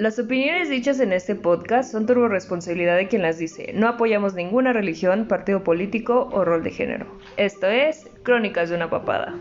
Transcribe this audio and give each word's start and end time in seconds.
Las 0.00 0.18
opiniones 0.18 0.70
dichas 0.70 0.98
en 1.00 1.12
este 1.12 1.34
podcast 1.34 1.92
son 1.92 2.06
turbo 2.06 2.26
responsabilidad 2.26 2.96
de 2.96 3.06
quien 3.06 3.20
las 3.20 3.36
dice. 3.36 3.72
No 3.74 3.86
apoyamos 3.86 4.32
ninguna 4.32 4.72
religión, 4.72 5.28
partido 5.28 5.62
político 5.62 6.30
o 6.32 6.42
rol 6.42 6.62
de 6.62 6.70
género. 6.70 7.04
Esto 7.36 7.66
es 7.66 8.08
Crónicas 8.22 8.70
de 8.70 8.76
una 8.76 8.88
papada. 8.88 9.38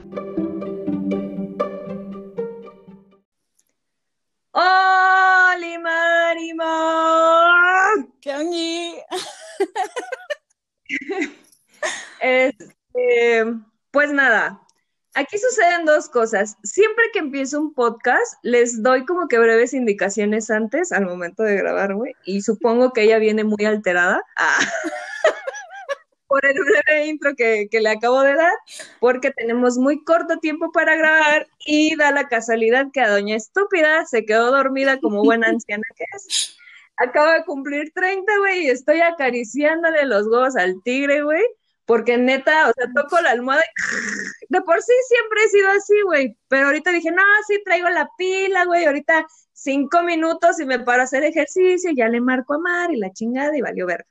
Dos 16.00 16.09
cosas. 16.09 16.57
Siempre 16.63 17.04
que 17.11 17.20
empiezo 17.20 17.60
un 17.60 17.74
podcast, 17.74 18.36
les 18.42 18.82
doy 18.82 19.05
como 19.05 19.28
que 19.28 19.37
breves 19.37 19.74
indicaciones 19.74 20.50
antes, 20.50 20.93
al 20.93 21.05
momento 21.05 21.43
de 21.43 21.57
grabar, 21.57 21.93
güey, 21.93 22.14
y 22.24 22.41
supongo 22.41 22.93
que 22.93 23.04
ella 23.04 23.19
viene 23.19 23.43
muy 23.43 23.65
alterada. 23.65 24.24
Ah. 24.38 24.60
por 26.27 26.46
el 26.46 26.54
breve 26.54 27.07
intro 27.07 27.36
que, 27.36 27.68
que, 27.71 27.82
le 27.82 27.89
acabo 27.89 28.21
de 28.21 28.36
dar, 28.36 28.54
porque 29.00 29.32
tenemos 29.32 29.77
muy 29.79 30.04
corto 30.04 30.38
tiempo 30.38 30.71
para 30.71 30.96
grabar 30.96 31.47
y 31.65 31.96
da 31.96 32.11
la 32.11 32.27
casualidad 32.27 32.86
que 32.94 33.02
a 33.02 33.09
Doña 33.09 33.36
Estúpida 33.36 34.05
se 34.05 34.25
quedó 34.25 34.52
dormida 34.52 35.00
como 35.00 35.23
buena 35.23 35.47
anciana 35.47 35.83
que 35.95 36.05
es. 36.16 36.55
Acaba 36.97 37.33
de 37.33 37.45
cumplir 37.45 37.91
30, 37.95 38.31
güey, 38.38 38.66
y 38.66 38.69
estoy 38.69 39.02
acariciándole 39.02 40.05
los 40.05 40.27
huevos 40.27 40.55
al 40.55 40.81
tigre, 40.83 41.23
güey, 41.23 41.44
porque 41.89 42.20
neta, 42.20 42.70
o 42.70 42.73
sea, 42.73 42.86
toco 42.94 43.20
la 43.20 43.31
almohada 43.31 43.64
y 43.64 43.66
de 44.50 44.61
por 44.61 44.80
sí 44.80 44.94
siempre 45.08 45.44
he 45.44 45.50
sido 45.50 45.70
así, 45.70 46.00
güey. 46.03 46.38
Pero 46.47 46.67
ahorita 46.67 46.92
dije, 46.92 47.09
no, 47.09 47.23
sí 47.47 47.64
traigo 47.66 47.89
la 47.89 48.08
pila, 48.16 48.66
güey. 48.66 48.86
Ahorita 48.86 49.25
cinco 49.53 50.03
minutos 50.03 50.59
y 50.59 50.67
me 50.67 50.78
paro 50.78 51.02
a 51.02 51.05
hacer 51.05 51.23
ejercicio, 51.23 51.89
ya 51.91 52.08
le 52.08 52.22
marco 52.22 52.53
a 52.53 52.59
Mar 52.59 52.91
y 52.91 52.97
la 52.97 53.11
chingada 53.11 53.58
y 53.58 53.61
valió 53.61 53.88
verga. 53.88 54.05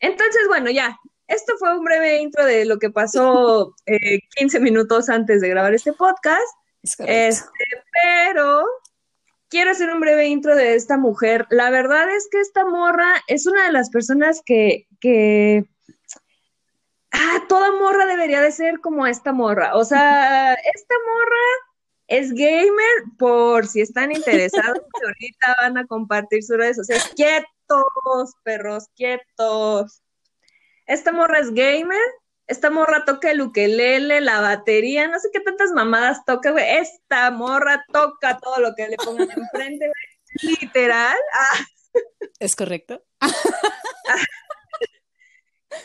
Entonces, 0.00 0.42
bueno, 0.48 0.70
ya. 0.70 0.98
Esto 1.28 1.52
fue 1.56 1.78
un 1.78 1.84
breve 1.84 2.20
intro 2.20 2.44
de 2.44 2.64
lo 2.64 2.80
que 2.80 2.90
pasó 2.90 3.76
eh, 3.86 4.18
15 4.34 4.58
minutos 4.58 5.08
antes 5.08 5.40
de 5.40 5.50
grabar 5.50 5.72
este 5.72 5.92
podcast. 5.92 6.52
Este, 6.82 7.64
pero 8.02 8.66
quiero 9.48 9.70
hacer 9.70 9.88
un 9.90 10.00
breve 10.00 10.26
intro 10.26 10.56
de 10.56 10.74
esta 10.74 10.96
mujer. 10.96 11.46
La 11.50 11.70
verdad 11.70 12.12
es 12.12 12.26
que 12.28 12.40
esta 12.40 12.64
morra 12.64 13.22
es 13.28 13.46
una 13.46 13.66
de 13.66 13.72
las 13.72 13.88
personas 13.90 14.42
que, 14.44 14.88
que 15.00 15.70
ah, 17.30 17.44
toda 17.48 17.72
morra 17.72 18.06
debería 18.06 18.40
de 18.40 18.52
ser 18.52 18.80
como 18.80 19.06
esta 19.06 19.32
morra. 19.32 19.76
O 19.76 19.84
sea, 19.84 20.54
esta 20.74 20.94
morra 21.06 21.70
es 22.06 22.32
gamer 22.32 23.04
por 23.18 23.66
si 23.66 23.80
están 23.80 24.10
interesados, 24.12 24.80
ahorita 25.04 25.56
van 25.58 25.78
a 25.78 25.86
compartir 25.86 26.42
sus 26.42 26.56
redes 26.56 26.76
sociales. 26.76 27.12
Quietos, 27.14 28.34
perros, 28.42 28.88
quietos. 28.96 30.02
Esta 30.86 31.12
morra 31.12 31.38
es 31.38 31.52
gamer, 31.52 32.00
esta 32.48 32.68
morra 32.68 33.04
toca 33.04 33.30
el 33.30 33.40
ukelele, 33.40 34.20
la 34.20 34.40
batería, 34.40 35.06
no 35.06 35.20
sé 35.20 35.28
qué 35.32 35.38
tantas 35.38 35.70
mamadas 35.70 36.24
toca, 36.24 36.50
güey. 36.50 36.78
Esta 36.78 37.30
morra 37.30 37.84
toca 37.92 38.38
todo 38.38 38.58
lo 38.58 38.74
que 38.74 38.88
le 38.88 38.96
pongan 38.96 39.28
enfrente, 39.36 39.86
güey. 39.86 40.56
Literal. 40.60 41.16
Ah. 41.32 41.64
¿Es 42.40 42.56
correcto? 42.56 43.04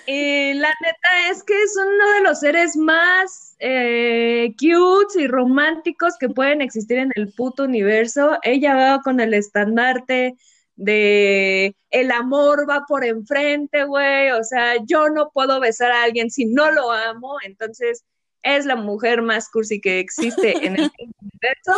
Y 0.08 0.54
la 0.54 0.74
neta 0.82 1.30
es 1.30 1.44
que 1.44 1.62
es 1.62 1.76
uno 1.78 2.14
de 2.14 2.22
los 2.22 2.40
seres 2.40 2.76
más 2.76 3.56
eh, 3.60 4.54
cute 4.60 5.22
y 5.22 5.28
románticos 5.28 6.18
que 6.20 6.30
pueden 6.30 6.62
existir 6.62 6.98
en 6.98 7.12
el 7.16 7.32
puto 7.34 7.64
universo. 7.64 8.38
Ella 8.44 8.76
va 8.76 9.02
con 9.02 9.20
el 9.20 9.34
estandarte 9.34 10.36
de 10.76 11.76
el 11.90 12.12
amor 12.12 12.70
va 12.70 12.86
por 12.88 13.06
enfrente, 13.06 13.84
güey. 13.86 14.32
O 14.32 14.44
sea, 14.44 14.76
yo 14.86 15.10
no 15.10 15.30
puedo 15.32 15.60
besar 15.60 15.92
a 15.92 16.04
alguien 16.04 16.30
si 16.30 16.46
no 16.46 16.72
lo 16.72 16.92
amo. 16.92 17.38
Entonces, 17.44 18.04
es 18.42 18.66
la 18.66 18.76
mujer 18.76 19.22
más 19.22 19.50
cursi 19.50 19.82
que 19.82 20.00
existe 20.00 20.66
en 20.66 20.76
el 20.76 20.92
universo. 21.22 21.74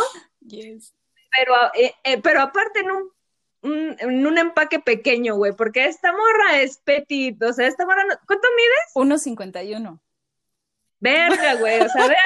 Pero, 1.30 1.54
eh, 1.74 1.92
eh, 2.04 2.20
pero 2.22 2.40
aparte, 2.40 2.80
en 2.80 2.90
un 2.90 3.10
un, 3.62 3.96
en 3.98 4.26
un 4.26 4.38
empaque 4.38 4.78
pequeño, 4.78 5.36
güey, 5.36 5.52
porque 5.52 5.86
esta 5.86 6.12
morra 6.12 6.60
es 6.60 6.78
petit, 6.78 7.42
o 7.42 7.52
sea, 7.52 7.66
esta 7.66 7.84
morra, 7.84 8.04
¿cuánto 8.26 8.48
mides? 8.56 9.24
1.51. 9.24 10.00
Verga, 11.00 11.54
güey, 11.54 11.80
o 11.80 11.88
sea, 11.88 12.06
vean, 12.08 12.22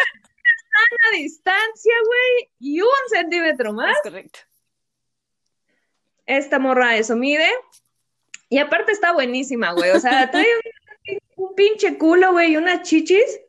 una 1.04 1.18
distancia, 1.18 1.94
güey, 2.06 2.50
y 2.58 2.80
un 2.80 2.88
centímetro 3.08 3.72
más. 3.72 3.96
Es 3.96 4.02
correcto. 4.02 4.40
Esta 6.26 6.58
morra 6.58 6.96
eso 6.96 7.16
mide, 7.16 7.48
y 8.48 8.58
aparte 8.58 8.92
está 8.92 9.12
buenísima, 9.12 9.72
güey, 9.72 9.90
o 9.90 10.00
sea, 10.00 10.30
trae 10.30 10.46
un, 11.06 11.18
un 11.48 11.54
pinche 11.54 11.98
culo, 11.98 12.32
güey, 12.32 12.52
y 12.52 12.56
unas 12.56 12.82
chichis, 12.82 13.40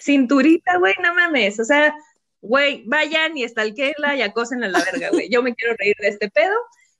cinturita, 0.00 0.78
güey, 0.78 0.94
no 1.02 1.14
mames, 1.14 1.58
o 1.58 1.64
sea, 1.64 1.94
güey, 2.46 2.84
vayan 2.86 3.36
y 3.36 3.44
estalquenla 3.44 4.16
y 4.16 4.22
acósenla 4.22 4.66
a 4.66 4.70
la 4.70 4.84
verga, 4.84 5.10
güey. 5.10 5.28
Yo 5.28 5.42
me 5.42 5.54
quiero 5.54 5.74
reír 5.76 5.96
de 5.98 6.08
este 6.08 6.30
pedo. 6.30 6.54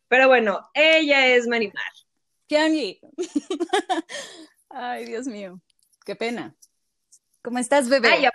Pero 0.09 0.29
bueno, 0.29 0.69
ella 0.75 1.27
es 1.27 1.47
Marimar. 1.47 1.93
Kiangi. 2.47 3.01
Ay, 4.69 5.05
Dios 5.07 5.27
mío. 5.27 5.61
Qué 6.05 6.15
pena. 6.15 6.55
¿Cómo 7.43 7.59
estás, 7.59 7.89
bebé? 7.89 8.09
Ay, 8.09 8.27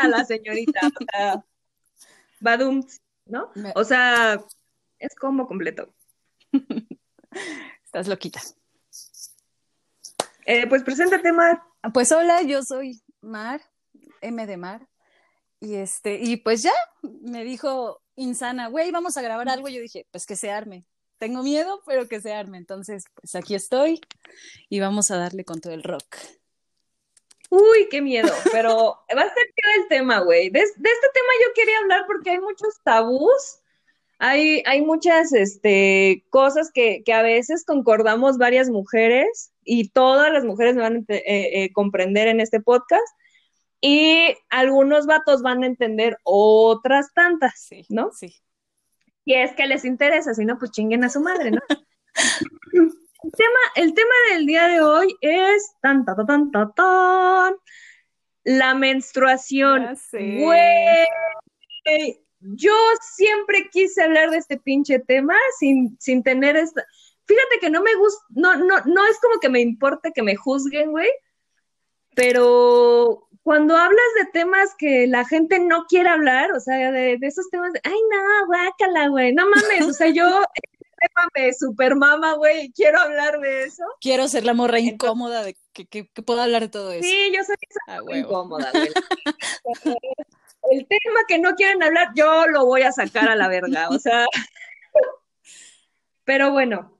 a 0.00 0.08
la 0.08 0.24
señorita. 0.24 0.80
o 0.88 1.04
sea, 1.10 1.44
Badum, 2.40 2.84
¿no? 3.26 3.50
O 3.74 3.84
sea, 3.84 4.42
es 4.98 5.14
como 5.14 5.46
completo. 5.46 5.94
Estás 7.84 8.08
loquita. 8.08 8.40
Eh, 10.44 10.66
pues 10.66 10.82
preséntate, 10.82 11.32
Mar. 11.32 11.62
Pues 11.94 12.12
hola, 12.12 12.42
yo 12.42 12.62
soy 12.62 13.00
Mar, 13.20 13.62
M 14.20 14.46
de 14.46 14.56
Mar. 14.56 14.88
Y 15.60 15.76
este, 15.76 16.16
y 16.16 16.36
pues 16.36 16.62
ya, 16.62 16.72
me 17.02 17.44
dijo 17.44 18.01
insana, 18.16 18.68
güey, 18.68 18.90
vamos 18.90 19.16
a 19.16 19.22
grabar 19.22 19.48
algo. 19.48 19.68
Yo 19.68 19.80
dije, 19.80 20.06
pues 20.10 20.26
que 20.26 20.36
se 20.36 20.50
arme. 20.50 20.84
Tengo 21.18 21.42
miedo, 21.42 21.82
pero 21.86 22.08
que 22.08 22.20
se 22.20 22.32
arme. 22.32 22.58
Entonces, 22.58 23.04
pues 23.14 23.34
aquí 23.34 23.54
estoy 23.54 24.00
y 24.68 24.80
vamos 24.80 25.10
a 25.10 25.16
darle 25.16 25.44
con 25.44 25.60
todo 25.60 25.72
el 25.72 25.82
rock. 25.82 26.16
Uy, 27.50 27.86
qué 27.90 28.00
miedo, 28.00 28.32
pero 28.50 28.98
va 29.16 29.22
a 29.22 29.34
ser 29.34 29.46
el 29.76 29.88
tema, 29.88 30.20
güey. 30.20 30.48
De, 30.48 30.60
este 30.60 30.80
tema 30.80 31.28
yo 31.46 31.52
quería 31.54 31.78
hablar 31.80 32.04
porque 32.06 32.30
hay 32.30 32.40
muchos 32.40 32.80
tabús, 32.82 33.60
hay, 34.18 34.62
hay 34.64 34.80
muchas 34.80 35.34
este, 35.34 36.24
cosas 36.30 36.70
que, 36.72 37.02
que, 37.04 37.12
a 37.12 37.20
veces 37.20 37.64
concordamos 37.66 38.38
varias 38.38 38.70
mujeres 38.70 39.52
y 39.64 39.90
todas 39.90 40.32
las 40.32 40.44
mujeres 40.44 40.76
me 40.76 40.80
van 40.80 40.96
a 40.96 41.12
eh, 41.12 41.22
eh, 41.26 41.72
comprender 41.74 42.26
en 42.28 42.40
este 42.40 42.60
podcast 42.60 43.06
y 43.84 44.32
algunos 44.48 45.06
vatos 45.06 45.42
van 45.42 45.64
a 45.64 45.66
entender 45.66 46.16
otras 46.22 47.12
tantas, 47.14 47.68
¿no? 47.88 48.12
Sí. 48.12 48.32
Y 49.24 49.34
es 49.34 49.52
que 49.56 49.66
les 49.66 49.84
interesa, 49.84 50.34
si 50.34 50.44
no, 50.44 50.56
pues 50.56 50.70
chinguen 50.70 51.02
a 51.02 51.08
su 51.08 51.20
madre, 51.20 51.50
¿no? 51.50 51.60
el, 52.72 53.32
tema, 53.36 53.58
el 53.74 53.92
tema 53.92 54.14
del 54.30 54.46
día 54.46 54.68
de 54.68 54.80
hoy 54.80 55.16
es 55.20 55.74
tan, 55.82 56.04
tan, 56.04 56.24
tan, 56.26 56.50
tan, 56.52 56.72
tan, 56.74 57.54
la 58.44 58.74
menstruación. 58.74 59.96
Güey, 60.12 61.08
yo 62.38 62.74
siempre 63.00 63.68
quise 63.72 64.00
hablar 64.00 64.30
de 64.30 64.38
este 64.38 64.58
pinche 64.58 65.00
tema 65.00 65.34
sin, 65.58 65.96
sin 65.98 66.22
tener 66.22 66.56
esta... 66.56 66.86
Fíjate 67.24 67.58
que 67.60 67.70
no 67.70 67.82
me 67.82 67.94
gusta, 67.96 68.24
no, 68.30 68.56
no, 68.56 68.80
no 68.84 69.06
es 69.06 69.18
como 69.20 69.40
que 69.40 69.48
me 69.48 69.60
importe 69.60 70.12
que 70.12 70.22
me 70.22 70.36
juzguen, 70.36 70.92
güey, 70.92 71.10
pero 72.14 73.28
cuando 73.42 73.76
hablas 73.76 74.06
de 74.18 74.30
temas 74.32 74.74
que 74.78 75.06
la 75.06 75.24
gente 75.24 75.58
no 75.58 75.84
quiere 75.86 76.08
hablar, 76.08 76.52
o 76.52 76.60
sea, 76.60 76.92
de, 76.92 77.18
esos 77.22 77.48
temas 77.50 77.72
de, 77.72 77.80
ay, 77.84 77.98
no, 78.10 78.46
guácala, 78.46 79.08
güey, 79.08 79.34
no 79.34 79.44
mames, 79.48 79.86
o 79.86 79.92
sea, 79.92 80.08
yo, 80.08 80.42
tema 81.02 81.28
me 81.34 81.52
super 81.52 81.96
mama, 81.96 82.34
güey, 82.34 82.70
quiero 82.72 83.00
hablar 83.00 83.40
de 83.40 83.64
eso. 83.64 83.84
Quiero 84.00 84.28
ser 84.28 84.44
la 84.44 84.54
morra 84.54 84.78
incómoda 84.78 85.42
de 85.42 85.56
que, 85.72 85.86
que, 85.86 86.04
pueda 86.04 86.44
hablar 86.44 86.62
de 86.62 86.68
todo 86.68 86.92
eso. 86.92 87.02
Sí, 87.02 87.32
yo 87.34 87.42
soy 87.44 87.56
esa 87.68 87.80
ah, 87.88 88.00
incómoda, 88.16 88.70
güey. 88.72 88.88
El 90.70 90.86
tema 90.86 91.20
que 91.26 91.38
no 91.38 91.54
quieren 91.54 91.82
hablar, 91.82 92.10
yo 92.14 92.46
lo 92.46 92.64
voy 92.66 92.82
a 92.82 92.92
sacar 92.92 93.28
a 93.28 93.36
la 93.36 93.48
verga, 93.48 93.88
o 93.88 93.98
sea. 93.98 94.26
Pero 96.24 96.52
bueno, 96.52 96.96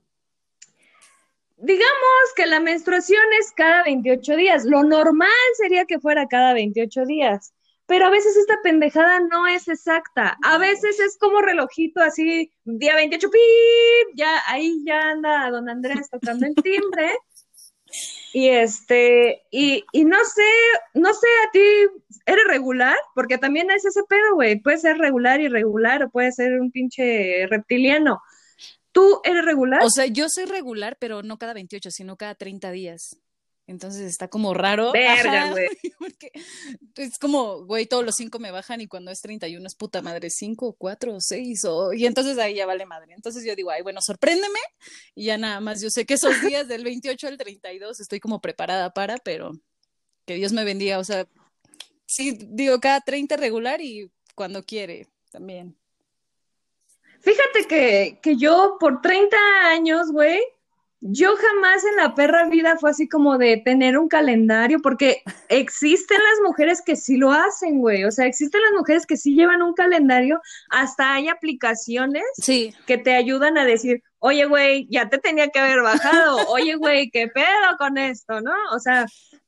digamos 1.62 2.32
que 2.36 2.46
la 2.46 2.60
menstruación 2.60 3.22
es 3.40 3.52
cada 3.52 3.84
28 3.84 4.36
días. 4.36 4.64
Lo 4.64 4.82
normal 4.82 5.30
sería 5.56 5.84
que 5.84 6.00
fuera 6.00 6.26
cada 6.26 6.52
28 6.52 7.06
días. 7.06 7.54
Pero 7.86 8.06
a 8.06 8.10
veces 8.10 8.36
esta 8.36 8.58
pendejada 8.62 9.20
no 9.20 9.46
es 9.46 9.68
exacta. 9.68 10.36
A 10.44 10.58
veces 10.58 11.00
es 11.00 11.18
como 11.18 11.40
relojito 11.40 12.00
así, 12.00 12.52
día 12.64 12.94
28, 12.94 13.30
¡pip! 13.30 14.14
Ya, 14.14 14.40
ahí 14.46 14.82
ya 14.84 15.10
anda 15.10 15.50
don 15.50 15.68
Andrés 15.68 16.08
tocando 16.10 16.46
el 16.46 16.54
timbre. 16.54 17.12
Y 18.34 18.48
este, 18.48 19.42
y, 19.50 19.84
y 19.92 20.06
no 20.06 20.16
sé, 20.24 20.42
no 20.94 21.12
sé 21.12 21.26
a 21.46 21.50
ti 21.50 21.60
¿eres 22.26 22.44
regular? 22.48 22.96
Porque 23.14 23.38
también 23.38 23.70
es 23.70 23.84
ese 23.84 24.02
pedo, 24.08 24.34
güey. 24.34 24.60
Puede 24.60 24.78
ser 24.78 24.98
regular, 24.98 25.40
irregular, 25.40 26.04
o 26.04 26.10
puede 26.10 26.32
ser 26.32 26.60
un 26.60 26.70
pinche 26.70 27.46
reptiliano. 27.48 28.20
¿Tú 28.92 29.20
eres 29.24 29.44
regular? 29.44 29.82
O 29.82 29.90
sea, 29.90 30.06
yo 30.06 30.28
soy 30.28 30.44
regular, 30.44 30.96
pero 31.00 31.22
no 31.22 31.38
cada 31.38 31.54
28, 31.54 31.90
sino 31.90 32.16
cada 32.16 32.34
30 32.34 32.70
días. 32.70 33.18
Entonces 33.66 34.02
está 34.02 34.28
como 34.28 34.54
raro. 34.54 34.92
Verga, 34.92 35.50
güey. 35.50 35.68
es 36.96 37.18
como, 37.18 37.64
güey, 37.64 37.86
todos 37.86 38.04
los 38.04 38.14
cinco 38.16 38.38
me 38.38 38.50
bajan 38.50 38.80
y 38.80 38.88
cuando 38.88 39.10
es 39.10 39.20
31 39.20 39.66
es 39.66 39.74
puta 39.74 40.02
madre, 40.02 40.30
cinco, 40.30 40.74
cuatro, 40.76 41.16
seis, 41.20 41.64
o... 41.64 41.92
y 41.92 42.06
entonces 42.06 42.38
ahí 42.38 42.54
ya 42.56 42.66
vale 42.66 42.86
madre. 42.86 43.14
Entonces 43.14 43.44
yo 43.44 43.54
digo, 43.54 43.70
ay, 43.70 43.82
bueno, 43.82 44.00
sorpréndeme 44.02 44.58
y 45.14 45.26
ya 45.26 45.38
nada 45.38 45.60
más. 45.60 45.80
Yo 45.80 45.90
sé 45.90 46.04
que 46.04 46.14
esos 46.14 46.40
días 46.42 46.68
del 46.68 46.84
28 46.84 47.28
al 47.28 47.38
32 47.38 48.00
estoy 48.00 48.20
como 48.20 48.40
preparada 48.40 48.92
para, 48.92 49.16
pero 49.18 49.52
que 50.26 50.34
Dios 50.34 50.52
me 50.52 50.64
bendiga. 50.64 50.98
O 50.98 51.04
sea, 51.04 51.26
sí, 52.04 52.36
digo, 52.40 52.80
cada 52.80 53.00
30 53.00 53.36
regular 53.36 53.80
y 53.80 54.10
cuando 54.34 54.64
quiere 54.64 55.08
también. 55.30 55.78
Fíjate 57.22 57.66
que, 57.68 58.18
que 58.22 58.36
yo 58.36 58.76
por 58.78 59.00
30 59.00 59.36
años, 59.70 60.10
güey, 60.10 60.40
yo 61.04 61.34
jamás 61.36 61.84
en 61.84 61.96
la 61.96 62.14
perra 62.14 62.48
vida 62.48 62.76
fue 62.78 62.90
así 62.90 63.08
como 63.08 63.36
de 63.36 63.56
tener 63.56 63.98
un 63.98 64.06
calendario, 64.06 64.78
porque 64.80 65.22
existen 65.48 66.18
las 66.18 66.48
mujeres 66.48 66.80
que 66.80 66.94
sí 66.94 67.16
lo 67.16 67.32
hacen, 67.32 67.80
güey. 67.80 68.04
O 68.04 68.12
sea, 68.12 68.26
existen 68.26 68.60
las 68.62 68.72
mujeres 68.72 69.04
que 69.04 69.16
sí 69.16 69.34
llevan 69.34 69.62
un 69.62 69.74
calendario. 69.74 70.40
Hasta 70.70 71.14
hay 71.14 71.28
aplicaciones 71.28 72.22
sí. 72.34 72.72
que 72.86 72.98
te 72.98 73.16
ayudan 73.16 73.58
a 73.58 73.64
decir, 73.64 74.00
oye, 74.20 74.44
güey, 74.44 74.86
ya 74.90 75.08
te 75.08 75.18
tenía 75.18 75.48
que 75.48 75.58
haber 75.58 75.82
bajado. 75.82 76.46
Oye, 76.48 76.76
güey, 76.76 77.10
¿qué 77.10 77.26
pedo 77.26 77.76
con 77.78 77.98
esto, 77.98 78.40
no? 78.40 78.54
O 78.72 78.78
sea, 78.78 79.04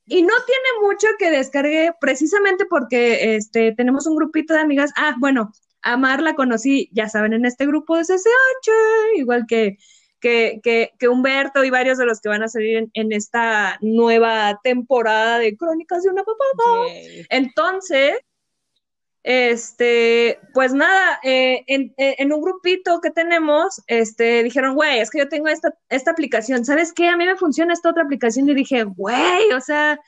y 0.06 0.22
no 0.22 0.34
tiene 0.46 0.86
mucho 0.88 1.06
que 1.20 1.30
descargué 1.30 1.92
precisamente 2.00 2.66
porque 2.66 3.36
este, 3.36 3.72
tenemos 3.72 4.08
un 4.08 4.16
grupito 4.16 4.54
de 4.54 4.60
amigas. 4.60 4.92
Ah, 4.96 5.14
bueno, 5.18 5.52
a 5.84 5.96
Mar 5.96 6.22
la 6.22 6.34
conocí, 6.34 6.88
ya 6.92 7.08
saben, 7.08 7.32
en 7.34 7.44
este 7.44 7.66
grupo 7.66 7.96
de 7.96 8.04
CCH, 8.04 8.70
igual 9.16 9.46
que 9.46 9.76
que, 10.24 10.90
que, 10.98 11.08
Humberto 11.08 11.64
y 11.64 11.70
varios 11.70 11.98
de 11.98 12.06
los 12.06 12.20
que 12.20 12.30
van 12.30 12.42
a 12.42 12.48
salir 12.48 12.88
en, 12.94 13.12
esta 13.12 13.76
nueva 13.82 14.58
temporada 14.64 15.38
de 15.38 15.54
Crónicas 15.54 16.02
de 16.02 16.10
una 16.10 16.24
Papá. 16.24 16.86
Entonces, 17.28 18.16
este, 19.22 20.38
pues 20.54 20.72
nada, 20.72 21.20
eh, 21.22 21.64
en, 21.66 21.92
en, 21.96 22.32
un 22.32 22.40
grupito 22.40 23.00
que 23.00 23.10
tenemos, 23.10 23.82
este, 23.86 24.42
dijeron, 24.42 24.74
güey, 24.74 25.00
es 25.00 25.10
que 25.10 25.18
yo 25.18 25.28
tengo 25.28 25.48
esta, 25.48 25.74
esta 25.88 26.12
aplicación, 26.12 26.64
¿sabes 26.64 26.92
qué? 26.92 27.08
A 27.08 27.16
mí 27.16 27.26
me 27.26 27.36
funciona 27.36 27.74
esta 27.74 27.90
otra 27.90 28.04
aplicación 28.04 28.48
y 28.48 28.54
dije, 28.54 28.84
güey, 28.84 29.52
o 29.52 29.60
sea, 29.60 29.98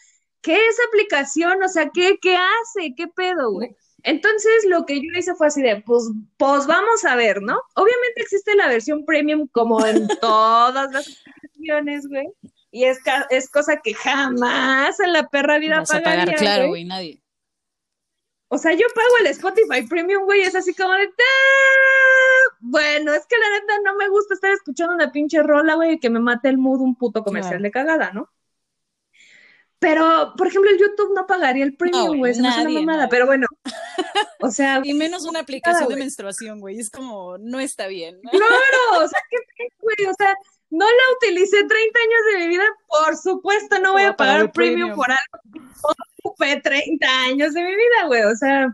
¿qué 0.40 0.54
es 0.54 0.76
aplicación? 0.88 1.62
O 1.62 1.68
sea, 1.68 1.90
¿qué, 1.92 2.18
qué 2.20 2.36
hace? 2.36 2.94
¿Qué 2.96 3.06
pedo, 3.08 3.52
güey? 3.52 3.76
Entonces, 4.06 4.64
lo 4.68 4.86
que 4.86 5.00
yo 5.00 5.18
hice 5.18 5.34
fue 5.34 5.48
así 5.48 5.60
de, 5.62 5.82
pues, 5.82 6.04
pues 6.36 6.68
vamos 6.68 7.04
a 7.04 7.16
ver, 7.16 7.42
¿no? 7.42 7.60
Obviamente 7.74 8.20
existe 8.20 8.54
la 8.54 8.68
versión 8.68 9.04
premium 9.04 9.48
como 9.48 9.84
en 9.84 10.06
todas 10.20 10.92
las 10.92 11.08
aplicaciones, 11.26 12.06
güey. 12.06 12.28
Y 12.70 12.84
es, 12.84 13.00
es 13.30 13.50
cosa 13.50 13.80
que 13.82 13.94
jamás 13.94 15.00
en 15.00 15.12
la 15.12 15.28
perra 15.28 15.58
vida 15.58 15.80
Vas 15.80 15.90
pagaría, 15.90 16.22
a 16.22 16.26
pagar, 16.26 16.38
claro, 16.38 16.68
güey, 16.68 16.84
nadie. 16.84 17.20
O 18.46 18.58
sea, 18.58 18.74
yo 18.74 18.86
pago 18.94 19.08
el 19.22 19.26
Spotify 19.26 19.84
Premium, 19.88 20.24
güey, 20.24 20.42
es 20.42 20.54
así 20.54 20.72
como 20.72 20.92
de... 20.92 21.02
¡Ah! 21.02 22.56
Bueno, 22.60 23.12
es 23.12 23.26
que 23.26 23.36
la 23.36 23.58
neta 23.58 23.74
no 23.84 23.96
me 23.96 24.08
gusta 24.08 24.34
estar 24.34 24.52
escuchando 24.52 24.94
una 24.94 25.10
pinche 25.10 25.42
rola, 25.42 25.74
güey, 25.74 25.94
y 25.94 25.98
que 25.98 26.10
me 26.10 26.20
mate 26.20 26.48
el 26.48 26.58
mood 26.58 26.80
un 26.80 26.94
puto 26.94 27.24
comercial 27.24 27.60
de 27.60 27.72
cagada, 27.72 28.12
¿no? 28.12 28.30
Pero, 29.80 30.34
por 30.38 30.46
ejemplo, 30.46 30.70
el 30.70 30.78
YouTube 30.78 31.12
no 31.12 31.26
pagaría 31.26 31.64
el 31.64 31.76
premium, 31.76 32.18
güey, 32.18 32.38
no, 32.38 32.48
es 32.48 32.56
una 32.56 32.70
mamada, 32.70 33.08
pero 33.08 33.26
bueno, 33.26 33.48
o 34.40 34.50
sea... 34.50 34.80
y 34.84 34.94
menos 34.94 35.24
una 35.24 35.40
aplicación 35.40 35.88
de 35.88 35.96
menstruación, 35.96 36.60
güey, 36.60 36.78
es 36.78 36.90
como, 36.90 37.38
no 37.38 37.60
está 37.60 37.86
bien. 37.86 38.20
Claro, 38.30 39.04
o 39.04 39.08
sea, 39.08 39.20
qué 39.30 39.68
güey, 39.80 40.10
o 40.10 40.14
sea, 40.14 40.34
no 40.70 40.84
la 40.84 41.16
utilicé 41.16 41.56
30 41.56 41.74
años 41.74 42.20
de 42.32 42.38
mi 42.38 42.48
vida, 42.48 42.64
por 42.88 43.16
supuesto 43.16 43.78
no 43.78 43.92
voy 43.92 44.02
a 44.02 44.16
pagar 44.16 44.52
premium, 44.52 44.94
por 44.94 45.10
algo 45.10 45.94
ocupé 46.22 46.60
30 46.60 47.06
años 47.26 47.54
de 47.54 47.62
mi 47.62 47.70
vida, 47.70 48.06
güey, 48.06 48.22
o 48.24 48.34
sea... 48.34 48.68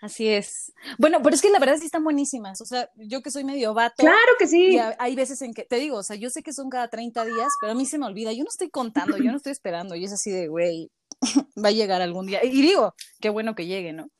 Así 0.00 0.28
es. 0.28 0.72
Bueno, 0.96 1.20
pero 1.22 1.36
es 1.36 1.42
que 1.42 1.50
la 1.50 1.58
verdad 1.58 1.76
sí 1.76 1.84
están 1.84 2.02
buenísimas. 2.04 2.62
O 2.62 2.64
sea, 2.64 2.88
yo 2.96 3.20
que 3.20 3.30
soy 3.30 3.44
medio 3.44 3.74
vato. 3.74 3.96
Claro 3.98 4.32
que 4.38 4.46
sí. 4.46 4.78
hay 4.98 5.14
veces 5.14 5.42
en 5.42 5.52
que, 5.52 5.64
te 5.64 5.76
digo, 5.76 5.98
o 5.98 6.02
sea, 6.02 6.16
yo 6.16 6.30
sé 6.30 6.42
que 6.42 6.54
son 6.54 6.70
cada 6.70 6.88
30 6.88 7.22
días, 7.26 7.52
pero 7.60 7.72
a 7.72 7.74
mí 7.74 7.84
se 7.84 7.98
me 7.98 8.06
olvida. 8.06 8.32
Yo 8.32 8.42
no 8.42 8.48
estoy 8.48 8.70
contando, 8.70 9.18
yo 9.18 9.30
no 9.30 9.36
estoy 9.36 9.52
esperando. 9.52 9.94
Y 9.94 10.06
es 10.06 10.12
así 10.14 10.30
de, 10.30 10.48
güey, 10.48 10.90
va 11.62 11.68
a 11.68 11.72
llegar 11.72 12.02
algún 12.02 12.26
día. 12.26 12.44
Y 12.44 12.62
digo, 12.62 12.94
qué 13.20 13.30
bueno 13.30 13.54
que 13.54 13.66
llegue, 13.66 13.92
¿no? 13.92 14.10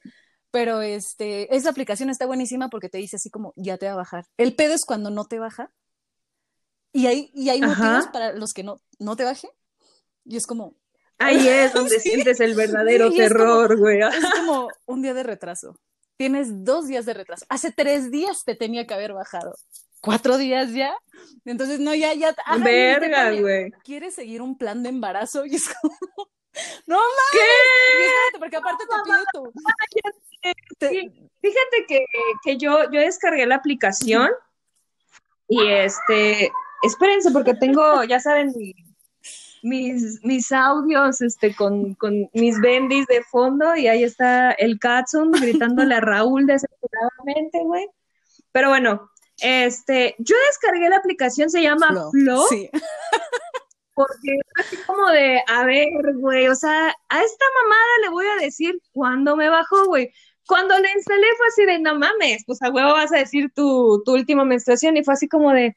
Pero 0.51 0.83
este, 0.83 1.55
esa 1.55 1.71
aplicación 1.71 2.11
está 2.11 2.27
buenísima 2.27 2.69
porque 2.69 2.89
te 2.89 2.99
dice 2.99 3.17
así 3.17 3.31
como, 3.31 3.53
ya 3.57 3.79
te 3.79 3.87
va 3.87 3.93
a 3.93 3.97
bajar. 3.97 4.25
El 4.37 4.55
pedo 4.55 4.75
es 4.75 4.85
cuando 4.85 5.11
no 5.11 5.25
te 5.25 5.39
baja. 5.39 5.71
Y 6.93 7.07
hay, 7.07 7.31
y 7.35 7.51
hay 7.51 7.61
motivos 7.61 8.09
para 8.13 8.33
los 8.33 8.51
que 8.53 8.65
no, 8.65 8.81
no 8.99 9.15
te 9.15 9.25
baje. 9.25 9.49
Y 10.25 10.37
es 10.37 10.47
como, 10.47 10.75
Ahí 11.21 11.47
es 11.47 11.73
donde 11.75 12.01
sientes 12.01 12.41
el 12.41 12.55
verdadero 12.55 13.13
terror, 13.13 13.77
güey. 13.79 14.01
Es, 14.01 14.25
como 14.41 14.69
un 14.87 15.03
día 15.03 15.15
de 15.15 15.23
retraso. 15.23 15.79
Tienes 16.17 16.65
dos 16.65 16.89
días 16.89 17.07
de 17.07 17.15
retraso. 17.15 17.47
Hace 17.49 17.71
tres 17.73 18.11
días 18.11 18.43
te 18.45 18.55
tenía 18.55 18.87
que 18.87 18.95
haber 18.95 19.13
bajado. 19.13 19.55
¿Cuatro 20.01 20.39
días 20.39 20.73
ya? 20.73 20.95
Entonces, 21.45 21.79
no, 21.79 21.95
ya, 21.95 22.15
ya. 22.15 22.35
Verga, 22.59 23.33
güey. 23.33 23.71
¿Quieres 23.85 24.15
seguir 24.15 24.41
un 24.41 24.57
plan 24.57 24.83
de 24.83 24.89
embarazo? 24.89 25.45
Y 25.47 25.57
es 25.57 25.69
como. 25.69 25.95
¡No 26.87 26.97
mames! 26.97 28.39
Porque 28.39 28.57
aparte 28.57 28.85
te 28.85 28.95
pide 29.05 29.25
tu. 29.33 29.53
Fíjate 31.41 31.87
que, 31.89 32.05
que 32.43 32.57
yo, 32.57 32.91
yo 32.91 33.01
descargué 33.01 33.47
la 33.47 33.57
aplicación 33.57 34.31
y 35.49 35.67
este. 35.67 36.53
Espérense, 36.83 37.31
porque 37.31 37.55
tengo, 37.55 38.05
ya 38.05 38.21
saben, 38.21 38.55
mis, 39.63 40.25
mis 40.25 40.53
audios 40.53 41.21
este, 41.21 41.55
con, 41.55 41.95
con 41.95 42.31
mis 42.33 42.61
bendis 42.61 43.07
de 43.07 43.23
fondo 43.25 43.77
y 43.77 43.87
ahí 43.87 44.05
está 44.05 44.53
el 44.53 44.79
Katsun 44.79 45.33
gritándole 45.33 45.95
a 45.95 46.01
Raúl 46.01 46.47
desesperadamente, 46.47 47.59
güey. 47.63 47.87
Pero 48.53 48.71
bueno, 48.71 49.11
este, 49.41 50.15
yo 50.19 50.37
descargué 50.49 50.89
la 50.89 50.97
aplicación, 50.97 51.51
se 51.51 51.63
llama 51.63 51.89
Flow. 52.11 52.47
Sí. 52.49 52.71
Porque 54.07 54.41
así 54.57 54.77
como 54.87 55.11
de, 55.11 55.43
a 55.47 55.65
ver, 55.67 55.89
güey, 56.17 56.49
o 56.49 56.55
sea, 56.55 56.89
a 57.09 57.23
esta 57.23 57.45
mamada 57.63 57.99
le 58.03 58.09
voy 58.09 58.27
a 58.27 58.43
decir 58.43 58.81
cuándo 58.93 59.37
me 59.37 59.51
bajó, 59.51 59.85
güey. 59.87 60.11
Cuando 60.47 60.79
la 60.79 60.91
instalé 60.91 61.27
fue 61.37 61.47
así 61.49 61.65
de, 61.67 61.79
no 61.81 61.99
mames, 61.99 62.45
pues 62.47 62.63
a 62.63 62.71
huevo 62.71 62.93
vas 62.93 63.13
a 63.13 63.19
decir 63.19 63.53
tu, 63.55 64.03
tu 64.05 64.13
última 64.13 64.45
menstruación 64.47 64.97
y 64.97 65.05
fue 65.05 65.15
así 65.15 65.29
como 65.29 65.53
de, 65.53 65.77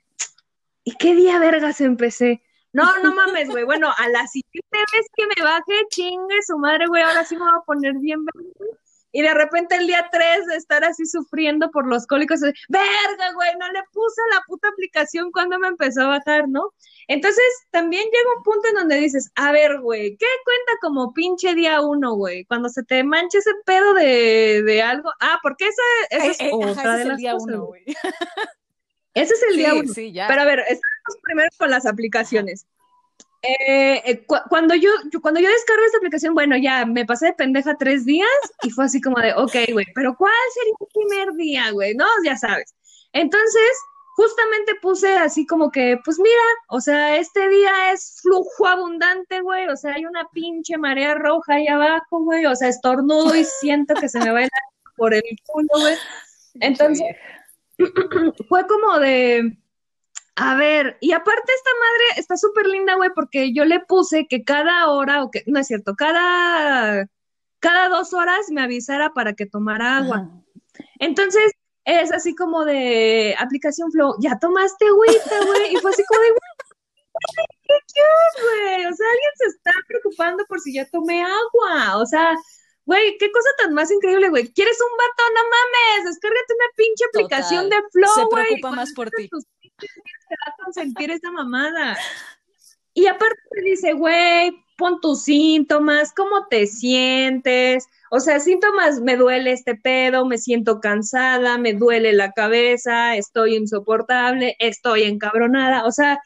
¿y 0.86 0.96
qué 0.96 1.16
día 1.16 1.38
vergas 1.38 1.82
empecé? 1.82 2.42
No, 2.72 2.98
no 3.00 3.14
mames, 3.14 3.50
güey. 3.50 3.66
Bueno, 3.66 3.94
a 3.98 4.08
la 4.08 4.26
siguiente 4.28 4.80
vez 4.94 5.06
que 5.16 5.28
me 5.28 5.44
baje, 5.44 5.86
chingue 5.90 6.42
su 6.48 6.58
madre, 6.58 6.88
güey, 6.88 7.04
ahora 7.04 7.26
sí 7.26 7.36
me 7.36 7.44
voy 7.44 7.54
a 7.56 7.66
poner 7.66 7.94
bien 8.00 8.26
Y 9.16 9.22
de 9.22 9.34
repente 9.34 9.76
el 9.76 9.86
día 9.86 10.10
3 10.12 10.48
de 10.48 10.56
estar 10.56 10.84
así 10.84 11.06
sufriendo 11.06 11.70
por 11.70 11.88
los 11.88 12.08
cólicos, 12.08 12.42
verga, 12.42 13.32
güey, 13.36 13.52
no 13.60 13.72
le 13.72 13.84
puse 13.94 14.22
la 14.32 14.42
puta 14.48 14.70
aplicación 14.70 15.32
cuando 15.32 15.60
me 15.60 15.68
empezó 15.68 16.02
a 16.02 16.08
bajar, 16.08 16.50
¿no? 16.50 16.74
Entonces 17.08 17.44
también 17.70 18.04
llega 18.04 18.38
un 18.38 18.44
punto 18.44 18.68
en 18.70 18.76
donde 18.76 18.96
dices, 18.98 19.32
a 19.36 19.52
ver, 19.52 19.80
güey, 19.82 20.18
¿qué 20.18 20.26
cuenta 20.44 20.72
como 20.82 21.14
pinche 21.14 21.54
día 21.54 21.82
uno, 21.82 22.16
güey? 22.16 22.44
Cuando 22.46 22.70
se 22.70 22.84
te 22.84 23.04
mancha 23.04 23.38
ese 23.38 23.52
pedo 23.66 23.94
de, 23.94 24.64
de 24.64 24.82
algo. 24.82 25.12
Ah, 25.20 25.40
porque 25.44 25.68
esa, 25.68 25.84
esa 26.10 26.32
es 26.32 26.42
eh, 26.42 26.50
otra 26.52 26.98
de 26.98 27.06
las 27.06 27.18
día 27.18 27.36
uno, 27.36 27.66
güey. 27.66 27.84
Ese 29.14 29.36
es 29.36 29.44
el 29.52 29.58
día 29.58 29.76
uno. 29.76 29.94
Pero 29.96 30.42
a 30.42 30.46
ver, 30.46 30.60
estamos 30.62 31.22
primero 31.22 31.50
con 31.60 31.70
las 31.70 31.86
aplicaciones. 31.86 32.66
Eh, 33.46 34.02
eh, 34.06 34.26
cuando, 34.26 34.74
yo, 34.74 34.90
cuando 35.22 35.42
yo 35.42 35.50
descargo 35.50 35.84
esta 35.84 35.98
aplicación, 35.98 36.34
bueno, 36.34 36.56
ya 36.56 36.86
me 36.86 37.06
pasé 37.06 37.28
de 37.28 37.34
pendeja 37.34 37.76
tres 37.78 38.06
días 38.06 38.30
y 38.64 38.70
fue 38.70 38.86
así 38.86 39.02
como 39.02 39.20
de, 39.20 39.34
ok, 39.34 39.54
güey, 39.74 39.86
pero 39.94 40.16
¿cuál 40.18 40.32
sería 40.54 40.74
el 40.80 40.88
primer 40.94 41.34
día, 41.36 41.72
güey? 41.72 41.94
No, 41.94 42.06
ya 42.24 42.38
sabes. 42.38 42.74
Entonces, 43.12 43.70
justamente 44.16 44.76
puse 44.82 45.18
así 45.18 45.46
como 45.46 45.72
que, 45.72 46.00
pues 46.06 46.20
mira, 46.20 46.42
o 46.70 46.80
sea, 46.80 47.18
este 47.18 47.50
día 47.50 47.92
es 47.92 48.20
flujo 48.22 48.66
abundante, 48.66 49.42
güey, 49.42 49.68
o 49.68 49.76
sea, 49.76 49.96
hay 49.96 50.06
una 50.06 50.26
pinche 50.30 50.78
marea 50.78 51.14
roja 51.16 51.56
ahí 51.56 51.68
abajo, 51.68 52.20
güey, 52.20 52.46
o 52.46 52.56
sea, 52.56 52.70
estornudo 52.70 53.36
y 53.36 53.44
siento 53.44 53.94
que 53.96 54.08
se 54.08 54.20
me 54.20 54.32
va 54.32 54.40
a 54.40 54.44
ir 54.44 54.50
por 54.96 55.14
el 55.14 55.24
culo, 55.46 55.68
güey. 55.82 55.98
Entonces, 56.62 57.08
fue 58.48 58.66
como 58.68 59.00
de, 59.00 59.58
a 60.36 60.56
ver, 60.56 60.98
y 61.00 61.12
aparte 61.12 61.54
esta 61.54 61.70
madre 61.80 62.20
está 62.22 62.38
súper 62.38 62.68
linda, 62.68 62.96
güey, 62.96 63.12
porque 63.14 63.54
yo 63.54 63.66
le 63.66 63.80
puse 63.82 64.28
que 64.28 64.44
cada 64.44 64.90
hora, 64.90 65.24
o 65.24 65.30
que, 65.32 65.44
no 65.46 65.60
es 65.60 65.68
cierto, 65.68 65.96
cada, 65.96 67.08
cada 67.60 67.90
dos 67.90 68.14
horas 68.14 68.50
me 68.50 68.62
avisara 68.62 69.14
para 69.14 69.34
que 69.34 69.46
tomara 69.46 69.98
agua. 69.98 70.30
Entonces, 71.00 71.52
es 71.86 72.12
así 72.12 72.34
como 72.36 72.66
de 72.66 73.36
aplicación 73.38 73.92
Flow, 73.92 74.16
ya 74.20 74.40
tomaste 74.40 74.88
agüita, 74.88 75.46
güey, 75.46 75.74
y 75.74 75.78
fue 75.78 75.92
así 75.92 76.04
como 76.08 76.22
de, 76.22 76.30
qué 77.68 78.02
güey, 78.42 78.86
o 78.86 78.96
sea, 78.96 79.08
alguien 79.08 79.32
se 79.36 79.46
está 79.48 79.72
preocupando 79.88 80.46
por 80.48 80.60
si 80.60 80.74
ya 80.74 80.90
tomé 80.90 81.24
agua, 81.24 81.98
o 81.98 82.06
sea, 82.06 82.36
Güey, 82.86 83.18
qué 83.18 83.32
cosa 83.32 83.50
tan 83.60 83.74
más 83.74 83.90
increíble, 83.92 84.30
güey. 84.30 84.52
¿Quieres 84.52 84.78
un 84.82 84.98
vato? 84.98 85.24
No 85.34 85.42
mames, 85.44 86.06
descárgate 86.06 86.54
una 86.54 86.66
pinche 86.76 87.06
aplicación 87.06 87.64
Total. 87.70 87.82
de 87.82 87.90
Flow, 87.92 88.12
Se 88.14 88.24
güey. 88.26 88.44
preocupa 88.44 88.68
Con 88.68 88.76
más 88.76 88.94
por 88.94 89.10
ti. 89.10 89.30
tus 89.30 89.46
Te 90.30 90.36
va 90.46 90.54
a 90.54 90.64
consentir 90.64 91.12
esa 91.12 91.32
mamada. 91.32 91.98
Y 92.94 93.08
aparte 93.08 93.40
te 93.50 93.62
dice, 93.62 93.94
güey, 93.94 94.52
pon 94.78 95.02
tus 95.02 95.24
síntomas, 95.24 96.14
cómo 96.14 96.48
te 96.48 96.68
sientes. 96.68 97.88
O 98.12 98.20
sea, 98.20 98.40
síntomas, 98.40 99.02
me 99.02 99.18
duele 99.18 99.52
este 99.52 99.76
pedo, 99.76 100.26
me 100.26 100.38
siento 100.38 100.80
cansada, 100.80 101.58
me 101.58 101.74
duele 101.74 102.14
la 102.14 102.32
cabeza, 102.32 103.16
estoy 103.16 103.56
insoportable, 103.56 104.56
estoy 104.60 105.04
encabronada. 105.04 105.86
O 105.86 105.92
sea, 105.92 106.20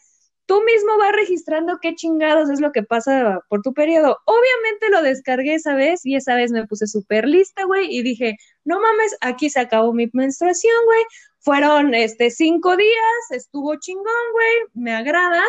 tú 0.48 0.62
mismo 0.64 0.98
vas 0.98 1.12
registrando 1.12 1.78
qué 1.82 1.94
chingados 1.96 2.50
es 2.50 2.60
lo 2.60 2.72
que 2.72 2.84
pasa 2.84 3.42
por 3.50 3.62
tu 3.62 3.74
periodo. 3.74 4.18
Obviamente 4.26 4.90
lo 4.90 5.02
descargué 5.02 5.56
esa 5.56 5.76
vez 5.76 6.06
y 6.06 6.16
esa 6.16 6.36
vez 6.36 6.52
me 6.52 6.66
puse 6.66 6.88
súper 6.88 7.28
lista, 7.28 7.66
güey, 7.66 7.88
y 7.96 8.02
dije, 8.02 8.38
no 8.66 8.82
mames, 8.82 9.16
aquí 9.22 9.50
se 9.50 9.60
acabó 9.60 9.94
mi 9.94 10.10
menstruación, 10.14 10.76
güey. 10.86 11.04
Fueron 11.48 11.94
este 11.94 12.30
cinco 12.30 12.75
días, 12.75 13.32
estuvo 13.32 13.74
chingón, 13.80 14.04
güey, 14.34 14.54
me 14.74 14.94
agrada. 14.94 15.46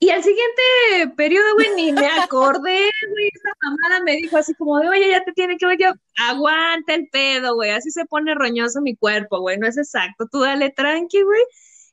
Y 0.00 0.10
al 0.10 0.24
siguiente 0.24 1.14
periodo, 1.16 1.54
güey, 1.54 1.68
ni 1.76 1.92
me 1.92 2.08
acordé, 2.08 2.90
güey, 3.08 3.30
esa 3.32 3.52
mamada 3.62 4.02
me 4.02 4.16
dijo 4.16 4.36
así 4.36 4.54
como 4.54 4.80
de, 4.80 4.88
oye, 4.88 5.10
ya 5.10 5.22
te 5.22 5.32
tiene 5.32 5.58
que 5.58 5.76
yo, 5.78 5.92
aguanta 6.28 6.92
el 6.94 7.08
pedo, 7.08 7.54
güey, 7.54 7.70
así 7.70 7.92
se 7.92 8.04
pone 8.06 8.34
roñoso 8.34 8.80
mi 8.80 8.96
cuerpo, 8.96 9.38
güey, 9.38 9.58
no 9.58 9.68
es 9.68 9.78
exacto, 9.78 10.26
tú 10.26 10.40
dale 10.40 10.70
tranqui, 10.70 11.22
güey. 11.22 11.42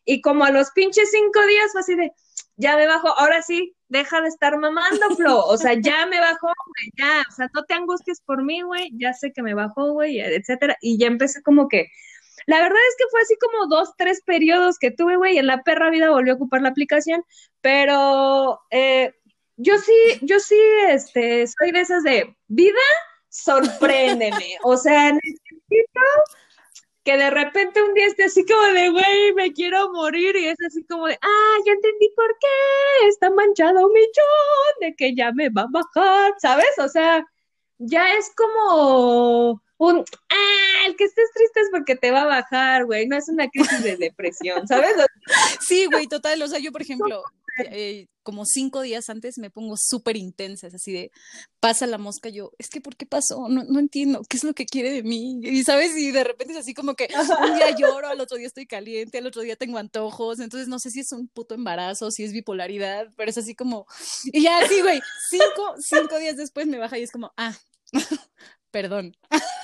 Y 0.04 0.22
como 0.22 0.44
a 0.44 0.50
los 0.50 0.72
pinches 0.72 1.12
cinco 1.12 1.46
días 1.46 1.72
fue 1.72 1.82
así 1.82 1.94
de, 1.94 2.14
ya 2.56 2.78
me 2.78 2.88
bajó, 2.88 3.10
ahora 3.10 3.44
sí, 3.44 3.76
deja 3.90 4.22
de 4.22 4.30
estar 4.30 4.58
mamando, 4.58 5.16
Flo, 5.16 5.46
o 5.46 5.58
sea, 5.58 5.76
ya 5.76 6.08
me 6.08 6.20
bajó, 6.20 6.48
güey, 6.48 6.92
ya, 6.98 7.24
o 7.30 7.32
sea, 7.32 7.48
no 7.54 7.64
te 7.66 7.76
angusties 7.76 8.22
por 8.22 8.44
mí, 8.44 8.64
güey, 8.64 8.90
ya 8.96 9.14
sé 9.14 9.32
que 9.34 9.44
me 9.44 9.54
bajó, 9.54 9.92
güey, 9.92 10.20
etcétera, 10.20 10.76
y 10.82 10.98
ya 10.98 11.06
empecé 11.06 11.44
como 11.44 11.68
que, 11.68 11.90
la 12.46 12.60
verdad 12.62 12.82
es 12.90 12.96
que 12.98 13.10
fue 13.10 13.22
así 13.22 13.36
como 13.38 13.68
dos, 13.68 13.94
tres 13.98 14.22
periodos 14.26 14.78
que 14.78 14.92
tuve, 14.92 15.18
güey, 15.18 15.36
y 15.36 15.40
en 15.40 15.48
la 15.48 15.64
perra 15.64 15.90
vida 15.90 16.12
volvió 16.12 16.34
a 16.34 16.36
ocupar 16.36 16.62
la 16.62 16.70
aplicación, 16.70 17.24
pero 17.62 18.62
eh, 18.72 19.14
yo 19.58 19.78
sí, 19.80 19.94
yo 20.22 20.40
sí, 20.40 20.60
este, 20.90 21.48
soy 21.48 21.72
de 21.72 21.82
esas 21.82 22.04
de 22.04 22.36
vida, 22.48 22.80
sorpréndeme, 23.30 24.58
o 24.64 24.78
sea, 24.78 25.12
necesito 25.12 26.02
que 27.04 27.18
de 27.18 27.30
repente 27.30 27.84
un 27.84 27.94
día 27.94 28.08
esté 28.08 28.26
así 28.26 28.46
como 28.46 28.64
de, 28.74 28.90
güey, 28.90 29.34
me 29.36 29.54
quiero 29.54 29.92
morir, 29.92 30.36
y 30.36 30.48
es 30.48 30.58
así 30.68 30.84
como 30.86 31.08
de, 31.08 31.18
ah, 31.22 31.58
ya 31.66 31.72
entendí 31.74 32.10
por 32.16 32.36
qué, 32.40 33.08
está 33.08 33.30
manchado 33.30 33.88
un 33.88 33.94
millón, 33.94 34.80
de 34.82 34.96
que 34.96 35.16
ya 35.16 35.32
me 35.32 35.50
va 35.50 35.64
a 35.64 35.68
bajar, 35.70 36.34
¿sabes? 36.40 36.78
O 36.80 36.90
sea, 36.90 37.26
ya 37.78 38.14
es 38.16 38.32
como 38.36 39.62
un, 39.78 40.04
ah, 40.30 40.88
el 40.88 40.96
que 40.96 41.04
estés 41.06 41.30
triste 41.34 41.60
es 41.62 41.70
porque 41.72 41.96
te 41.96 42.12
va 42.12 42.24
a 42.24 42.26
bajar, 42.26 42.86
güey, 42.86 43.08
no 43.08 43.18
es 43.18 43.28
una 43.28 43.50
crisis 43.50 43.84
de 43.84 43.98
depresión, 43.98 44.68
¿sabes? 44.68 44.94
Sí, 45.68 45.86
güey, 45.86 46.08
total. 46.08 46.42
O 46.42 46.48
sea, 46.48 46.60
yo, 46.60 46.72
por 46.72 46.84
ejemplo, 46.84 47.24
eh, 47.72 48.08
como 48.22 48.46
cinco 48.46 48.82
días 48.82 49.10
antes 49.10 49.38
me 49.38 49.50
pongo 49.50 49.76
súper 49.78 50.18
intensa, 50.18 50.68
es 50.68 50.76
así 50.76 50.92
de, 50.92 51.12
pasa 51.60 51.88
la 51.88 51.98
mosca, 51.98 52.30
yo, 52.30 52.52
es 52.58 52.70
que, 52.70 52.82
¿por 52.82 52.96
qué 52.96 53.06
pasó? 53.06 53.48
No, 53.50 53.64
no 53.64 53.80
entiendo, 53.80 54.22
¿qué 54.28 54.38
es 54.38 54.44
lo 54.44 54.54
que 54.54 54.66
quiere 54.66 54.92
de 54.92 55.04
mí? 55.04 55.40
Y, 55.42 55.64
¿sabes? 55.64 55.96
Y 55.98 56.12
de 56.12 56.24
repente 56.24 56.54
es 56.54 56.60
así 56.60 56.74
como 56.74 56.96
que 56.96 57.08
un 57.48 57.56
día 57.56 57.76
lloro, 57.78 58.08
al 58.08 58.20
otro 58.20 58.38
día 58.38 58.48
estoy 58.48 58.66
caliente, 58.66 59.20
al 59.20 59.28
otro 59.28 59.42
día 59.42 59.56
tengo 59.56 59.78
antojos, 59.78 60.40
entonces 60.40 60.68
no 60.68 60.80
sé 60.80 60.92
si 60.92 61.00
es 61.02 61.12
un 61.12 61.28
puto 61.28 61.56
embarazo, 61.56 62.12
si 62.12 62.24
es 62.24 62.34
bipolaridad, 62.34 63.08
pero 63.16 63.30
es 63.30 63.38
así 63.38 63.56
como, 63.56 63.86
y 64.26 64.44
ya 64.44 64.60
así, 64.60 64.82
güey, 64.82 65.02
cinco, 65.30 65.76
cinco 65.80 66.18
días 66.20 66.36
después 66.36 66.68
me 66.68 66.78
baja 66.78 66.98
y 66.98 67.04
es 67.04 67.12
como, 67.12 67.32
ah, 67.38 67.56
perdón. 68.76 69.16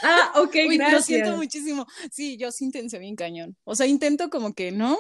Ah, 0.04 0.32
ok, 0.38 0.56
Uy, 0.70 0.78
gracias. 0.78 0.94
lo 0.94 1.02
siento 1.02 1.36
muchísimo. 1.36 1.86
Sí, 2.10 2.38
yo 2.38 2.50
sí 2.50 2.64
intenté 2.64 2.98
bien 2.98 3.18
cañón. 3.18 3.58
O 3.66 3.76
sea, 3.76 3.86
intento 3.86 4.30
como 4.30 4.54
que 4.54 4.72
no, 4.72 4.98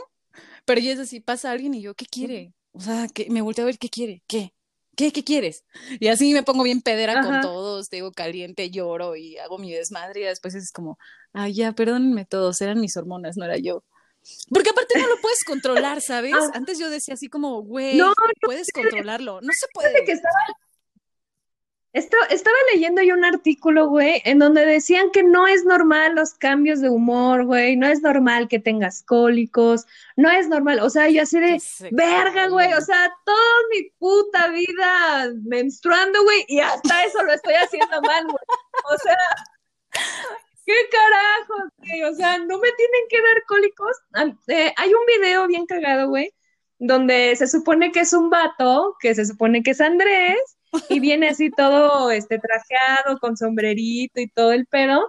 pero 0.65 0.81
ya 0.81 0.91
es 0.91 0.99
así, 0.99 1.21
pasa 1.21 1.49
alguien 1.49 1.73
y 1.75 1.81
yo, 1.81 1.95
¿qué 1.95 2.05
quiere? 2.05 2.53
O 2.73 2.81
sea, 2.81 3.07
que 3.07 3.29
me 3.29 3.41
volteo 3.41 3.63
a 3.63 3.67
ver, 3.67 3.77
¿qué 3.77 3.87
quiere? 3.87 4.21
¿Qué? 4.27 4.53
¿Qué, 4.97 5.13
qué 5.13 5.23
quieres? 5.23 5.63
Y 6.01 6.09
así 6.09 6.33
me 6.33 6.43
pongo 6.43 6.63
bien 6.63 6.81
pedera 6.81 7.21
con 7.23 7.39
todos, 7.39 7.87
te 7.87 7.95
digo 7.95 8.11
caliente, 8.11 8.69
lloro 8.69 9.15
y 9.15 9.37
hago 9.37 9.57
mi 9.57 9.71
desmadre 9.71 10.19
y 10.19 10.23
después 10.25 10.55
es 10.55 10.73
como, 10.73 10.99
ay, 11.31 11.53
ya, 11.53 11.71
perdónenme 11.71 12.25
todos, 12.25 12.59
eran 12.59 12.81
mis 12.81 12.97
hormonas, 12.97 13.37
no 13.37 13.45
era 13.45 13.55
yo. 13.57 13.85
Porque 14.53 14.71
aparte 14.71 14.99
no 14.99 15.07
lo 15.07 15.21
puedes 15.21 15.45
controlar, 15.45 16.01
¿sabes? 16.01 16.33
Ah. 16.35 16.51
Antes 16.53 16.77
yo 16.79 16.89
decía 16.89 17.13
así 17.13 17.29
como, 17.29 17.61
güey, 17.61 17.95
No, 17.95 18.11
puedes 18.41 18.73
controlarlo. 18.73 19.39
No 19.39 19.53
se 19.53 19.67
puede. 19.73 20.03
que 20.03 20.11
estaba, 20.11 20.35
estaba, 21.93 22.25
estaba 22.27 22.55
leyendo 22.73 23.01
yo 23.01 23.15
un 23.15 23.25
artículo, 23.25 23.87
güey, 23.87 24.21
en 24.25 24.39
donde 24.39 24.65
decían 24.65 25.11
que 25.11 25.23
no 25.23 25.47
es 25.47 25.65
normal 25.65 26.15
los 26.15 26.33
cambios 26.33 26.79
de 26.79 26.89
humor, 26.89 27.45
güey, 27.45 27.75
no 27.75 27.87
es 27.87 28.01
normal 28.01 28.47
que 28.47 28.59
tengas 28.59 29.03
cólicos, 29.03 29.85
no 30.15 30.29
es 30.29 30.47
normal, 30.47 30.79
o 30.79 30.89
sea, 30.89 31.09
yo 31.09 31.23
así 31.23 31.39
de, 31.39 31.61
verga, 31.91 32.47
güey, 32.47 32.71
o 32.73 32.81
sea, 32.81 33.13
toda 33.25 33.37
mi 33.71 33.89
puta 33.99 34.47
vida 34.49 35.31
menstruando, 35.43 36.23
güey, 36.23 36.45
y 36.47 36.59
hasta 36.59 37.03
eso 37.03 37.23
lo 37.23 37.33
estoy 37.33 37.55
haciendo 37.55 38.01
mal, 38.01 38.23
güey, 38.23 38.45
o 38.93 38.97
sea, 38.97 39.17
¿qué 40.65 40.73
carajo, 40.91 41.69
güey? 41.77 42.03
O 42.03 42.15
sea, 42.15 42.37
no 42.39 42.57
me 42.57 42.71
tienen 42.71 43.01
que 43.09 43.21
dar 43.21 43.43
cólicos. 43.47 43.97
Eh, 44.47 44.73
hay 44.77 44.93
un 44.93 45.05
video 45.05 45.47
bien 45.47 45.65
cagado, 45.65 46.07
güey, 46.07 46.33
donde 46.79 47.35
se 47.35 47.47
supone 47.47 47.91
que 47.91 48.01
es 48.01 48.13
un 48.13 48.29
vato, 48.29 48.95
que 48.99 49.13
se 49.13 49.25
supone 49.25 49.63
que 49.63 49.71
es 49.71 49.81
Andrés, 49.81 50.39
y 50.89 50.99
viene 50.99 51.29
así 51.29 51.49
todo 51.51 52.11
este 52.11 52.39
trajeado, 52.39 53.19
con 53.19 53.37
sombrerito 53.37 54.19
y 54.19 54.29
todo 54.29 54.51
el 54.51 54.65
pedo, 54.67 55.07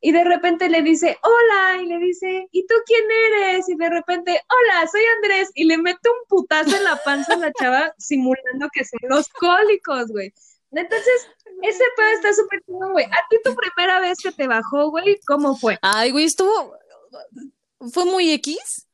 y 0.00 0.12
de 0.12 0.22
repente 0.22 0.68
le 0.68 0.82
dice, 0.82 1.16
hola, 1.22 1.80
y 1.82 1.86
le 1.86 1.98
dice, 1.98 2.46
¿y 2.50 2.66
tú 2.66 2.74
quién 2.84 3.04
eres? 3.32 3.68
Y 3.70 3.74
de 3.74 3.88
repente, 3.88 4.38
hola, 4.48 4.86
soy 4.86 5.00
Andrés, 5.16 5.50
y 5.54 5.64
le 5.64 5.78
mete 5.78 6.10
un 6.10 6.28
putazo 6.28 6.76
en 6.76 6.84
la 6.84 6.96
panza 7.02 7.32
a 7.32 7.38
la 7.38 7.52
chava, 7.52 7.94
simulando 7.96 8.68
que 8.70 8.84
son 8.84 9.00
los 9.08 9.28
cólicos, 9.28 10.08
güey. 10.08 10.30
Entonces, 10.72 11.28
ese 11.62 11.84
pedo 11.96 12.08
está 12.08 12.34
súper 12.34 12.60
chingón, 12.66 12.92
güey. 12.92 13.06
A 13.06 13.16
ti 13.30 13.38
tu 13.42 13.54
primera 13.54 14.00
vez 14.00 14.18
que 14.22 14.32
te 14.32 14.46
bajó, 14.46 14.90
güey, 14.90 15.18
¿cómo 15.26 15.56
fue? 15.56 15.78
Ay, 15.80 16.10
güey, 16.10 16.26
estuvo, 16.26 16.76
fue 17.90 18.04
muy 18.04 18.30
X, 18.32 18.86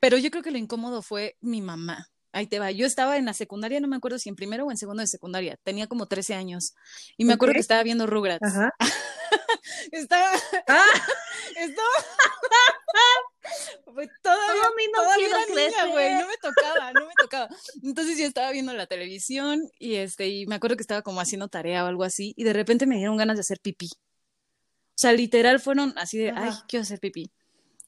pero 0.00 0.18
yo 0.18 0.30
creo 0.30 0.42
que 0.42 0.50
lo 0.50 0.58
incómodo 0.58 1.00
fue 1.00 1.36
mi 1.40 1.62
mamá. 1.62 2.08
Ahí 2.32 2.46
te 2.46 2.58
va. 2.58 2.70
Yo 2.70 2.86
estaba 2.86 3.16
en 3.16 3.24
la 3.24 3.32
secundaria, 3.32 3.80
no 3.80 3.88
me 3.88 3.96
acuerdo 3.96 4.18
si 4.18 4.28
en 4.28 4.36
primero 4.36 4.66
o 4.66 4.70
en 4.70 4.76
segundo 4.76 5.00
de 5.00 5.06
secundaria. 5.06 5.58
Tenía 5.62 5.86
como 5.86 6.06
13 6.06 6.34
años. 6.34 6.74
Y 7.16 7.24
me 7.24 7.32
acuerdo 7.32 7.54
que 7.54 7.60
estaba 7.60 7.82
viendo 7.82 8.06
Rugrats. 8.06 8.46
Ajá. 8.46 8.74
Estaba, 9.92 10.30
Ah, 10.66 10.84
estaba. 11.56 11.88
Todavía, 14.22 14.62
no 14.94 15.02
todavía 15.02 15.26
era 15.26 15.46
niña, 15.46 15.86
güey. 15.86 16.14
No 16.14 16.26
me 16.26 16.36
tocaba, 16.36 16.92
no 16.92 17.06
me 17.06 17.12
tocaba. 17.20 17.48
Entonces 17.82 18.18
yo 18.18 18.26
estaba 18.26 18.50
viendo 18.52 18.72
la 18.74 18.86
televisión 18.86 19.62
y 19.78 19.96
este, 19.96 20.28
y 20.28 20.46
me 20.46 20.54
acuerdo 20.54 20.76
que 20.76 20.82
estaba 20.82 21.02
como 21.02 21.20
haciendo 21.20 21.48
tarea 21.48 21.84
o 21.84 21.86
algo 21.86 22.04
así, 22.04 22.34
y 22.36 22.44
de 22.44 22.52
repente 22.52 22.86
me 22.86 22.96
dieron 22.96 23.16
ganas 23.16 23.36
de 23.36 23.40
hacer 23.40 23.58
pipí. 23.60 23.88
O 23.90 25.00
sea, 25.00 25.12
literal 25.12 25.60
fueron 25.60 25.94
así 25.96 26.18
de, 26.18 26.30
ay, 26.30 26.52
quiero 26.68 26.82
hacer 26.82 27.00
pipí. 27.00 27.30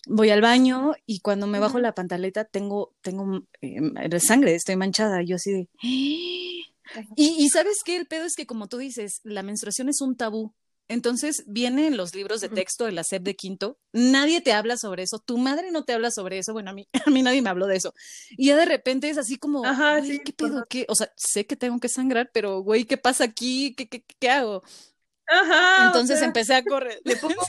Voy 0.06 0.30
al 0.30 0.40
baño 0.40 0.92
y 1.06 1.20
cuando 1.20 1.46
me 1.46 1.58
bajo 1.58 1.78
la 1.78 1.94
pantaleta 1.94 2.44
tengo, 2.44 2.94
tengo 3.02 3.42
eh, 3.60 4.20
sangre, 4.20 4.54
estoy 4.54 4.76
manchada. 4.76 5.22
Yo 5.22 5.36
así 5.36 5.52
de. 5.52 5.68
Y, 5.82 6.64
y 7.16 7.48
sabes 7.50 7.82
qué, 7.84 7.96
el 7.96 8.06
pedo 8.06 8.24
es 8.24 8.34
que 8.34 8.46
como 8.46 8.66
tú 8.68 8.78
dices, 8.78 9.20
la 9.24 9.42
menstruación 9.42 9.88
es 9.88 10.00
un 10.00 10.16
tabú. 10.16 10.54
Entonces 10.90 11.44
viene 11.46 11.86
en 11.86 11.96
los 11.96 12.16
libros 12.16 12.40
de 12.40 12.48
texto 12.48 12.84
de 12.84 12.90
la 12.90 13.04
SEP 13.04 13.22
de 13.22 13.36
quinto, 13.36 13.78
nadie 13.92 14.40
te 14.40 14.52
habla 14.52 14.76
sobre 14.76 15.04
eso, 15.04 15.20
tu 15.20 15.38
madre 15.38 15.70
no 15.70 15.84
te 15.84 15.92
habla 15.92 16.10
sobre 16.10 16.38
eso, 16.38 16.52
bueno, 16.52 16.70
a 16.70 16.74
mí, 16.74 16.88
a 17.06 17.10
mí 17.10 17.22
nadie 17.22 17.42
me 17.42 17.48
habló 17.48 17.68
de 17.68 17.76
eso. 17.76 17.94
Y 18.30 18.46
ya 18.46 18.56
de 18.56 18.64
repente 18.64 19.08
es 19.08 19.16
así 19.16 19.36
como, 19.36 19.64
Ajá, 19.64 20.02
sí, 20.02 20.18
¿qué 20.18 20.32
pedo? 20.32 20.66
¿Qué? 20.68 20.86
O 20.88 20.96
sea, 20.96 21.12
sé 21.14 21.46
que 21.46 21.54
tengo 21.54 21.78
que 21.78 21.88
sangrar, 21.88 22.32
pero 22.34 22.62
güey, 22.62 22.86
¿qué 22.86 22.96
pasa 22.96 23.22
aquí? 23.22 23.72
¿Qué, 23.76 23.88
qué, 23.88 24.04
qué 24.18 24.30
hago? 24.30 24.64
Ajá, 25.30 25.84
o 25.84 25.86
Entonces 25.86 26.18
sea, 26.18 26.26
empecé 26.26 26.54
a 26.54 26.64
correr. 26.64 27.00
le 27.04 27.16
pongo 27.16 27.40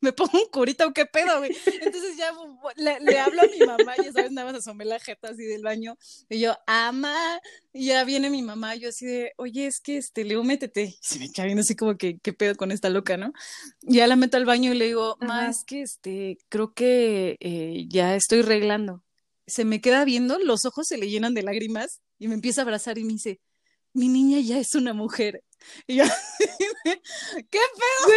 me 0.00 0.12
pongo 0.12 0.38
un 0.38 0.48
curita 0.50 0.86
o 0.86 0.92
qué 0.92 1.06
pedo, 1.06 1.38
güey. 1.38 1.56
Entonces 1.80 2.16
ya 2.16 2.32
le, 2.76 3.00
le, 3.00 3.18
hablo 3.18 3.42
a 3.42 3.46
mi 3.46 3.58
mamá, 3.66 3.94
ya 3.96 4.12
sabes, 4.12 4.30
nada 4.32 4.52
más 4.52 4.60
asomé 4.60 4.84
la 4.84 4.98
jeta 4.98 5.28
así 5.28 5.44
del 5.44 5.62
baño. 5.62 5.96
Y 6.28 6.40
yo, 6.40 6.56
ama, 6.66 7.40
y 7.72 7.86
ya 7.86 8.04
viene 8.04 8.30
mi 8.30 8.42
mamá, 8.42 8.74
yo 8.76 8.90
así 8.90 9.06
de, 9.06 9.32
oye, 9.36 9.66
es 9.66 9.80
que 9.80 9.96
este, 9.96 10.24
Leo, 10.24 10.44
métete. 10.44 10.82
Y 10.82 10.98
se 11.00 11.18
me 11.18 11.28
viendo 11.44 11.62
así 11.62 11.74
como 11.74 11.96
que, 11.96 12.18
qué 12.18 12.32
pedo 12.32 12.54
con 12.56 12.72
esta 12.72 12.90
loca, 12.90 13.16
¿no? 13.16 13.32
Y 13.82 13.96
ya 13.96 14.06
la 14.06 14.16
meto 14.16 14.36
al 14.36 14.44
baño 14.44 14.72
y 14.72 14.78
le 14.78 14.86
digo, 14.86 15.16
ma, 15.20 15.48
es 15.48 15.64
que 15.64 15.82
este, 15.82 16.38
creo 16.48 16.72
que 16.72 17.36
eh, 17.40 17.86
ya 17.88 18.14
estoy 18.14 18.42
reglando. 18.42 19.02
Se 19.46 19.64
me 19.64 19.80
queda 19.80 20.04
viendo, 20.04 20.38
los 20.38 20.64
ojos 20.66 20.86
se 20.88 20.98
le 20.98 21.08
llenan 21.08 21.34
de 21.34 21.42
lágrimas 21.42 22.00
y 22.18 22.28
me 22.28 22.34
empieza 22.34 22.60
a 22.60 22.64
abrazar 22.64 22.98
y 22.98 23.04
me 23.04 23.12
dice, 23.12 23.40
mi 23.96 24.08
niña 24.08 24.40
ya 24.40 24.58
es 24.58 24.74
una 24.74 24.92
mujer. 24.92 25.42
Y 25.86 25.96
yo, 25.96 26.04
¿qué 26.84 27.00
pedo? 27.50 28.04
¡Güey! 28.04 28.16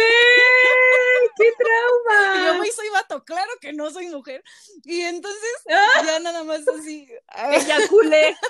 ¡Qué 1.36 1.44
Y 1.44 1.50
yo, 1.50 1.56
trauma! 1.58 2.56
güey, 2.58 2.70
soy 2.70 2.88
vato, 2.90 3.24
claro 3.24 3.50
que 3.60 3.72
no 3.72 3.90
soy 3.90 4.08
mujer. 4.08 4.44
Y 4.84 5.00
entonces, 5.00 5.50
¡Ah! 5.70 6.02
ya 6.06 6.20
nada 6.20 6.44
más 6.44 6.66
así. 6.68 7.08
ah, 7.28 7.54
Eyaculé. 7.56 8.36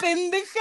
pendeja. 0.00 0.60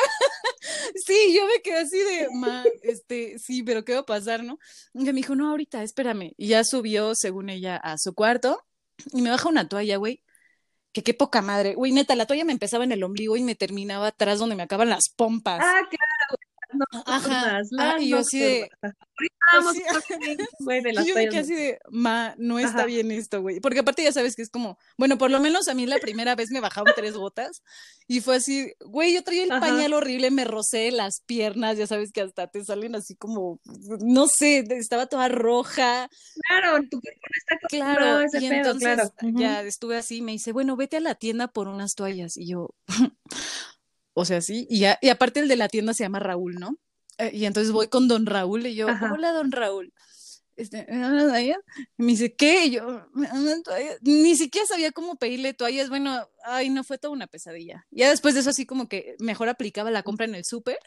Sí, 1.05 1.36
yo 1.36 1.46
me 1.48 1.62
quedé 1.62 1.79
así 1.79 1.98
de, 1.98 2.27
ma, 2.34 2.63
este, 2.84 3.39
sí, 3.39 3.63
pero 3.63 3.84
¿qué 3.86 3.93
va 3.93 4.00
a 4.00 4.05
pasar, 4.05 4.43
no? 4.43 4.60
Y 4.93 5.03
me 5.05 5.13
dijo, 5.13 5.36
no, 5.36 5.50
ahorita, 5.50 5.84
espérame. 5.84 6.34
Y 6.38 6.50
ya 6.50 6.63
subió, 6.63 7.15
según 7.15 7.50
ella, 7.50 7.77
a 7.77 7.98
su 7.98 8.13
cuarto 8.13 8.63
y 9.13 9.22
me 9.22 9.29
baja 9.29 9.50
una 9.50 9.67
toalla, 9.67 9.98
güey. 9.98 10.24
Que 10.98 11.04
qué 11.04 11.13
poca 11.13 11.44
madre. 11.44 11.75
Güey, 11.75 11.92
neta, 11.92 12.16
la 12.16 12.25
toalla 12.25 12.44
me 12.44 12.54
empezaba 12.54 12.84
en 12.84 12.92
el 12.92 13.04
ombligo 13.04 13.38
y 13.38 13.44
me 13.44 13.54
terminaba 13.54 14.08
atrás 14.08 14.39
donde 14.39 14.56
me 14.56 14.63
acaban 14.63 14.89
las 14.89 15.10
pompas. 15.10 15.62
Ah, 15.63 15.82
claro, 16.86 17.03
Ajá. 17.07 17.62
Ah, 17.79 17.98
y 18.00 18.10
yo 18.10 18.19
así 18.19 18.39
de. 18.39 18.69
Vamos, 19.53 19.75
güey, 20.60 20.81
de 20.81 20.93
las 20.93 21.05
y 21.05 21.10
yo 21.10 21.15
me 21.15 21.29
quedé 21.29 21.39
así 21.39 21.55
de, 21.55 21.79
ma, 21.89 22.36
no 22.38 22.60
está 22.60 22.86
bien 22.86 23.12
esto, 23.12 23.41
güey. 23.41 23.62
Porque 23.62 23.79
aparte 23.79 24.03
ya 24.03 24.12
sabes 24.12 24.36
que 24.36 24.41
es 24.41 24.50
como, 24.50 24.77
bueno, 24.98 25.17
por 25.17 25.31
lo 25.31 25.39
menos 25.39 25.69
a 25.69 25.74
mí 25.74 25.86
la 25.86 26.00
primera 26.00 26.36
vez 26.36 26.50
me 26.51 26.60
bajaron 26.60 26.93
tres 26.96 27.15
gotas 27.15 27.63
y 28.07 28.19
fue 28.19 28.38
así, 28.38 28.74
güey, 28.81 29.13
yo 29.13 29.24
traía 29.24 29.43
el 29.43 29.50
pañal 29.50 29.93
horrible, 29.93 30.31
me 30.31 30.43
rocé 30.43 30.91
las 30.91 31.22
piernas, 31.25 31.77
ya 31.77 31.88
sabes 31.88 32.12
que 32.12 32.22
hasta 32.22 32.48
te 32.48 32.63
salen 32.65 32.96
así 32.96 33.15
como, 33.15 33.60
no 34.01 34.27
sé, 34.27 34.65
estaba 34.69 35.07
toda 35.07 35.29
roja. 35.29 36.10
Claro, 36.48 36.77
tu 36.89 37.00
cuerpo 37.00 37.22
no 37.22 37.38
está 37.38 37.67
claro. 37.67 38.22
Ese 38.22 38.39
y 38.39 38.48
entonces 38.48 38.81
claro. 38.81 39.12
ya 39.22 39.62
estuve 39.62 39.98
así, 39.98 40.22
me 40.22 40.34
dice, 40.34 40.51
bueno, 40.51 40.75
vete 40.75 40.98
a 40.98 41.01
la 41.01 41.15
tienda 41.15 41.48
por 41.48 41.67
unas 41.69 41.96
toallas. 41.96 42.36
Y 42.36 42.50
yo, 42.50 42.75
o 44.19 44.25
sea, 44.25 44.41
sí, 44.41 44.65
y, 44.67 44.79
ya, 44.79 44.97
y 45.00 45.09
aparte 45.09 45.41
el 45.41 45.47
de 45.47 45.55
la 45.55 45.69
tienda 45.69 45.93
se 45.93 46.03
llama 46.03 46.17
Raúl, 46.17 46.55
¿no? 46.55 46.75
Eh, 47.19 47.29
y 47.33 47.45
entonces 47.45 47.71
voy 47.71 47.88
con 47.88 48.07
don 48.07 48.25
Raúl 48.25 48.65
y 48.65 48.74
yo, 48.74 48.88
hola 48.88 49.31
don 49.31 49.51
Raúl. 49.51 49.93
Este, 50.55 50.88
¿me? 50.89 51.45
Y 51.45 51.53
me 51.97 52.12
dice, 52.13 52.36
¿qué? 52.36 52.65
Y 52.65 52.71
yo. 52.71 53.07
Ni 54.01 54.36
siquiera 54.36 54.65
sabía 54.65 54.91
cómo 54.91 55.17
pedirle 55.17 55.53
toallas. 55.53 55.89
Bueno, 55.89 56.27
ay, 56.43 56.71
no 56.71 56.83
fue 56.83 56.97
toda 56.97 57.13
una 57.13 57.27
pesadilla. 57.27 57.86
Ya 57.91 58.09
después 58.09 58.33
de 58.33 58.39
eso, 58.39 58.50
así 58.50 58.65
como 58.65 58.89
que 58.89 59.15
mejor 59.19 59.50
aplicaba 59.50 59.91
la 59.91 60.01
compra 60.01 60.25
en 60.25 60.33
el 60.33 60.45
súper 60.45 60.79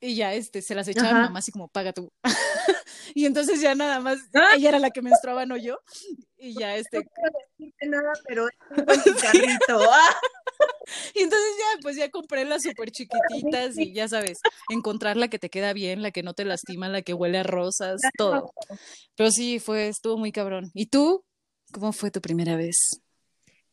y 0.00 0.14
ya 0.14 0.34
este, 0.34 0.62
se 0.62 0.74
las 0.74 0.86
echaba 0.86 1.08
a 1.08 1.14
mi 1.14 1.20
mamá 1.20 1.38
así 1.38 1.50
como, 1.50 1.68
paga 1.68 1.92
tú. 1.92 2.12
y 3.14 3.24
entonces 3.24 3.60
ya 3.60 3.74
nada 3.74 4.00
más, 4.00 4.18
¡Ah! 4.34 4.54
ella 4.56 4.68
era 4.68 4.78
la 4.78 4.90
que 4.90 5.02
menstruaba, 5.02 5.46
no 5.46 5.56
yo. 5.56 5.78
Y 6.36 6.58
ya 6.58 6.76
este. 6.76 6.98
No 6.98 7.04
quiero 7.04 7.38
decirte 7.58 7.86
nada, 7.88 8.12
pero 8.26 8.48
es 8.48 9.06
un 9.06 9.14
carrito. 9.22 9.80
y 11.14 11.22
entonces 11.22 11.48
ya, 11.58 11.80
pues 11.82 11.96
ya 11.96 12.10
compré 12.10 12.44
las 12.44 12.62
súper 12.62 12.90
chiquititas 12.90 13.78
y 13.78 13.92
ya 13.92 14.08
sabes, 14.08 14.40
encontrar 14.70 15.16
la 15.16 15.28
que 15.28 15.38
te 15.38 15.50
queda 15.50 15.72
bien, 15.72 16.02
la 16.02 16.10
que 16.10 16.22
no 16.22 16.34
te 16.34 16.44
lastima, 16.44 16.88
la 16.88 17.02
que 17.02 17.14
huele 17.14 17.38
a 17.38 17.42
rosas, 17.42 18.00
todo. 18.16 18.52
Pero 19.16 19.30
sí, 19.30 19.58
fue, 19.58 19.88
estuvo 19.88 20.16
muy 20.16 20.32
cabrón. 20.32 20.70
¿Y 20.74 20.86
tú? 20.86 21.24
¿Cómo 21.72 21.92
fue 21.92 22.10
tu 22.10 22.20
primera 22.20 22.56
vez? 22.56 23.00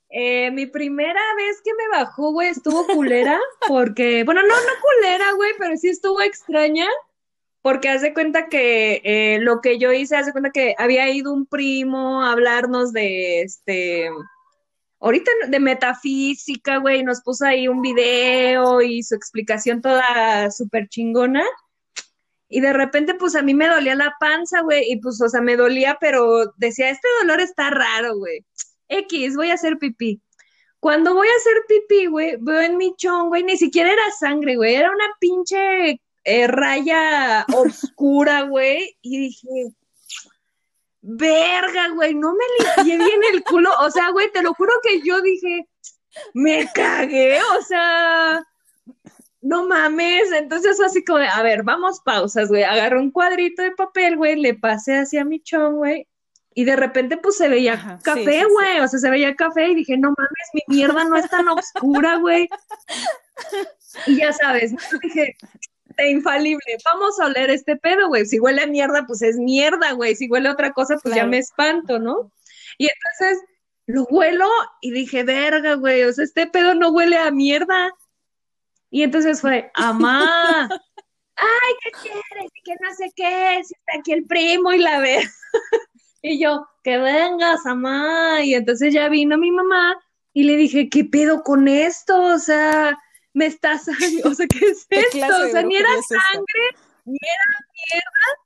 Eh, 0.09 0.51
mi 0.51 0.65
primera 0.65 1.21
vez 1.35 1.61
que 1.63 1.71
me 1.73 1.97
bajó, 1.97 2.31
güey, 2.31 2.49
estuvo 2.49 2.85
culera, 2.87 3.39
porque, 3.67 4.23
bueno, 4.23 4.41
no, 4.41 4.47
no 4.47 4.71
culera, 4.81 5.33
güey, 5.33 5.51
pero 5.57 5.75
sí 5.77 5.89
estuvo 5.89 6.21
extraña, 6.21 6.87
porque 7.61 7.89
hace 7.89 8.13
cuenta 8.13 8.47
que 8.47 9.01
eh, 9.03 9.39
lo 9.41 9.59
que 9.61 9.77
yo 9.77 9.91
hice, 9.91 10.15
hace 10.15 10.31
cuenta 10.31 10.51
que 10.51 10.75
había 10.77 11.09
ido 11.09 11.33
un 11.33 11.45
primo 11.45 12.21
a 12.21 12.31
hablarnos 12.31 12.93
de, 12.93 13.41
este, 13.41 14.09
ahorita 15.05 15.31
de 15.49 15.59
metafísica, 15.59 16.77
güey, 16.77 17.03
nos 17.03 17.21
puso 17.21 17.45
ahí 17.45 17.67
un 17.67 17.81
video 17.81 18.81
y 18.81 19.03
su 19.03 19.13
explicación 19.13 19.79
toda 19.79 20.49
súper 20.49 20.89
chingona. 20.89 21.43
Y 22.49 22.59
de 22.59 22.73
repente, 22.73 23.13
pues 23.13 23.35
a 23.35 23.43
mí 23.43 23.53
me 23.53 23.67
dolía 23.67 23.93
la 23.93 24.15
panza, 24.19 24.61
güey, 24.61 24.91
y 24.91 24.99
pues, 24.99 25.21
o 25.21 25.29
sea, 25.29 25.41
me 25.41 25.57
dolía, 25.57 25.97
pero 26.01 26.53
decía, 26.57 26.89
este 26.89 27.07
dolor 27.21 27.39
está 27.39 27.69
raro, 27.69 28.17
güey. 28.17 28.43
X, 28.87 29.35
voy 29.35 29.51
a 29.51 29.55
hacer 29.55 29.77
pipí. 29.77 30.21
Cuando 30.79 31.13
voy 31.13 31.27
a 31.27 31.37
hacer 31.37 31.53
pipí, 31.67 32.07
güey, 32.07 32.37
veo 32.39 32.61
en 32.61 32.77
mi 32.77 32.95
chon, 32.95 33.29
güey, 33.29 33.43
ni 33.43 33.57
siquiera 33.57 33.93
era 33.93 34.11
sangre, 34.19 34.55
güey, 34.55 34.73
era 34.73 34.89
una 34.89 35.05
pinche 35.19 36.01
eh, 36.23 36.47
raya 36.47 37.45
oscura, 37.55 38.41
güey, 38.43 38.97
y 39.01 39.19
dije, 39.19 39.49
verga, 41.07 41.89
güey, 41.89 42.15
no 42.15 42.33
me 42.33 42.43
limpié 42.59 42.97
bien 42.97 43.21
el 43.31 43.43
culo, 43.43 43.69
o 43.79 43.91
sea, 43.91 44.09
güey, 44.09 44.31
te 44.31 44.41
lo 44.41 44.55
juro 44.55 44.71
que 44.81 45.01
yo 45.01 45.21
dije, 45.21 45.67
me 46.33 46.67
cagué, 46.73 47.39
o 47.57 47.61
sea, 47.61 48.43
no 49.41 49.67
mames, 49.67 50.31
entonces 50.31 50.81
así 50.81 51.05
como 51.05 51.19
de, 51.19 51.27
a 51.27 51.43
ver, 51.43 51.61
vamos 51.61 52.01
pausas, 52.03 52.49
güey, 52.49 52.63
agarré 52.63 52.99
un 52.99 53.11
cuadrito 53.11 53.61
de 53.61 53.71
papel, 53.71 54.17
güey, 54.17 54.35
le 54.35 54.55
pasé 54.55 54.97
hacia 54.97 55.23
mi 55.23 55.41
chon, 55.41 55.75
güey, 55.75 56.07
y 56.55 56.63
de 56.63 56.75
repente 56.75 57.17
pues 57.17 57.37
se 57.37 57.49
veía 57.49 57.99
café, 58.01 58.45
güey, 58.45 58.79
o 58.79 58.87
sea, 58.87 58.99
se 58.99 59.09
veía 59.11 59.35
café 59.35 59.67
y 59.67 59.75
dije, 59.75 59.97
no 59.97 60.09
mames, 60.17 60.49
mi 60.53 60.61
mierda 60.75 61.03
no 61.03 61.17
es 61.17 61.29
tan 61.29 61.47
oscura, 61.49 62.15
güey. 62.15 62.49
Y 64.07 64.17
ya 64.17 64.33
sabes, 64.33 64.73
dije, 65.03 65.37
infalible, 65.97 66.77
vamos 66.83 67.19
a 67.19 67.25
oler 67.25 67.49
este 67.49 67.75
pedo, 67.75 68.07
güey. 68.07 68.25
Si 68.25 68.39
huele 68.39 68.63
a 68.63 68.67
mierda, 68.67 69.05
pues 69.05 69.21
es 69.21 69.37
mierda, 69.37 69.93
güey. 69.93 70.15
Si 70.15 70.27
huele 70.29 70.49
a 70.49 70.53
otra 70.53 70.73
cosa, 70.73 70.97
pues 71.01 71.15
ya 71.15 71.25
me 71.25 71.37
espanto, 71.37 71.99
¿no? 71.99 72.31
Y 72.77 72.87
entonces 72.87 73.43
lo 73.87 74.03
huelo 74.05 74.47
y 74.81 74.91
dije, 74.91 75.23
verga, 75.23 75.75
güey, 75.75 76.03
o 76.03 76.13
sea, 76.13 76.23
este 76.23 76.47
pedo 76.47 76.75
no 76.75 76.89
huele 76.89 77.17
a 77.17 77.31
mierda. 77.31 77.91
Y 78.89 79.03
entonces 79.03 79.41
fue, 79.41 79.71
amá, 79.73 80.69
ay, 81.35 81.73
¿qué 81.83 81.91
quieres? 82.01 82.51
Y 82.53 82.61
que 82.63 82.73
no 82.81 82.93
sé 82.95 83.11
qué, 83.15 83.61
si 83.63 83.73
está 83.73 83.99
aquí 83.99 84.13
el 84.13 84.25
primo 84.25 84.73
y 84.73 84.79
la 84.79 84.99
ve. 84.99 85.19
Y 86.27 86.39
yo, 86.39 86.67
que 86.83 86.97
vengas, 86.97 87.63
mamá. 87.65 88.41
Y 88.41 88.55
entonces 88.55 88.91
ya 88.91 89.09
vino 89.09 89.37
mi 89.37 89.51
mamá 89.51 89.95
y 90.33 90.43
le 90.43 90.57
dije, 90.57 90.89
¿qué 90.89 91.05
pedo 91.05 91.43
con 91.43 91.67
esto? 91.67 92.19
O 92.19 92.39
sea, 92.39 92.97
me 93.35 93.47
estás, 93.47 93.87
o 94.25 94.33
sea, 94.33 94.47
¿qué 94.47 94.65
es 94.65 94.87
esto? 94.89 95.37
O 95.43 95.49
sea, 95.51 95.61
ni 95.61 95.75
era 95.75 95.89
sangre, 96.07 96.63
ni 97.05 97.17
era 97.21 97.59
mierda. 97.91 98.45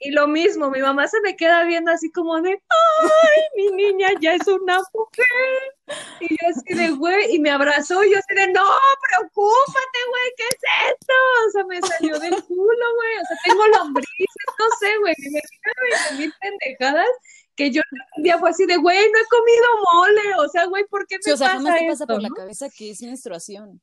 Y 0.00 0.12
lo 0.12 0.28
mismo, 0.28 0.70
mi 0.70 0.80
mamá 0.80 1.08
se 1.08 1.20
me 1.22 1.34
queda 1.34 1.64
viendo 1.64 1.90
así 1.90 2.12
como 2.12 2.40
de, 2.40 2.50
ay, 2.50 3.42
mi 3.56 3.72
niña 3.72 4.10
ya 4.20 4.34
es 4.34 4.46
una 4.46 4.78
mujer. 4.94 5.98
Y 6.20 6.28
yo 6.28 6.48
así 6.50 6.72
de, 6.72 6.90
güey, 6.90 7.34
y 7.34 7.40
me 7.40 7.50
abrazó, 7.50 8.04
y 8.04 8.12
yo 8.12 8.18
así 8.18 8.32
de, 8.32 8.52
no, 8.52 8.62
preocúpate, 9.08 9.98
güey, 10.08 10.32
¿qué 10.36 10.44
es 10.44 10.92
esto? 10.92 11.14
O 11.48 11.50
sea, 11.50 11.64
me 11.64 11.80
salió 11.80 12.18
del 12.20 12.44
culo, 12.44 12.94
güey, 12.94 13.16
o 13.16 13.26
sea, 13.26 13.36
tengo 13.44 13.66
lombrices, 13.66 14.46
no 14.56 14.66
sé, 14.78 14.98
güey, 14.98 15.14
me 15.18 15.40
imagino 15.40 16.18
mil 16.18 16.32
pendejadas 16.40 17.08
que 17.56 17.72
yo 17.72 17.82
un 18.16 18.22
día 18.22 18.38
fue 18.38 18.50
así 18.50 18.66
de, 18.66 18.76
güey, 18.76 18.98
no 19.10 19.18
he 19.18 19.26
comido 19.28 19.66
mole, 19.92 20.44
o 20.44 20.48
sea, 20.48 20.66
güey, 20.66 20.84
¿por 20.84 21.08
qué 21.08 21.16
me 21.16 21.22
sí, 21.22 21.32
o 21.32 21.36
sea, 21.36 21.48
pasa 21.48 21.58
jamás 21.58 21.80
te 21.80 21.88
pasa 21.88 22.06
por 22.06 22.22
la 22.22 22.28
cabeza 22.30 22.68
que 22.70 22.90
es 22.92 23.02
menstruación. 23.02 23.82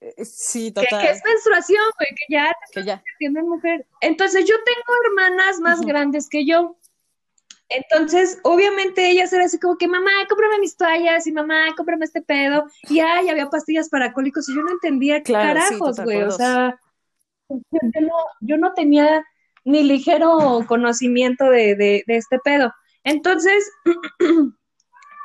Eh, 0.00 0.24
sí, 0.24 0.70
total. 0.70 1.02
Que, 1.02 1.10
es 1.10 1.22
menstruación, 1.24 1.82
güey, 1.98 2.08
que 2.10 2.34
ya 2.34 2.52
te 2.72 2.80
que 2.80 2.86
ya. 2.86 3.02
mujer. 3.42 3.86
Entonces, 4.00 4.44
yo 4.44 4.54
tengo 4.64 4.98
hermanas 5.06 5.60
más 5.60 5.80
grandes 5.80 6.28
que 6.28 6.44
yo. 6.44 6.76
Entonces, 7.68 8.38
obviamente 8.44 9.10
ellas 9.10 9.32
eran 9.32 9.46
así 9.46 9.58
como 9.58 9.76
que, 9.76 9.88
mamá, 9.88 10.10
cómprame 10.28 10.60
mis 10.60 10.76
toallas, 10.76 11.26
y 11.26 11.32
mamá, 11.32 11.74
cómprame 11.76 12.04
este 12.04 12.22
pedo. 12.22 12.66
Y 12.88 13.00
ay, 13.00 13.28
había 13.28 13.50
pastillas 13.50 13.88
para 13.88 14.12
cólicos, 14.12 14.48
y 14.48 14.54
yo 14.54 14.62
no 14.62 14.70
entendía 14.70 15.22
qué 15.22 15.32
carajos, 15.32 15.98
güey. 16.00 16.22
o 16.22 16.30
sea, 16.30 16.78
yo, 17.48 18.00
no, 18.00 18.14
yo 18.40 18.56
no 18.56 18.72
tenía 18.74 19.24
ni 19.64 19.82
ligero 19.82 20.64
conocimiento 20.68 21.50
de, 21.50 21.74
de, 21.74 22.04
de 22.06 22.16
este 22.16 22.38
pedo. 22.38 22.72
Entonces, 23.02 23.68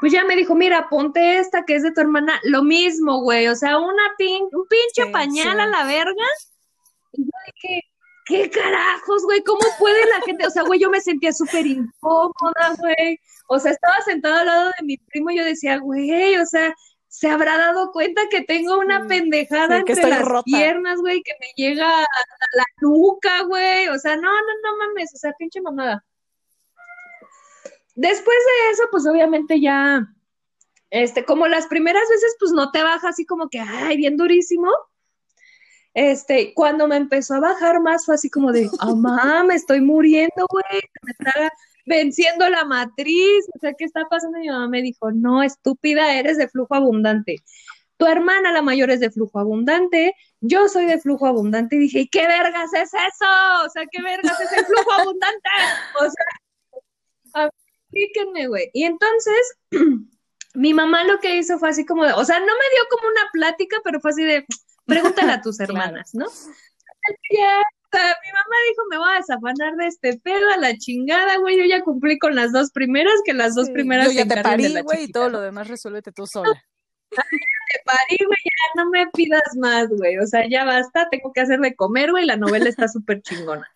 pues 0.02 0.12
ya 0.12 0.26
me 0.26 0.36
dijo, 0.36 0.56
mira, 0.56 0.90
ponte 0.90 1.38
esta 1.38 1.64
que 1.64 1.76
es 1.76 1.84
de 1.84 1.92
tu 1.92 2.02
hermana, 2.02 2.40
lo 2.44 2.64
mismo, 2.64 3.22
güey, 3.22 3.48
o 3.48 3.56
sea, 3.56 3.78
una 3.78 4.02
pin, 4.18 4.48
un 4.52 4.68
pinche 4.68 5.12
pañal 5.12 5.60
a 5.60 5.68
la 5.68 5.86
verga. 5.86 6.26
Y 7.14 7.24
yo 7.24 7.32
dije, 7.54 7.84
¿qué 8.26 8.50
carajos, 8.50 9.24
güey? 9.26 9.44
¿Cómo 9.44 9.62
puede 9.78 10.04
la 10.10 10.22
gente? 10.22 10.48
O 10.48 10.50
sea, 10.50 10.64
güey, 10.64 10.80
yo 10.80 10.90
me 10.90 11.02
sentía 11.02 11.32
súper 11.32 11.68
incómoda, 11.68 12.74
güey. 12.80 13.20
O 13.48 13.60
sea, 13.60 13.74
estaba 13.74 14.02
sentada 14.04 14.40
al 14.42 14.48
lado 14.48 14.72
de 14.80 14.86
mi 14.88 14.98
primo 14.98 15.30
y 15.30 15.38
yo 15.38 15.46
decía, 15.46 15.78
güey, 15.78 16.36
o 16.38 16.48
sea, 16.48 16.74
se 17.08 17.30
habrá 17.30 17.60
dado 17.60 17.92
cuenta 17.92 18.24
que 18.32 18.42
tengo 18.42 18.80
una 18.80 19.06
pendejada 19.06 19.78
entre 19.78 20.10
las 20.10 20.44
piernas, 20.46 21.00
güey, 21.00 21.22
que 21.22 21.34
me 21.40 21.48
llega 21.56 21.88
a 21.88 22.08
la 22.56 22.66
nuca, 22.80 23.44
güey. 23.44 23.88
O 23.90 24.00
sea, 24.00 24.16
no, 24.16 24.32
no, 24.32 24.54
no 24.64 24.78
mames, 24.80 25.14
o 25.14 25.18
sea, 25.18 25.32
pinche 25.38 25.62
mamada. 25.62 26.04
Después 27.96 28.38
de 28.38 28.72
eso, 28.72 28.84
pues 28.92 29.06
obviamente 29.06 29.60
ya, 29.60 30.08
este, 30.90 31.26
como 31.26 31.48
las 31.48 31.68
primeras 31.68 32.04
veces, 32.10 32.36
pues 32.40 32.52
no 32.52 32.72
te 32.72 32.84
baja 32.84 33.10
así 33.10 33.26
como 33.26 33.50
que, 33.50 33.60
ay, 33.60 33.98
bien 33.98 34.18
durísimo. 34.18 34.70
Este, 35.94 36.54
cuando 36.54 36.88
me 36.88 36.96
empezó 36.96 37.36
a 37.36 37.40
bajar 37.42 37.82
más, 37.82 38.06
fue 38.06 38.16
así 38.16 38.30
como 38.30 38.52
de, 38.52 38.70
oh, 38.82 38.96
mamá, 38.96 39.44
me 39.44 39.56
estoy 39.56 39.82
muriendo, 39.82 40.46
güey, 40.50 40.82
me 41.02 41.12
está 41.12 41.52
venciendo 41.86 42.48
la 42.50 42.66
matriz, 42.66 43.46
o 43.54 43.60
sea, 43.60 43.74
¿qué 43.74 43.86
está 43.86 44.06
pasando? 44.10 44.40
mi 44.40 44.48
mamá 44.48 44.68
me 44.68 44.82
dijo, 44.82 45.12
no, 45.12 45.44
estúpida, 45.44 46.16
eres 46.16 46.38
de 46.38 46.48
flujo 46.48 46.76
abundante. 46.76 47.38
Tu 47.98 48.06
hermana, 48.08 48.52
la 48.52 48.62
mayor, 48.62 48.90
es 48.90 49.00
de 49.00 49.12
flujo 49.12 49.40
abundante, 49.40 50.16
yo 50.40 50.68
soy 50.70 50.86
de 50.86 51.00
flujo 51.00 51.28
abundante, 51.28 51.76
y 51.76 51.80
dije, 51.80 52.00
¿y 52.02 52.08
qué 52.08 52.28
vergas 52.28 52.74
es 52.74 52.94
eso? 52.94 53.66
O 53.66 53.70
sea, 53.70 53.86
¿qué 53.92 54.02
vergas 54.02 54.40
es 54.40 54.52
el 54.54 54.66
flujo 54.66 54.92
abundante? 54.92 55.50
O 56.02 56.04
sea, 56.04 57.52
explíquenme, 57.92 58.48
güey. 58.48 58.70
Y 58.74 58.84
entonces, 58.84 59.58
mi 60.54 60.74
mamá 60.74 61.04
lo 61.04 61.20
que 61.20 61.38
hizo 61.38 61.60
fue 61.60 61.70
así 61.70 61.86
como 61.86 62.06
de, 62.06 62.14
o 62.14 62.26
sea, 62.26 62.40
no 62.40 62.46
me 62.46 62.52
dio 62.52 62.84
como 62.90 63.08
una 63.08 63.30
plática, 63.32 63.78
pero 63.84 64.00
fue 64.00 64.12
así 64.12 64.24
de, 64.24 64.46
Pregúntale 64.86 65.32
a 65.32 65.42
tus 65.42 65.60
hermanas, 65.60 66.14
¿no? 66.14 66.28
Ya, 67.32 67.62
mi 67.94 68.32
mamá 68.32 68.56
dijo, 68.70 68.84
me 68.90 68.98
voy 68.98 69.14
a 69.14 69.18
desafanar 69.18 69.76
de 69.76 69.88
este 69.88 70.18
pedo 70.18 70.50
a 70.52 70.58
la 70.58 70.78
chingada, 70.78 71.38
güey. 71.38 71.58
Yo 71.58 71.66
ya 71.66 71.82
cumplí 71.82 72.20
con 72.20 72.36
las 72.36 72.52
dos 72.52 72.72
primeras, 72.72 73.14
que 73.26 73.34
las 73.34 73.56
dos 73.56 73.70
primeras 73.70 74.08
yo 74.08 74.14
ya 74.14 74.28
te 74.28 74.42
parí, 74.42 74.82
güey, 74.82 75.04
y 75.06 75.12
todo 75.12 75.30
lo 75.30 75.42
demás 75.42 75.68
resuélvete 75.68 76.12
tú 76.12 76.28
sola. 76.28 76.64
te 77.12 77.80
parí, 77.86 78.18
güey, 78.26 78.40
ya 78.44 78.84
no 78.84 78.90
me 78.90 79.08
pidas 79.12 79.56
más, 79.58 79.88
güey. 79.90 80.18
O 80.20 80.28
sea, 80.28 80.48
ya 80.48 80.64
basta, 80.64 81.10
tengo 81.10 81.34
que 81.34 81.42
hacer 81.42 81.60
de 81.60 81.76
comer, 81.76 82.12
güey. 82.12 82.26
La 82.26 82.38
novela 82.38 82.70
está 82.70 82.88
súper 82.88 83.22
chingona. 83.22 83.68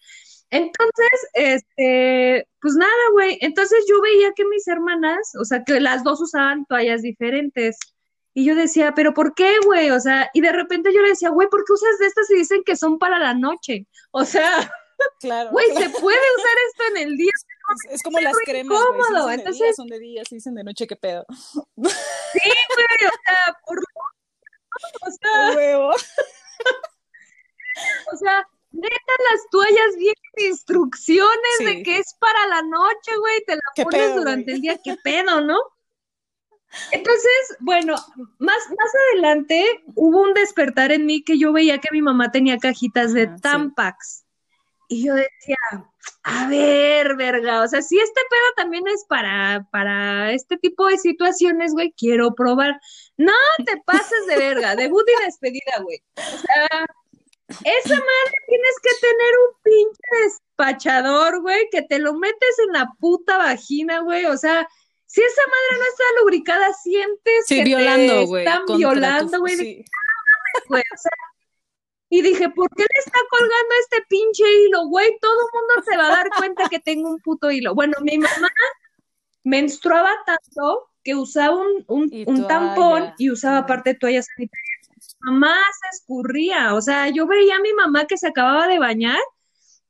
Entonces, 0.52 1.28
este, 1.34 2.48
pues 2.62 2.76
nada, 2.76 2.92
güey. 3.12 3.38
Entonces 3.42 3.86
yo 3.90 4.02
veía 4.02 4.32
que 4.36 4.46
mis 4.46 4.68
hermanas, 4.68 5.34
o 5.40 5.46
sea, 5.46 5.64
que 5.64 5.80
las 5.80 6.04
dos 6.04 6.22
usaban 6.22 6.66
toallas 6.66 7.02
diferentes. 7.02 7.78
Y 8.34 8.46
yo 8.46 8.56
decía, 8.56 8.94
¿pero 8.96 9.14
por 9.14 9.34
qué, 9.34 9.56
güey? 9.66 9.92
O 9.92 10.00
sea, 10.00 10.30
y 10.34 10.42
de 10.42 10.52
repente 10.52 10.94
yo 10.94 11.02
le 11.02 11.10
decía, 11.10 11.30
güey, 11.30 11.48
¿por 11.50 11.64
qué 11.64 11.74
usas 11.74 11.98
de 12.00 12.08
estas 12.08 12.30
y 12.30 12.36
dicen 12.36 12.64
que 12.66 12.76
son 12.76 13.00
para 13.00 13.18
la 13.18 13.34
noche? 13.34 13.88
O 14.12 14.26
sea, 14.26 14.72
claro. 15.20 15.52
Güey, 15.52 15.68
se 15.68 15.90
puede 15.90 16.36
usar 16.38 16.58
esto 16.70 16.84
en 16.92 16.98
el 17.08 17.18
día. 17.18 17.32
Es, 17.90 18.04
como 18.04 18.20
las 18.20 18.36
cremas, 18.46 18.78
güey. 18.78 19.36
Si 19.36 19.40
Entonces, 19.40 19.60
de 19.60 19.66
día, 19.66 19.74
son 19.74 19.88
de 19.88 20.00
día, 20.00 20.24
si 20.28 20.36
dicen 20.36 20.56
de 20.56 20.64
noche, 20.64 20.86
¿qué 20.86 20.96
pedo? 20.96 21.26
Sí, 21.30 22.42
güey, 22.76 23.08
o 23.08 23.16
sea, 23.26 23.58
por... 23.66 23.80
O 23.80 25.12
sea... 25.12 25.56
Huevo. 25.56 25.92
O 28.12 28.18
sea, 28.18 28.48
neta, 28.76 29.14
las 29.32 29.50
toallas 29.50 29.96
vienen 29.98 30.16
instrucciones 30.50 31.60
de 31.60 31.84
que 31.84 32.00
es 32.00 32.14
para 32.20 32.48
la 32.48 32.62
noche, 32.62 33.18
güey, 33.18 33.44
te 33.46 33.56
la 33.56 33.84
pones 33.84 34.16
durante 34.16 34.52
el 34.54 34.62
día, 34.62 34.80
qué 34.84 34.96
pedo, 35.04 35.42
¿no? 35.42 35.58
Entonces, 36.92 37.58
bueno, 37.60 37.96
más, 38.40 38.58
más 38.70 38.92
adelante 39.12 39.84
hubo 39.96 40.22
un 40.22 40.34
despertar 40.34 40.92
en 40.92 41.06
mí 41.06 41.24
que 41.24 41.38
yo 41.38 41.54
veía 41.54 41.80
que 41.80 41.90
mi 41.92 42.02
mamá 42.02 42.32
tenía 42.32 42.58
cajitas 42.58 43.14
de 43.14 43.28
Tampax. 43.28 44.26
Y 44.88 45.06
yo 45.06 45.16
decía, 45.16 45.58
a 46.24 46.48
ver, 46.48 47.16
verga, 47.16 47.64
o 47.64 47.68
sea, 47.68 47.82
si 47.82 47.98
este 47.98 48.22
pedo 48.30 48.46
también 48.56 48.84
es 48.88 49.04
para, 49.08 49.68
para 49.72 50.32
este 50.32 50.58
tipo 50.58 50.88
de 50.88 50.98
situaciones, 50.98 51.74
güey, 51.74 51.94
quiero 51.98 52.36
probar. 52.36 52.80
No 53.18 53.34
te 53.66 53.78
pases 53.86 54.28
de 54.28 54.38
verga, 54.38 54.76
debut 54.76 55.06
y 55.08 55.26
despedida, 55.26 55.82
güey. 55.82 56.04
O 56.18 56.38
sea, 56.38 56.86
esa 57.48 57.96
madre 57.96 58.38
tienes 58.48 58.76
que 58.82 58.90
tener 59.02 59.34
un 59.48 59.62
pinche 59.64 60.24
despachador, 60.24 61.42
güey, 61.42 61.68
que 61.72 61.84
te 61.84 62.00
lo 62.00 62.14
metes 62.16 62.60
en 62.66 62.74
la 62.74 62.92
puta 63.00 63.38
vagina, 63.38 64.00
güey. 64.00 64.26
O 64.26 64.38
sea, 64.38 64.68
si 65.06 65.22
esa 65.22 65.42
madre 65.48 65.80
no 65.80 65.86
está 65.88 66.04
lubricada, 66.22 66.74
sientes 66.74 67.46
que 67.48 67.64
violando, 67.64 68.32
te 68.32 68.40
están 68.40 68.66
violando, 68.78 69.40
güey. 69.40 69.86
O 70.70 70.98
sea, 70.98 71.12
y 72.10 72.22
dije, 72.22 72.50
¿por 72.50 72.70
qué 72.76 72.84
le 72.84 73.00
está 73.00 73.20
colgando 73.30 73.76
este 73.82 74.04
pinche 74.08 74.44
hilo, 74.44 74.88
güey? 74.88 75.18
Todo 75.20 75.34
el 75.34 75.60
mundo 75.60 75.84
se 75.90 75.98
va 75.98 76.08
a 76.08 76.16
dar 76.16 76.30
cuenta 76.38 76.70
que 76.70 76.80
tengo 76.80 77.10
un 77.10 77.20
puto 77.20 77.52
hilo. 77.52 77.76
Bueno, 77.76 77.94
mi 78.02 78.18
mamá 78.18 78.50
menstruaba 79.44 80.12
tanto 80.26 80.90
que 81.04 81.16
usaba 81.16 81.56
un, 81.56 81.86
un, 81.88 82.48
tampón 82.48 83.14
y 83.18 83.30
usaba 83.30 83.60
aparte 83.60 83.94
toallas 83.94 84.26
sanitarias 84.26 84.75
mamá 85.26 85.56
se 85.80 85.98
escurría, 85.98 86.74
o 86.74 86.82
sea, 86.82 87.10
yo 87.10 87.28
veía 87.28 87.56
a 87.56 87.62
mi 87.62 87.74
mamá 87.74 88.06
que 88.06 88.18
se 88.18 88.28
acababa 88.28 88.68
de 88.68 88.80
bañar 88.80 89.20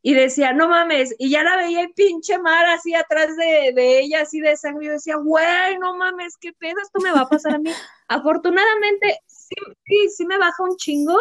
y 0.02 0.14
decía, 0.14 0.54
no 0.54 0.70
mames, 0.70 1.16
y 1.18 1.32
ya 1.32 1.44
la 1.44 1.58
veía 1.58 1.82
el 1.82 1.94
pinche 1.94 2.38
mar 2.38 2.66
así 2.68 2.94
atrás 2.94 3.36
de, 3.38 4.00
ella, 4.00 4.22
así 4.22 4.40
de 4.40 4.56
sangre, 4.56 4.86
y 4.86 4.90
decía, 4.90 5.16
güey, 5.16 5.80
no 5.80 5.98
mames, 5.98 6.38
qué 6.40 6.54
pedo, 6.54 6.76
esto 6.82 7.02
me 7.02 7.12
va 7.12 7.22
a 7.22 7.28
pasar 7.28 7.56
a 7.56 7.58
mí. 7.58 7.72
Afortunadamente, 8.08 9.20
sí, 9.26 9.56
sí, 9.86 10.10
sí 10.16 10.26
me 10.26 10.38
baja 10.38 10.64
un 10.64 10.78
chingo, 10.78 11.18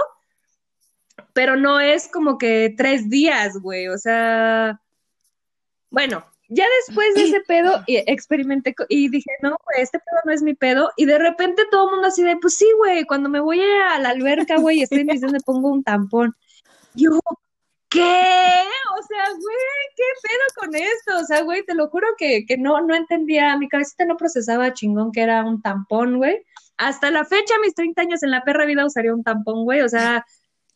pero 1.32 1.56
no 1.56 1.80
es 1.80 2.08
como 2.08 2.36
que 2.36 2.74
tres 2.76 3.08
días, 3.08 3.56
güey, 3.58 3.88
o 3.88 3.96
sea, 3.96 4.78
bueno, 5.90 6.26
ya 6.54 6.64
después 6.86 7.14
de 7.14 7.24
ese 7.24 7.40
pedo, 7.40 7.82
experimenté 7.86 8.74
y 8.88 9.08
dije, 9.08 9.30
no, 9.42 9.50
güey, 9.50 9.82
este 9.82 9.98
pedo 9.98 10.20
no 10.24 10.32
es 10.32 10.42
mi 10.42 10.54
pedo. 10.54 10.90
Y 10.96 11.04
de 11.04 11.18
repente 11.18 11.64
todo 11.70 11.86
el 11.86 11.90
mundo 11.92 12.08
así 12.08 12.22
de, 12.22 12.36
pues 12.36 12.54
sí, 12.54 12.66
güey, 12.78 13.04
cuando 13.04 13.28
me 13.28 13.40
voy 13.40 13.60
a 13.60 13.98
la 13.98 14.10
alberca, 14.10 14.58
güey, 14.58 14.82
estoy 14.82 15.00
en 15.00 15.06
me 15.06 15.40
pongo 15.40 15.70
un 15.70 15.82
tampón. 15.82 16.34
Yo, 16.94 17.10
¿qué? 17.88 18.00
O 18.00 19.02
sea, 19.02 19.24
güey, 19.30 19.56
¿qué 19.96 20.02
pedo 20.22 20.40
con 20.60 20.74
esto? 20.74 21.18
O 21.18 21.24
sea, 21.24 21.42
güey, 21.42 21.64
te 21.64 21.74
lo 21.74 21.88
juro 21.88 22.06
que, 22.16 22.46
que 22.46 22.56
no, 22.56 22.80
no 22.80 22.94
entendía, 22.94 23.56
mi 23.58 23.68
cabecita 23.68 24.04
no 24.04 24.16
procesaba 24.16 24.72
chingón 24.72 25.12
que 25.12 25.22
era 25.22 25.44
un 25.44 25.60
tampón, 25.62 26.18
güey. 26.18 26.44
Hasta 26.76 27.10
la 27.10 27.24
fecha, 27.24 27.54
mis 27.62 27.74
30 27.74 28.02
años 28.02 28.22
en 28.22 28.30
la 28.30 28.44
perra 28.44 28.64
vida 28.66 28.86
usaría 28.86 29.14
un 29.14 29.24
tampón, 29.24 29.64
güey. 29.64 29.80
O 29.80 29.88
sea, 29.88 30.24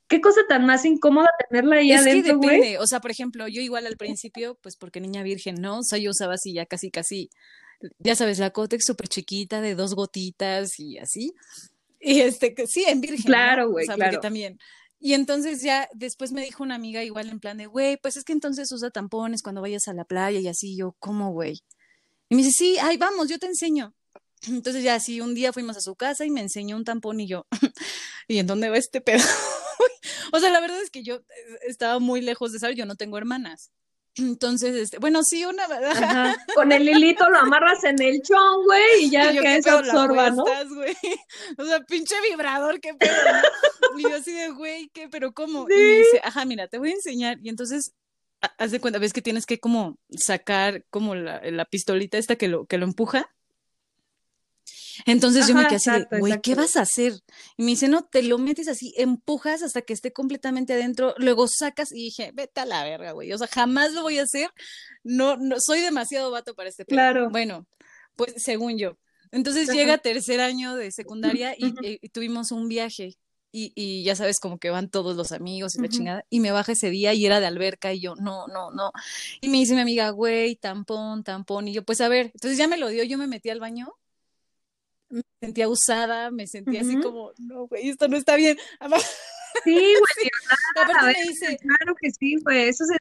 qué 0.09 0.21
cosa 0.21 0.41
tan 0.49 0.67
más 0.67 0.85
incómoda 0.85 1.29
tenerla 1.49 1.77
ahí 1.77 1.93
es 1.93 2.01
adentro, 2.01 2.41
que 2.41 2.47
depende. 2.47 2.79
O 2.79 2.87
sea, 2.87 3.01
por 3.01 3.11
ejemplo, 3.11 3.47
yo 3.47 3.61
igual 3.61 3.87
al 3.87 3.97
principio, 3.97 4.59
pues 4.63 4.77
porque 4.77 5.01
niña 5.01 5.23
virgen, 5.23 5.57
¿no? 5.57 5.79
O 5.79 5.83
sea, 5.83 5.99
yo 5.99 6.11
usaba 6.11 6.35
así 6.35 6.53
ya 6.55 6.67
casi, 6.67 6.91
casi, 6.91 7.31
ya 7.99 8.17
sabes, 8.17 8.39
la 8.39 8.51
Cotex 8.51 8.85
súper 8.85 9.09
chiquita 9.09 9.61
de 9.61 9.75
dos 9.75 9.95
gotitas 9.95 10.81
y 10.81 10.99
así. 10.99 11.35
Y 12.01 12.21
este, 12.21 12.55
sí, 12.67 12.85
en 12.87 13.01
virgen. 13.01 13.25
Claro, 13.25 13.71
güey, 13.71 13.85
o 13.85 13.87
sea, 13.87 13.97
claro. 13.97 14.13
Porque 14.13 14.23
también. 14.23 14.59
Y 15.01 15.15
entonces 15.15 15.63
ya 15.63 15.89
después 15.95 16.33
me 16.33 16.43
dijo 16.43 16.63
una 16.63 16.75
amiga 16.75 17.05
igual 17.05 17.29
en 17.29 17.39
plan 17.39 17.59
de, 17.59 17.67
güey, 17.67 17.97
pues 17.99 18.17
es 18.17 18.25
que 18.25 18.33
entonces 18.33 18.71
usa 18.73 18.91
tampones 18.91 19.43
cuando 19.43 19.61
vayas 19.61 19.87
a 19.87 19.93
la 19.93 20.05
playa 20.05 20.41
y 20.41 20.49
así. 20.49 20.77
Yo, 20.77 20.97
¿cómo, 20.99 21.33
güey? 21.33 21.61
Y 22.29 22.35
me 22.35 22.43
dice, 22.43 22.53
sí, 22.57 22.77
ay, 22.81 22.97
vamos, 22.97 23.29
yo 23.29 23.39
te 23.39 23.47
enseño. 23.47 23.95
Entonces 24.47 24.83
ya 24.83 24.95
así 24.95 25.21
un 25.21 25.35
día 25.35 25.53
fuimos 25.53 25.77
a 25.77 25.81
su 25.81 25.97
casa 25.97 26.25
y 26.25 26.31
me 26.31 26.41
enseñó 26.41 26.77
un 26.77 26.85
tampón 26.85 27.21
y 27.21 27.27
yo, 27.27 27.47
¿y 28.29 28.39
en 28.39 28.47
dónde 28.47 28.69
va 28.69 28.77
este 28.77 29.01
pedo? 29.01 29.25
o 30.33 30.41
sea, 30.41 30.51
la 30.51 30.61
verdad 30.61 30.81
es 30.81 30.91
que 30.91 31.03
yo 31.03 31.17
eh, 31.17 31.59
estaba 31.67 31.99
muy 31.99 32.21
lejos 32.21 32.53
de 32.53 32.59
saber, 32.59 32.77
yo 32.77 32.87
no 32.87 32.97
tengo 32.97 33.19
hermanas. 33.19 33.73
Entonces, 34.17 34.77
este, 34.77 34.99
bueno, 34.99 35.23
sí, 35.23 35.45
una 35.45 35.65
Ajá. 35.65 36.37
Con 36.55 36.73
el 36.73 36.89
hilito 36.89 37.29
lo 37.31 37.39
amarras 37.39 37.85
en 37.85 38.01
el 38.01 38.21
chón, 38.23 38.65
güey, 38.65 39.05
y 39.05 39.11
ya 39.11 39.33
que 39.33 39.63
se 39.63 39.71
absorba, 39.71 40.31
¿no? 40.31 40.45
Güey? 40.45 40.97
O 41.57 41.65
sea, 41.65 41.81
pinche 41.81 42.15
vibrador, 42.29 42.81
qué 42.81 42.95
pedo. 42.95 43.13
¿no? 43.93 43.99
Y 43.99 44.03
yo 44.03 44.17
así 44.17 44.33
de, 44.33 44.51
güey, 44.51 44.91
¿qué? 44.93 45.09
¿Pero 45.09 45.33
cómo? 45.33 45.67
Y 45.69 45.75
me 45.75 45.99
dice, 45.99 46.21
ajá, 46.23 46.45
mira, 46.45 46.69
te 46.69 46.79
voy 46.79 46.91
a 46.91 46.95
enseñar. 46.95 47.39
Y 47.43 47.49
entonces, 47.49 47.95
haz 48.41 48.71
de 48.71 48.81
cuenta, 48.81 48.99
ves 48.99 49.13
que 49.13 49.23
tienes 49.23 49.47
que 49.47 49.59
como 49.59 49.99
sacar 50.11 50.85
como 50.91 51.15
la, 51.15 51.41
la 51.51 51.65
pistolita 51.65 52.19
esta 52.19 52.37
que 52.37 52.49
lo, 52.49 52.67
que 52.67 52.79
lo 52.79 52.85
empuja. 52.85 53.31
Entonces 55.07 55.47
yo 55.47 55.55
me 55.55 55.67
quedé 55.67 55.77
así, 55.77 55.91
güey, 56.19 56.41
¿qué 56.41 56.55
vas 56.55 56.77
a 56.77 56.83
hacer? 56.83 57.15
Y 57.57 57.63
me 57.63 57.71
dice, 57.71 57.89
no, 57.89 58.03
te 58.03 58.23
lo 58.23 58.39
metes 58.39 58.69
así, 58.69 58.95
empujas 58.97 59.63
hasta 59.63 59.83
que 59.83 59.93
esté 59.93 60.13
completamente 60.13 60.73
adentro, 60.73 61.15
luego 61.19 61.47
sacas 61.49 61.93
y 61.93 62.05
dije, 62.05 62.33
vete 62.35 62.61
a 62.61 62.67
la 62.67 62.85
verga, 62.85 63.13
güey. 63.13 63.33
O 63.33 63.39
sea, 63.39 63.47
jamás 63.47 63.93
lo 63.93 64.03
voy 64.03 64.19
a 64.19 64.23
hacer. 64.23 64.51
No, 65.03 65.37
no, 65.37 65.57
soy 65.61 65.81
demasiado 65.81 66.31
vato 66.31 66.55
para 66.55 66.69
este 66.69 66.85
Claro. 66.85 67.31
Bueno, 67.31 67.67
pues 68.17 68.35
según 68.37 68.79
yo. 68.79 68.99
Entonces 69.31 69.69
llega 69.69 69.99
tercer 69.99 70.41
año 70.41 70.75
de 70.75 70.91
secundaria 70.91 71.55
y, 71.57 72.09
tuvimos 72.09 72.51
un 72.51 72.69
viaje. 72.69 73.17
Y, 73.51 73.73
y, 73.75 74.05
ya 74.05 74.15
sabes, 74.15 74.41
como 74.41 74.59
que 74.59 74.69
van 74.69 74.91
todos 74.91 75.17
los 75.17 75.33
amigos 75.33 75.75
y 75.75 75.81
la 75.81 75.89
chingada. 75.89 76.25
Y 76.29 76.41
me 76.41 76.51
baja 76.51 76.73
ese 76.73 76.91
día 76.91 77.15
y 77.15 77.25
era 77.25 77.41
de 77.41 77.47
alberca 77.47 77.93
y 77.95 78.01
yo, 78.01 78.15
no, 78.17 78.47
no, 78.49 78.71
no. 78.71 78.91
Y 79.41 79.49
me 79.49 79.59
dice 79.59 79.75
mi 79.75 79.81
amiga, 79.81 80.11
güey, 80.11 80.57
tampón, 80.57 81.25
tampón. 81.25 81.69
Y 81.69 81.73
yo, 81.73 81.83
pues 81.83 82.01
a 82.01 82.09
ver, 82.09 82.27
entonces 82.35 82.59
ya 82.59 82.69
me 82.69 82.77
lo 82.77 82.89
dio, 82.89 83.05
yo 83.05 83.17
me 83.17 83.27
metí 83.27 83.49
al 83.49 83.61
baño 83.61 83.95
me 85.11 85.23
sentía 85.41 85.69
usada, 85.69 86.31
me 86.31 86.47
sentía 86.47 86.83
así 86.83 87.01
como, 87.01 87.33
no, 87.39 87.67
güey, 87.67 87.89
esto 87.89 88.09
no 88.09 88.17
está 88.17 88.37
bien. 88.37 88.59
Sí, 89.65 89.75
güey, 89.75 90.31
claro, 90.75 91.13
claro 91.59 91.95
que 92.01 92.11
sí, 92.11 92.37
güey, 92.45 92.69
eso 92.69 92.85
se 92.85 92.97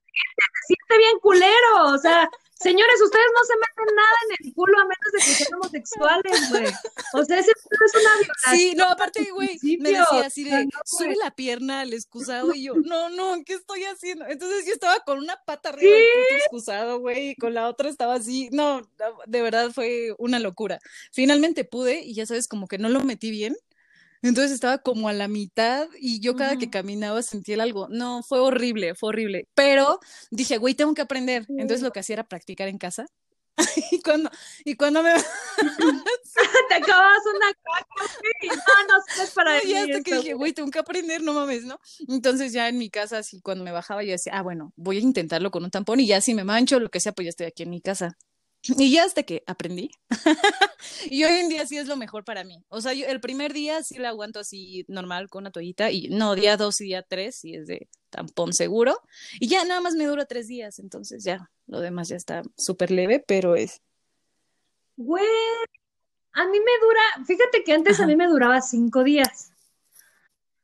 siente 0.65 0.97
bien 0.97 1.19
culero, 1.21 1.93
o 1.93 1.97
sea, 1.97 2.27
Señores, 2.59 3.01
ustedes 3.03 3.25
no 3.33 3.43
se 3.45 3.53
meten 3.55 3.95
nada 3.95 4.17
en 4.29 4.47
el 4.47 4.53
culo 4.53 4.79
a 4.79 4.83
menos 4.83 5.11
de 5.13 5.19
que 5.19 5.25
sean 5.25 5.53
homosexuales, 5.55 6.49
güey. 6.49 6.65
O 7.13 7.23
sea, 7.23 7.39
ese 7.39 7.51
es 7.51 7.95
una 7.95 8.17
violación. 8.17 8.55
Sí, 8.55 8.73
no, 8.75 8.85
aparte, 8.85 9.29
güey, 9.31 9.59
me 9.79 9.89
decía 9.89 10.25
así 10.25 10.43
de, 10.43 10.67
sube 10.85 11.15
la 11.15 11.31
pierna 11.31 11.81
al 11.81 11.93
excusado 11.93 12.53
y 12.53 12.63
yo, 12.63 12.73
no, 12.75 13.09
no, 13.09 13.43
¿qué 13.45 13.53
estoy 13.53 13.83
haciendo? 13.83 14.25
Entonces 14.27 14.65
yo 14.65 14.73
estaba 14.73 14.99
con 15.01 15.19
una 15.19 15.37
pata 15.45 15.69
arriba 15.69 15.95
del 15.95 16.37
excusado, 16.39 16.99
güey, 16.99 17.29
y 17.29 17.35
con 17.35 17.53
la 17.53 17.67
otra 17.67 17.89
estaba 17.89 18.15
así. 18.15 18.49
No, 18.51 18.81
de 19.25 19.41
verdad 19.41 19.71
fue 19.71 20.15
una 20.17 20.39
locura. 20.39 20.79
Finalmente 21.11 21.63
pude 21.63 22.01
y 22.03 22.13
ya 22.13 22.25
sabes, 22.25 22.47
como 22.47 22.67
que 22.67 22.77
no 22.77 22.89
lo 22.89 23.01
metí 23.01 23.29
bien. 23.29 23.55
Entonces 24.21 24.51
estaba 24.51 24.79
como 24.79 25.09
a 25.09 25.13
la 25.13 25.27
mitad 25.27 25.87
y 25.99 26.19
yo 26.19 26.35
cada 26.35 26.57
que 26.57 26.69
caminaba 26.69 27.21
sentía 27.21 27.55
el 27.55 27.61
algo. 27.61 27.87
No, 27.89 28.23
fue 28.23 28.39
horrible, 28.39 28.95
fue 28.95 29.09
horrible. 29.09 29.47
Pero 29.53 29.99
dije, 30.31 30.57
güey, 30.57 30.73
tengo 30.73 30.93
que 30.93 31.01
aprender. 31.01 31.45
Entonces 31.49 31.81
lo 31.81 31.91
que 31.91 31.99
hacía 31.99 32.15
era 32.15 32.27
practicar 32.27 32.67
en 32.67 32.77
casa. 32.77 33.05
y 33.91 34.01
cuando, 34.01 34.29
y 34.65 34.75
cuando 34.75 35.01
me 35.01 35.13
te 36.69 36.75
acabas 36.75 37.19
una 37.35 37.53
caca, 37.53 38.05
no, 38.87 38.97
no 39.17 39.23
es 39.23 39.31
para 39.31 39.63
Y 39.63 39.73
hasta 39.73 40.01
que 40.01 40.15
dije, 40.15 40.33
güey, 40.33 40.53
tengo 40.53 40.69
que 40.69 40.79
aprender, 40.79 41.21
no 41.21 41.33
mames, 41.33 41.63
¿no? 41.63 41.79
Entonces 42.07 42.53
ya 42.53 42.69
en 42.69 42.77
mi 42.77 42.89
casa, 42.89 43.19
así 43.19 43.41
cuando 43.41 43.63
me 43.63 43.71
bajaba, 43.71 44.03
yo 44.03 44.11
decía, 44.11 44.33
ah, 44.35 44.43
bueno, 44.43 44.73
voy 44.75 44.97
a 44.97 45.01
intentarlo 45.01 45.49
con 45.51 45.63
un 45.63 45.71
tampón 45.71 45.99
y 45.99 46.07
ya 46.07 46.21
si 46.21 46.33
me 46.33 46.43
mancho, 46.43 46.79
lo 46.79 46.89
que 46.89 46.99
sea, 46.99 47.13
pues 47.13 47.25
ya 47.25 47.29
estoy 47.29 47.47
aquí 47.47 47.63
en 47.63 47.71
mi 47.71 47.81
casa. 47.81 48.17
Y 48.63 48.91
ya 48.91 49.05
hasta 49.05 49.23
que 49.23 49.43
aprendí. 49.47 49.91
y 51.09 51.23
hoy 51.23 51.33
en 51.39 51.49
día 51.49 51.65
sí 51.65 51.77
es 51.77 51.87
lo 51.87 51.95
mejor 51.95 52.23
para 52.23 52.43
mí. 52.43 52.63
O 52.69 52.81
sea, 52.81 52.93
yo 52.93 53.05
el 53.05 53.21
primer 53.21 53.53
día 53.53 53.83
sí 53.83 53.97
la 53.97 54.09
aguanto 54.09 54.39
así 54.39 54.85
normal 54.87 55.29
con 55.29 55.43
una 55.43 55.51
toallita 55.51 55.91
y 55.91 56.09
no, 56.09 56.35
día 56.35 56.57
dos 56.57 56.81
y 56.81 56.85
día 56.85 57.03
tres 57.03 57.35
sí 57.35 57.55
es 57.55 57.67
de 57.67 57.87
tampón 58.09 58.53
seguro. 58.53 58.99
Y 59.39 59.47
ya 59.47 59.63
nada 59.63 59.81
más 59.81 59.95
me 59.95 60.05
dura 60.05 60.25
tres 60.25 60.47
días, 60.47 60.79
entonces 60.79 61.23
ya 61.23 61.49
lo 61.67 61.79
demás 61.79 62.09
ya 62.09 62.15
está 62.15 62.43
súper 62.57 62.91
leve, 62.91 63.23
pero 63.25 63.55
es... 63.55 63.81
Güey, 64.97 65.25
a 66.33 66.45
mí 66.47 66.59
me 66.59 66.71
dura, 66.81 67.25
fíjate 67.25 67.63
que 67.63 67.73
antes 67.73 67.99
a 67.99 68.07
mí 68.07 68.15
me 68.15 68.27
duraba 68.27 68.61
cinco 68.61 69.03
días. 69.03 69.51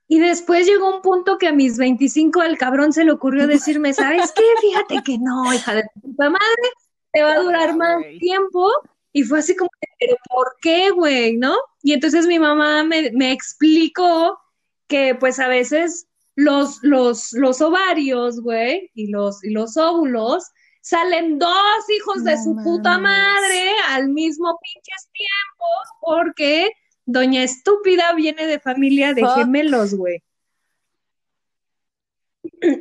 Y 0.08 0.20
después 0.20 0.68
llegó 0.68 0.96
un 0.96 1.02
punto 1.02 1.38
que 1.38 1.48
a 1.48 1.54
mis 1.54 1.78
25 1.78 2.44
el 2.44 2.58
cabrón 2.58 2.94
se 2.94 3.06
le 3.06 3.12
ocurrió 3.12 3.48
decirme, 3.48 3.94
¿sabes 3.94 4.32
qué? 4.32 4.44
Fíjate 4.62 5.04
que 5.04 5.18
no, 5.18 5.54
hija 5.54 5.74
de 5.76 5.84
puta 6.02 6.30
madre, 6.30 6.70
te 7.14 7.22
va 7.22 7.34
a 7.34 7.40
durar 7.40 7.76
más 7.78 8.04
tiempo. 8.20 8.70
Y 9.14 9.24
fue 9.24 9.40
así 9.40 9.56
como, 9.56 9.70
pero 10.00 10.16
¿por 10.30 10.56
qué, 10.62 10.90
güey? 10.90 11.38
¿No? 11.38 11.56
Y 11.84 11.94
entonces 11.94 12.26
mi 12.26 12.40
mamá 12.40 12.84
me, 12.84 13.12
me 13.12 13.32
explicó 13.32 14.40
que 14.88 15.16
pues 15.16 15.40
a 15.40 15.48
veces 15.48 16.08
los, 16.36 16.80
los, 16.82 17.32
los 17.34 17.62
ovarios, 17.62 18.42
güey, 18.42 18.90
y 18.96 19.08
los, 19.08 19.44
y 19.44 19.52
los 19.52 19.78
óvulos, 19.78 20.46
salen 20.82 21.40
dos 21.40 21.90
hijos 21.96 22.24
de 22.24 22.38
su 22.38 22.56
puta 22.64 22.98
madre 22.98 23.72
al 23.90 24.10
mismo 24.10 24.60
pinches 24.62 25.10
tiempo, 25.14 25.66
porque 26.02 26.72
Doña 27.06 27.44
Estúpida 27.44 28.14
viene 28.14 28.48
de 28.48 28.60
familia 28.60 29.14
de 29.14 29.26
gemelos, 29.36 29.94
güey. 29.94 30.24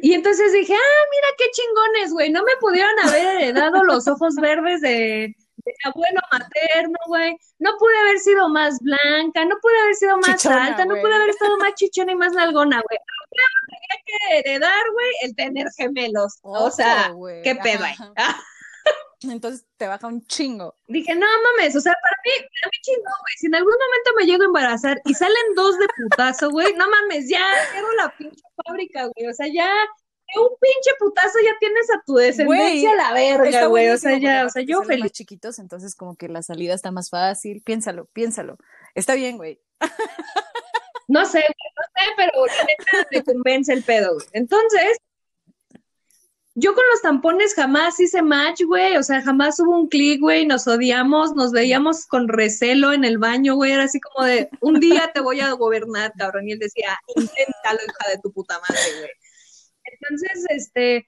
Y 0.02 0.14
entonces 0.14 0.52
dije, 0.52 0.74
ah, 0.74 1.04
mira 1.10 1.26
qué 1.38 1.44
chingones, 1.50 2.12
güey. 2.12 2.30
No 2.30 2.42
me 2.42 2.56
pudieron 2.60 2.98
haber 3.00 3.42
heredado 3.42 3.82
los 3.84 4.06
ojos 4.06 4.36
verdes 4.36 4.80
de, 4.80 5.34
abuelo 5.84 6.20
materno, 6.32 6.98
güey. 7.06 7.36
No 7.58 7.76
pude 7.78 7.98
haber 7.98 8.18
sido 8.18 8.48
más 8.48 8.78
blanca, 8.80 9.44
no 9.44 9.56
pude 9.60 9.80
haber 9.80 9.94
sido 9.94 10.16
más 10.18 10.46
alta, 10.46 10.84
no 10.84 10.94
pude 11.00 11.14
haber 11.14 11.30
estado 11.30 11.56
más 11.58 11.74
chichona 11.74 12.12
y 12.12 12.16
más 12.16 12.32
nalgona, 12.32 12.82
güey. 12.88 12.98
Tenía 13.66 14.02
que 14.06 14.38
heredar, 14.38 14.90
güey, 14.92 15.10
el 15.22 15.34
tener 15.34 15.66
gemelos. 15.76 16.38
o 16.42 16.70
sea, 16.70 17.12
qué 17.42 17.56
pedo 17.56 17.84
hay. 17.84 17.94
Entonces 19.30 19.66
te 19.76 19.86
baja 19.86 20.06
un 20.06 20.26
chingo. 20.26 20.76
Dije, 20.88 21.14
no 21.14 21.26
mames, 21.26 21.76
o 21.76 21.80
sea, 21.80 21.92
para 21.92 22.16
mí, 22.24 22.30
para 22.60 22.70
mí 22.70 22.78
chingo, 22.82 23.02
güey. 23.02 23.34
Si 23.38 23.46
en 23.46 23.54
algún 23.54 23.72
momento 23.72 24.10
me 24.18 24.26
llego 24.26 24.42
a 24.42 24.46
embarazar 24.46 25.00
y 25.04 25.14
salen 25.14 25.54
dos 25.54 25.78
de 25.78 25.86
putazo, 25.96 26.50
güey, 26.50 26.74
no 26.74 26.88
mames, 26.88 27.28
ya 27.28 27.44
cierro 27.70 27.92
la 27.94 28.16
pinche 28.16 28.42
fábrica, 28.64 29.06
güey. 29.06 29.28
O 29.28 29.34
sea, 29.34 29.46
ya 29.46 29.70
un 30.34 30.48
pinche 30.60 30.90
putazo 30.98 31.38
ya 31.44 31.52
tienes 31.60 31.90
a 31.90 32.02
tu 32.06 32.14
descendencia 32.14 32.92
a 32.92 32.94
la 32.96 33.12
verga, 33.12 33.66
güey. 33.66 33.90
O 33.90 33.98
sea, 33.98 34.18
ya, 34.18 34.46
o 34.46 34.48
sea, 34.48 34.62
yo 34.62 34.82
feliz. 34.82 35.04
Más 35.04 35.12
chiquitos, 35.12 35.58
entonces 35.58 35.94
como 35.94 36.16
que 36.16 36.28
la 36.28 36.42
salida 36.42 36.74
está 36.74 36.90
más 36.90 37.10
fácil. 37.10 37.62
Piénsalo, 37.62 38.06
piénsalo. 38.12 38.56
Está 38.94 39.14
bien, 39.14 39.36
güey. 39.36 39.60
No 41.08 41.26
sé, 41.26 41.40
no 41.40 41.82
sé, 41.94 42.12
pero 42.16 42.46
la 42.46 42.64
neta 42.64 43.08
me 43.10 43.22
convence 43.24 43.72
el 43.72 43.82
pedo, 43.82 44.14
güey. 44.14 44.26
Entonces, 44.32 44.96
yo 46.54 46.74
con 46.74 46.84
los 46.90 47.00
tampones 47.00 47.54
jamás 47.54 47.98
hice 47.98 48.20
match, 48.20 48.62
güey, 48.64 48.96
o 48.96 49.02
sea, 49.02 49.22
jamás 49.22 49.58
hubo 49.60 49.78
un 49.78 49.88
clic, 49.88 50.20
güey, 50.20 50.44
nos 50.44 50.66
odiamos, 50.66 51.34
nos 51.34 51.52
veíamos 51.52 52.06
con 52.06 52.28
recelo 52.28 52.92
en 52.92 53.04
el 53.04 53.18
baño, 53.18 53.54
güey, 53.54 53.72
era 53.72 53.84
así 53.84 54.00
como 54.00 54.26
de, 54.26 54.50
un 54.60 54.78
día 54.78 55.10
te 55.14 55.20
voy 55.20 55.40
a 55.40 55.52
gobernar, 55.52 56.12
cabrón, 56.18 56.48
y 56.48 56.52
él 56.52 56.58
decía, 56.58 56.98
inténtalo, 57.16 57.80
hija 57.86 58.10
de 58.10 58.18
tu 58.22 58.32
puta 58.32 58.60
madre, 58.68 58.82
güey. 58.98 59.10
Entonces, 59.84 60.44
este, 60.50 61.06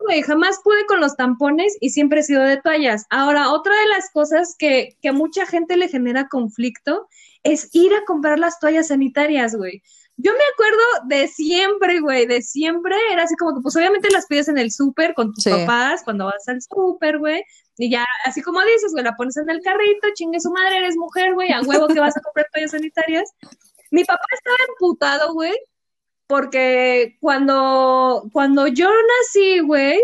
güey, 0.00 0.22
jamás 0.22 0.60
pude 0.64 0.86
con 0.86 1.00
los 1.00 1.16
tampones 1.16 1.76
y 1.80 1.90
siempre 1.90 2.20
he 2.20 2.22
sido 2.22 2.42
de 2.42 2.60
toallas. 2.60 3.04
Ahora, 3.10 3.52
otra 3.52 3.78
de 3.78 3.88
las 3.88 4.10
cosas 4.10 4.56
que, 4.58 4.96
que 5.02 5.10
a 5.10 5.12
mucha 5.12 5.46
gente 5.46 5.76
le 5.76 5.88
genera 5.88 6.28
conflicto 6.28 7.08
es 7.42 7.68
ir 7.72 7.92
a 7.94 8.04
comprar 8.04 8.38
las 8.38 8.58
toallas 8.58 8.88
sanitarias, 8.88 9.54
güey. 9.54 9.82
Yo 10.22 10.32
me 10.32 10.44
acuerdo 10.52 10.82
de 11.06 11.26
siempre, 11.26 12.00
güey, 12.00 12.26
de 12.26 12.42
siempre. 12.42 12.94
Era 13.10 13.24
así 13.24 13.34
como 13.34 13.54
que, 13.56 13.60
pues 13.60 13.74
obviamente 13.74 14.10
las 14.10 14.26
pides 14.26 14.48
en 14.48 14.58
el 14.58 14.70
súper 14.70 15.14
con 15.14 15.32
tus 15.32 15.44
papás 15.44 16.02
cuando 16.04 16.26
vas 16.26 16.46
al 16.46 16.62
súper, 16.62 17.18
güey. 17.18 17.42
Y 17.76 17.90
ya, 17.90 18.04
así 18.24 18.40
como 18.40 18.60
dices, 18.60 18.92
güey, 18.92 19.02
la 19.02 19.16
pones 19.16 19.36
en 19.36 19.50
el 19.50 19.60
carrito, 19.62 20.08
chingue 20.14 20.38
su 20.38 20.52
madre, 20.52 20.78
eres 20.78 20.96
mujer, 20.96 21.34
güey, 21.34 21.50
a 21.52 21.62
huevo 21.62 21.88
que 21.88 22.00
vas 22.00 22.16
a 22.16 22.20
comprar 22.20 22.46
toallas 22.52 22.70
sanitarias. 22.70 23.32
Mi 23.90 24.04
papá 24.04 24.24
estaba 24.32 24.56
emputado, 24.68 25.32
güey, 25.34 25.58
porque 26.26 27.16
cuando, 27.20 28.28
cuando 28.32 28.66
yo 28.66 28.88
nací, 28.88 29.60
güey, 29.60 30.00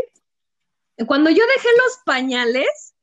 cuando 1.06 1.30
yo 1.30 1.44
dejé 1.54 1.68
los 1.84 1.98
pañales, 2.04 2.94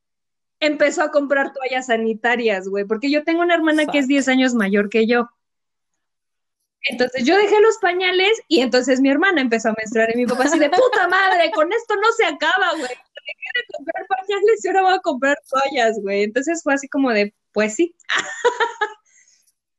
empezó 0.60 1.04
a 1.04 1.12
comprar 1.12 1.54
toallas 1.54 1.88
sanitarias, 1.88 2.68
güey, 2.68 2.86
porque 2.86 3.10
yo 3.10 3.24
tengo 3.24 3.42
una 3.42 3.56
hermana 3.56 3.86
que 3.86 4.00
es 4.00 4.08
10 4.08 4.28
años 4.28 4.54
mayor 4.54 4.90
que 4.90 5.08
yo. 5.08 5.30
Entonces 6.86 7.24
yo 7.24 7.36
dejé 7.38 7.60
los 7.62 7.78
pañales 7.78 8.42
y 8.48 8.62
entonces 8.62 9.02
mi 9.02 9.10
hermana 9.10 9.42
empezó 9.42 9.70
a 9.70 9.76
menstruar 9.78 10.12
y 10.14 10.18
mi 10.18 10.26
papá 10.26 10.44
así 10.44 10.60
de 10.60 10.70
puta 10.70 11.08
madre, 11.08 11.52
con 11.52 11.72
esto 11.74 11.96
no 11.96 12.12
se 12.12 12.26
acaba, 12.26 12.72
güey. 12.72 12.84
Dejé 12.84 13.50
de 13.56 13.66
comprar 13.76 14.06
pañales 14.08 14.64
y 14.64 14.68
ahora 14.68 14.82
voy 14.84 14.94
a 14.94 15.00
comprar 15.00 15.38
toallas, 15.50 16.00
güey. 16.02 16.24
Entonces 16.24 16.62
fue 16.64 16.76
así 16.76 16.88
como 16.88 17.12
de, 17.12 17.34
pues 17.54 17.74
sí. 17.74 17.96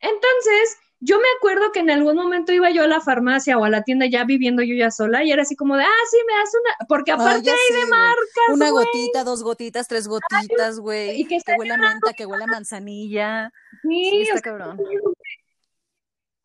entonces, 0.01 0.79
yo 0.99 1.19
me 1.19 1.29
acuerdo 1.37 1.71
que 1.71 1.79
en 1.81 1.91
algún 1.91 2.17
momento 2.17 2.53
iba 2.53 2.71
yo 2.71 2.83
a 2.83 2.89
la 2.89 3.01
farmacia 3.01 3.57
o 3.57 3.65
a 3.65 3.71
la 3.71 3.83
tienda 3.83 4.07
ya 4.07 4.25
viviendo 4.25 4.63
yo 4.63 4.75
ya 4.75 4.91
sola 4.91 5.23
y 5.23 5.31
era 5.31 5.43
así 5.43 5.55
como 5.55 5.77
de, 5.77 5.85
ah, 5.85 6.05
sí, 6.11 6.17
me 6.27 6.35
das 6.35 6.51
una, 6.61 6.87
porque 6.89 7.13
aparte 7.13 7.51
hay 7.51 7.81
de 7.81 7.87
marcas. 7.87 8.49
Una 8.53 8.71
gotita, 8.71 9.23
dos 9.23 9.45
gotitas, 9.45 9.87
tres 9.87 10.09
gotitas, 10.09 10.81
güey. 10.81 11.25
que, 11.27 11.39
que 11.39 11.53
huele 11.57 11.75
a 11.75 11.79
menta, 11.79 12.13
que 12.15 12.27
huele 12.27 12.45
a 12.45 12.49
manzanilla. 12.49 13.53
Sí, 13.83 14.23
está 14.23 14.41
cabrón. 14.41 14.79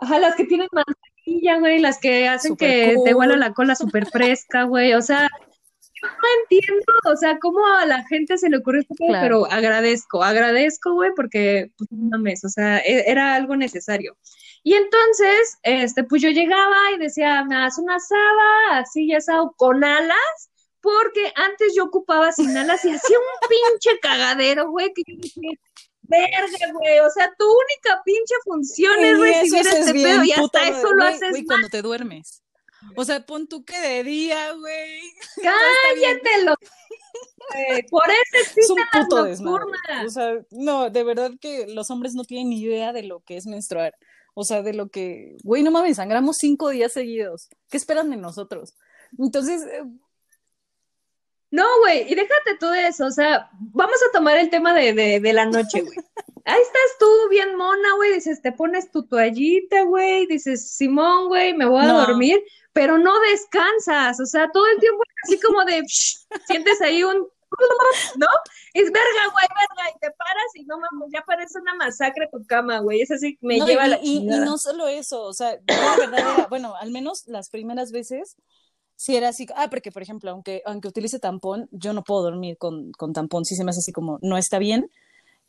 Ajá, 0.02 0.20
las 0.20 0.36
que 0.36 0.46
tienen 0.46 0.68
manzanilla, 0.72 1.60
güey, 1.60 1.80
las 1.80 2.00
que 2.00 2.28
hacen 2.28 2.56
que 2.56 2.96
te 3.06 3.14
huela 3.14 3.38
la 3.38 3.54
cola 3.54 3.76
súper 3.76 4.08
fresca, 4.08 4.64
güey. 4.64 4.94
O 4.96 5.02
sea, 5.02 5.30
yo 6.02 6.08
no 6.10 6.28
entiendo, 6.42 6.94
o 7.06 7.16
sea, 7.16 7.38
cómo 7.40 7.66
a 7.68 7.86
la 7.86 8.04
gente 8.06 8.36
se 8.40 8.50
le 8.50 8.58
ocurre 8.58 8.80
esto, 8.80 8.96
pero 8.98 9.46
agradezco, 9.46 10.24
agradezco, 10.24 10.94
güey, 10.94 11.12
porque, 11.16 11.72
pues, 11.78 11.88
no 11.92 12.10
mames, 12.10 12.44
o 12.44 12.50
sea, 12.50 12.80
e, 12.80 13.12
era 13.12 13.36
algo 13.36 13.56
necesario. 13.56 14.18
Y 14.64 14.74
entonces, 14.74 15.60
este, 15.62 16.04
pues 16.04 16.24
yo 16.24 16.30
llegaba 16.30 16.92
y 16.96 17.00
decía, 17.00 17.44
me 17.46 17.56
das 17.56 17.78
una 17.78 18.00
saba, 18.00 18.80
así 18.80 19.08
ya 19.08 19.22
sao, 19.22 19.54
con 19.56 19.84
alas, 19.84 20.50
porque 20.82 21.32
antes 21.36 21.74
yo 21.76 21.86
ocupaba 21.86 22.32
sin 22.32 22.58
alas 22.58 22.84
y 22.86 22.90
hacía 22.92 23.18
un 23.20 23.50
pinche 23.50 24.00
cagadero, 24.02 24.72
güey, 24.72 24.92
que 24.96 25.04
yo 25.06 25.16
dije, 25.20 25.60
verga, 26.12 26.74
güey. 26.74 27.00
O 27.00 27.10
sea, 27.10 27.34
tu 27.38 27.46
única 27.46 28.02
pinche 28.06 28.36
función 28.44 29.00
es 29.00 29.20
recibir 29.20 29.68
este 29.68 29.94
pedo 29.94 30.24
y 30.24 30.32
hasta 30.32 30.68
eso 30.68 30.94
lo 30.94 31.04
haces. 31.06 31.30
Güey, 31.32 31.46
cuando 31.46 31.70
te 31.70 31.82
duermes. 31.82 32.44
O 32.96 33.06
sea, 33.06 33.26
pon 33.26 33.48
tú 33.48 33.64
que 33.64 33.80
de 33.80 34.04
día, 34.04 34.52
güey. 34.54 35.02
Cállatelo. 35.42 36.56
por 37.90 38.04
eso 38.10 38.38
existen 38.42 38.76
las 38.94 39.42
nocturnas. 39.42 40.06
O 40.06 40.10
sea, 40.10 40.46
no, 40.52 40.90
de 40.90 41.04
verdad 41.04 41.32
que 41.40 41.68
los 41.68 41.90
hombres 41.90 42.14
no 42.14 42.24
tienen 42.24 42.50
ni 42.50 42.62
idea 42.62 42.94
de 42.94 43.04
lo 43.04 43.22
que 43.22 43.38
es 43.38 43.46
menstruar. 43.46 43.96
O 44.34 44.44
sea, 44.44 44.62
de 44.62 44.74
lo 44.74 44.90
que, 44.90 45.38
güey, 45.44 45.62
no 45.62 45.72
mames, 45.72 45.98
sangramos 45.98 46.38
cinco 46.38 46.70
días 46.70 46.94
seguidos. 46.94 47.50
¿Qué 47.70 47.78
esperan 47.78 48.10
de 48.10 48.18
nosotros? 48.18 48.76
Entonces, 49.18 49.64
eh, 49.64 49.84
no, 51.52 51.66
güey, 51.82 52.10
y 52.10 52.16
déjate 52.16 52.58
tú 52.60 52.68
de 52.68 52.88
eso, 52.88 53.06
o 53.06 53.12
sea, 53.12 53.50
vamos 53.60 53.98
a 54.08 54.12
tomar 54.14 54.38
el 54.38 54.50
tema 54.50 54.74
de, 54.74 54.94
de, 54.94 55.20
de 55.20 55.34
la 55.34 55.46
noche, 55.46 55.82
güey. 55.82 55.98
Ahí 56.46 56.62
estás 56.62 56.98
tú 56.98 57.06
bien 57.30 57.56
mona, 57.56 57.94
güey, 57.98 58.14
dices, 58.14 58.42
te 58.42 58.54
pones 58.54 58.90
tu 58.90 59.06
toallita, 59.06 59.84
güey, 59.84 60.26
dices, 60.28 60.72
Simón, 60.76 61.28
güey, 61.28 61.54
me 61.54 61.66
voy 61.66 61.84
a 61.84 61.92
dormir, 61.92 62.42
pero 62.72 62.98
no 62.98 63.20
descansas, 63.20 64.20
o 64.22 64.26
sea, 64.26 64.50
todo 64.52 64.66
el 64.66 64.80
tiempo 64.80 65.04
así 65.26 65.40
como 65.42 65.66
de, 65.66 65.84
sientes 66.48 66.82
ahí 66.82 67.04
un, 67.04 67.18
¿no? 67.18 68.28
Es 68.74 68.86
verga, 68.86 69.28
güey, 69.34 69.46
verga, 69.50 69.92
y 69.94 70.00
te 70.00 70.12
paras 70.12 70.56
y 70.56 70.64
no 70.64 70.80
mames, 70.80 71.10
ya 71.14 71.22
parece 71.26 71.60
una 71.60 71.76
masacre 71.76 72.30
tu 72.32 72.46
cama, 72.46 72.80
güey, 72.80 73.02
es 73.02 73.12
así, 73.12 73.38
me 73.42 73.60
lleva 73.60 73.88
la 73.88 74.00
y, 74.02 74.20
y, 74.20 74.26
no 74.26 74.58
solo 74.58 74.88
eso, 74.88 75.22
o 75.24 75.34
sea, 75.34 75.60
la 75.68 75.98
verdad 75.98 76.20
era, 76.20 76.48
bueno, 76.50 76.76
al 76.78 76.92
menos 76.92 77.28
las 77.28 77.50
primeras 77.50 77.92
veces 77.92 78.38
si 79.02 79.16
era 79.16 79.30
así, 79.30 79.48
ah, 79.56 79.68
porque 79.72 79.92
por 79.92 80.04
ejemplo, 80.04 80.30
aunque, 80.30 80.62
aunque 80.64 80.88
utilice 80.88 81.18
tampón, 81.18 81.68
yo 81.72 81.92
no 81.92 82.04
puedo 82.04 82.22
dormir 82.22 82.60
con, 82.60 82.92
con 82.92 83.14
tampón, 83.14 83.46
si 83.46 83.56
se 83.56 83.64
me 83.64 83.72
hace 83.72 83.80
así 83.80 83.92
como, 83.92 84.20
no 84.22 84.38
está 84.38 84.60
bien, 84.60 84.92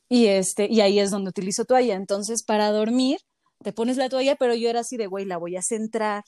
y, 0.08 0.28
este, 0.28 0.68
y 0.70 0.80
ahí 0.80 0.98
es 0.98 1.10
donde 1.10 1.28
utilizo 1.28 1.66
toalla, 1.66 1.94
entonces 1.94 2.42
para 2.42 2.70
dormir, 2.70 3.20
te 3.62 3.74
pones 3.74 3.98
la 3.98 4.08
toalla, 4.08 4.36
pero 4.36 4.54
yo 4.54 4.70
era 4.70 4.80
así 4.80 4.96
de, 4.96 5.06
güey, 5.06 5.26
la 5.26 5.36
voy 5.36 5.58
a 5.58 5.60
centrar, 5.60 6.24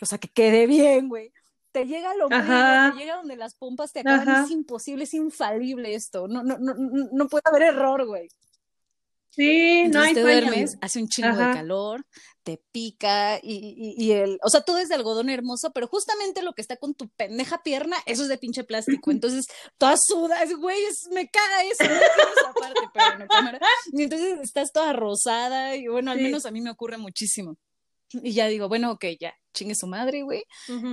o 0.00 0.06
sea, 0.06 0.18
que 0.18 0.28
quede 0.28 0.68
bien, 0.68 1.08
güey. 1.08 1.32
Te 1.72 1.86
llega 1.86 2.14
lo 2.14 2.28
mismo, 2.28 2.44
te 2.44 2.98
llega 3.00 3.16
donde 3.16 3.34
las 3.34 3.56
pompas 3.56 3.92
te 3.92 4.00
acaban, 4.00 4.44
es 4.44 4.52
imposible, 4.52 5.04
es 5.04 5.14
infalible 5.14 5.96
esto, 5.96 6.28
no, 6.28 6.44
no, 6.44 6.56
no, 6.56 6.76
no 6.76 7.28
puede 7.28 7.42
haber 7.46 7.62
error, 7.62 8.06
güey. 8.06 8.28
Sí, 9.30 9.84
no 9.88 10.00
hay 10.00 10.14
te 10.14 10.20
duermes, 10.22 10.76
hace 10.80 10.98
un 11.00 11.08
chingo 11.08 11.36
de 11.36 11.52
calor, 11.52 12.04
te 12.42 12.60
pica 12.72 13.38
y, 13.42 13.54
y- 13.76 13.94
y 14.04 14.12
el, 14.12 14.38
o 14.42 14.48
sea, 14.50 14.62
todo 14.62 14.78
es 14.78 14.88
de 14.88 14.94
algodón 14.96 15.28
hermoso, 15.28 15.70
pero 15.72 15.86
justamente 15.86 16.42
lo 16.42 16.54
que 16.54 16.62
está 16.62 16.76
con 16.76 16.94
tu 16.94 17.08
pendeja 17.10 17.62
pierna, 17.62 17.96
eso 18.06 18.22
es 18.22 18.28
de 18.28 18.38
pinche 18.38 18.64
plástico. 18.64 19.10
Entonces, 19.12 19.46
todas 19.76 20.00
sudas, 20.06 20.52
güey, 20.54 20.82
es- 20.84 21.08
me 21.12 21.28
caga 21.28 21.62
eso, 21.64 21.84
no 21.84 21.90
esa 21.94 22.52
parte, 22.58 22.80
pero 22.92 23.06
bueno, 23.10 23.26
cámara. 23.28 23.60
Y 23.92 24.02
entonces 24.02 24.38
estás 24.42 24.72
toda 24.72 24.92
rosada 24.92 25.76
y 25.76 25.86
bueno, 25.88 26.10
al 26.10 26.18
Sí. 26.18 26.24
menos 26.24 26.46
a 26.46 26.50
mí 26.50 26.60
me 26.60 26.70
ocurre 26.70 26.96
muchísimo. 26.98 27.56
Y 28.10 28.32
ya 28.32 28.46
digo, 28.48 28.68
bueno, 28.68 28.90
ok, 28.92 29.04
ya, 29.20 29.34
chingue 29.52 29.74
su 29.74 29.86
madre, 29.86 30.22
güey. 30.22 30.42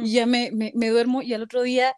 Y 0.03 0.11
ya 0.11 0.25
me, 0.25 0.51
me, 0.51 0.71
me 0.75 0.89
duermo 0.89 1.21
y 1.21 1.33
al 1.33 1.41
otro 1.43 1.63
día, 1.63 1.95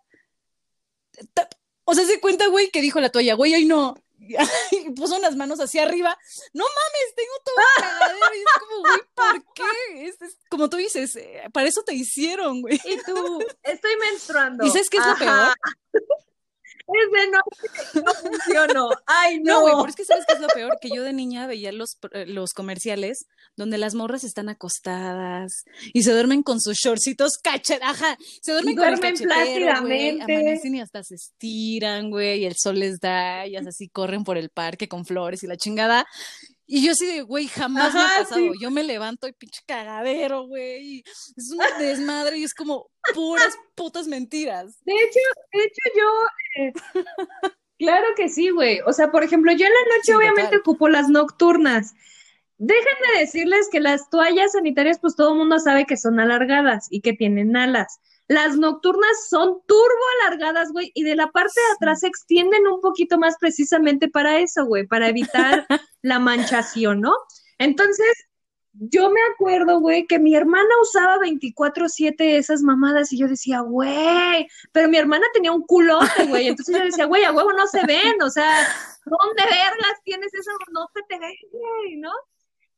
o 1.86 1.94
sea, 1.96 2.06
se 2.06 2.20
cuenta, 2.20 2.48
güey, 2.48 2.70
que 2.70 2.82
dijo 2.82 3.00
la 3.00 3.10
toalla, 3.10 3.34
güey, 3.34 3.54
ay 3.54 3.66
no. 3.66 3.96
Y 4.20 4.36
puso 4.96 5.16
unas 5.18 5.36
manos 5.36 5.60
hacia 5.60 5.84
arriba. 5.84 6.18
No 6.54 6.64
mames, 6.64 7.16
tengo 7.16 7.34
todo 7.46 7.56
el 7.58 7.84
cagadero. 7.84 8.36
Y 8.36 8.40
es 8.40 8.46
como, 8.60 8.80
güey, 8.82 9.02
¿por 9.14 9.54
qué? 9.54 10.08
Es, 10.08 10.22
es- 10.22 10.38
como 10.50 10.70
tú 10.70 10.78
dices, 10.78 11.16
eh, 11.16 11.44
para 11.54 11.68
eso 11.68 11.84
te 11.84 11.94
hicieron, 11.94 12.62
güey. 12.62 12.80
Y 12.84 12.98
tú, 13.04 13.40
estoy 13.64 13.96
menstruando. 13.98 14.64
¿Y 14.66 14.70
sabes 14.70 14.90
qué 14.90 14.98
es 14.98 15.06
lo 15.06 15.12
Ajá. 15.12 15.54
Ese 16.88 17.32
no, 17.32 18.02
no 18.04 18.14
funcionó. 18.14 18.90
Ay, 19.06 19.40
No, 19.42 19.56
no. 19.56 19.62
güey, 19.62 19.74
pero 19.76 19.90
es 19.90 19.96
que 19.96 20.06
sabes 20.06 20.26
qué 20.28 20.36
es 20.36 20.40
lo 20.40 20.48
peor, 20.48 20.78
que 20.82 20.90
yo 20.90 21.04
de 21.04 21.14
niña 21.14 21.48
veía 21.48 21.72
los, 21.72 21.98
eh, 22.14 22.26
los 22.26 22.54
comerciales 22.54 23.26
donde 23.56 23.78
las 23.78 23.94
morras 23.96 24.24
están 24.24 24.50
acostadas 24.50 25.64
y 25.94 26.04
se 26.04 26.12
duermen 26.12 26.44
con 26.44 26.62
sus 26.62 26.78
shortcitos 26.78 27.38
cachet, 27.40 27.82
ajá, 27.84 28.18
se 28.42 28.52
duermen 28.54 28.74
Y 28.74 28.76
con 28.78 28.86
duermen 28.88 29.16
güey, 29.16 29.24
plácidamente. 29.26 30.24
amanecen 30.24 30.76
y 30.76 30.82
hasta 30.82 31.04
se 31.04 31.16
estiran, 31.16 32.10
güey, 32.10 32.42
y 32.42 32.46
el 32.46 32.56
sol 32.56 32.80
les 32.80 33.00
da, 33.00 33.46
y 33.48 33.56
así 33.56 33.90
corren 33.90 34.24
por 34.24 34.38
el 34.38 34.50
parque 34.50 34.88
con 34.88 35.06
flores 35.06 35.44
y 35.44 35.48
la 35.48 35.58
chingada. 35.58 36.06
Y 36.70 36.86
yo 36.86 36.92
así 36.92 37.06
de, 37.08 37.22
güey, 37.22 37.48
jamás 37.48 37.94
me 37.94 38.02
ha 38.02 38.04
pasado. 38.20 38.36
sí. 38.36 38.52
Yo 38.60 38.70
me 38.72 38.84
levanto 38.84 39.28
y 39.28 39.32
pinche 39.34 39.62
cagadero, 39.66 40.48
güey. 40.48 41.02
Es 41.36 41.50
un 41.52 41.60
desmadre 41.80 42.40
y 42.40 42.44
es 42.44 42.54
como 42.54 42.90
puras 43.16 43.58
putas 43.74 44.06
mentiras. 44.08 44.78
De 44.84 44.94
hecho, 44.94 45.20
de 45.54 45.60
hecho 45.60 45.98
yo, 45.98 46.64
eh, 46.64 46.74
claro 47.80 48.06
que 48.18 48.28
sí, 48.28 48.50
güey. 48.50 48.82
O 48.86 48.92
sea, 48.92 49.12
por 49.12 49.24
ejemplo, 49.24 49.52
yo 49.54 49.66
en 49.66 49.72
la 49.72 49.96
noche 49.96 50.04
Sí, 50.08 50.12
obviamente 50.14 50.44
total. 50.58 50.60
ocupo 50.60 50.90
las 50.90 51.08
nocturnas. 51.10 51.94
Déjenme 52.58 53.20
decirles 53.20 53.70
que 53.72 53.80
las 53.80 54.10
toallas 54.10 54.52
sanitarias, 54.54 55.00
pues 55.00 55.16
todo 55.16 55.32
el 55.34 55.38
mundo 55.38 55.60
sabe 55.60 55.86
que 55.86 55.96
son 55.96 56.20
alargadas 56.20 56.88
y 56.90 57.02
que 57.02 57.14
tienen 57.14 57.56
alas. 57.56 58.00
Las 58.28 58.58
nocturnas 58.58 59.30
son 59.30 59.62
turbo 59.66 60.06
alargadas, 60.22 60.72
güey, 60.72 60.92
y 60.94 61.04
de 61.04 61.16
la 61.16 61.32
parte 61.32 61.60
de 61.60 61.74
atrás 61.76 62.02
se 62.02 62.08
extienden 62.08 62.68
un 62.68 62.82
poquito 62.82 63.18
más 63.18 63.36
precisamente 63.40 64.10
para 64.10 64.40
eso, 64.40 64.66
güey, 64.66 64.86
para 64.86 65.08
evitar 65.08 65.66
la 66.02 66.20
manchación, 66.20 67.00
¿no? 67.02 67.14
Entonces, 67.58 68.28
yo 68.74 69.10
me 69.10 69.20
acuerdo, 69.34 69.80
güey, 69.80 70.06
que 70.06 70.20
mi 70.20 70.36
hermana 70.36 70.70
usaba 70.82 71.18
24/7 71.18 72.38
esas 72.38 72.62
mamadas 72.62 73.12
y 73.12 73.18
yo 73.18 73.28
decía, 73.28 73.62
güey, 73.62 74.48
pero 74.72 74.90
mi 74.90 74.98
hermana 74.98 75.26
tenía 75.34 75.52
un 75.52 75.64
culote, 75.64 76.26
güey, 76.28 76.48
entonces 76.48 76.78
yo 76.78 76.84
decía, 76.84 77.06
güey, 77.06 77.24
a 77.24 77.32
huevo 77.32 77.54
no 77.54 77.66
se 77.68 77.86
ven, 77.86 78.22
o 78.22 78.30
sea, 78.30 78.68
¿dónde 79.06 79.44
vergas 79.44 80.04
tienes 80.04 80.34
eso? 80.34 80.52
No 80.72 80.88
se 80.94 81.02
te 81.08 81.18
ve, 81.18 81.34
güey, 81.52 81.96
¿no? 81.98 82.12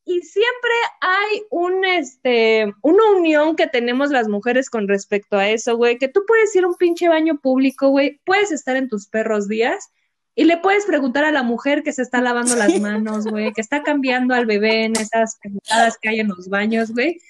Y 0.04 0.22
siempre 0.22 0.70
hay 1.00 1.42
un, 1.50 1.84
este, 1.84 2.72
una 2.82 3.10
unión 3.10 3.54
que 3.54 3.66
tenemos 3.66 4.10
las 4.10 4.28
mujeres 4.28 4.70
con 4.70 4.88
respecto 4.88 5.36
a 5.36 5.48
eso, 5.48 5.76
güey, 5.76 5.98
que 5.98 6.08
tú 6.08 6.22
puedes 6.26 6.54
ir 6.56 6.64
a 6.64 6.68
un 6.68 6.76
pinche 6.76 7.08
baño 7.08 7.38
público, 7.38 7.88
güey, 7.90 8.20
puedes 8.24 8.50
estar 8.50 8.76
en 8.76 8.88
tus 8.88 9.06
perros 9.06 9.46
días 9.46 9.90
y 10.34 10.44
le 10.44 10.56
puedes 10.56 10.86
preguntar 10.86 11.24
a 11.24 11.32
la 11.32 11.42
mujer 11.42 11.82
que 11.82 11.92
se 11.92 12.02
está 12.02 12.20
lavando 12.20 12.56
las 12.56 12.78
manos, 12.80 13.26
güey, 13.26 13.52
que 13.52 13.60
está 13.60 13.82
cambiando 13.82 14.34
al 14.34 14.46
bebé 14.46 14.84
en 14.84 14.96
esas 14.96 15.38
pendejadas 15.42 15.98
que 16.00 16.08
hay 16.08 16.20
en 16.20 16.28
los 16.28 16.48
baños, 16.48 16.92
güey, 16.92 17.20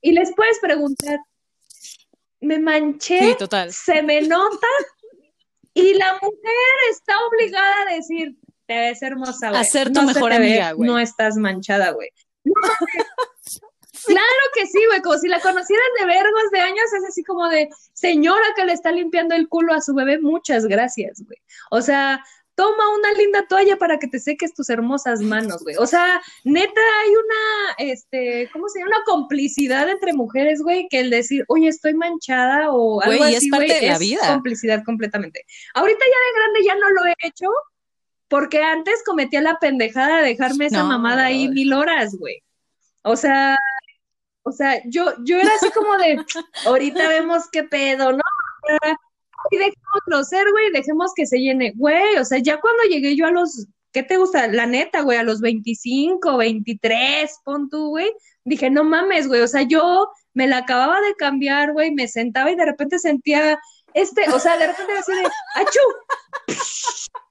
y 0.00 0.12
les 0.12 0.34
puedes 0.34 0.58
preguntar, 0.60 1.18
me 2.40 2.58
manché, 2.58 3.20
Sí, 3.20 3.36
total. 3.38 3.72
se 3.72 4.02
me 4.02 4.22
nota, 4.22 4.66
y 5.74 5.94
la 5.94 6.14
mujer 6.14 6.74
está 6.90 7.14
obligada 7.26 7.82
a 7.82 7.94
decir, 7.94 8.36
te 8.66 8.74
ves 8.78 9.02
hermosa, 9.02 9.50
güey. 9.50 9.60
A 9.60 9.64
ser 9.64 9.88
tu 9.92 10.00
No 10.00 10.06
mejor 10.06 10.32
amiga, 10.32 10.72
güey. 10.72 10.88
No 10.88 10.98
estás 10.98 11.36
manchada, 11.36 11.90
güey. 11.90 12.10
Güey. 14.06 14.16
Claro 14.18 14.42
que 14.54 14.66
sí, 14.66 14.78
güey, 14.86 15.00
como 15.00 15.16
si 15.16 15.28
la 15.28 15.40
conocieran 15.40 15.86
de 15.98 16.04
vergos 16.06 16.50
de 16.52 16.60
años, 16.60 16.92
es 16.98 17.04
así 17.08 17.24
como 17.24 17.48
de 17.48 17.70
señora 17.94 18.44
que 18.54 18.66
le 18.66 18.74
está 18.74 18.92
limpiando 18.92 19.34
el 19.34 19.48
culo 19.48 19.72
a 19.72 19.80
su 19.80 19.94
bebé, 19.94 20.18
muchas 20.18 20.66
gracias, 20.66 21.22
güey. 21.24 21.38
O 21.70 21.80
sea, 21.80 22.22
toma 22.54 22.94
una 22.94 23.12
linda 23.12 23.46
toalla 23.48 23.76
para 23.78 23.98
que 23.98 24.06
te 24.08 24.18
seques 24.20 24.52
tus 24.52 24.68
hermosas 24.68 25.20
manos, 25.20 25.62
güey. 25.62 25.76
O 25.76 25.86
sea, 25.86 26.20
neta, 26.44 26.80
hay 27.02 27.10
una, 27.10 27.90
este, 27.92 28.50
¿cómo 28.52 28.68
se 28.68 28.80
llama? 28.80 28.90
Una 28.96 29.04
complicidad 29.06 29.88
entre 29.88 30.12
mujeres, 30.12 30.60
güey, 30.60 30.86
que 30.90 31.00
el 31.00 31.08
decir, 31.08 31.44
oye, 31.48 31.68
estoy 31.68 31.94
manchada 31.94 32.72
o 32.72 33.00
algo 33.00 33.16
Güey, 33.18 33.36
así, 33.36 33.46
es 33.46 33.50
parte 33.50 33.66
güey, 33.68 33.80
de 33.80 33.86
la 33.86 33.98
vida. 33.98 34.20
complicidad 34.26 34.84
completamente. 34.84 35.46
Ahorita 35.74 36.04
ya 36.04 36.04
de 36.04 36.38
grande 36.40 36.60
ya 36.66 36.74
no 36.74 36.90
lo 36.90 37.06
he 37.06 37.14
hecho, 37.26 37.46
porque 38.28 38.62
antes 38.62 39.02
cometía 39.04 39.40
la 39.40 39.58
pendejada 39.58 40.18
de 40.18 40.28
dejarme 40.28 40.66
esa 40.66 40.82
No, 40.82 40.88
mamada 40.88 41.26
ahí 41.26 41.48
mil 41.48 41.72
horas, 41.72 42.16
güey. 42.18 42.42
O 43.02 43.16
sea, 43.16 43.56
o 44.44 44.52
sea, 44.52 44.80
yo, 44.86 45.14
yo 45.24 45.38
era 45.38 45.50
así 45.54 45.70
como 45.70 45.96
de, 45.96 46.16
ahorita 46.66 47.08
vemos 47.08 47.44
qué 47.50 47.64
pedo, 47.64 48.12
¿no? 48.12 48.22
Y 49.50 49.56
dejémoslo 49.56 50.24
ser, 50.24 50.50
güey, 50.50 50.70
dejemos 50.72 51.12
que 51.14 51.26
se 51.26 51.38
llene, 51.38 51.72
güey, 51.76 52.16
o 52.16 52.24
sea, 52.24 52.38
ya 52.38 52.60
cuando 52.60 52.82
llegué 52.84 53.16
yo 53.16 53.26
a 53.26 53.30
los, 53.30 53.66
¿qué 53.92 54.02
te 54.02 54.16
gusta? 54.16 54.46
La 54.48 54.66
neta, 54.66 55.02
güey, 55.02 55.18
a 55.18 55.22
los 55.22 55.40
25, 55.40 56.36
23, 56.36 57.40
pon 57.44 57.68
tú, 57.68 57.88
güey, 57.88 58.12
dije, 58.44 58.70
no 58.70 58.84
mames, 58.84 59.28
güey, 59.28 59.42
o 59.42 59.48
sea, 59.48 59.62
yo 59.62 60.10
me 60.32 60.46
la 60.46 60.58
acababa 60.58 61.00
de 61.00 61.14
cambiar, 61.14 61.72
güey, 61.72 61.92
me 61.92 62.08
sentaba 62.08 62.50
y 62.50 62.56
de 62.56 62.64
repente 62.64 62.98
sentía, 62.98 63.58
este, 63.92 64.30
o 64.30 64.38
sea, 64.38 64.56
de 64.56 64.68
repente 64.68 64.92
así 64.98 65.12
de, 65.12 65.24
¡achú! 65.56 65.80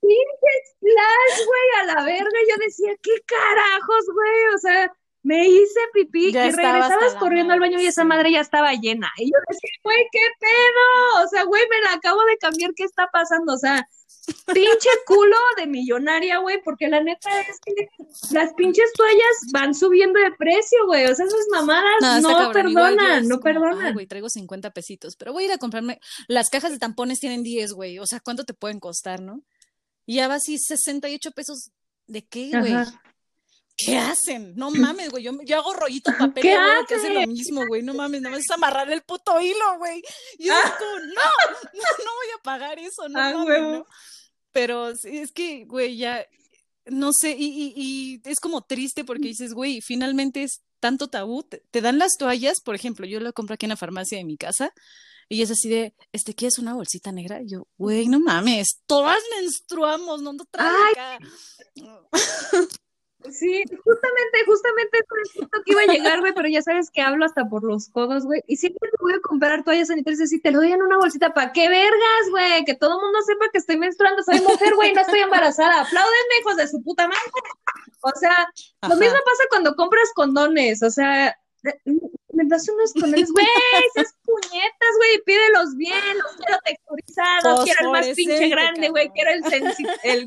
Pinche 0.00 0.52
splash, 0.70 1.46
güey, 1.46 1.80
a 1.80 1.94
la 1.94 2.04
verga, 2.04 2.38
yo 2.48 2.56
decía, 2.64 2.96
¿qué 3.02 3.12
carajos, 3.26 4.04
güey? 4.12 4.54
O 4.54 4.58
sea, 4.58 4.92
me 5.22 5.46
hice 5.46 5.80
pipí 5.92 6.32
Ya 6.32 6.46
y 6.46 6.50
regresabas 6.50 7.14
corriendo 7.16 7.52
al 7.52 7.60
baño 7.60 7.80
y 7.80 7.86
esa 7.86 8.04
madre, 8.04 8.32
ya 8.32 8.40
estaba 8.40 8.72
llena. 8.72 9.10
Y 9.18 9.26
yo 9.26 9.38
decía, 9.48 9.70
güey, 9.84 10.06
¿qué 10.10 10.26
pedo? 10.38 11.24
O 11.24 11.28
sea, 11.28 11.44
güey, 11.44 11.62
me 11.68 11.80
la 11.82 11.92
acabo 11.94 12.24
de 12.24 12.38
cambiar, 12.38 12.72
¿qué 12.74 12.84
está 12.84 13.08
pasando? 13.12 13.52
O 13.52 13.58
sea, 13.58 13.86
pinche 14.52 14.88
culo 15.06 15.36
de 15.56 15.66
millonaria, 15.66 16.38
güey, 16.38 16.62
porque 16.62 16.88
la 16.88 17.02
neta 17.02 17.28
es 17.42 17.58
que 17.60 17.88
las 18.34 18.54
pinches 18.54 18.92
toallas 18.94 19.52
van 19.52 19.74
subiendo 19.74 20.18
de 20.18 20.30
precio, 20.32 20.86
güey. 20.86 21.06
O 21.06 21.14
sea, 21.14 21.26
esas 21.26 21.46
mamadas 21.50 21.96
No, 22.00 22.20
no, 22.20 22.28
cabrón. 22.28 22.52
Perdonan, 22.52 23.28
no 23.28 23.40
como, 23.40 23.42
perdonan. 23.42 23.92
güey, 23.92 24.06
traigo 24.06 24.28
50 24.28 24.70
pesitos, 24.70 25.16
pero 25.16 25.32
voy 25.32 25.44
a 25.44 25.46
ir 25.46 25.52
a 25.52 25.58
comprarme. 25.58 26.00
Las 26.28 26.48
cajas 26.48 26.72
de 26.72 26.78
tampones 26.78 27.20
tienen 27.20 27.42
10, 27.42 27.72
güey. 27.72 27.98
O 27.98 28.06
sea, 28.06 28.20
¿cuánto 28.20 28.44
te 28.44 28.54
pueden 28.54 28.80
costar, 28.80 29.20
no? 29.20 29.42
Y 30.10 30.16
ya 30.16 30.26
va 30.26 30.34
así 30.34 30.58
68 30.58 31.30
pesos. 31.30 31.70
¿De 32.08 32.26
qué, 32.26 32.50
güey? 32.50 32.74
¿Qué 33.76 33.96
hacen? 33.96 34.56
No 34.56 34.72
mames, 34.72 35.08
güey. 35.10 35.22
Yo, 35.22 35.32
yo 35.44 35.56
hago 35.58 35.72
rollito 35.72 36.10
de 36.10 36.16
papel 36.18 36.42
¿Qué 36.42 36.48
y 36.48 36.52
hago 36.52 36.84
que 36.86 36.96
hace 36.96 37.06
hacen? 37.06 37.14
lo 37.20 37.26
mismo, 37.28 37.64
güey. 37.68 37.82
No 37.84 37.94
mames, 37.94 38.20
nada 38.20 38.34
más 38.34 38.44
es 38.44 38.50
amarrar 38.50 38.90
el 38.90 39.02
puto 39.02 39.40
hilo, 39.40 39.78
güey. 39.78 40.02
Y 40.36 40.46
yo 40.48 40.52
Ah. 40.52 40.76
como, 40.76 40.96
no, 40.98 41.06
no, 41.12 42.04
no 42.04 42.14
voy 42.16 42.26
a 42.36 42.42
pagar 42.42 42.78
eso, 42.80 43.08
no 43.08 43.20
Ah, 43.20 43.32
mames. 43.34 43.60
¿no? 43.62 43.86
Pero 44.50 44.88
es 44.90 45.30
que, 45.32 45.64
güey, 45.66 45.96
ya, 45.96 46.26
no 46.86 47.12
sé, 47.12 47.36
y, 47.38 47.44
y, 47.46 47.72
y 47.76 48.20
es 48.28 48.40
como 48.40 48.62
triste 48.62 49.04
porque 49.04 49.28
dices, 49.28 49.54
güey, 49.54 49.80
finalmente 49.80 50.42
es 50.42 50.62
tanto 50.80 51.06
tabú. 51.08 51.44
Te, 51.44 51.62
te 51.70 51.80
dan 51.80 51.98
las 52.00 52.16
toallas, 52.18 52.60
por 52.64 52.74
ejemplo, 52.74 53.06
yo 53.06 53.20
lo 53.20 53.32
compro 53.32 53.54
aquí 53.54 53.66
en 53.66 53.70
la 53.70 53.76
farmacia 53.76 54.18
de 54.18 54.24
mi 54.24 54.36
casa. 54.36 54.72
Y 55.32 55.42
es 55.42 55.50
así 55.52 55.68
de, 55.68 55.94
este, 56.10 56.34
¿quieres 56.34 56.58
una 56.58 56.74
bolsita 56.74 57.12
negra? 57.12 57.40
Y 57.40 57.50
yo, 57.50 57.68
güey, 57.78 58.08
no 58.08 58.18
mames, 58.18 58.80
todas 58.86 59.20
menstruamos, 59.38 60.20
no, 60.22 60.32
Ay. 60.58 60.92
acá. 60.92 61.18
Sí, 63.30 63.62
justamente, 63.84 64.38
justamente 64.46 64.98
es 64.98 65.32
justo 65.34 65.58
que 65.64 65.72
iba 65.72 65.82
a 65.82 65.86
llegar, 65.86 66.20
güey, 66.20 66.32
pero 66.34 66.48
ya 66.48 66.62
sabes 66.62 66.90
que 66.90 67.02
hablo 67.02 67.26
hasta 67.26 67.48
por 67.48 67.62
los 67.62 67.90
codos, 67.90 68.24
güey. 68.24 68.42
Y 68.46 68.56
siempre 68.56 68.88
que 68.90 68.96
voy 68.98 69.12
a 69.12 69.20
comprar 69.20 69.62
toallas 69.62 69.88
sanitarias 69.88 70.22
así, 70.22 70.40
te 70.40 70.50
lo 70.50 70.58
doy 70.60 70.72
en 70.72 70.82
una 70.82 70.96
bolsita, 70.96 71.34
¿para 71.34 71.52
qué 71.52 71.68
vergas, 71.68 72.30
güey? 72.30 72.64
Que 72.64 72.74
todo 72.74 72.98
el 72.98 73.04
mundo 73.04 73.18
sepa 73.24 73.50
que 73.52 73.58
estoy 73.58 73.76
menstruando, 73.76 74.22
soy 74.22 74.40
mujer, 74.40 74.74
güey, 74.74 74.94
no 74.94 75.02
estoy 75.02 75.20
embarazada. 75.20 75.82
Apláudenme, 75.82 76.40
hijos 76.40 76.56
de 76.56 76.66
su 76.66 76.82
puta 76.82 77.06
madre. 77.06 77.20
O 78.00 78.18
sea, 78.18 78.50
lo 78.88 78.96
mismo 78.96 79.18
pasa 79.24 79.44
cuando 79.50 79.76
compras 79.76 80.10
condones, 80.14 80.82
o 80.82 80.90
sea, 80.90 81.36
me 82.42 82.48
das 82.48 82.68
unos 82.68 82.92
condones, 82.92 83.30
güey, 83.32 83.46
esas 83.94 84.14
puñetas, 84.24 84.96
güey, 84.96 85.22
pídelos 85.24 85.76
bien, 85.76 86.18
los 86.18 86.36
quiero 86.36 86.58
texturizados, 86.64 87.64
quiero 87.64 87.80
el 87.80 87.90
más 87.90 88.08
pinche 88.16 88.48
grande, 88.48 88.88
güey, 88.88 89.10
quiero 89.10 89.30
el 89.30 89.44
sensi 89.44 89.84
el 90.04 90.26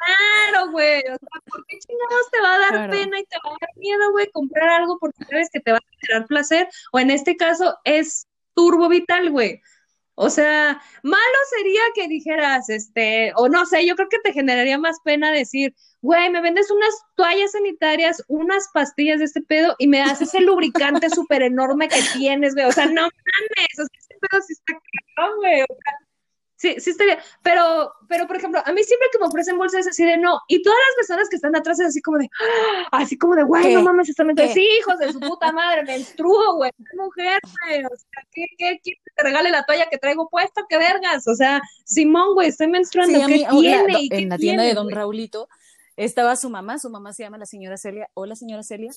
Claro, 0.00 0.70
güey, 0.70 1.00
o 1.02 1.18
sea, 1.18 1.40
¿por 1.46 1.64
qué 1.66 1.78
chingados 1.78 2.30
te 2.32 2.40
va 2.40 2.54
a 2.54 2.58
dar 2.58 2.70
Claro. 2.70 2.92
pena 2.92 3.20
y 3.20 3.24
te 3.24 3.36
va 3.44 3.50
a 3.50 3.56
dar 3.60 3.70
miedo, 3.76 4.10
güey, 4.12 4.30
comprar 4.30 4.68
algo 4.70 4.98
porque 4.98 5.24
sabes 5.24 5.50
que 5.52 5.60
te 5.60 5.72
va 5.72 5.78
a 5.78 5.98
generar 6.00 6.26
placer? 6.26 6.68
O 6.92 6.98
en 6.98 7.10
este 7.10 7.36
caso 7.36 7.78
es 7.84 8.26
turbo 8.54 8.88
vital, 8.88 9.30
güey. 9.30 9.60
O 10.14 10.28
sea, 10.28 10.80
malo 11.02 11.38
sería 11.56 11.80
que 11.94 12.08
dijeras, 12.08 12.68
este, 12.68 13.32
o 13.36 13.48
no 13.48 13.64
sé, 13.64 13.86
yo 13.86 13.96
creo 13.96 14.08
que 14.08 14.18
te 14.18 14.32
generaría 14.32 14.76
más 14.76 14.98
pena 15.02 15.32
decir, 15.32 15.74
güey, 16.02 16.30
me 16.30 16.42
vendes 16.42 16.70
unas 16.70 16.94
toallas 17.16 17.52
sanitarias, 17.52 18.22
unas 18.28 18.68
pastillas 18.74 19.18
de 19.18 19.24
este 19.26 19.42
pedo 19.42 19.74
y 19.78 19.86
me 19.88 20.02
haces 20.02 20.34
el 20.34 20.44
lubricante 20.46 21.08
súper 21.10 21.42
enorme 21.42 21.88
que 21.88 22.00
tienes, 22.14 22.54
güey. 22.54 22.66
O 22.66 22.72
sea, 22.72 22.86
no 22.86 23.02
mames, 23.02 23.78
o 23.78 23.84
sea, 23.84 23.98
este 23.98 24.16
pedo 24.20 24.42
sí 24.42 24.52
está 24.52 24.72
claro, 25.14 25.36
güey. 25.36 25.62
O 25.62 25.66
sea, 25.66 25.94
Sí, 26.60 26.76
sí 26.78 26.90
estaría. 26.90 27.18
Pero, 27.42 27.90
pero, 28.06 28.26
por 28.26 28.36
ejemplo, 28.36 28.60
a 28.62 28.70
mí 28.72 28.84
siempre 28.84 29.08
que 29.10 29.18
me 29.18 29.24
ofrecen 29.24 29.56
bolsas 29.56 29.80
es 29.80 29.86
así 29.88 30.04
de 30.04 30.18
no. 30.18 30.42
Y 30.46 30.60
todas 30.60 30.78
las 30.88 30.96
personas 30.96 31.30
que 31.30 31.36
están 31.36 31.56
atrás 31.56 31.80
es 31.80 31.86
así 31.86 32.02
como 32.02 32.18
de, 32.18 32.28
¡ah! 32.38 32.88
así 33.00 33.16
como 33.16 33.34
de, 33.34 33.44
güey, 33.44 33.74
no 33.74 33.82
mames, 33.82 34.10
están 34.10 34.26
menstruando. 34.26 34.52
Sí, 34.52 34.68
hijos 34.78 34.98
de 34.98 35.10
su 35.10 35.20
puta 35.20 35.52
madre, 35.52 35.84
menstruo, 35.84 36.56
güey. 36.56 36.70
mujer, 36.98 37.40
güey. 37.64 37.82
O 37.86 37.96
sea, 37.96 38.26
¿qué, 38.30 38.44
qué 38.58 38.78
que 38.84 38.92
te 39.16 39.22
regale 39.22 39.48
la 39.48 39.64
toalla 39.64 39.88
que 39.88 39.96
traigo 39.96 40.28
puesta? 40.28 40.66
¿Qué 40.68 40.76
vergas? 40.76 41.26
O 41.28 41.34
sea, 41.34 41.62
Simón, 41.84 42.34
güey, 42.34 42.50
estoy 42.50 42.68
menstruando. 42.68 43.18
Sí, 43.20 43.26
¿Qué 43.26 43.46
tiene? 43.50 44.08
en 44.10 44.28
la 44.28 44.36
tienda 44.36 44.62
de 44.62 44.74
Don 44.74 44.90
Raulito 44.90 45.48
estaba 45.96 46.36
su 46.36 46.50
mamá, 46.50 46.78
su 46.78 46.90
mamá 46.90 47.14
se 47.14 47.22
llama 47.22 47.38
la 47.38 47.46
señora 47.46 47.78
Celia, 47.78 48.10
hola 48.12 48.36
señora 48.36 48.62
Celia, 48.62 48.90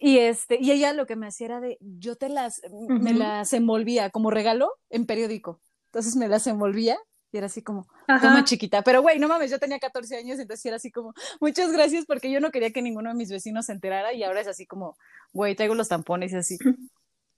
y 0.00 0.18
este, 0.18 0.58
y 0.60 0.70
ella 0.70 0.92
lo 0.92 1.06
que 1.06 1.14
me 1.14 1.26
hacía 1.26 1.46
era 1.46 1.60
de, 1.60 1.78
yo 1.80 2.16
te 2.16 2.28
las, 2.28 2.62
me 2.88 3.14
las 3.14 3.52
envolvía 3.52 4.10
como 4.10 4.30
regalo 4.30 4.72
en 4.90 5.06
periódico. 5.06 5.60
Entonces 5.90 6.14
me 6.14 6.28
las 6.28 6.46
envolvía 6.46 6.96
y 7.32 7.38
era 7.38 7.46
así 7.46 7.62
como, 7.62 7.86
toma 8.06 8.44
chiquita. 8.44 8.82
Pero 8.82 9.02
güey, 9.02 9.18
no 9.18 9.28
mames, 9.28 9.50
yo 9.50 9.58
tenía 9.58 9.78
14 9.78 10.16
años, 10.16 10.38
entonces 10.38 10.64
era 10.66 10.76
así 10.76 10.90
como, 10.90 11.14
muchas 11.40 11.72
gracias 11.72 12.04
porque 12.06 12.30
yo 12.30 12.40
no 12.40 12.50
quería 12.50 12.70
que 12.70 12.82
ninguno 12.82 13.10
de 13.10 13.16
mis 13.16 13.30
vecinos 13.30 13.66
se 13.66 13.72
enterara 13.72 14.12
y 14.12 14.22
ahora 14.22 14.40
es 14.40 14.46
así 14.48 14.66
como, 14.66 14.96
güey, 15.32 15.54
traigo 15.54 15.74
los 15.74 15.88
tampones 15.88 16.32
y 16.32 16.36
así. 16.36 16.58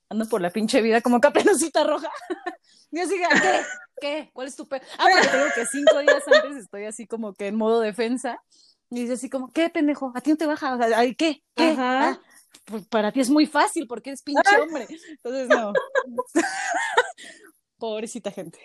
Ando 0.08 0.28
por 0.28 0.42
la 0.42 0.50
pinche 0.50 0.82
vida 0.82 1.00
como 1.00 1.20
caperucita 1.20 1.84
roja. 1.84 2.10
y 2.90 3.00
así, 3.00 3.14
¿qué? 3.16 3.60
¿Qué? 4.00 4.30
¿Cuál 4.32 4.48
es 4.48 4.56
tu 4.56 4.68
pe 4.68 4.82
Ah, 4.98 5.06
porque 5.10 5.28
tengo 5.28 5.46
que 5.54 5.66
cinco 5.66 5.98
días 6.00 6.22
antes 6.26 6.56
estoy 6.56 6.84
así 6.84 7.06
como 7.06 7.32
que 7.34 7.46
en 7.46 7.56
modo 7.56 7.80
defensa. 7.80 8.38
Y 8.90 9.00
dice 9.00 9.14
así 9.14 9.30
como, 9.30 9.50
¿qué 9.50 9.70
pendejo? 9.70 10.12
¿A 10.14 10.20
ti 10.20 10.30
no 10.30 10.36
te 10.36 10.44
baja? 10.44 10.74
O 10.74 10.78
sea, 10.78 11.00
¿qué? 11.14 11.42
¿Qué? 11.54 11.70
Ajá. 11.70 12.10
Ah, 12.10 12.20
pues 12.66 12.86
para 12.88 13.10
ti 13.10 13.20
es 13.20 13.30
muy 13.30 13.46
fácil 13.46 13.86
porque 13.86 14.10
eres 14.10 14.22
pinche 14.22 14.42
hombre. 14.60 14.86
Entonces, 15.10 15.48
no. 15.48 15.72
Pobrecita 17.82 18.30
gente. 18.30 18.60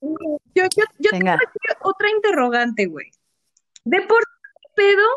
Yo, 0.00 0.14
yo, 0.54 0.84
yo 1.00 1.10
tengo 1.10 1.32
otra 1.82 2.08
interrogante, 2.08 2.86
güey. 2.86 3.10
De 3.82 4.00
por 4.02 4.22
pedo 4.76 5.08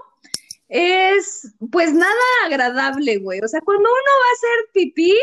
es, 0.70 1.54
pues 1.72 1.94
nada 1.94 2.16
agradable, 2.44 3.20
güey. 3.20 3.42
O 3.42 3.48
sea, 3.48 3.62
cuando 3.62 3.84
uno 3.84 3.92
va 3.92 4.26
a 4.28 4.34
hacer 4.34 4.72
pipí, 4.74 5.16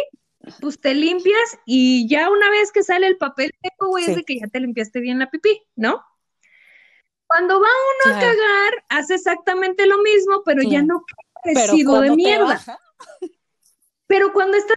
pues 0.60 0.80
te 0.80 0.94
limpias 0.94 1.58
y 1.66 2.08
ya 2.08 2.30
una 2.30 2.50
vez 2.50 2.70
que 2.70 2.84
sale 2.84 3.08
el 3.08 3.18
papel 3.18 3.50
seco, 3.60 3.88
güey, 3.88 4.04
es 4.04 4.14
de 4.14 4.22
que 4.22 4.38
ya 4.38 4.46
te 4.46 4.60
limpiaste 4.60 5.00
bien 5.00 5.18
la 5.18 5.28
pipí, 5.28 5.60
¿no? 5.74 6.04
Cuando 7.26 7.60
va 7.60 7.66
uno 8.06 8.16
a 8.16 8.20
cagar, 8.20 8.84
hace 8.90 9.16
exactamente 9.16 9.88
lo 9.88 9.98
mismo, 10.02 10.44
pero 10.44 10.62
ya 10.62 10.84
no 10.84 11.04
queda 11.04 11.64
residuo 11.64 12.00
de 12.00 12.14
mierda. 12.14 12.78
Pero 14.10 14.32
cuando 14.32 14.56
estás 14.56 14.76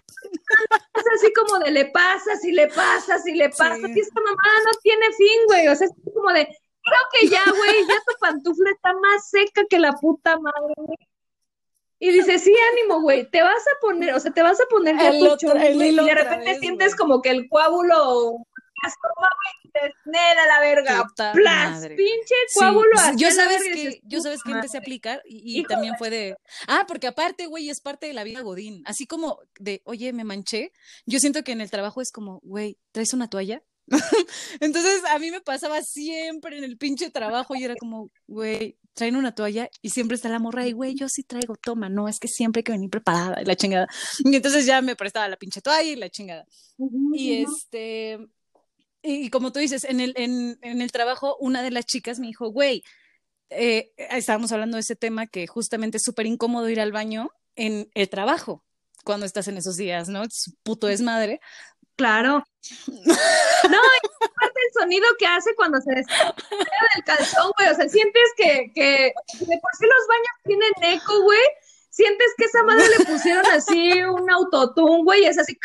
es 0.94 1.04
así 1.16 1.32
como 1.32 1.58
de 1.58 1.72
le 1.72 1.86
pasas 1.86 2.44
y 2.44 2.52
le 2.52 2.68
pasas 2.68 3.26
y 3.26 3.32
le 3.32 3.48
pasas, 3.48 3.90
y 3.92 3.98
esta 3.98 4.20
mamá 4.20 4.42
no 4.64 4.78
tiene 4.80 5.06
fin, 5.12 5.40
güey. 5.48 5.66
O 5.66 5.74
sea, 5.74 5.88
es 5.88 5.92
como 6.14 6.30
de, 6.32 6.46
creo 6.46 7.00
que 7.12 7.28
ya, 7.28 7.42
güey, 7.44 7.84
ya 7.88 7.96
tu 8.06 8.16
pantufla 8.20 8.70
está 8.70 8.92
más 8.92 9.28
seca 9.28 9.64
que 9.68 9.80
la 9.80 9.92
puta 9.94 10.38
madre, 10.38 10.74
güey. 10.76 10.98
Y 11.98 12.12
dice, 12.12 12.38
sí, 12.38 12.54
ánimo, 12.72 13.00
güey, 13.00 13.28
te 13.28 13.42
vas 13.42 13.58
a 13.66 13.80
poner, 13.80 14.14
o 14.14 14.20
sea, 14.20 14.30
te 14.30 14.42
vas 14.42 14.60
a 14.60 14.66
poner 14.66 14.96
ya 14.96 15.10
tu 15.10 15.36
chorro, 15.36 15.58
y 15.58 15.96
de 15.96 16.14
repente 16.14 16.54
sientes 16.60 16.94
como 16.94 17.20
que 17.20 17.30
el 17.30 17.48
coágulo 17.48 18.36
nada 20.04 20.46
la 20.46 20.60
verga, 20.60 21.06
plas, 21.32 21.86
pinche 21.88 22.34
coágulo 22.54 22.90
Yo 23.16 23.30
sabes 23.30 23.62
que, 23.62 24.00
yo 24.04 24.20
sabes 24.20 24.42
que 24.42 24.52
empecé 24.52 24.76
a 24.76 24.80
aplicar 24.80 25.22
y, 25.26 25.62
también 25.64 25.94
fue 25.98 26.10
de, 26.10 26.36
ah, 26.68 26.84
porque 26.86 27.06
aparte, 27.06 27.46
güey, 27.46 27.70
es 27.70 27.80
parte 27.80 28.06
de 28.06 28.12
la 28.12 28.24
vida 28.24 28.40
godín, 28.42 28.82
así 28.86 29.06
como 29.06 29.40
de, 29.58 29.82
oye, 29.84 30.12
me 30.12 30.24
manché, 30.24 30.72
yo 31.06 31.18
siento 31.18 31.42
que 31.42 31.52
en 31.52 31.60
el 31.60 31.70
trabajo 31.70 32.00
es 32.00 32.12
como, 32.12 32.40
güey, 32.42 32.78
¿traes 32.92 33.12
una 33.14 33.28
toalla? 33.28 33.62
Entonces 34.60 35.02
a 35.10 35.18
mí 35.18 35.30
me 35.30 35.40
pasaba 35.40 35.82
siempre 35.82 36.56
en 36.58 36.64
el 36.64 36.78
pinche 36.78 37.10
trabajo 37.10 37.54
y 37.54 37.64
era 37.64 37.74
como, 37.76 38.10
güey, 38.26 38.78
traen 38.94 39.16
una 39.16 39.34
toalla 39.34 39.68
y 39.82 39.90
siempre 39.90 40.14
está 40.14 40.28
la 40.28 40.38
morra 40.38 40.66
y, 40.66 40.72
güey, 40.72 40.94
yo 40.94 41.08
sí 41.08 41.22
traigo, 41.22 41.56
toma, 41.56 41.88
no, 41.88 42.08
es 42.08 42.18
que 42.18 42.28
siempre 42.28 42.60
hay 42.60 42.64
que 42.64 42.72
venir 42.72 42.90
preparada, 42.90 43.42
la 43.42 43.56
chingada. 43.56 43.86
Y 44.20 44.34
entonces 44.34 44.64
ya 44.66 44.80
me 44.80 44.96
prestaba 44.96 45.28
la 45.28 45.36
pinche 45.36 45.60
toalla 45.60 45.90
y 45.90 45.96
la 45.96 46.08
chingada. 46.08 46.46
y 47.12 47.42
este, 47.42 48.18
y 49.04 49.28
como 49.28 49.52
tú 49.52 49.58
dices, 49.58 49.84
en 49.84 50.00
el, 50.00 50.14
en, 50.16 50.58
en 50.62 50.80
el 50.80 50.90
trabajo, 50.90 51.36
una 51.38 51.62
de 51.62 51.70
las 51.70 51.84
chicas 51.84 52.18
me 52.18 52.26
dijo, 52.26 52.48
güey, 52.48 52.82
eh, 53.50 53.92
estábamos 53.96 54.50
hablando 54.52 54.76
de 54.76 54.80
ese 54.80 54.96
tema 54.96 55.26
que 55.26 55.46
justamente 55.46 55.98
es 55.98 56.02
súper 56.02 56.26
incómodo 56.26 56.68
ir 56.70 56.80
al 56.80 56.90
baño 56.90 57.30
en 57.54 57.90
el 57.94 58.08
trabajo 58.08 58.64
cuando 59.04 59.26
estás 59.26 59.46
en 59.48 59.58
esos 59.58 59.76
días, 59.76 60.08
¿no? 60.08 60.22
Es 60.22 60.54
puto 60.62 60.86
desmadre. 60.86 61.40
Claro. 61.96 62.44
No, 63.64 63.78
y 63.78 64.24
aparte 64.24 64.60
el 64.66 64.82
sonido 64.82 65.06
que 65.18 65.26
hace 65.26 65.54
cuando 65.54 65.80
se 65.80 65.90
despega 65.90 66.34
del 66.94 67.04
calzón, 67.04 67.50
güey. 67.56 67.68
O 67.70 67.74
sea, 67.74 67.88
sientes 67.88 68.22
que, 68.36 68.70
que 68.74 69.12
de 69.40 69.58
por 69.58 69.74
sí 69.74 69.86
los 69.86 70.06
baños 70.06 70.36
tienen 70.44 70.72
eco, 70.82 71.22
güey. 71.22 71.40
Sientes 71.88 72.28
que 72.36 72.44
esa 72.44 72.62
madre 72.62 72.84
le 72.98 73.04
pusieron 73.06 73.46
así 73.46 74.02
un 74.02 74.30
autotune, 74.30 75.02
güey, 75.02 75.22
y 75.22 75.26
es 75.26 75.38
así 75.38 75.58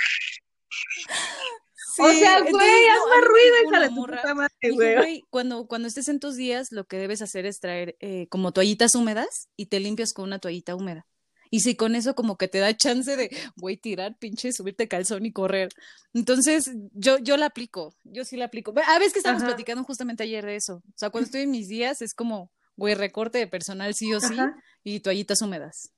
o 2.00 2.12
sea, 2.12 2.40
güey, 2.42 2.88
haz 2.88 3.26
ruido, 3.26 3.56
hija 3.68 3.80
de 3.82 3.90
puta 3.90 4.34
madre, 4.34 4.72
güey. 4.72 5.24
Cuando, 5.30 5.68
cuando 5.68 5.88
estés 5.88 6.08
en 6.08 6.20
tus 6.20 6.36
días, 6.36 6.68
lo 6.72 6.86
que 6.86 6.98
debes 6.98 7.22
hacer 7.22 7.46
es 7.46 7.60
traer 7.60 7.96
eh, 8.00 8.28
como 8.30 8.52
toallitas 8.52 8.96
húmedas 8.96 9.50
y 9.56 9.68
te 9.68 9.80
limpias 9.80 10.14
con 10.14 10.26
una 10.26 10.40
toallita 10.40 10.76
húmeda. 10.76 11.06
Y 11.52 11.62
si 11.62 11.76
con 11.76 11.96
eso 11.96 12.14
como 12.14 12.38
que 12.38 12.48
te 12.48 12.60
da 12.60 12.76
chance 12.76 13.16
de, 13.16 13.36
güey, 13.56 13.78
tirar, 13.78 14.18
pinche, 14.18 14.52
subirte 14.54 14.88
calzón 14.88 15.26
y 15.26 15.32
correr. 15.32 15.70
Entonces, 16.14 16.72
yo, 16.94 17.18
yo 17.18 17.38
la 17.38 17.48
aplico, 17.48 17.96
yo 18.04 18.24
sí 18.24 18.38
la 18.38 18.46
aplico. 18.46 18.74
A 18.88 19.00
veces 19.00 19.14
que 19.14 19.20
estamos 19.20 19.44
platicando 19.44 19.84
justamente 19.84 20.24
ayer 20.24 20.46
de 20.46 20.56
eso. 20.56 20.76
O 20.76 20.94
sea, 20.96 21.10
cuando 21.10 21.26
estoy 21.26 21.42
en 21.42 21.52
mis 21.52 21.68
días 21.68 22.02
es 22.02 22.14
como, 22.14 22.52
güey, 22.76 22.94
recorte 22.94 23.40
de 23.40 23.48
personal 23.48 23.94
sí 23.96 24.14
o 24.14 24.20
sí 24.20 24.38
y 24.84 25.00
toallitas 25.00 25.42
húmedas. 25.42 25.92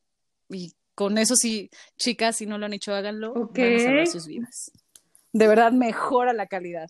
Y 0.49 0.73
con 0.95 1.17
eso 1.17 1.35
sí, 1.35 1.69
chicas, 1.97 2.37
si 2.37 2.45
no 2.45 2.57
lo 2.57 2.65
han 2.65 2.73
hecho, 2.73 2.93
háganlo. 2.93 3.33
Van 3.33 3.75
a 3.75 3.79
salvar 3.79 4.07
sus 4.07 4.27
vidas 4.27 4.71
de 5.33 5.47
verdad 5.47 5.71
mejora 5.71 6.33
la 6.33 6.47
calidad. 6.47 6.89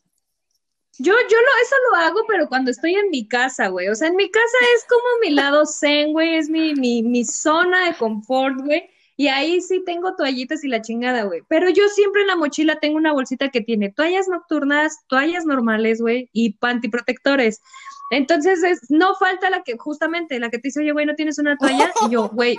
Yo, 0.98 1.14
yo 1.14 1.38
lo, 1.38 1.64
eso 1.64 1.76
lo 1.90 1.98
hago, 1.98 2.20
pero 2.28 2.48
cuando 2.48 2.70
estoy 2.70 2.96
en 2.96 3.10
mi 3.10 3.28
casa, 3.28 3.70
güey. 3.70 3.88
O 3.88 3.96
sea, 3.96 4.10
en 4.10 4.16
mi 4.16 4.30
casa 4.30 4.58
es 4.76 4.86
como 4.88 5.20
mi 5.22 5.30
lado 5.32 5.66
zen, 5.66 6.12
güey. 6.12 6.36
Es 6.36 6.50
mi, 6.50 6.74
mi, 6.76 7.02
mi 7.02 7.24
zona 7.26 7.86
de 7.86 7.96
confort, 7.96 8.58
güey. 8.60 8.90
Y 9.16 9.28
ahí 9.28 9.62
sí 9.62 9.84
tengo 9.86 10.16
toallitas 10.16 10.64
y 10.64 10.68
la 10.68 10.82
chingada, 10.82 11.24
güey. 11.24 11.44
Pero 11.48 11.70
yo 11.70 11.88
siempre 11.90 12.22
en 12.22 12.28
la 12.28 12.36
mochila 12.36 12.80
tengo 12.80 12.98
una 12.98 13.14
bolsita 13.14 13.50
que 13.50 13.62
tiene 13.62 13.92
toallas 13.92 14.28
nocturnas, 14.28 14.98
toallas 15.08 15.46
normales, 15.46 16.02
güey, 16.02 16.30
y 16.34 16.54
pantiprotectores. 16.54 17.62
Entonces, 18.10 18.64
es, 18.64 18.90
no 18.90 19.16
falta 19.16 19.50
la 19.50 19.64
que, 19.64 19.78
justamente, 19.78 20.40
la 20.40 20.50
que 20.50 20.58
te 20.58 20.68
dice, 20.68 20.82
oye, 20.82 20.92
güey, 20.92 21.06
¿no 21.06 21.16
tienes 21.16 21.38
una 21.38 21.56
toalla? 21.56 21.92
Y 22.06 22.12
yo, 22.12 22.30
güey, 22.30 22.58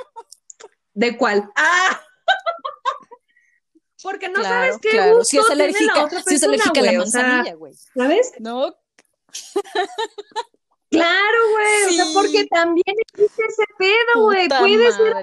¿de 0.95 1.17
cuál? 1.17 1.51
¡Ah! 1.57 2.01
Porque 4.03 4.29
no 4.29 4.43
sabes 4.43 4.79
qué 4.81 4.91
claro. 4.91 5.19
gusto 5.19 5.25
si 5.25 5.39
es 5.39 5.51
alérgica, 5.51 5.79
tiene 5.79 5.95
la 5.95 6.05
otra 6.05 6.23
persona, 6.23 6.29
si 6.29 6.35
es 6.35 6.43
alérgica 6.43 6.81
a 6.81 6.83
la 6.83 6.93
manzanilla, 6.99 7.55
güey. 7.55 7.75
¿Sabes? 7.95 8.33
No. 8.39 8.75
Claro, 10.93 11.39
güey, 11.53 11.85
o 11.89 11.93
sea, 11.95 12.05
porque 12.13 12.47
también 12.49 12.95
existe 13.15 13.43
ese 13.49 13.65
pedo, 13.79 14.25
güey. 14.25 14.47
Puedes 14.47 14.95
ir 14.99 15.15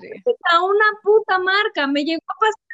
a 0.51 0.63
una 0.63 0.85
puta 1.03 1.37
marca. 1.37 1.85
Me 1.85 2.03
llegó 2.03 2.23
a 2.27 2.39
pasar. 2.39 2.69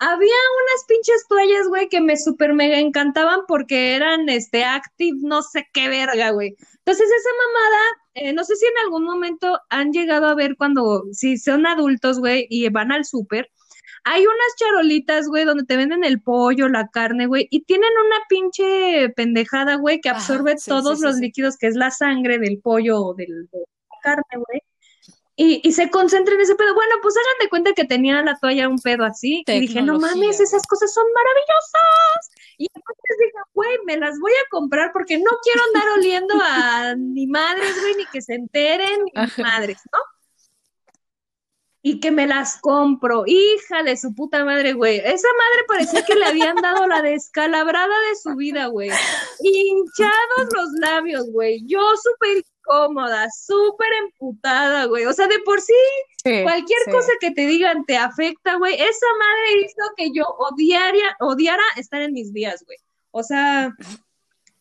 Había 0.00 0.26
unas 0.26 0.84
pinches 0.88 1.26
toallas, 1.28 1.68
güey, 1.68 1.88
que 1.88 2.00
me 2.00 2.16
super 2.16 2.52
mega 2.54 2.78
encantaban 2.78 3.42
porque 3.46 3.94
eran, 3.94 4.28
este, 4.28 4.64
active, 4.64 5.18
no 5.20 5.42
sé 5.42 5.68
qué 5.72 5.88
verga, 5.88 6.30
güey. 6.30 6.56
Entonces, 6.78 7.06
esa 7.06 7.30
mamada, 7.46 7.80
eh, 8.14 8.32
no 8.32 8.42
sé 8.42 8.56
si 8.56 8.66
en 8.66 8.78
algún 8.82 9.04
momento 9.04 9.60
han 9.68 9.92
llegado 9.92 10.26
a 10.26 10.34
ver 10.34 10.56
cuando, 10.56 11.04
si 11.12 11.36
son 11.36 11.66
adultos, 11.66 12.18
güey, 12.18 12.46
y 12.48 12.68
van 12.70 12.92
al 12.92 13.04
súper, 13.04 13.50
hay 14.04 14.22
unas 14.22 14.56
charolitas, 14.56 15.28
güey, 15.28 15.44
donde 15.44 15.64
te 15.64 15.76
venden 15.76 16.04
el 16.04 16.20
pollo, 16.20 16.68
la 16.68 16.88
carne, 16.88 17.26
güey, 17.26 17.48
y 17.50 17.62
tienen 17.62 17.90
una 18.06 18.16
pinche 18.28 19.10
pendejada, 19.10 19.76
güey, 19.76 20.00
que 20.00 20.08
absorbe 20.08 20.56
todos 20.64 21.00
los 21.00 21.16
líquidos, 21.16 21.56
que 21.56 21.66
es 21.66 21.76
la 21.76 21.90
sangre 21.90 22.38
del 22.38 22.60
pollo 22.60 23.00
o 23.00 23.14
del, 23.14 23.48
de 23.50 23.58
la 23.58 23.96
carne, 24.02 24.44
güey. 24.46 24.62
Y, 25.36 25.60
y, 25.66 25.72
se 25.72 25.88
concentra 25.88 26.34
en 26.34 26.40
ese 26.42 26.54
pedo. 26.54 26.74
Bueno, 26.74 26.96
pues 27.00 27.14
hagan 27.16 27.38
de 27.40 27.48
cuenta 27.48 27.72
que 27.72 27.86
tenía 27.86 28.22
la 28.22 28.36
toalla 28.38 28.68
un 28.68 28.78
pedo 28.78 29.04
así. 29.04 29.42
Y 29.46 29.60
dije, 29.60 29.80
no 29.80 29.98
mames, 29.98 30.38
esas 30.38 30.66
cosas 30.66 30.92
son 30.92 31.06
maravillosas. 31.14 32.30
Y 32.58 32.66
entonces 32.74 33.16
dije, 33.18 33.38
güey, 33.54 33.78
me 33.86 33.96
las 33.96 34.18
voy 34.18 34.32
a 34.32 34.48
comprar 34.50 34.90
porque 34.92 35.16
no 35.16 35.30
quiero 35.42 35.62
andar 35.68 35.88
oliendo 35.96 36.34
a 36.42 36.94
ni 36.94 37.26
madres, 37.26 37.74
güey, 37.80 37.94
ni 37.94 38.06
que 38.12 38.20
se 38.20 38.34
enteren, 38.34 39.00
ni 39.04 39.42
madres, 39.42 39.78
¿no? 39.90 39.98
Y 41.82 42.00
que 42.00 42.10
me 42.10 42.26
las 42.26 42.60
compro. 42.60 43.24
Hija 43.26 43.82
de 43.82 43.96
su 43.96 44.14
puta 44.14 44.44
madre, 44.44 44.74
güey. 44.74 44.98
Esa 44.98 45.28
madre 45.38 45.64
parecía 45.66 46.04
que 46.04 46.14
le 46.14 46.26
habían 46.26 46.56
dado 46.56 46.86
la 46.86 47.02
descalabrada 47.02 47.94
de 48.08 48.16
su 48.22 48.36
vida, 48.36 48.66
güey. 48.66 48.90
Hinchados 49.40 50.48
los 50.54 50.68
labios, 50.80 51.30
güey. 51.30 51.62
Yo 51.66 51.80
súper 51.96 52.44
cómoda, 52.62 53.28
súper 53.30 53.88
emputada, 54.04 54.84
güey. 54.86 55.06
O 55.06 55.12
sea, 55.12 55.26
de 55.26 55.38
por 55.40 55.60
sí, 55.60 55.72
cualquier 56.22 56.78
cosa 56.90 57.12
que 57.20 57.30
te 57.30 57.46
digan 57.46 57.84
te 57.86 57.96
afecta, 57.96 58.56
güey. 58.56 58.74
Esa 58.74 59.06
madre 59.18 59.62
hizo 59.64 59.92
que 59.96 60.10
yo 60.12 60.24
odiaría, 60.38 61.16
odiara 61.20 61.64
estar 61.76 62.02
en 62.02 62.12
mis 62.12 62.32
días, 62.32 62.62
güey. 62.66 62.78
O 63.10 63.22
sea, 63.22 63.74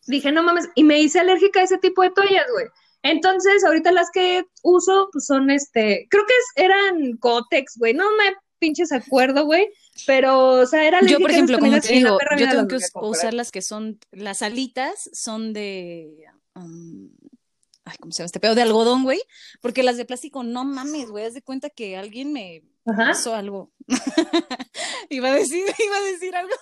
dije, 0.08 0.32
no 0.32 0.42
mames, 0.42 0.70
y 0.76 0.84
me 0.84 1.00
hice 1.00 1.20
alérgica 1.20 1.60
a 1.60 1.64
ese 1.64 1.78
tipo 1.78 2.02
de 2.02 2.12
toallas, 2.12 2.48
güey. 2.54 2.66
Entonces, 3.02 3.64
ahorita 3.64 3.92
las 3.92 4.10
que 4.12 4.44
uso, 4.64 5.10
pues 5.12 5.26
son 5.26 5.50
este, 5.50 6.08
creo 6.10 6.24
que 6.26 6.62
eran 6.62 7.18
Cotex, 7.18 7.78
güey, 7.78 7.94
no 7.94 8.06
me 8.18 8.36
pinches 8.60 8.92
acuerdo, 8.92 9.46
güey, 9.46 9.70
pero, 10.06 10.60
o 10.60 10.66
sea, 10.66 10.86
era 10.86 11.02
Yo, 11.02 11.20
por 11.20 11.32
ejemplo, 11.32 11.60
como 11.60 11.80
te 11.80 11.94
digo, 11.94 12.18
yo 12.38 12.50
tengo 12.50 12.68
que 12.68 12.78
usar 12.96 13.34
las 13.34 13.52
que 13.52 13.62
son, 13.62 14.00
las 14.12 14.42
alitas 14.42 15.10
son 15.14 15.54
de, 15.54 16.26
um, 16.56 17.10
ay, 17.86 17.96
¿cómo 18.00 18.12
se 18.12 18.20
llama 18.20 18.26
este 18.26 18.40
pedo? 18.40 18.56
De 18.56 18.62
algodón, 18.62 19.04
güey, 19.04 19.22
porque 19.62 19.84
las 19.84 19.98
de 19.98 20.06
plástico, 20.06 20.44
no 20.44 20.66
mames, 20.66 21.10
güey, 21.10 21.26
haz 21.26 21.34
de 21.34 21.42
cuenta 21.42 21.70
que 21.70 21.98
alguien 21.98 22.34
me 22.34 22.64
hizo 23.12 23.34
algo. 23.34 23.72
iba 25.10 25.30
a 25.30 25.34
decir, 25.34 25.66
iba 25.86 25.98
a 25.98 26.02
decir 26.02 26.36
algo. 26.36 26.54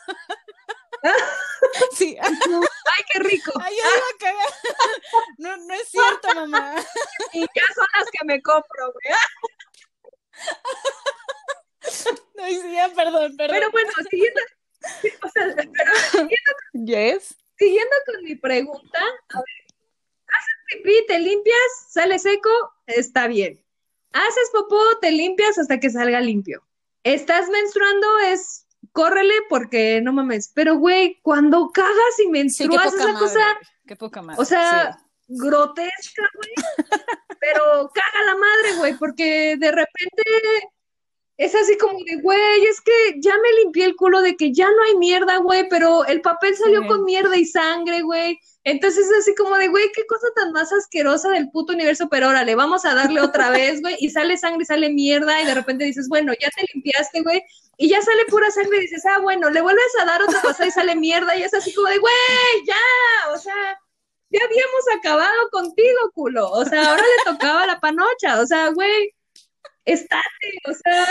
Sí. 1.94 2.18
Ay, 2.22 3.04
qué 3.12 3.20
rico. 3.20 3.52
Ay, 3.62 3.76
ya 3.76 4.32
No, 5.38 5.58
no 5.58 5.74
es 5.74 5.90
cierto, 5.90 6.34
mamá. 6.36 6.76
Y 7.34 7.42
ya 7.42 7.74
son 7.76 7.86
las 7.98 8.10
que 8.12 8.26
me 8.26 8.42
compro, 8.42 8.94
güey. 8.94 9.16
No, 12.36 12.46
sí, 12.48 12.74
ya, 12.74 12.90
perdón, 12.90 13.36
perdón. 13.38 13.58
Pero 13.58 13.72
bueno, 13.72 13.90
siguiendo, 14.10 14.42
o 15.24 15.30
sea, 15.30 15.56
pero 15.56 15.94
siguiendo, 16.12 16.52
yes. 16.74 17.36
siguiendo 17.58 17.96
con 18.06 18.24
mi 18.24 18.36
pregunta, 18.36 19.00
a 19.30 19.38
ver, 19.38 19.66
haces 20.28 20.56
pipí, 20.68 21.06
te 21.08 21.20
limpias, 21.20 21.88
sale 21.90 22.20
seco, 22.20 22.50
está 22.86 23.28
bien. 23.28 23.64
Haces 24.12 24.50
popó, 24.52 25.00
te 25.00 25.12
limpias 25.12 25.58
hasta 25.58 25.80
que 25.80 25.90
salga 25.90 26.22
limpio. 26.22 26.64
Estás 27.04 27.50
menstruando, 27.50 28.20
es 28.20 28.67
córrele 28.98 29.36
porque 29.48 30.02
no 30.02 30.12
mames. 30.12 30.52
Pero, 30.56 30.78
güey, 30.78 31.20
cuando 31.22 31.70
cagas 31.70 32.20
y 32.26 32.30
menstruas, 32.30 32.92
esa 32.96 33.14
cosa. 33.14 33.46
Qué 33.86 33.96
poca 33.96 34.24
madre. 34.24 34.42
O 34.42 34.46
sea, 34.46 34.98
grotesca, 35.28 36.28
güey. 36.34 36.68
pero 37.40 37.92
caga 37.94 38.26
la 38.26 38.36
madre, 38.36 38.78
güey, 38.80 38.98
porque 38.98 39.56
de 39.60 39.70
repente 39.70 40.24
es 41.38 41.54
así 41.54 41.78
como 41.78 42.00
de, 42.04 42.16
güey, 42.18 42.66
es 42.66 42.82
que 42.82 42.92
ya 43.20 43.36
me 43.38 43.64
limpié 43.64 43.86
el 43.86 43.96
culo 43.96 44.22
de 44.22 44.36
que 44.36 44.52
ya 44.52 44.68
no 44.68 44.84
hay 44.84 44.98
mierda, 44.98 45.38
güey, 45.38 45.70
pero 45.70 46.04
el 46.06 46.22
papel 46.22 46.56
salió 46.58 46.88
con 46.88 47.04
mierda 47.04 47.38
y 47.38 47.46
sangre, 47.46 48.02
güey. 48.02 48.40
Entonces 48.64 49.06
es 49.06 49.20
así 49.20 49.36
como 49.36 49.56
de, 49.56 49.68
güey, 49.68 49.92
qué 49.94 50.06
cosa 50.08 50.28
tan 50.36 50.52
más 50.52 50.74
asquerosa 50.74 51.30
del 51.30 51.52
puto 51.52 51.74
universo, 51.74 52.10
pero 52.10 52.30
órale, 52.30 52.56
vamos 52.56 52.86
a 52.86 52.96
darle 52.96 53.22
otra 53.22 53.50
vez, 53.52 53.82
güey, 53.82 53.96
y 54.00 54.10
sale 54.10 54.36
sangre 54.36 54.64
y 54.64 54.66
sale 54.66 54.90
mierda, 54.90 55.40
y 55.40 55.46
de 55.46 55.54
repente 55.54 55.86
dices, 55.86 56.10
bueno, 56.10 56.34
ya 56.42 56.50
te 56.50 56.66
limpiaste, 56.74 57.22
güey, 57.22 57.44
y 57.78 57.88
ya 57.88 58.02
sale 58.02 58.26
pura 58.26 58.50
sangre 58.50 58.80
y 58.80 58.82
dices, 58.82 59.06
ah, 59.06 59.20
bueno, 59.22 59.52
le 59.52 59.62
vuelves 59.62 59.94
a 60.02 60.06
dar 60.06 60.24
otra 60.24 60.42
cosa 60.42 60.66
y 60.66 60.72
sale 60.72 60.96
mierda, 60.96 61.38
y 61.38 61.44
es 61.44 61.54
así 61.54 61.72
como 61.74 61.88
de, 61.88 62.00
güey, 62.00 62.66
ya, 62.66 63.32
o 63.32 63.38
sea, 63.38 63.80
ya 64.32 64.40
habíamos 64.44 64.98
acabado 64.98 65.50
contigo, 65.52 66.12
culo, 66.16 66.50
o 66.50 66.66
sea, 66.66 66.90
ahora 66.90 67.04
le 67.04 67.32
tocaba 67.32 67.68
la 67.68 67.80
panocha, 67.80 68.42
o 68.42 68.48
sea, 68.48 68.70
güey, 68.72 69.14
estate, 69.88 70.62
o 70.66 70.74
sea. 70.74 71.06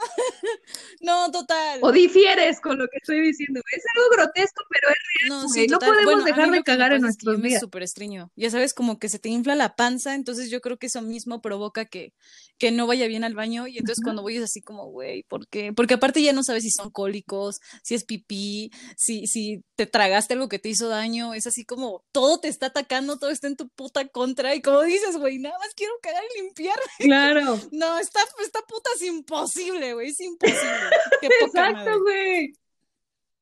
No, 1.00 1.30
total. 1.30 1.80
O 1.82 1.92
difieres 1.92 2.60
con 2.60 2.78
lo 2.78 2.86
que 2.88 2.98
estoy 2.98 3.20
diciendo. 3.20 3.60
Es 3.70 3.84
algo 3.94 4.10
grotesco, 4.10 4.64
pero 4.70 4.88
es 4.88 4.96
real. 5.20 5.42
No, 5.42 5.48
sí, 5.48 5.66
no 5.66 5.78
podemos 5.78 6.24
dejar 6.24 6.50
de 6.50 6.62
cagar 6.62 6.92
en 6.92 7.02
nuestros 7.02 7.40
días. 7.42 7.60
súper 7.60 7.82
estreño. 7.82 8.30
Ya 8.34 8.50
sabes, 8.50 8.74
como 8.74 8.98
que 8.98 9.08
se 9.08 9.18
te 9.18 9.28
infla 9.28 9.54
la 9.54 9.76
panza, 9.76 10.14
entonces 10.14 10.50
yo 10.50 10.60
creo 10.60 10.78
que 10.78 10.86
eso 10.86 11.02
mismo 11.02 11.40
provoca 11.42 11.84
que, 11.84 12.12
que 12.58 12.70
no 12.70 12.86
vaya 12.86 13.06
bien 13.06 13.24
al 13.24 13.34
baño. 13.34 13.66
Y 13.66 13.78
entonces 13.78 14.02
cuando 14.02 14.22
voy 14.22 14.36
es 14.36 14.44
así 14.44 14.62
como, 14.62 14.86
güey, 14.90 15.22
¿por 15.24 15.48
qué? 15.48 15.72
Porque 15.72 15.94
aparte 15.94 16.22
ya 16.22 16.32
no 16.32 16.42
sabes 16.42 16.62
si 16.62 16.70
son 16.70 16.90
cólicos, 16.90 17.60
si 17.82 17.94
es 17.94 18.04
pipí, 18.04 18.70
si, 18.96 19.26
si 19.26 19.62
te 19.76 19.86
tragaste 19.86 20.34
algo 20.34 20.48
que 20.48 20.58
te 20.58 20.68
hizo 20.68 20.88
daño. 20.88 21.34
Es 21.34 21.46
así 21.46 21.64
como 21.64 22.04
todo 22.12 22.40
te 22.40 22.48
está 22.48 22.66
atacando, 22.66 23.18
todo 23.18 23.30
está 23.30 23.46
en 23.46 23.56
tu 23.56 23.68
puta 23.68 24.08
contra. 24.08 24.54
Y 24.54 24.62
como 24.62 24.82
dices, 24.82 25.16
güey, 25.16 25.38
nada 25.38 25.58
más 25.58 25.74
quiero 25.74 25.92
cagar 26.02 26.22
y 26.34 26.42
limpiar. 26.42 26.78
Claro. 26.98 27.60
no, 27.72 27.98
esta, 27.98 28.20
esta 28.42 28.60
puta 28.62 28.90
es 28.96 29.02
imposible, 29.02 29.85
güey, 29.92 30.08
es 30.08 30.20
imposible. 30.20 30.90
Exacto, 31.42 32.02
güey. 32.02 32.52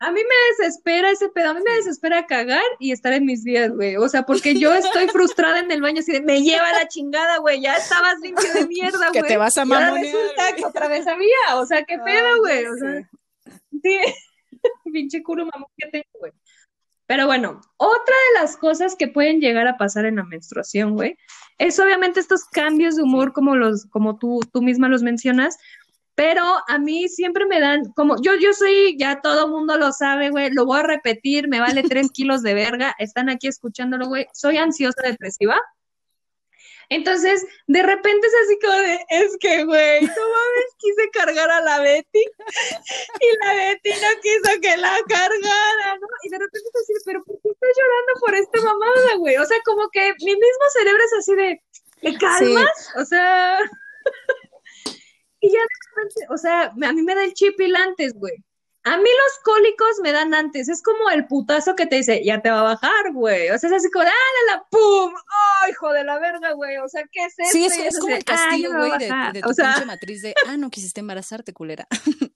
A 0.01 0.11
mí 0.11 0.20
me 0.20 0.64
desespera 0.64 1.11
ese 1.11 1.28
pedo, 1.30 1.51
a 1.51 1.55
mí 1.55 1.61
me 1.64 1.76
desespera 1.76 2.26
cagar 2.26 2.64
y 2.78 2.92
estar 2.92 3.12
en 3.12 3.24
mis 3.24 3.42
días, 3.42 3.70
güey. 3.70 3.97
O 3.97 4.09
sea, 4.09 4.24
porque 4.24 4.59
yo 4.59 4.74
estoy 4.74 5.09
frustrada 5.09 5.61
en 5.61 5.70
el 5.70 5.80
baño 5.80 6.01
así 6.01 6.12
de, 6.12 6.20
me 6.20 6.42
lleva 6.42 6.72
la 6.72 6.88
chingada, 6.88 7.38
güey, 7.38 7.62
ya 7.62 7.76
estabas 7.76 8.18
limpio 8.20 8.53
de 8.53 8.66
mierda, 8.66 9.09
güey. 9.09 9.22
Que 9.22 9.22
te 9.22 9.36
vas 9.36 9.57
a 9.57 9.64
mamonear. 9.64 9.95
resulta 9.95 10.57
que 10.57 10.66
otra 10.66 10.88
vez 10.88 11.07
había, 11.07 11.57
o 11.57 11.64
sea, 11.64 11.84
qué 11.84 11.97
pedo, 11.99 12.38
güey. 12.40 12.66
O 12.66 12.76
sea, 12.76 13.11
sí, 13.82 13.99
pinche 14.92 15.22
culo 15.22 15.47
mamón 15.47 15.70
que 15.78 15.88
tengo, 15.88 16.18
güey. 16.18 16.32
Pero 17.07 17.26
bueno, 17.26 17.61
otra 17.76 18.14
de 18.28 18.40
las 18.40 18.57
cosas 18.57 18.97
que 18.97 19.09
pueden 19.09 19.40
llegar 19.40 19.66
a 19.68 19.76
pasar 19.76 20.07
en 20.07 20.16
la 20.16 20.24
menstruación, 20.24 20.95
güey, 20.95 21.16
es 21.59 21.78
obviamente 21.78 22.20
estos 22.20 22.45
cambios 22.45 22.97
de 22.97 23.03
humor 23.03 23.32
como 23.32 23.57
los, 23.57 23.86
como 23.86 24.18
tú, 24.18 24.40
tú 24.53 24.62
misma 24.62 24.88
los 24.88 25.03
mencionas, 25.03 25.59
pero 26.14 26.44
a 26.68 26.78
mí 26.78 27.08
siempre 27.08 27.46
me 27.46 27.60
dan, 27.60 27.92
como 27.94 28.16
yo, 28.22 28.34
yo 28.36 28.52
soy, 28.52 28.96
ya 28.98 29.20
todo 29.20 29.48
mundo 29.48 29.76
lo 29.76 29.92
sabe, 29.92 30.30
güey, 30.30 30.50
lo 30.50 30.64
voy 30.64 30.80
a 30.80 30.84
repetir, 30.84 31.48
me 31.48 31.60
vale 31.60 31.82
tres 31.88 32.10
kilos 32.12 32.42
de 32.42 32.54
verga, 32.54 32.94
están 32.98 33.28
aquí 33.28 33.48
escuchándolo, 33.48 34.06
güey, 34.06 34.26
soy 34.32 34.58
ansiosa 34.58 35.02
depresiva. 35.02 35.60
Entonces, 36.90 37.46
de 37.66 37.82
repente 37.82 38.26
es 38.26 38.34
así 38.44 38.58
como 38.60 38.74
de, 38.74 39.00
es 39.08 39.36
que, 39.40 39.64
güey, 39.64 40.02
no 40.02 40.06
mames, 40.06 40.74
quise 40.78 41.10
cargar 41.12 41.50
a 41.50 41.62
la 41.62 41.80
Betty 41.80 42.20
y 42.20 43.44
la 43.44 43.54
Betty 43.54 43.88
no 43.88 44.20
quiso 44.20 44.60
que 44.60 44.76
la 44.76 44.98
cargara, 45.08 45.98
¿no? 45.98 46.06
Y 46.24 46.28
de 46.28 46.38
repente 46.38 46.68
es 46.68 46.82
así, 46.82 46.92
pero 47.06 47.24
¿por 47.24 47.40
qué 47.40 47.48
estás 47.48 47.70
llorando 47.76 48.20
por 48.20 48.34
esta 48.34 48.62
mamada, 48.62 49.16
güey? 49.16 49.36
O 49.38 49.46
sea, 49.46 49.56
como 49.64 49.88
que 49.88 50.12
mi 50.20 50.32
mismo 50.32 50.64
cerebro 50.74 51.02
es 51.04 51.12
así 51.14 51.34
de, 51.34 51.62
¿te 52.02 52.18
calmas? 52.18 52.90
O 52.96 53.04
sea... 53.06 53.58
Y 55.45 55.53
ya 55.53 55.61
o 56.30 56.38
sea, 56.38 56.72
a 56.72 56.92
mí 56.92 57.03
me 57.03 57.14
da 57.14 57.22
el 57.22 57.34
chip 57.34 57.57
antes, 57.76 58.14
güey. 58.14 58.32
A 58.84 58.97
mí 58.97 59.05
los 59.05 59.38
cólicos 59.45 60.01
me 60.03 60.11
dan 60.12 60.32
antes, 60.32 60.70
es 60.70 60.82
como 60.82 61.11
el 61.11 61.26
putazo 61.26 61.74
que 61.74 61.86
te 61.86 61.97
dice, 61.97 62.24
ya 62.24 62.40
te 62.40 62.51
va 62.51 62.61
a 62.61 62.74
bajar, 62.74 63.12
güey. 63.12 63.51
O 63.51 63.59
sea, 63.59 63.68
es 63.68 63.76
así 63.76 63.90
como, 63.90 64.07
¡ah, 64.07 64.53
la, 64.53 64.64
pum! 64.70 65.12
¡Oh, 65.12 65.68
hijo 65.68 65.92
de 65.92 66.05
la 66.05 66.18
verga, 66.18 66.53
güey! 66.53 66.78
O 66.78 66.88
sea, 66.88 67.03
¿qué 67.12 67.24
es 67.26 67.38
eso? 67.38 67.51
Sí, 67.51 67.64
es, 67.66 67.99
como 67.99 68.14
el 68.14 68.24
castigo, 68.24 68.72
güey, 68.74 68.99
de, 68.99 69.40
tu 69.42 69.49
pinche 69.55 69.84
matriz 69.86 70.22
de, 70.22 70.34
ah, 70.47 70.57
no 70.57 70.70
quisiste 70.70 71.01
embarazarte, 71.01 71.53
culera. 71.53 71.86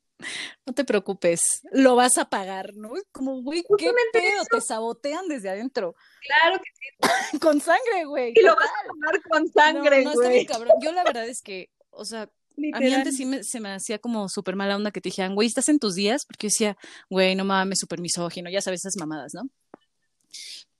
no 0.67 0.75
te 0.75 0.85
preocupes, 0.85 1.63
lo 1.73 1.97
vas 1.97 2.19
a 2.19 2.29
pagar, 2.29 2.75
¿no? 2.75 2.93
Como, 3.11 3.43
güey, 3.43 3.65
¿qué 3.79 3.91
pedo? 4.13 4.45
Te 4.51 4.61
sabotean 4.61 5.29
desde 5.29 5.49
adentro. 5.49 5.97
Claro 6.27 6.61
que 6.63 6.71
sí. 6.75 7.39
con 7.41 7.61
sangre, 7.61 8.05
güey. 8.07 8.33
Y 8.35 8.43
lo 8.43 8.55
vas 8.55 8.69
a 8.69 8.89
pagar 8.89 9.23
con 9.23 9.49
sangre, 9.49 10.05
no, 10.05 10.15
no, 10.15 10.21
está 10.21 10.33
bien 10.33 10.47
cabrón. 10.47 10.73
Yo 10.83 10.93
la 10.93 11.05
verdad 11.05 11.27
es 11.27 11.43
que, 11.43 11.71
o 11.91 12.05
sea, 12.05 12.31
a 12.73 12.81
mí 12.81 12.93
antes 12.93 13.17
sí 13.17 13.25
me, 13.25 13.45
se 13.45 13.61
me 13.61 13.73
hacía 13.73 13.99
como 13.99 14.29
súper 14.29 14.57
mala 14.57 14.77
onda 14.77 14.91
que 14.91 15.01
te 15.01 15.09
dijeran, 15.09 15.35
güey, 15.35 15.49
¿estás 15.49 15.69
en 15.69 15.79
tus 15.79 15.95
días? 15.95 16.27
Porque 16.27 16.47
yo 16.47 16.49
decía, 16.49 16.77
güey, 17.09 17.35
no 17.35 17.45
mames, 17.45 17.79
súper 17.79 18.01
misógino, 18.01 18.51
ya 18.51 18.61
sabes 18.61 18.81
esas 18.81 18.97
mamadas, 18.97 19.35
¿no? 19.35 19.49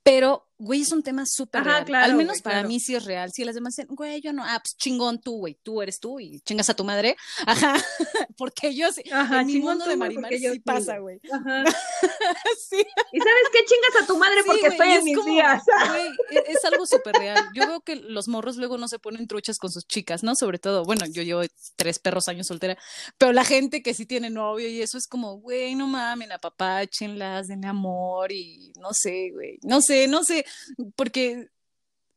Pero, 0.03 0.48
güey, 0.59 0.81
es 0.81 0.91
un 0.91 1.01
tema 1.01 1.25
súper 1.25 1.63
real. 1.63 1.85
Claro, 1.85 2.05
Al 2.05 2.15
menos 2.15 2.41
para 2.41 2.63
mí 2.63 2.79
sí 2.81 2.93
es 2.93 3.05
real. 3.05 3.31
Si 3.33 3.45
las 3.45 3.55
demás 3.55 3.75
dicen, 3.75 3.95
güey, 3.95 4.19
yo 4.19 4.33
no, 4.33 4.43
ah, 4.43 4.59
pues 4.61 4.75
chingón 4.77 5.19
tú, 5.19 5.37
güey, 5.37 5.57
tú 5.63 5.81
eres 5.81 5.99
tú 5.99 6.19
y 6.19 6.41
chingas 6.41 6.69
a 6.69 6.73
tu 6.73 6.83
madre. 6.83 7.15
Ajá, 7.47 7.75
porque 8.37 8.75
yo 8.75 8.91
sí, 8.91 9.03
Ajá, 9.11 9.41
en 9.41 9.47
mi 9.47 9.59
mundo 9.59 9.85
de 9.85 9.95
Marimar 9.95 10.31
sí 10.33 10.59
pasa, 10.59 10.97
güey. 10.99 11.19
Ajá. 11.31 11.63
sí. 12.69 12.85
¿Y 13.13 13.19
sabes 13.19 13.43
qué? 13.53 13.59
Chingas 13.65 14.03
a 14.03 14.05
tu 14.05 14.17
madre 14.17 14.41
porque 14.45 14.67
estoy 14.67 14.89
en 14.89 15.03
mis 15.03 15.25
días. 15.25 15.63
Güey, 15.89 16.07
e, 16.31 16.51
es, 16.51 16.63
algo 16.65 16.85
súper 16.85 17.15
real. 17.15 17.49
Yo 17.53 17.65
veo 17.65 17.79
que 17.79 17.95
los 17.95 18.27
morros 18.27 18.57
luego 18.57 18.77
no 18.77 18.87
se 18.87 18.99
ponen 18.99 19.27
truchas 19.27 19.57
con 19.57 19.71
sus 19.71 19.87
chicas, 19.87 20.23
¿no? 20.23 20.35
Sobre 20.35 20.59
todo, 20.59 20.83
bueno, 20.83 21.05
yo 21.05 21.23
llevo 21.23 21.41
tres 21.77 21.99
perros 21.99 22.27
años 22.27 22.47
soltera, 22.47 22.77
pero 23.17 23.31
la 23.31 23.45
gente 23.45 23.81
que 23.81 23.93
sí 23.93 24.05
tiene 24.05 24.29
novio 24.29 24.67
y 24.67 24.81
eso 24.81 24.97
es 24.97 25.07
como, 25.07 25.37
güey, 25.37 25.75
no 25.75 25.87
mames, 25.87 26.29
apapáchenlas, 26.31 27.47
denle 27.47 27.67
amor 27.67 28.31
y 28.31 28.73
no 28.79 28.89
sé, 28.93 29.31
güey, 29.31 29.57
no 29.63 29.81
sé, 29.81 30.07
no 30.07 30.23
sé, 30.23 30.45
porque 30.95 31.49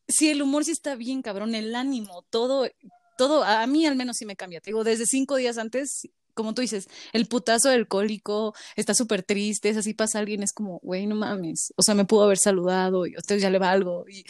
si 0.09 0.31
el 0.31 0.43
humor 0.43 0.65
sí 0.65 0.73
está 0.73 0.95
bien, 0.95 1.23
cabrón, 1.23 1.55
el 1.55 1.75
ánimo, 1.75 2.23
todo, 2.31 2.69
todo, 3.17 3.45
a 3.45 3.67
mí 3.67 3.87
al 3.87 3.97
menos 3.97 4.17
sí 4.19 4.27
me 4.27 4.37
cambia. 4.37 4.61
Te 4.61 4.71
digo, 4.71 4.85
desde 4.85 5.07
cinco 5.07 5.37
días 5.37 5.59
antes 5.59 6.09
como 6.35 6.55
tú 6.55 6.63
dices, 6.63 6.89
el 7.13 7.27
putazo 7.27 7.69
del 7.69 7.89
cólico 7.89 8.55
está 8.77 8.95
súper 8.95 9.23
triste, 9.23 9.69
es 9.69 9.77
así 9.77 9.95
pasa 9.95 10.19
alguien, 10.19 10.43
es 10.43 10.53
como, 10.53 10.79
güey, 10.83 11.07
no 11.07 11.15
mames, 11.15 11.73
o 11.77 11.83
sea, 11.83 11.95
me 11.95 12.05
pudo 12.05 12.25
haber 12.25 12.39
saludado 12.39 13.07
y 13.07 13.15
a 13.15 13.19
usted 13.19 13.39
ya 13.39 13.51
le 13.51 13.59
valgo, 13.59 14.05
y 14.09 14.25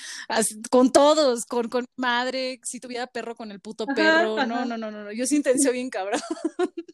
con 0.71 0.91
todos, 0.91 1.45
con, 1.45 1.69
con 1.69 1.85
madre, 1.97 2.61
si 2.65 2.81
tuviera 2.81 3.07
perro 3.07 3.35
con 3.35 3.51
el 3.51 3.61
puto 3.61 3.87
perro, 3.87 4.37
no, 4.47 4.65
no, 4.65 4.77
no, 4.77 4.91
no, 4.91 5.05
no, 5.05 5.13
yo 5.13 5.27
sí 5.27 5.37
intenció 5.37 5.73
bien 5.73 5.91
cabrón, 5.91 6.21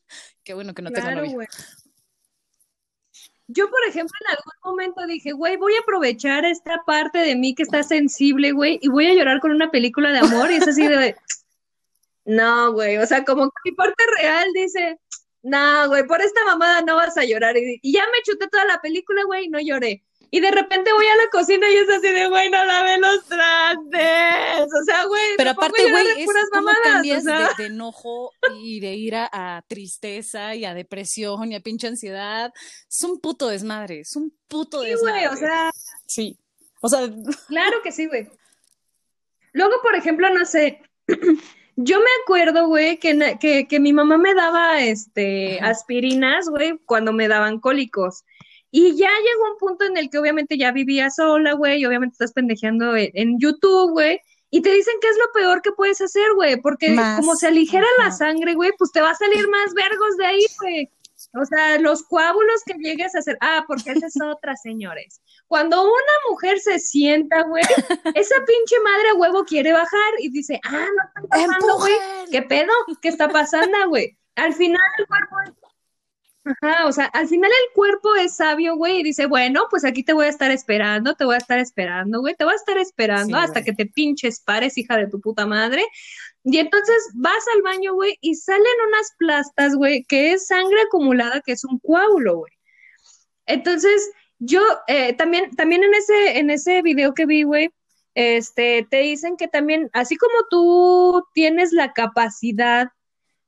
qué 0.45 0.55
bueno 0.55 0.75
que 0.75 0.83
no 0.83 0.91
tengo 0.91 1.11
novia. 1.11 1.49
Yo, 3.49 3.69
por 3.71 3.83
ejemplo, 3.89 4.15
en 4.21 4.37
algún 4.37 4.53
momento 4.63 5.07
dije, 5.07 5.33
güey, 5.33 5.57
voy 5.57 5.75
a 5.75 5.81
aprovechar 5.81 6.45
esta 6.45 6.83
parte 6.85 7.19
de 7.19 7.35
mí 7.35 7.55
que 7.55 7.63
está 7.63 7.83
sensible, 7.83 8.53
güey, 8.53 8.79
y 8.83 8.89
voy 8.89 9.07
a 9.07 9.15
llorar 9.15 9.41
con 9.41 9.51
una 9.53 9.71
película 9.71 10.13
de 10.13 10.19
amor, 10.19 10.51
y 10.51 10.57
es 10.57 10.69
así 10.69 10.87
de, 10.87 11.17
no, 12.27 12.73
güey, 12.73 12.99
o 12.99 13.07
sea, 13.07 13.25
como 13.25 13.47
que 13.51 13.71
mi 13.71 13.73
parte 13.73 14.05
real 14.21 14.47
dice, 14.53 14.99
no, 15.43 15.89
güey, 15.89 16.07
por 16.07 16.21
esta 16.21 16.45
mamada 16.45 16.83
no 16.83 16.97
vas 16.97 17.17
a 17.17 17.25
llorar. 17.25 17.57
Y, 17.57 17.81
ya 17.93 18.05
me 18.13 18.23
chuté 18.23 18.49
toda 18.49 18.65
la 18.67 18.81
película, 18.81 19.25
güey, 19.25 19.47
y 19.47 19.49
no 19.49 19.61
lloré. 19.61 20.05
Y 20.31 20.41
de 20.41 20.51
repente 20.51 20.93
voy 20.93 21.07
a 21.07 21.17
la 21.17 21.29
cocina 21.31 21.71
y 21.71 21.77
es 21.77 21.89
así 21.89 22.09
de, 22.09 22.29
güey, 22.29 22.51
no 22.51 22.63
lavé 22.65 22.99
los 22.99 23.25
trastes. 23.25 24.67
O 24.73 24.85
sea, 24.85 25.07
güey. 25.07 25.37
Pero 25.37 25.51
aparte, 25.51 25.91
güey, 25.91 26.07
es 26.19 26.29
como 26.53 26.69
cambias 26.85 27.25
de, 27.25 27.67
enojo 27.67 28.33
y 28.61 28.81
de 28.81 28.95
ira 28.95 29.29
a 29.33 29.63
tristeza 29.67 30.55
y 30.55 30.65
a 30.65 30.75
depresión 30.75 31.51
y 31.51 31.55
a 31.55 31.61
pinche 31.61 31.87
ansiedad. 31.87 32.53
Es 32.91 33.03
un 33.05 33.21
puto 33.21 33.49
desmadre, 33.49 34.01
es 34.01 34.17
un 34.17 34.37
puto 34.49 34.83
sí, 34.83 34.91
desmadre. 34.91 35.29
güey, 35.29 35.35
o 35.35 35.37
sea. 35.37 35.71
Sí. 36.07 36.39
O 36.81 36.89
sea. 36.89 37.09
Claro 37.49 37.79
que 37.83 37.93
sí, 37.93 38.07
güey. 38.07 38.29
Luego, 39.53 39.81
por 39.83 39.95
ejemplo, 39.95 40.29
no 40.31 40.45
sé, 40.45 40.83
Yo 41.81 42.01
me 42.01 42.11
acuerdo, 42.25 42.67
güey, 42.67 42.99
que, 42.99 43.39
que, 43.41 43.69
que, 43.69 43.79
mi 43.79 43.93
mamá 43.93 44.19
me 44.19 44.35
daba 44.35 44.83
este 44.83 45.61
aspirinas, 45.61 46.49
güey, 46.49 46.77
cuando 46.85 47.13
me 47.13 47.29
daban 47.29 47.61
cólicos. 47.61 48.25
Y 48.71 48.97
ya 48.97 49.09
llegó 49.09 49.53
un 49.53 49.59
punto 49.59 49.85
en 49.85 49.97
el 49.97 50.11
que 50.11 50.19
obviamente 50.19 50.59
ya 50.59 50.73
vivía 50.73 51.11
sola, 51.11 51.55
güey, 51.55 51.81
y 51.81 51.87
obviamente 51.87 52.15
estás 52.15 52.33
pendejeando 52.33 52.95
en, 52.97 53.39
YouTube, 53.39 53.93
güey, 53.93 54.21
y 54.51 54.61
te 54.63 54.73
dicen 54.73 54.95
que 55.01 55.09
es 55.09 55.17
lo 55.17 55.33
peor 55.33 55.63
que 55.63 55.73
puedes 55.73 56.01
hacer, 56.01 56.35
güey, 56.35 56.61
porque 56.61 56.97
como 57.17 57.35
se 57.35 57.47
aligera 57.49 57.87
la 57.99 58.11
sangre, 58.11 58.55
güey, 58.55 58.73
pues 58.77 58.93
te 58.93 59.01
va 59.01 59.11
a 59.11 59.15
salir 59.15 59.49
más 59.49 59.75
vergos 59.75 60.17
de 60.17 60.27
ahí, 60.27 60.47
güey. 60.61 60.91
O 61.35 61.45
sea, 61.45 61.79
los 61.79 62.05
coágulos 62.05 62.63
que 62.65 62.75
llegues 62.75 63.15
a 63.15 63.19
hacer. 63.19 63.37
Ah, 63.41 63.65
porque 63.67 63.91
esa 63.91 64.07
es 64.07 64.15
otra, 64.23 64.57
señores. 64.57 65.21
Cuando 65.47 65.83
una 65.83 66.15
mujer 66.31 66.61
se 66.61 66.79
sienta, 66.79 67.43
güey, 67.43 67.65
esa 68.15 68.37
pinche 68.47 68.77
madre 68.85 69.11
a 69.11 69.15
huevo 69.15 69.45
quiere 69.45 69.73
bajar 69.73 70.13
y 70.21 70.31
dice, 70.31 70.61
ah, 70.65 70.87
no 70.97 71.03
está 71.07 71.29
pasando, 71.29 71.79
güey. 71.79 71.95
¿Qué 72.31 72.43
pedo? 72.43 72.73
¿Qué 73.03 73.09
está 73.09 73.29
pasando, 73.29 73.77
güey? 73.89 74.17
Al 74.37 74.55
final 74.55 74.81
el 74.99 75.07
cuerpo 75.07 75.37
Ajá, 76.49 76.87
o 76.87 76.93
sea, 76.93 77.07
al 77.07 77.29
final 77.29 77.51
el 77.51 77.75
cuerpo 77.75 78.15
es 78.15 78.37
sabio, 78.37 78.77
güey, 78.77 79.01
y 79.01 79.03
dice, 79.03 79.27
bueno, 79.27 79.67
pues 79.69 79.85
aquí 79.85 80.03
te 80.03 80.15
voy 80.15 80.27
a 80.27 80.31
estar 80.31 80.51
esperando, 80.51 81.15
te 81.15 81.27
voy 81.27 81.35
a 81.35 81.39
estar 81.39 81.59
esperando, 81.59 82.21
güey, 82.21 82.35
te 82.37 82.45
voy 82.45 82.55
a 82.55 82.57
estar 82.57 82.79
esperando 82.79 83.37
hasta 83.37 83.63
que 83.63 83.75
te 83.75 83.85
pinches 83.85 84.41
pares, 84.41 84.79
hija 84.79 84.97
de 84.97 85.09
tu 85.09 85.21
puta 85.21 85.47
madre. 85.47 85.85
Y 86.45 86.59
entonces 86.59 86.97
vas 87.15 87.45
al 87.55 87.63
baño, 87.63 87.93
güey, 87.93 88.17
y 88.23 88.35
salen 88.35 88.65
unas 88.89 89.13
plastas, 89.19 89.75
güey, 89.77 90.05
que 90.05 90.33
es 90.33 90.47
sangre 90.47 90.81
acumulada, 90.83 91.43
que 91.45 91.53
es 91.53 91.65
un 91.65 91.79
coágulo, 91.81 92.39
güey. 92.39 92.53
Entonces, 93.45 94.11
yo 94.39 94.63
eh, 94.87 95.13
también, 95.15 95.55
también 95.55 95.85
en 95.85 95.93
ese, 95.93 96.39
en 96.39 96.51
ese 96.51 96.81
video 96.81 97.13
que 97.13 97.27
vi, 97.27 97.43
güey, 97.43 97.71
este, 98.15 98.87
te 98.91 99.01
dicen 99.01 99.37
que 99.37 99.49
también, 99.49 99.91
así 99.93 100.17
como 100.17 100.35
tú 100.49 101.25
tienes 101.35 101.73
la 101.73 101.93
capacidad 101.93 102.89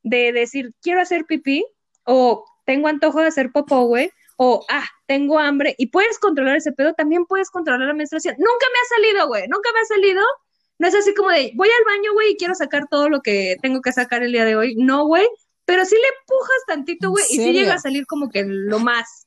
de 0.03 0.33
decir, 0.33 0.75
quiero 0.83 1.01
hacer 1.01 1.25
pipí, 1.25 1.65
o 2.05 2.45
tengo 2.71 2.87
antojo 2.87 3.21
de 3.21 3.27
hacer 3.27 3.51
popó, 3.51 3.83
güey, 3.87 4.13
o, 4.37 4.65
ah, 4.69 4.87
tengo 5.07 5.41
hambre, 5.41 5.75
y 5.77 5.89
puedes 5.89 6.21
controlar 6.21 6.57
ese 6.57 6.71
pedo, 6.71 6.95
también 6.95 7.27
puedes 7.27 7.51
controlar 7.51 7.89
la 7.89 7.95
menstruación. 7.95 8.37
Nunca 8.39 8.67
me 8.73 8.79
ha 8.79 8.97
salido, 8.97 9.27
güey, 9.27 9.49
nunca 9.49 9.73
me 9.75 9.81
ha 9.81 9.85
salido, 9.87 10.23
no 10.79 10.87
es 10.87 10.95
así 10.95 11.13
como 11.13 11.31
de, 11.31 11.51
voy 11.57 11.69
al 11.69 11.85
baño, 11.85 12.13
güey, 12.13 12.31
y 12.31 12.37
quiero 12.37 12.55
sacar 12.55 12.87
todo 12.89 13.09
lo 13.09 13.23
que 13.23 13.57
tengo 13.61 13.81
que 13.81 13.91
sacar 13.91 14.23
el 14.23 14.31
día 14.31 14.45
de 14.45 14.55
hoy. 14.55 14.77
No, 14.77 15.05
güey. 15.05 15.29
Pero 15.65 15.85
sí 15.85 15.97
le 15.97 16.09
pujas 16.27 16.65
tantito, 16.69 17.11
güey, 17.11 17.25
y 17.29 17.37
sí 17.39 17.53
llega 17.53 17.75
a 17.75 17.79
salir 17.79 18.07
como 18.07 18.31
que 18.31 18.45
lo 18.45 18.79
más. 18.79 19.27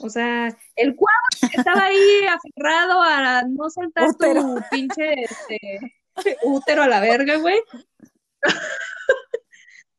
O 0.00 0.10
sea, 0.10 0.48
el 0.74 0.96
cuadro 0.96 1.56
estaba 1.56 1.84
ahí 1.84 2.26
aferrado 2.28 3.02
a 3.02 3.44
no 3.48 3.70
soltar 3.70 4.14
tu 4.14 4.60
pinche 4.70 5.22
este, 5.22 5.78
útero 6.42 6.82
a 6.82 6.88
la 6.88 7.00
verga, 7.00 7.36
güey. 7.36 7.60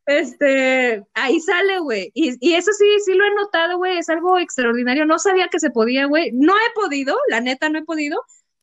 este, 0.06 1.03
ahí 1.14 1.39
sale, 1.39 1.80
güey. 1.80 2.12
Y, 2.14 2.36
y, 2.39 2.56
eso 2.56 2.72
sí, 2.74 2.86
sí 3.03 3.14
lo 3.14 3.26
he 3.26 3.34
notado, 3.34 3.78
güey, 3.78 3.97
es 3.97 4.10
algo 4.10 4.38
extraordinario. 4.38 5.06
No 5.06 5.20
sabía 5.20 5.47
que 5.47 5.60
se 5.60 5.72
podía, 5.72 6.06
güey. 6.06 6.32
No 6.32 6.53
he 6.53 6.74
podido, 6.74 7.18
la 7.30 7.41
neta 7.41 7.70
no 7.70 7.80
he 7.80 7.84
podido, 7.84 8.22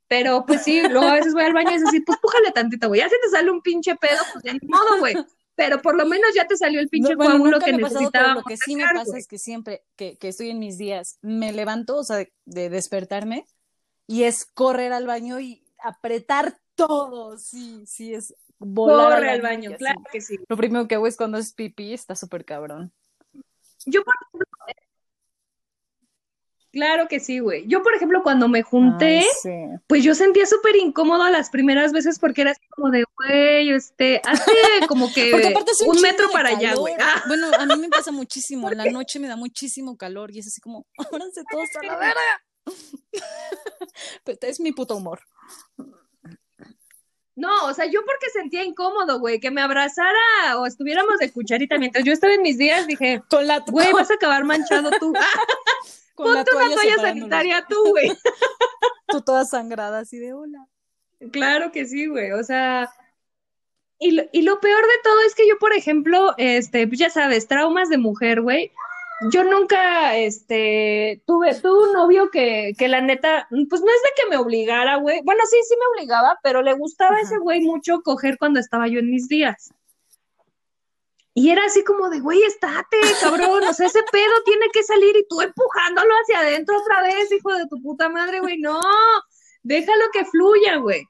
pero 0.08 0.44
pues 0.46 0.62
sí, 0.62 0.82
luego 0.88 1.08
a 1.08 1.14
veces 1.14 1.32
voy 1.32 1.44
al 1.44 1.54
baño 1.54 1.70
y 1.72 1.74
es 1.74 1.86
así, 1.86 2.00
pues 2.00 2.18
pújale 2.18 2.52
tantito, 2.52 2.88
güey. 2.88 3.00
Ya 3.00 3.08
si 3.08 3.16
te 3.20 3.30
sale 3.30 3.50
un 3.50 3.62
pinche 3.62 3.96
pedo, 3.96 4.20
pues 4.32 4.44
de 4.44 4.58
modo, 4.68 4.98
güey. 4.98 5.16
Pero 5.54 5.82
por 5.82 5.96
lo 5.96 6.06
menos 6.06 6.34
ya 6.34 6.46
te 6.46 6.56
salió 6.56 6.80
el 6.80 6.88
pinche 6.88 7.16
coágulo 7.16 7.58
que 7.58 7.72
necesitaba. 7.72 8.34
Lo 8.34 8.42
que 8.42 8.56
sí 8.56 8.76
me 8.76 8.84
pasa 8.84 9.18
es 9.18 9.26
que 9.26 9.38
siempre 9.38 9.84
que, 9.96 10.16
que, 10.16 10.28
estoy 10.28 10.50
en 10.50 10.58
mis 10.58 10.78
días, 10.78 11.18
me 11.22 11.52
levanto, 11.52 11.96
o 11.98 12.04
sea, 12.04 12.26
de, 12.44 12.70
despertarme, 12.70 13.46
y 14.06 14.24
es 14.24 14.44
correr 14.44 14.92
al 14.92 15.06
baño 15.06 15.40
y 15.40 15.64
apretar 15.78 16.58
todo. 16.74 17.38
Sí, 17.38 17.84
sí, 17.86 18.14
es 18.14 18.34
volar. 18.64 19.14
Corre 19.14 19.30
al 19.30 19.42
baño, 19.42 19.70
claro 19.76 20.00
que 20.10 20.20
sí. 20.20 20.38
Lo 20.48 20.56
primero 20.56 20.88
que 20.88 20.94
hago 20.94 21.06
es 21.06 21.16
cuando 21.16 21.38
es 21.38 21.52
pipí, 21.52 21.92
está 21.92 22.16
súper 22.16 22.44
cabrón. 22.44 22.92
Yo, 23.84 24.04
por 24.04 24.14
ejemplo, 24.14 24.46
Claro 26.72 27.06
que 27.06 27.20
sí, 27.20 27.38
güey. 27.38 27.66
Yo, 27.66 27.82
por 27.82 27.94
ejemplo, 27.94 28.22
cuando 28.22 28.48
me 28.48 28.62
junté, 28.62 29.26
pues 29.86 30.02
yo 30.02 30.14
sentía 30.14 30.46
súper 30.46 30.74
incómodo 30.76 31.28
las 31.28 31.50
primeras 31.50 31.92
veces 31.92 32.18
porque 32.18 32.40
era 32.40 32.52
así 32.52 32.66
como 32.70 32.90
de, 32.90 33.04
güey, 33.18 33.70
este, 33.70 34.22
hace 34.24 34.50
como 34.88 35.12
que 35.12 35.32
un, 35.86 36.00
metro 36.00 36.30
para 36.30 36.48
allá, 36.48 36.74
güey. 36.74 36.94
Ah. 36.98 37.22
Bueno, 37.28 37.50
a 37.58 37.66
mí 37.66 37.76
me 37.76 37.90
pasa 37.90 38.10
muchísimo. 38.10 38.70
En 38.70 38.78
la 38.78 38.86
noche 38.86 39.20
me 39.20 39.28
da 39.28 39.36
muchísimo 39.36 39.98
calor 39.98 40.30
y 40.30 40.38
es 40.38 40.46
así 40.46 40.62
como, 40.62 40.86
ábranse 40.96 41.42
todos 41.50 41.68
a 41.78 41.86
la 41.86 41.98
verga. 41.98 42.42
Pero 44.24 44.38
es 44.40 44.58
mi 44.58 44.72
puto 44.72 44.96
humor. 44.96 45.20
No, 47.34 47.66
o 47.66 47.72
sea, 47.72 47.86
yo 47.86 48.00
porque 48.04 48.28
sentía 48.30 48.62
incómodo, 48.62 49.18
güey, 49.18 49.40
que 49.40 49.50
me 49.50 49.62
abrazara 49.62 50.58
o 50.58 50.66
estuviéramos 50.66 51.18
de 51.18 51.32
cucharita 51.32 51.78
mientras 51.78 52.04
yo 52.04 52.12
estaba 52.12 52.34
en 52.34 52.42
mis 52.42 52.58
días, 52.58 52.86
dije, 52.86 53.22
con 53.30 53.46
la 53.46 53.60
güey, 53.60 53.90
vas 53.92 54.10
a 54.10 54.14
acabar 54.14 54.44
manchado 54.44 54.90
tú. 55.00 55.12
Ponte 56.14 56.30
una 56.30 56.44
toalla 56.44 56.96
sanitaria 56.96 57.64
tú, 57.66 57.88
güey. 57.88 58.12
tú 59.08 59.22
toda 59.22 59.46
sangrada 59.46 60.00
así 60.00 60.18
de 60.18 60.34
hola. 60.34 60.68
Claro 61.30 61.72
que 61.72 61.86
sí, 61.86 62.06
güey. 62.06 62.32
O 62.32 62.44
sea, 62.44 62.90
y 63.98 64.10
lo, 64.10 64.24
y 64.32 64.42
lo 64.42 64.60
peor 64.60 64.82
de 64.82 65.00
todo 65.02 65.22
es 65.26 65.34
que 65.34 65.48
yo, 65.48 65.58
por 65.58 65.72
ejemplo, 65.72 66.34
este, 66.36 66.86
pues 66.86 66.98
ya 66.98 67.08
sabes, 67.08 67.48
traumas 67.48 67.88
de 67.88 67.98
mujer, 67.98 68.42
güey. 68.42 68.72
Yo 69.30 69.44
nunca, 69.44 70.16
este, 70.16 71.22
tuve, 71.26 71.54
tuve 71.54 71.88
un 71.88 71.92
novio 71.92 72.30
que, 72.30 72.72
que 72.76 72.88
la 72.88 73.00
neta, 73.00 73.46
pues 73.50 73.80
no 73.80 73.88
es 73.88 74.02
de 74.02 74.10
que 74.16 74.28
me 74.28 74.36
obligara, 74.36 74.96
güey. 74.96 75.20
Bueno, 75.22 75.42
sí, 75.48 75.56
sí 75.68 75.74
me 75.78 75.86
obligaba, 75.94 76.38
pero 76.42 76.62
le 76.62 76.72
gustaba 76.72 77.20
ese 77.20 77.38
güey 77.38 77.60
mucho 77.60 78.00
coger 78.02 78.38
cuando 78.38 78.58
estaba 78.58 78.88
yo 78.88 78.98
en 78.98 79.10
mis 79.10 79.28
días. 79.28 79.72
Y 81.34 81.50
era 81.50 81.64
así 81.64 81.82
como 81.82 82.10
de, 82.10 82.20
güey, 82.20 82.42
estate, 82.42 82.98
cabrón, 83.20 83.64
o 83.64 83.72
sea, 83.72 83.86
ese 83.86 84.02
pedo 84.10 84.42
tiene 84.44 84.66
que 84.72 84.82
salir 84.82 85.16
y 85.16 85.26
tú 85.28 85.40
empujándolo 85.40 86.12
hacia 86.22 86.40
adentro 86.40 86.76
otra 86.78 87.02
vez, 87.02 87.32
hijo 87.32 87.54
de 87.54 87.66
tu 87.68 87.80
puta 87.80 88.10
madre, 88.10 88.40
güey, 88.40 88.58
no, 88.58 88.80
déjalo 89.62 90.04
que 90.12 90.26
fluya, 90.26 90.76
güey. 90.76 91.04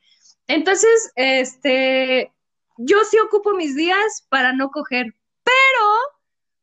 Entonces, 0.46 1.10
este, 1.16 2.32
yo 2.76 3.04
sí 3.04 3.18
ocupo 3.18 3.54
mis 3.54 3.74
días 3.74 4.24
para 4.28 4.52
no 4.52 4.70
coger, 4.70 5.06
pero 5.42 5.91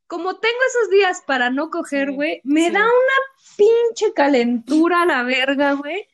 como 0.10 0.36
tengo 0.36 0.57
esos 0.68 0.89
días 0.89 1.24
para 1.26 1.49
no 1.49 1.70
coger, 1.70 2.12
güey, 2.12 2.41
me 2.43 2.70
da 2.72 2.82
una 2.82 3.55
pinche 3.55 4.14
calentura 4.14 5.03
a 5.03 5.05
la 5.05 5.24
verga, 5.24 5.74
güey 5.74 6.05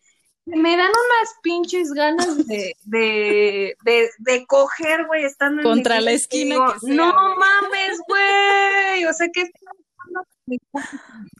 me 0.45 0.77
dan 0.77 0.89
unas 0.89 1.35
pinches 1.41 1.91
ganas 1.91 2.45
de, 2.45 2.75
de, 2.83 3.75
de, 3.83 4.09
de 4.19 4.45
coger, 4.45 5.05
güey, 5.07 5.25
estando 5.25 5.63
Contra 5.63 5.99
la 6.01 6.11
esquina. 6.11 6.55
no 6.83 7.13
mames, 7.35 7.99
güey. 8.07 9.05
O 9.05 9.13
sea, 9.13 9.27
que 9.29 9.49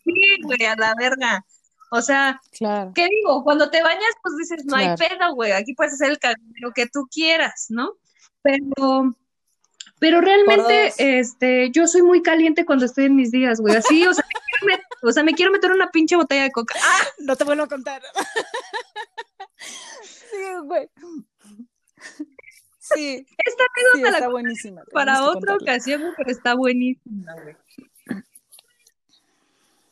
sí, 0.04 0.42
güey, 0.44 0.66
a 0.66 0.76
la 0.76 0.94
verga. 0.98 1.46
O 1.92 2.02
sea, 2.02 2.42
claro. 2.58 2.92
¿qué 2.96 3.08
digo? 3.08 3.44
Cuando 3.44 3.70
te 3.70 3.84
bañas, 3.84 4.12
pues 4.24 4.36
dices, 4.38 4.66
no 4.66 4.76
hay 4.76 4.96
pedo, 4.98 5.36
güey. 5.36 5.52
Aquí 5.52 5.76
puedes 5.76 5.94
hacer 5.94 6.10
el 6.10 6.20
camino 6.20 6.72
que 6.74 6.88
tú 6.88 7.08
quieras, 7.12 7.68
¿no? 7.70 7.94
Pero, 8.42 9.16
pero 10.00 10.22
realmente, 10.22 10.94
este, 10.98 11.72
yo 11.72 11.88
soy 11.88 12.02
muy 12.02 12.22
caliente 12.22 12.66
cuando 12.66 12.86
estoy 12.86 13.06
en 13.06 13.16
mis 13.16 13.32
días, 13.32 13.60
güey. 13.60 13.76
Así, 13.76 14.06
o 14.06 14.14
sea, 14.14 14.26
me 14.28 14.34
quiero, 14.68 14.84
o 15.04 15.12
sea, 15.12 15.24
me 15.24 15.34
quiero 15.34 15.52
meter 15.52 15.72
una 15.72 15.90
pinche 15.92 16.16
botella 16.16 16.44
de 16.44 16.52
coca. 16.52 16.76
¡Ah! 16.84 17.08
No 17.20 17.36
te 17.36 17.44
vuelvo 17.44 17.64
a 17.64 17.68
contar. 17.68 18.02
sí, 20.02 20.38
güey. 20.64 20.90
Sí. 22.80 23.26
Esta 23.38 23.64
anécdota 23.64 23.96
Sí, 23.96 24.02
la 24.02 24.10
está 24.10 24.30
cuento 24.30 24.32
buenísima. 24.32 24.84
para 24.92 25.24
otra 25.24 25.54
contarla. 25.54 25.56
ocasión, 25.64 26.14
pero 26.18 26.30
está 26.32 26.54
buenísima, 26.56 27.34
güey. 27.42 27.56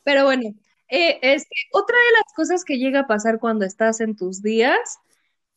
Pero 0.03 0.25
bueno, 0.25 0.53
eh, 0.89 1.19
este, 1.21 1.55
otra 1.71 1.95
de 1.97 2.11
las 2.23 2.33
cosas 2.35 2.63
que 2.65 2.77
llega 2.77 3.01
a 3.01 3.07
pasar 3.07 3.39
cuando 3.39 3.65
estás 3.65 4.01
en 4.01 4.15
tus 4.15 4.41
días, 4.41 4.99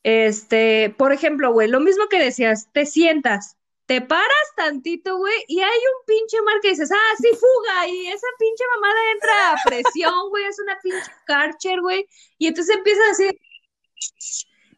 este, 0.03 0.95
por 0.97 1.13
ejemplo, 1.13 1.53
güey, 1.53 1.69
lo 1.69 1.81
mismo 1.81 2.07
que 2.09 2.19
decías, 2.23 2.69
te 2.73 2.87
sientas, 2.87 3.57
te 3.87 4.01
paras 4.01 4.49
tantito, 4.57 5.17
güey, 5.17 5.45
y 5.47 5.61
hay 5.61 5.79
un 5.79 6.07
pinche 6.07 6.43
mar 6.43 6.57
que 6.61 6.71
dices, 6.71 6.91
ah, 6.93 7.15
sí, 7.21 7.29
fuga, 7.29 7.89
y 7.89 8.09
esa 8.09 8.27
pinche 8.39 8.65
mamada 8.75 9.11
entra 9.13 9.53
a 9.53 9.57
presión, 9.65 10.29
güey, 10.31 10.45
es 10.45 10.59
una 10.59 10.77
pinche 10.83 11.11
Karcher, 11.25 11.81
güey, 11.81 12.07
y 12.39 12.49
entonces 12.49 12.77
empiezas 12.77 13.05
a 13.05 13.09
decir, 13.09 13.41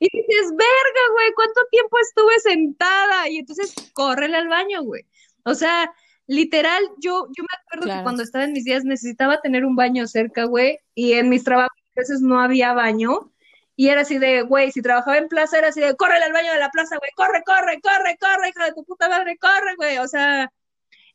y 0.00 0.08
dices, 0.12 0.50
verga, 0.50 1.12
güey, 1.12 1.32
¿cuánto 1.34 1.60
tiempo 1.70 1.98
estuve 1.98 2.38
sentada? 2.40 3.28
Y 3.28 3.38
entonces, 3.38 3.74
córrele 3.94 4.36
al 4.36 4.48
baño, 4.48 4.82
güey. 4.82 5.04
O 5.44 5.54
sea, 5.54 5.92
literal, 6.26 6.84
yo, 6.98 7.26
yo 7.36 7.42
me 7.42 7.58
acuerdo 7.60 7.96
que 7.96 8.02
cuando 8.04 8.22
estaba 8.22 8.44
en 8.44 8.52
mis 8.52 8.64
días 8.64 8.84
necesitaba 8.84 9.40
tener 9.40 9.64
un 9.64 9.74
baño 9.74 10.06
cerca, 10.06 10.44
güey, 10.44 10.78
y 10.94 11.14
en 11.14 11.28
mis 11.28 11.42
trabajos 11.42 11.76
a 11.96 12.00
veces 12.00 12.20
no 12.20 12.40
había 12.40 12.74
baño. 12.74 13.32
Y 13.80 13.90
era 13.90 14.00
así 14.00 14.18
de, 14.18 14.42
güey, 14.42 14.72
si 14.72 14.82
trabajaba 14.82 15.18
en 15.18 15.28
plaza, 15.28 15.56
era 15.56 15.68
así 15.68 15.80
de, 15.80 15.94
córrele 15.94 16.24
al 16.24 16.32
baño 16.32 16.52
de 16.52 16.58
la 16.58 16.68
plaza, 16.68 16.96
güey, 16.98 17.12
corre, 17.14 17.44
corre, 17.44 17.80
corre, 17.80 18.18
corre, 18.18 18.48
hija 18.48 18.64
de 18.64 18.72
tu 18.72 18.82
puta 18.82 19.08
madre, 19.08 19.38
corre, 19.38 19.76
güey. 19.76 19.98
O 19.98 20.08
sea, 20.08 20.50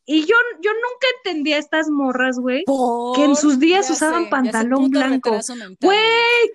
y 0.05 0.22
yo, 0.26 0.36
yo 0.61 0.72
nunca 0.72 1.07
entendía 1.18 1.57
estas 1.57 1.89
morras, 1.89 2.39
güey, 2.39 2.64
que 3.16 3.24
en 3.26 3.36
sus 3.36 3.59
días 3.59 3.89
ya 3.89 3.93
usaban 3.95 4.24
sé, 4.24 4.30
pantalón 4.30 4.89
blanco. 4.89 5.32
Güey, 5.82 6.51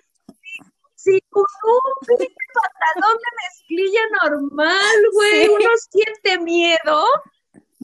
si 0.95 1.21
con 1.29 1.43
un 1.43 2.19
pantalón 2.55 3.19
de 3.19 3.31
mezclilla 3.45 4.01
normal, 4.23 4.97
güey, 5.13 5.45
Sí. 5.45 5.51
uno 5.51 5.71
siente 5.91 6.39
miedo. 6.39 7.05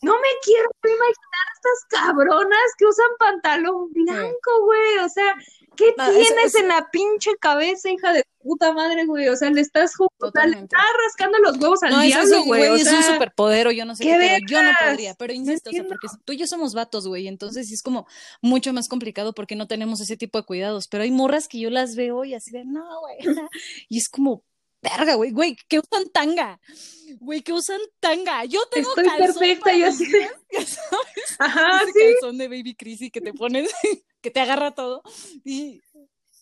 No 0.03 0.15
me 0.15 0.29
quiero 0.43 0.71
imaginar 0.83 1.47
estas 1.65 2.03
cabronas 2.03 2.73
que 2.79 2.87
usan 2.87 3.07
pantalón 3.19 3.93
blanco, 3.93 4.65
güey. 4.65 4.99
O 5.05 5.09
sea, 5.09 5.35
¿qué 5.77 5.95
No, 5.97 6.11
tienes 6.11 6.31
eso- 6.55 6.59
en 6.59 6.69
la 6.69 6.89
pinche 6.91 7.31
cabeza, 7.41 7.91
hija 7.91 8.13
de 8.13 8.25
puta 8.43 8.73
madre, 8.75 9.07
güey? 9.07 9.29
O 9.29 9.37
sea, 9.37 9.49
le 9.51 9.63
estás 9.63 9.93
o 9.99 10.31
sea, 10.31 10.47
le 10.47 10.59
estás 10.59 10.81
rascando 11.03 11.39
los 11.39 11.57
huevos 11.59 11.83
al 11.83 11.93
No, 11.93 12.01
diablo, 12.03 12.45
güey. 12.45 12.69
O 12.69 12.75
es 12.77 12.93
un 12.93 13.03
superpoder 13.03 13.69
o 13.69 13.71
yo 13.71 13.85
no 13.87 13.97
sé 13.97 14.05
¿qué 14.05 14.11
qué, 14.11 14.17
pero 14.19 14.47
yo 14.49 14.63
no 14.63 14.71
podría. 14.87 15.15
Pero 15.15 15.33
No 15.33 15.39
insisto, 15.41 15.71
o 15.71 15.73
sea, 15.73 15.85
porque 15.85 16.09
tú 16.25 16.33
y 16.35 16.37
yo 16.37 16.47
somos 16.47 16.75
vatos, 16.75 17.09
güey, 17.09 17.27
entonces 17.27 17.73
es 17.73 17.83
como 17.83 18.07
mucho 18.43 18.73
más 18.75 18.89
complicado 18.89 19.33
porque 19.35 19.57
no 19.57 19.67
tenemos 19.67 20.01
ese 20.01 20.17
tipo 20.17 20.39
de 20.39 20.45
cuidados. 20.45 20.89
Pero 20.89 21.05
hay 21.05 21.11
morras 21.11 21.49
que 21.49 21.59
yo 21.59 21.71
las 21.71 21.97
veo 21.97 22.25
y 22.25 22.35
así 22.35 22.51
de, 22.51 22.65
no, 22.65 22.85
güey. 23.01 23.17
Y 23.89 23.99
es 23.99 24.09
como, 24.11 24.43
verga, 24.85 25.15
güey, 25.15 25.31
güey, 25.31 25.57
que 25.69 25.79
usan 25.79 26.09
tanga. 26.11 26.61
Güey, 27.19 27.43
que 27.43 27.53
usan 27.53 27.81
tanga. 28.01 28.45
Yo 28.45 28.61
tengo 28.71 28.91
Estoy 28.91 29.05
calzón 29.05 29.27
perfecta, 29.27 29.75
yo 29.75 29.87
sabes, 29.93 30.77
Ajá, 31.39 31.83
ese 31.83 31.93
sí, 31.93 31.99
calzón 32.13 32.39
de 32.39 32.49
Baby 32.49 32.75
Chrissy 32.75 33.11
que 33.11 33.21
te 33.21 33.33
pones, 33.33 33.73
que 34.21 34.31
te 34.31 34.41
agarra 34.41 34.75
todo. 34.75 35.03
Y 35.45 35.83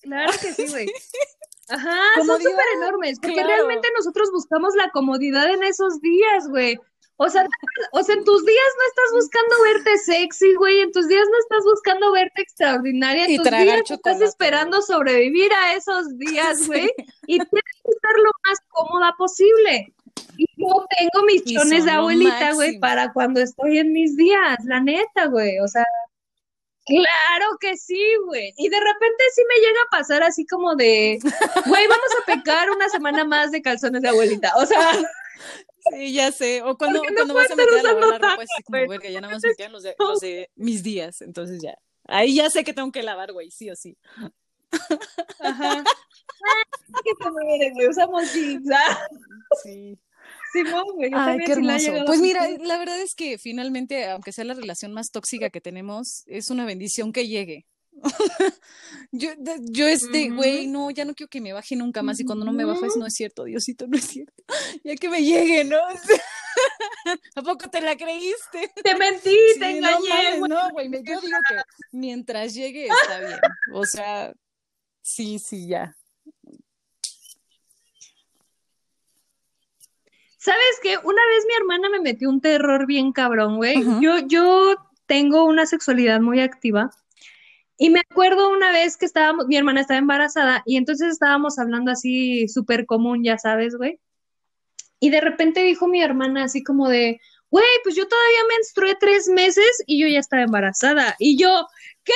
claro 0.03 0.33
que 0.41 0.53
sí, 0.53 0.67
güey. 0.69 0.93
Ajá, 1.69 1.97
son 2.27 2.39
súper 2.43 2.67
enormes, 2.77 3.19
porque 3.21 3.35
claro. 3.35 3.49
realmente 3.49 3.89
nosotros 3.97 4.31
buscamos 4.33 4.75
la 4.75 4.91
comodidad 4.91 5.49
en 5.49 5.63
esos 5.63 6.01
días, 6.01 6.49
güey. 6.49 6.79
O 7.23 7.31
sea, 7.31 7.47
o 7.93 8.03
sea, 8.03 8.17
en 8.17 8.25
tus 8.25 8.45
días 8.45 8.73
no 8.79 8.87
estás 8.89 9.13
buscando 9.15 9.63
verte 9.63 9.99
sexy, 9.99 10.55
güey, 10.57 10.81
en 10.81 10.91
tus 10.91 11.07
días 11.07 11.25
no 11.31 11.39
estás 11.39 11.65
buscando 11.65 12.11
verte 12.11 12.43
extraordinaria, 12.43 13.27
en 13.27 13.31
Y 13.31 13.37
tus 13.37 13.47
días 13.47 13.83
chocolate, 13.85 13.95
estás 13.95 14.21
esperando 14.21 14.83
sobrevivir 14.83 15.53
a 15.53 15.75
esos 15.75 16.19
días, 16.19 16.67
güey, 16.67 16.91
y 17.29 17.39
tienes 17.39 17.49
que 17.49 17.91
estar 17.93 18.13
lo 18.17 18.31
más 18.45 18.59
cómoda 18.71 19.15
posible. 19.17 19.95
Y 20.37 20.47
yo 20.57 20.85
tengo 20.99 21.25
mis 21.27 21.43
Y 21.47 21.55
chones 21.55 21.85
de 21.85 21.93
abuelita, 21.93 22.55
güey, 22.55 22.81
para 22.81 23.13
cuando 23.13 23.41
estoy 23.41 23.79
en 23.79 23.93
mis 23.93 24.17
días, 24.17 24.59
la 24.65 24.81
neta, 24.81 25.27
güey, 25.27 25.61
o 25.61 25.69
sea, 25.69 25.87
Claro 26.85 27.59
que 27.61 27.77
sí, 27.77 28.03
güey. 28.27 28.53
Y 28.57 28.69
de 28.69 28.81
repente 28.81 29.25
sí 29.33 29.43
me 29.49 29.55
llega 29.65 29.81
a 29.83 29.91
pasar 29.97 30.25
así 30.25 30.45
como 30.45 30.75
de, 30.75 31.21
güey, 31.67 31.87
vamos 31.87 32.11
a 32.21 32.27
pecar 32.27 32.73
una 32.73 32.89
semana 32.89 33.25
más 33.25 33.53
de 33.53 33.63
calzones 33.63 34.03
de 34.03 34.09
abuelita. 34.09 34.53
O 34.57 34.67
sea, 34.67 34.99
Sí, 35.91 36.13
ya 36.13 36.31
sé. 36.33 36.63
O 36.63 36.77
cuando, 36.77 37.03
no 37.03 37.15
cuando 37.15 37.35
vas 37.35 37.51
a 37.51 37.57
meter 37.57 37.79
a 37.81 37.83
lavar 37.83 38.05
la 38.05 38.19
ropa, 38.19 38.43
es 38.43 38.51
así 38.53 38.63
como, 38.63 38.79
güey. 38.79 38.89
verga, 38.89 39.11
ya 39.11 39.21
nada 39.21 39.35
más 39.35 39.43
me 39.43 39.55
quedan 39.55 39.73
los 39.73 39.83
de, 39.83 39.95
los 39.99 40.21
de 40.21 40.51
mis 40.55 40.83
días. 40.83 41.21
Entonces 41.23 41.61
ya. 41.61 41.77
Ahí 42.05 42.35
ya 42.37 42.51
sé 42.51 42.65
que 42.65 42.73
tengo 42.73 42.91
que 42.93 43.03
lavar, 43.03 43.33
güey, 43.33 43.51
sí 43.51 43.71
o 43.71 43.77
sí. 43.77 43.97
ajá. 45.41 45.85
Ah, 46.45 46.99
que 47.05 47.13
te 47.23 47.31
mueres, 47.31 47.73
güey. 47.75 47.89
Usamos 47.89 48.35
jeans. 48.35 48.69
Ah, 48.75 48.99
Sí. 49.63 49.97
Simón, 50.53 50.85
güey. 50.97 51.11
Ay, 51.15 51.39
qué 51.39 51.47
sí 51.47 51.53
hermoso. 51.53 52.05
Pues 52.05 52.21
mira, 52.21 52.47
la 52.61 52.79
verdad 52.79 53.01
es 53.01 53.15
que 53.15 53.39
finalmente, 53.39 54.09
aunque 54.11 54.33
sea 54.33 54.45
la 54.45 54.55
relación 54.55 54.93
más 54.93 55.11
tóxica 55.11 55.51
que 55.51 55.61
tenemos, 55.61 56.25
es 56.27 56.51
una 56.51 56.65
bendición 56.65 57.13
que 57.13 57.29
llegue. 57.29 57.65
Yo, 59.15 59.29
yo 59.61 59.87
este, 59.87 60.31
güey, 60.31 60.67
no, 60.69 60.91
ya 60.91 61.05
no 61.05 61.15
quiero 61.15 61.29
que 61.29 61.43
me 61.43 61.53
baje 61.53 61.77
nunca 61.77 62.03
más. 62.03 62.19
Y 62.19 62.25
cuando 62.25 62.47
no 62.47 62.53
me 62.53 62.65
baja 62.65 62.87
es, 62.87 62.97
no 62.97 63.05
es 63.05 63.13
cierto, 63.13 63.45
Diosito, 63.45 63.87
no 63.87 63.99
es 63.99 64.05
cierto. 64.05 64.43
Ya 64.85 64.97
que 64.97 65.11
me 65.11 65.23
llegue, 65.23 65.65
¿no? 65.65 65.77
¿A 67.37 67.43
poco 67.43 67.69
te 67.69 67.83
la 67.83 67.95
creíste? 67.95 68.73
Te 68.83 68.95
mentí, 68.97 69.37
Sí, 69.53 69.61
te 69.61 69.71
engañé, 69.77 70.39
güey. 70.39 70.49
no, 70.49 70.71
güey, 70.71 70.91
yo 70.91 71.21
digo 71.21 71.39
que 71.47 71.57
mientras 71.93 72.55
llegue 72.55 72.87
está 72.87 73.21
bien. 73.21 73.39
O 73.75 73.85
sea, 73.85 74.33
sí, 75.03 75.39
sí, 75.39 75.69
ya. 75.69 75.95
¿Sabes 80.39 80.81
qué? 80.83 80.97
Una 80.97 81.23
vez 81.27 81.45
mi 81.47 81.55
hermana 81.55 81.91
me 81.91 82.01
metió 82.01 82.31
un 82.31 82.41
terror 82.41 82.87
bien 82.87 83.13
cabrón, 83.13 83.59
güey. 83.59 83.85
Yo, 84.01 84.19
yo 84.27 84.75
tengo 85.07 85.45
una 85.45 85.67
sexualidad 85.67 86.21
muy 86.21 86.41
activa. 86.41 86.91
Y 87.83 87.91
me 87.91 87.99
acuerdo 88.09 88.49
una 88.51 88.71
vez 88.71 88.97
que 88.97 89.07
estábamos, 89.07 89.49
mi 89.49 89.57
hermana 89.57 89.81
estaba 89.81 89.99
embarazada 89.99 90.63
y 90.67 90.77
entonces 90.77 91.09
estábamos 91.13 91.59
hablando 91.59 91.91
así 91.91 92.47
súper 92.47 92.87
común, 92.87 93.25
ya 93.25 93.39
sabes, 93.39 93.75
güey. 93.75 93.99
Y 95.01 95.11
de 95.11 95.21
repente 95.21 95.65
dijo 95.65 95.89
mi 95.89 96.01
hermana 96.01 96.45
así 96.45 96.63
como 96.63 96.89
de, 96.89 97.21
güey, 97.51 97.67
pues 97.83 97.97
yo 97.97 98.07
todavía 98.07 98.39
menstrué 98.57 98.95
tres 99.01 99.27
meses 99.27 99.83
y 99.85 100.01
yo 100.01 100.07
ya 100.07 100.21
estaba 100.21 100.43
embarazada. 100.43 101.17
Y 101.19 101.37
yo, 101.37 101.67
¿qué? 102.05 102.13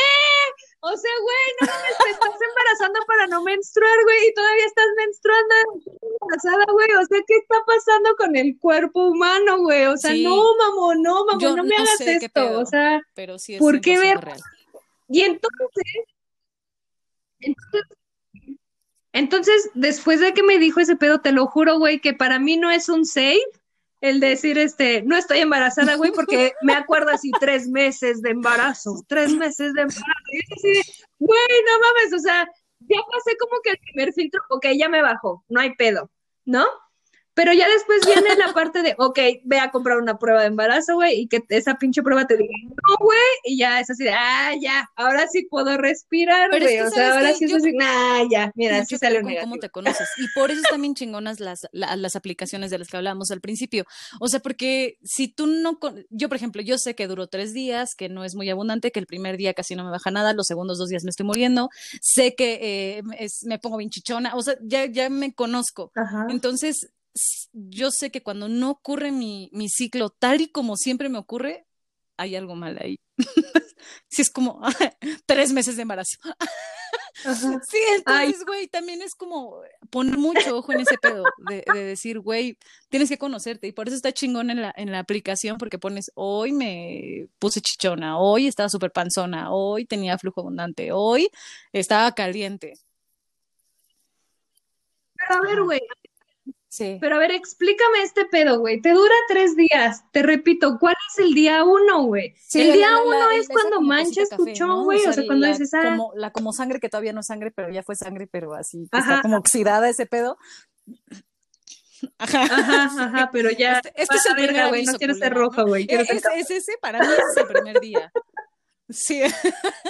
O 0.79 0.97
sea, 0.97 1.11
güey, 1.21 1.47
no 1.61 1.67
mames, 1.67 1.99
te 2.05 2.11
estás 2.11 2.41
embarazando 2.49 3.01
para 3.09 3.27
no 3.27 3.43
menstruar, 3.43 3.99
güey, 4.05 4.19
y 4.29 4.35
todavía 4.35 4.67
estás 4.67 4.87
menstruando 5.05 5.55
embarazada, 6.21 6.65
güey. 6.73 6.91
O 6.93 7.07
sea, 7.07 7.19
¿qué 7.27 7.35
está 7.39 7.57
pasando 7.67 8.15
con 8.17 8.37
el 8.37 8.57
cuerpo 8.61 9.09
humano, 9.09 9.59
güey? 9.59 9.87
O 9.87 9.97
sea, 9.97 10.13
Sí. 10.13 10.23
no, 10.23 10.45
mamón, 10.59 11.03
no, 11.03 11.25
mamón, 11.25 11.41
Yo 11.41 11.57
no 11.57 11.65
me 11.65 11.71
no 11.71 11.83
hagas 11.83 12.01
esto. 12.01 12.29
pedo. 12.33 12.61
O 12.61 12.67
sea, 12.67 13.01
Pero 13.15 13.37
sí 13.41 13.55
es 13.55 13.59
¿Por 13.61 13.81
qué 13.81 13.97
100% 13.97 14.01
ver- 14.01 14.25
real. 14.27 14.41
Y 15.09 15.21
entonces, 15.23 15.85
entonces, 17.41 17.83
entonces, 19.13 19.71
después 19.75 20.21
de 20.21 20.35
que 20.35 20.43
me 20.43 20.59
dijo 20.59 20.81
ese 20.81 20.97
pedo, 20.97 21.21
te 21.21 21.33
lo 21.33 21.47
juro, 21.47 21.79
güey, 21.79 22.01
que 22.01 22.13
para 22.13 22.39
mí 22.39 22.57
no 22.57 22.71
es 22.71 22.89
un 22.89 23.07
save 23.07 23.41
el 24.01 24.21
decir, 24.21 24.59
este, 24.59 25.03
no 25.03 25.17
estoy 25.17 25.39
embarazada, 25.39 25.97
güey, 25.97 26.13
porque 26.13 26.53
me 26.63 26.75
acuerdo 26.75 27.11
así 27.11 27.31
tres 27.41 27.69
meses 27.69 28.21
de 28.21 28.31
embarazo, 28.31 29.05
tres 29.09 29.33
meses 29.33 29.73
de 29.73 29.83
embarazo. 29.83 30.05
Y 30.33 30.39
es 30.39 30.53
así, 30.53 31.05
güey, 31.19 31.39
no 31.65 31.81
mames, 31.81 32.13
o 32.13 32.19
sea, 32.19 32.47
ya 32.81 32.99
pasé 33.11 33.37
como 33.39 33.61
que 33.63 33.71
el 33.71 33.79
primer 33.79 34.13
filtro, 34.13 34.43
ok, 34.51 34.67
ya 34.77 34.89
me 34.89 35.03
bajó, 35.03 35.45
no 35.49 35.61
hay 35.61 35.75
pedo, 35.77 36.11
¿no? 36.45 36.67
Pero 37.37 37.53
ya 37.53 37.69
después 37.69 38.01
viene 38.07 38.35
la 38.37 38.53
parte 38.55 38.83
de, 38.83 38.95
ok, 38.97 39.19
ve 39.45 39.61
a 39.61 39.71
comprar 39.71 39.99
una 39.99 40.19
prueba 40.19 40.41
de 40.41 40.47
embarazo, 40.47 40.95
güey, 40.95 41.21
y 41.21 41.29
que 41.29 41.45
esa 41.51 41.75
pinche 41.77 42.03
prueba 42.03 42.27
te 42.27 42.37
diga, 42.39 42.51
no, 42.65 42.97
güey, 42.99 43.19
y 43.45 43.59
ya 43.59 43.79
es 43.79 43.91
así 43.91 44.05
de, 44.05 44.11
ah, 44.15 44.55
ya, 44.59 44.89
ahora 44.97 45.29
sí 45.29 45.47
puedo 45.51 45.77
respirar, 45.77 46.51
es 46.55 46.61
güey, 46.61 46.77
que, 46.77 46.83
o 46.83 46.91
sea, 46.91 47.11
¿sabes 47.11 47.15
ahora 47.17 47.35
sí 47.35 47.45
es 47.45 47.53
así, 47.55 47.73
nah, 47.73 48.23
ya, 48.31 48.51
mira, 48.55 48.85
sí 48.87 48.97
con 48.99 49.11
negativo. 49.11 49.41
cómo 49.43 49.57
te 49.59 49.69
conoces. 49.69 50.09
Y 50.17 50.29
por 50.35 50.51
eso 50.51 50.63
están 50.63 50.81
bien 50.81 50.95
chingonas 50.95 51.39
las, 51.39 51.69
la- 51.73 51.95
las 51.97 52.17
aplicaciones 52.17 52.71
de 52.71 52.79
las 52.79 52.89
que 52.89 52.97
hablábamos 52.97 53.31
al 53.31 53.43
principio. 53.43 53.85
O 54.19 54.29
sea, 54.29 54.41
porque 54.41 54.99
si 55.05 55.29
tú 55.29 55.47
no, 55.47 55.79
con- 55.79 56.07
yo 56.09 56.29
por 56.29 56.37
ejemplo, 56.39 56.63
yo 56.63 56.79
sé 56.79 56.95
que 56.95 57.07
duró 57.07 57.27
tres 57.27 57.53
días, 57.53 57.95
que 57.95 58.09
no 58.09 58.25
es 58.25 58.35
muy 58.35 58.49
abundante, 58.49 58.91
que 58.93 59.01
el 59.01 59.07
primer 59.07 59.37
día 59.37 59.53
casi 59.53 59.75
no 59.75 59.85
me 59.85 59.91
baja 59.91 60.11
nada, 60.11 60.33
los 60.33 60.47
segundos 60.47 60.79
dos 60.79 60.89
días 60.89 61.05
me 61.05 61.11
estoy 61.11 61.27
muriendo, 61.27 61.69
sé 62.01 62.35
que 62.35 62.59
eh, 62.63 63.03
es- 63.19 63.45
me 63.45 63.59
pongo 63.59 63.77
bien 63.77 63.91
chichona, 63.91 64.35
o 64.35 64.43
sea, 64.43 64.57
ya, 64.63 64.87
ya 64.87 65.11
me 65.11 65.35
conozco. 65.35 65.93
Ajá. 65.95 66.27
Entonces, 66.31 66.89
yo 67.53 67.91
sé 67.91 68.11
que 68.11 68.23
cuando 68.23 68.49
no 68.49 68.71
ocurre 68.71 69.13
mi, 69.13 69.51
mi 69.53 69.69
ciclo 69.69 70.11
tal 70.11 70.41
y 70.41 70.49
como 70.49 70.77
siempre 70.77 71.09
me 71.09 71.19
ocurre, 71.19 71.67
hay 72.17 72.37
algo 72.37 72.55
mal 72.55 72.79
ahí. 72.81 72.99
Si 74.09 74.23
es 74.23 74.31
como 74.31 74.61
tres 75.27 75.53
meses 75.53 75.77
de 75.77 75.83
embarazo. 75.83 76.17
Ajá. 76.25 76.37
Sí, 77.69 77.79
entonces, 77.97 78.45
güey, 78.47 78.69
también 78.69 79.03
es 79.03 79.15
como 79.15 79.63
poner 79.91 80.19
mucho 80.19 80.59
ojo 80.59 80.73
en 80.73 80.81
ese 80.81 80.97
pedo 80.99 81.25
de, 81.49 81.65
de 81.73 81.85
decir, 81.85 82.21
güey, 82.21 82.59
tienes 82.89 83.09
que 83.09 83.19
conocerte 83.19 83.67
y 83.67 83.73
por 83.73 83.89
eso 83.89 83.97
está 83.97 84.13
chingón 84.13 84.51
en 84.51 84.61
la, 84.63 84.73
en 84.77 84.93
la 84.93 84.99
aplicación 84.99 85.57
porque 85.59 85.79
pones, 85.79 86.11
hoy 86.15 86.53
me 86.53 87.29
puse 87.39 87.61
chichona, 87.61 88.19
hoy 88.19 88.47
estaba 88.47 88.69
súper 88.69 88.93
panzona, 88.93 89.51
hoy 89.51 89.87
tenía 89.87 90.19
flujo 90.19 90.43
abundante, 90.43 90.93
hoy 90.93 91.29
estaba 91.73 92.13
caliente. 92.13 92.75
Pero 95.15 95.35
a 95.35 95.41
ver, 95.41 95.63
güey, 95.63 95.81
Sí. 96.69 96.99
Pero 97.01 97.17
a 97.17 97.19
ver, 97.19 97.31
explícame 97.31 98.03
este 98.03 98.25
pedo, 98.27 98.59
güey. 98.59 98.81
Te 98.83 98.91
dura 98.91 99.15
tres 99.29 99.57
días. 99.57 100.03
Te 100.13 100.23
repito, 100.23 100.79
¿cuál 100.79 100.97
es 101.13 101.19
el 101.25 101.33
día 101.33 101.65
uno, 101.65 102.03
güey? 102.05 102.35
Sí, 102.39 102.61
el 102.61 102.73
día 102.75 102.91
la- 102.91 102.97
la- 102.97 103.03
uno 103.03 103.31
es 103.31 103.49
cuando 103.49 103.81
manchas 103.81 104.29
tu 104.31 104.45
¿no? 104.59 104.85
güey. 104.85 105.05
O 105.07 105.13
sea, 105.13 105.25
cuando 105.27 105.47
dices, 105.47 105.73
ah, 105.75 105.83
como, 105.85 106.13
la 106.17 106.31
como 106.33 106.53
sangre 106.53 106.81
que 106.81 106.89
todavía 106.89 107.13
no 107.13 107.21
es 107.21 107.27
sangre, 107.27 107.51
pero 107.53 107.71
ya 107.71 107.83
fue 107.83 107.95
sangre, 107.97 108.27
pero 108.27 108.55
así, 108.55 108.89
que 108.91 108.99
Ajá. 108.99 109.11
está 109.11 109.23
como 109.23 109.37
oxidada 109.39 109.89
ese 109.89 110.07
pedo. 110.07 110.37
Ajá. 112.19 112.43
ajá, 112.43 112.85
ajá, 113.05 113.31
pero 113.33 113.51
ya. 113.51 113.79
Este, 113.79 113.93
este 114.03 114.17
es 114.17 114.27
el 114.27 114.33
la 114.33 114.37
verga, 114.39 114.53
primer 114.53 114.69
güey. 114.69 114.85
No 114.85 114.93
quiero 114.95 115.15
ser 115.15 115.33
roja, 115.35 115.63
güey. 115.63 115.87
Es, 115.89 116.11
es 116.11 116.51
ese, 116.51 116.73
para 116.81 116.99
mí 117.01 117.07
es 117.31 117.37
el 117.37 117.47
primer 117.47 117.81
día. 117.81 118.13
Sí, 118.91 119.23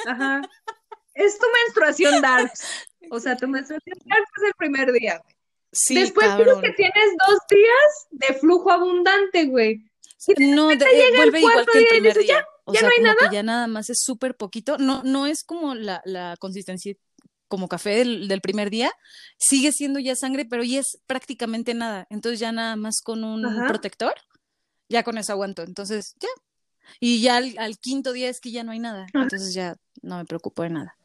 Ajá. 0.07 0.43
Es 1.14 1.39
tu 1.39 1.47
menstruación 1.64 2.20
dark. 2.22 2.53
O 3.11 3.20
sea, 3.20 3.37
tu 3.37 3.47
menstruación 3.47 3.97
dark 4.05 4.24
es 4.37 4.43
el 4.49 4.53
primer 4.57 4.91
día, 4.93 5.20
güey. 5.22 5.36
Sí, 5.77 5.95
Después 5.95 6.27
cabrón. 6.27 6.62
que 6.62 6.70
tienes 6.72 7.05
dos 7.27 7.39
días 7.49 8.07
de 8.11 8.35
flujo 8.39 8.70
abundante, 8.70 9.47
güey. 9.47 9.85
No, 10.39 10.68
de- 10.68 10.74
eh, 10.74 11.12
vuelve 11.16 11.39
igual 11.41 11.66
que 11.70 11.79
el 11.79 11.85
día 11.85 11.89
y 11.89 11.95
primer 11.95 12.14
dices, 12.14 12.27
día. 12.27 12.47
O 12.64 12.72
ya 12.72 12.81
sea, 12.81 12.89
no 13.01 13.11
hay 13.11 13.16
que 13.29 13.35
ya 13.35 13.43
nada 13.45 13.66
más 13.68 13.91
es 13.91 13.99
súper 14.03 14.37
poquito. 14.37 14.77
No, 14.79 15.03
no 15.05 15.27
es 15.27 15.45
como 15.45 15.74
la, 15.77 16.03
la 16.05 16.37
consistencia 16.41 16.95
como 17.49 17.68
café 17.68 17.91
del, 17.91 18.27
del 18.27 18.41
primer 18.41 18.70
día. 18.70 18.91
Sigue 19.39 19.70
siendo 19.70 20.01
ya 20.01 20.16
sangre, 20.16 20.45
pero 20.47 20.64
ya 20.64 20.81
es 20.81 20.99
prácticamente 21.07 21.74
nada. 21.74 22.07
Entonces 22.11 22.41
ya 22.41 22.51
nada 22.51 22.74
más 22.74 23.03
con 23.05 23.22
un 23.22 23.47
Ajá. 23.47 23.68
protector, 23.68 24.14
ya 24.89 25.05
con 25.05 25.16
eso 25.18 25.33
aguanto. 25.33 25.62
Entonces, 25.62 26.16
ya. 26.18 26.29
Y 26.99 27.20
ya 27.20 27.37
al, 27.37 27.55
al 27.59 27.79
quinto 27.79 28.12
día 28.12 28.29
es 28.29 28.41
que 28.41 28.51
ya 28.51 28.64
no 28.64 28.72
hay 28.72 28.81
nada. 28.81 29.03
Ajá. 29.14 29.22
Entonces 29.24 29.55
ya 29.55 29.77
no 30.03 30.16
me 30.18 30.24
preocupo 30.24 30.62
de 30.64 30.70
nada. 30.70 30.97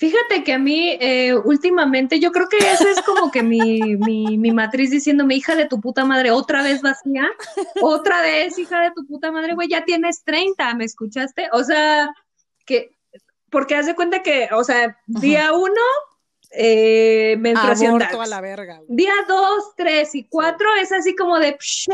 Fíjate 0.00 0.42
que 0.44 0.54
a 0.54 0.58
mí, 0.58 0.96
eh, 0.98 1.34
últimamente, 1.34 2.18
yo 2.20 2.32
creo 2.32 2.48
que 2.48 2.56
eso 2.56 2.88
es 2.88 3.02
como 3.02 3.30
que 3.30 3.42
mi, 3.42 3.96
mi, 3.98 4.38
mi 4.38 4.50
matriz 4.50 4.90
diciéndome, 4.90 5.34
hija 5.34 5.54
de 5.56 5.66
tu 5.66 5.78
puta 5.78 6.06
madre, 6.06 6.30
otra 6.30 6.62
vez 6.62 6.80
vacía, 6.80 7.28
otra 7.82 8.22
vez, 8.22 8.58
hija 8.58 8.80
de 8.80 8.92
tu 8.92 9.06
puta 9.06 9.30
madre, 9.30 9.54
güey, 9.54 9.68
ya 9.68 9.84
tienes 9.84 10.24
30, 10.24 10.72
¿me 10.74 10.86
escuchaste? 10.86 11.50
O 11.52 11.62
sea, 11.64 12.08
que, 12.64 12.96
porque 13.50 13.74
haz 13.74 13.84
de 13.84 13.94
cuenta 13.94 14.22
que, 14.22 14.48
o 14.52 14.64
sea, 14.64 14.96
día 15.06 15.52
uno, 15.52 15.82
eh, 16.52 17.36
menstruación 17.38 17.90
Aborto 18.00 18.22
a 18.22 18.26
la 18.26 18.40
verga. 18.40 18.76
güey. 18.78 18.86
Día 18.88 19.12
dos, 19.28 19.74
tres 19.76 20.14
y 20.14 20.24
cuatro 20.24 20.66
es 20.80 20.92
así 20.92 21.14
como 21.14 21.38
de 21.38 21.58
psh, 21.60 21.90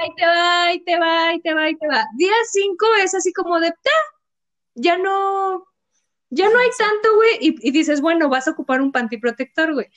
ahí 0.00 0.14
te 0.16 0.24
va, 0.26 0.62
ahí 0.64 0.80
te 0.84 0.96
va, 0.98 1.28
ahí 1.28 1.28
te 1.28 1.28
va, 1.28 1.28
ahí 1.28 1.40
te 1.40 1.54
va, 1.54 1.62
ahí 1.64 1.76
te 1.76 1.86
va. 1.86 2.06
Día 2.16 2.32
cinco 2.50 2.86
es 3.04 3.14
así 3.14 3.30
como 3.34 3.60
de 3.60 3.72
"Ta", 3.72 3.90
ya 4.74 4.96
no, 4.96 5.66
ya 6.30 6.48
no 6.48 6.58
hay 6.58 6.70
tanto, 6.78 7.14
güey, 7.14 7.30
y, 7.40 7.68
y 7.68 7.70
dices, 7.72 8.00
bueno, 8.00 8.28
vas 8.28 8.48
a 8.48 8.52
ocupar 8.52 8.80
un 8.80 8.92
pantiprotector, 8.92 9.74
güey. 9.74 9.88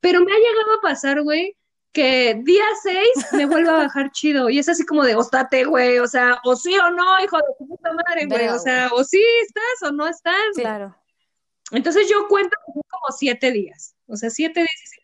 Pero 0.00 0.20
me 0.24 0.32
ha 0.32 0.36
llegado 0.36 0.78
a 0.78 0.80
pasar, 0.80 1.22
güey, 1.22 1.56
que 1.92 2.40
día 2.42 2.64
seis 2.82 3.32
me 3.32 3.44
vuelve 3.46 3.68
a 3.68 3.74
bajar 3.74 4.10
chido, 4.12 4.48
y 4.48 4.58
es 4.58 4.68
así 4.68 4.84
como 4.86 5.04
de, 5.04 5.14
ostate, 5.14 5.64
güey, 5.64 5.98
o 5.98 6.06
sea, 6.06 6.40
o 6.44 6.56
sí 6.56 6.76
o 6.76 6.90
no, 6.90 7.22
hijo 7.22 7.36
de 7.36 7.44
tu 7.58 7.68
puta 7.68 7.92
madre, 7.92 8.26
güey, 8.26 8.48
o 8.48 8.58
sea, 8.58 8.88
o 8.92 9.04
sí 9.04 9.22
estás 9.42 9.90
o 9.90 9.92
no 9.92 10.08
estás. 10.08 10.54
Claro. 10.54 10.96
Entonces 11.70 12.08
yo 12.10 12.26
cuento 12.28 12.56
como 12.66 13.16
siete 13.16 13.50
días, 13.50 13.94
o 14.06 14.16
sea, 14.16 14.30
siete 14.30 14.60
días. 14.60 15.01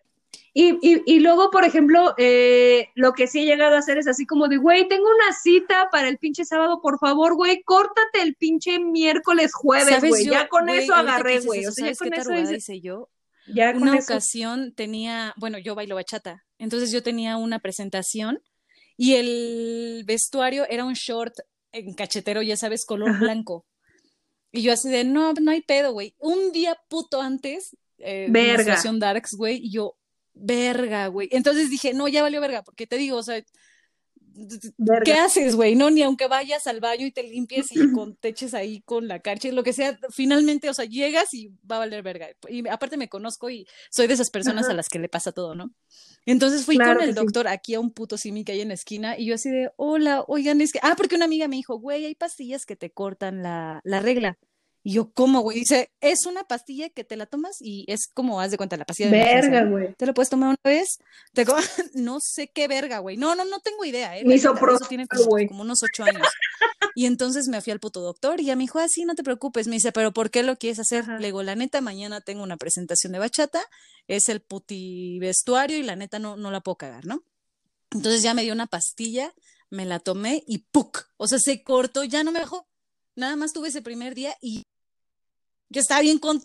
Y, 0.61 0.77
y, 0.83 1.03
y 1.07 1.21
luego, 1.21 1.53
por 1.53 1.63
ejemplo, 1.63 2.15
eh, 2.19 2.89
lo 2.97 3.13
que 3.13 3.29
sí 3.29 3.39
he 3.39 3.45
llegado 3.45 3.77
a 3.77 3.79
hacer 3.79 3.97
es 3.97 4.09
así 4.09 4.27
como 4.27 4.49
de, 4.49 4.57
güey, 4.57 4.89
tengo 4.89 5.05
una 5.09 5.33
cita 5.33 5.89
para 5.93 6.09
el 6.09 6.19
pinche 6.19 6.45
sábado, 6.45 6.81
por 6.83 6.99
favor, 6.99 7.37
güey, 7.37 7.63
córtate 7.63 8.23
el 8.23 8.35
pinche 8.35 8.81
miércoles, 8.81 9.53
jueves, 9.55 9.89
¿Sabes 9.89 10.11
güey. 10.11 10.25
Ya 10.25 10.49
con 10.49 10.69
eso 10.69 10.97
agarré, 10.97 11.39
güey. 11.43 11.65
O 11.65 11.71
sea, 11.71 11.87
ya 11.87 11.95
¿sabes 11.95 12.27
con 12.27 12.35
eso 12.35 12.53
hice 12.57 12.81
yo? 12.81 13.09
ya 13.55 13.73
con 13.73 13.83
Una 13.83 13.99
eso. 13.99 14.13
ocasión 14.13 14.75
tenía, 14.75 15.33
bueno, 15.37 15.59
yo 15.59 15.77
bailo 15.77 15.95
bachata, 15.95 16.45
entonces 16.59 16.91
yo 16.91 17.05
tenía 17.05 17.37
una 17.37 17.61
presentación 17.61 18.41
y 18.97 19.15
el 19.15 20.03
vestuario 20.07 20.67
era 20.69 20.85
un 20.85 20.95
short 20.95 21.35
en 21.71 21.95
cachetero, 21.95 22.43
ya 22.43 22.57
sabes, 22.57 22.85
color 22.85 23.11
Ajá. 23.11 23.21
blanco. 23.21 23.65
Y 24.51 24.63
yo 24.63 24.73
así 24.73 24.89
de, 24.89 25.05
no, 25.05 25.35
no 25.35 25.53
hay 25.53 25.61
pedo, 25.61 25.93
güey. 25.93 26.17
Un 26.19 26.51
día 26.51 26.77
puto 26.89 27.23
antes, 27.23 27.77
eh, 27.99 28.27
Verga. 28.29 28.77
darks, 28.95 29.37
güey, 29.37 29.59
y 29.63 29.71
yo, 29.71 29.95
verga, 30.39 31.07
güey. 31.09 31.29
Entonces 31.33 31.71
dije, 31.71 31.95
no, 31.95 32.09
ya 32.09 32.23
valió 32.23 32.41
verga, 32.41 32.63
porque 32.63 32.87
te 32.87 32.97
digo, 32.97 33.19
o 33.19 33.23
sea, 33.23 33.43
Verga. 34.77 35.03
¿qué 35.05 35.15
haces, 35.15 35.57
güey? 35.57 35.75
No, 35.75 35.91
ni 35.91 36.03
aunque 36.03 36.29
vayas 36.29 36.67
al 36.67 36.81
baño 36.81 37.07
y 37.07 37.11
te 37.11 37.23
limpies 37.25 37.73
y 37.73 37.75
con, 37.91 38.15
te 38.17 38.29
eches 38.29 38.55
ahí 38.55 38.83
con 38.83 39.09
la 39.09 39.21
carcha, 39.21 39.51
lo 39.51 39.65
que 39.65 39.73
sea, 39.73 39.99
finalmente, 40.11 40.71
o 40.71 40.75
sea, 40.75 40.85
llegas 40.85 41.35
y 41.35 41.49
va 41.71 41.77
a 41.77 41.79
valer 41.81 42.03
verga. 42.03 42.29
Y 42.49 42.67
aparte 42.69 42.97
me 42.97 43.09
conozco 43.09 43.51
y 43.51 43.67
soy 43.91 44.07
de 44.07 44.15
esas 44.15 44.31
personas 44.31 44.65
Ajá. 44.65 44.73
a 44.73 44.77
las 44.77 44.89
que 44.89 44.99
le 44.99 45.09
pasa 45.09 45.33
todo, 45.33 45.55
¿no? 45.55 45.73
Entonces 46.27 46.65
fui 46.65 46.77
Claro 46.77 47.01
con 47.01 47.03
el 47.03 47.11
sí. 47.11 47.15
doctor 47.15 47.49
aquí 47.49 47.75
a 47.75 47.81
un 47.81 47.93
puto 47.93 48.17
simi 48.17 48.45
que 48.45 48.53
hay 48.53 48.61
en 48.61 48.69
la 48.69 48.75
esquina 48.75 49.19
y 49.19 49.27
yo 49.27 49.35
así 49.35 49.51
de, 49.51 49.71
hola, 49.77 50.25
oigan, 50.29 50.61
es 50.61 50.73
que, 50.73 50.79
ah, 50.83 50.95
porque 50.97 51.17
una 51.17 51.25
amiga 51.25 51.49
me 51.49 51.57
dijo, 51.57 51.79
güey, 51.79 52.05
hay 52.05 52.15
pastillas 52.15 52.67
que 52.67 52.77
te 52.77 52.91
cortan 52.91 53.43
la, 53.43 53.81
la 53.85 54.01
regla. 54.01 54.39
Y 54.89 54.93
yo, 54.93 55.13
¿cómo, 55.13 55.41
güey? 55.41 55.59
Dice, 55.59 55.91
es 56.01 56.25
una 56.25 56.45
pastilla 56.45 56.89
que 56.89 57.05
te 57.05 57.15
la 57.17 57.27
tomas 57.27 57.59
y 57.61 57.85
es 57.89 58.07
como, 58.07 58.41
haz 58.41 58.53
de 58.53 58.57
cuenta, 58.57 58.79
la 58.79 58.87
pastilla 58.87 59.11
de 59.11 59.19
Verga, 59.19 59.65
güey. 59.65 59.93
¿Te 59.93 60.07
lo 60.07 60.15
puedes 60.15 60.31
tomar 60.31 60.49
una 60.49 60.59
vez? 60.65 60.97
Te 61.35 61.45
no 61.93 62.21
sé 62.23 62.49
qué 62.49 62.69
verga, 62.69 63.01
güey. 63.01 63.19
No, 63.19 63.35
no, 63.35 63.45
no 63.45 63.61
tengo 63.61 63.85
idea, 63.85 64.17
¿eh? 64.17 64.23
La 64.23 64.31
Misoprostol, 64.31 64.89
tiene 64.89 65.07
como, 65.07 65.27
como 65.47 65.61
unos 65.61 65.83
ocho 65.83 66.05
años. 66.05 66.27
Y 66.95 67.05
entonces 67.05 67.49
me 67.49 67.61
fui 67.61 67.71
al 67.71 67.81
puto 67.81 68.01
doctor 68.01 68.41
y 68.41 68.47
ya 68.47 68.57
me 68.57 68.63
dijo, 68.63 68.79
ah, 68.79 68.87
sí, 68.89 69.05
no 69.05 69.15
te 69.15 69.23
preocupes. 69.23 69.69
Me 69.69 69.75
dice, 69.75 69.93
¿pero 69.93 70.15
por 70.15 70.31
qué 70.31 70.43
lo 70.43 70.57
quieres 70.57 70.79
hacer? 70.79 71.03
Ajá. 71.03 71.19
Le 71.19 71.27
digo, 71.27 71.43
la 71.43 71.55
neta, 71.55 71.83
mañana 71.83 72.23
tengo 72.23 72.43
una 72.43 72.57
presentación 72.57 73.13
de 73.13 73.19
bachata, 73.19 73.63
es 74.07 74.31
el 74.31 74.41
puti 74.41 75.19
vestuario 75.19 75.77
y 75.77 75.83
la 75.83 75.97
neta 75.97 76.19
no, 76.19 76.39
no 76.39 76.51
la 76.51 76.63
puedo 76.63 76.77
cagar, 76.77 77.05
¿no? 77.05 77.23
Entonces 77.91 78.23
ya 78.23 78.33
me 78.33 78.43
dio 78.43 78.55
una 78.55 78.67
pastilla, 78.67 79.35
me 79.69 79.85
la 79.85 79.99
tomé 79.99 80.45
y 80.47 80.61
¡puc! 80.61 81.11
O 81.19 81.29
sea, 81.29 81.39
se 81.39 81.63
cortó, 81.63 82.05
ya 82.05 82.25
no 82.25 82.33
me 82.33 82.41
bajó. 82.41 82.67
Nada 83.17 83.37
más 83.37 83.53
tuve 83.53 83.69
ese 83.69 83.83
primer 83.83 84.15
día 84.15 84.35
y 84.41 84.65
yo 85.69 85.81
estaba 85.81 86.01
bien 86.01 86.19
con 86.19 86.43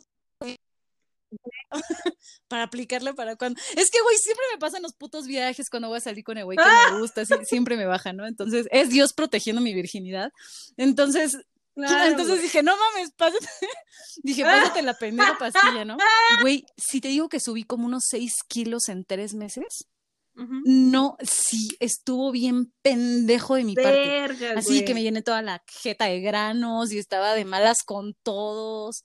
para 2.48 2.64
aplicarla 2.64 3.14
para 3.14 3.36
cuando. 3.36 3.60
Es 3.76 3.90
que, 3.90 4.02
güey, 4.02 4.18
siempre 4.18 4.46
me 4.54 4.60
pasan 4.60 4.84
los 4.84 4.94
putos 4.94 5.26
viajes 5.26 5.70
cuando 5.70 5.88
voy 5.90 5.98
a 5.98 6.02
salir 6.02 6.24
con 6.24 6.38
el 6.38 6.46
güey 6.46 6.58
que 6.58 6.92
me 6.92 7.00
gusta, 7.00 7.26
sí, 7.26 7.34
siempre 7.46 7.78
me 7.78 7.86
baja, 7.86 8.14
¿no? 8.14 8.28
Entonces, 8.28 8.68
es 8.72 8.90
Dios 8.90 9.14
protegiendo 9.14 9.62
mi 9.62 9.74
virginidad. 9.74 10.32
Entonces, 10.78 11.38
Claro, 11.76 12.12
entonces 12.12 12.40
dije, 12.42 12.62
no 12.62 12.76
mames, 12.78 13.12
pásate. 13.18 13.48
Dije, 14.24 14.44
pásate 14.44 14.84
la 14.84 14.94
pendeja 14.94 15.36
pastilla, 15.40 15.84
¿no? 15.84 15.98
Y, 16.38 16.42
Güey, 16.42 16.66
si 16.78 17.02
te 17.02 17.08
digo 17.08 17.30
que 17.30 17.40
subí 17.40 17.64
como 17.64 17.88
unos 17.88 18.04
6 18.10 18.32
kilos 18.48 18.90
en 18.90 19.06
tres 19.06 19.34
meses, 19.34 19.88
no, 20.36 21.16
sí, 21.22 21.70
estuvo 21.80 22.32
bien 22.32 22.72
pendejo 22.82 23.56
de 23.56 23.64
mi 23.64 23.76
parte. 23.76 23.90
Verga, 23.90 24.54
Así 24.58 24.84
que 24.84 24.94
me 24.94 25.04
llené 25.04 25.22
toda 25.22 25.42
la 25.42 25.64
jeta 25.68 26.06
de 26.06 26.22
granos 26.22 26.92
y 26.92 26.98
estaba 26.98 27.34
de 27.34 27.46
malas 27.46 27.84
con 27.84 28.16
todos. 28.24 29.04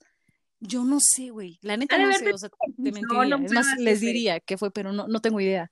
Yo 0.59 0.83
no 0.83 0.99
sé, 0.99 1.29
güey. 1.29 1.57
La 1.61 1.77
neta 1.77 1.97
no 1.97 2.11
sé, 2.13 2.33
o 2.33 2.37
sea, 2.37 2.49
te 2.49 2.55
No, 2.77 2.91
mentiría. 2.91 3.25
no 3.37 3.45
es 3.45 3.51
más, 3.53 3.65
mames, 3.67 3.81
les 3.83 3.99
diría 4.01 4.39
que 4.39 4.57
fue, 4.57 4.71
pero 4.71 4.91
no, 4.91 5.07
no 5.07 5.21
tengo 5.21 5.39
idea. 5.39 5.71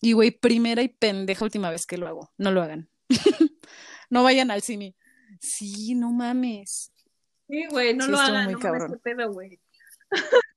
Y, 0.00 0.12
güey, 0.12 0.30
primera 0.30 0.82
y 0.82 0.88
pendeja 0.88 1.44
última 1.44 1.70
vez 1.70 1.84
que 1.86 1.98
lo 1.98 2.06
hago. 2.06 2.32
No 2.38 2.50
lo 2.52 2.62
hagan. 2.62 2.88
no 4.10 4.22
vayan 4.22 4.50
al 4.50 4.62
cine. 4.62 4.94
Sí, 5.40 5.94
no 5.94 6.10
mames. 6.12 6.92
Sí, 7.48 7.66
güey, 7.70 7.94
no 7.94 8.04
Sí, 8.06 8.10
lo 8.12 8.18
hagan, 8.18 8.44
no 8.44 8.58
mames, 8.58 8.62
cabrón. 8.62 8.92
qué 8.92 8.98
pedo, 8.98 9.32
güey. 9.32 9.60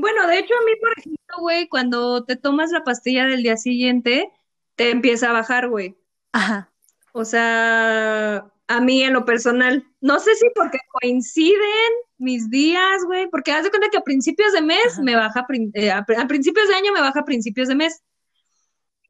Bueno, 0.00 0.28
de 0.28 0.38
hecho, 0.38 0.54
a 0.54 0.64
mí, 0.64 0.72
por 0.80 0.92
ejemplo, 0.96 1.36
güey, 1.40 1.68
cuando 1.68 2.24
te 2.24 2.36
tomas 2.36 2.70
la 2.70 2.84
pastilla 2.84 3.26
del 3.26 3.42
día 3.42 3.56
siguiente, 3.56 4.30
te 4.76 4.90
empieza 4.90 5.30
a 5.30 5.32
bajar, 5.32 5.68
güey. 5.68 5.96
Ajá. 6.30 6.72
O 7.12 7.24
sea, 7.24 8.48
a 8.68 8.80
mí 8.80 9.02
en 9.02 9.14
lo 9.14 9.24
personal, 9.24 9.84
no 10.00 10.20
sé 10.20 10.34
si 10.36 10.46
porque 10.54 10.78
coinciden 10.92 11.90
mis 12.18 12.50
días, 12.50 13.02
güey, 13.06 13.28
porque 13.30 13.52
haz 13.52 13.64
de 13.64 13.70
cuenta 13.70 13.88
que 13.90 13.98
a 13.98 14.02
principios 14.02 14.52
de 14.52 14.60
mes 14.62 14.92
Ajá. 14.92 15.02
me 15.02 15.16
baja, 15.16 15.46
eh, 15.74 15.90
a, 15.90 15.98
a 15.98 16.26
principios 16.28 16.68
de 16.68 16.74
año 16.74 16.92
me 16.92 17.00
baja 17.00 17.20
a 17.20 17.24
principios 17.24 17.68
de 17.68 17.74
mes. 17.74 18.02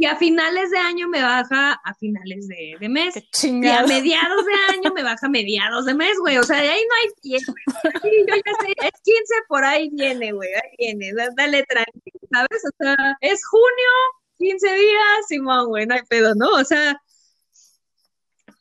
Y 0.00 0.06
a 0.06 0.14
finales 0.14 0.70
de 0.70 0.78
año 0.78 1.08
me 1.08 1.20
baja 1.20 1.72
a 1.72 1.94
finales 1.94 2.46
de, 2.46 2.76
de 2.78 2.88
mes. 2.88 3.14
Qué 3.14 3.48
Y 3.48 3.66
a 3.66 3.84
mediados 3.84 4.46
de 4.46 4.74
año 4.76 4.92
me 4.94 5.02
baja 5.02 5.26
a 5.26 5.28
mediados 5.28 5.86
de 5.86 5.94
mes, 5.94 6.16
güey. 6.20 6.36
O 6.38 6.44
sea, 6.44 6.62
de 6.62 6.68
ahí 6.68 6.80
no 6.88 6.94
hay. 7.02 7.08
Sí, 7.32 7.44
yo 8.28 8.34
ya 8.36 8.52
sé, 8.60 8.72
es 8.80 9.00
15, 9.02 9.34
por 9.48 9.64
ahí 9.64 9.90
viene, 9.92 10.30
güey. 10.30 10.48
Ahí 10.54 10.94
viene. 10.94 11.12
da- 11.14 11.30
Dale 11.36 11.64
tranquilo, 11.64 12.20
¿sabes? 12.32 12.62
O 12.64 12.70
sea, 12.84 12.96
es 13.22 13.44
junio, 13.44 13.90
15 14.38 14.72
días, 14.72 15.26
Simón, 15.26 15.66
güey, 15.66 15.84
no 15.86 15.96
hay 15.96 16.02
pedo, 16.08 16.32
¿no? 16.36 16.48
O 16.50 16.64
sea, 16.64 16.96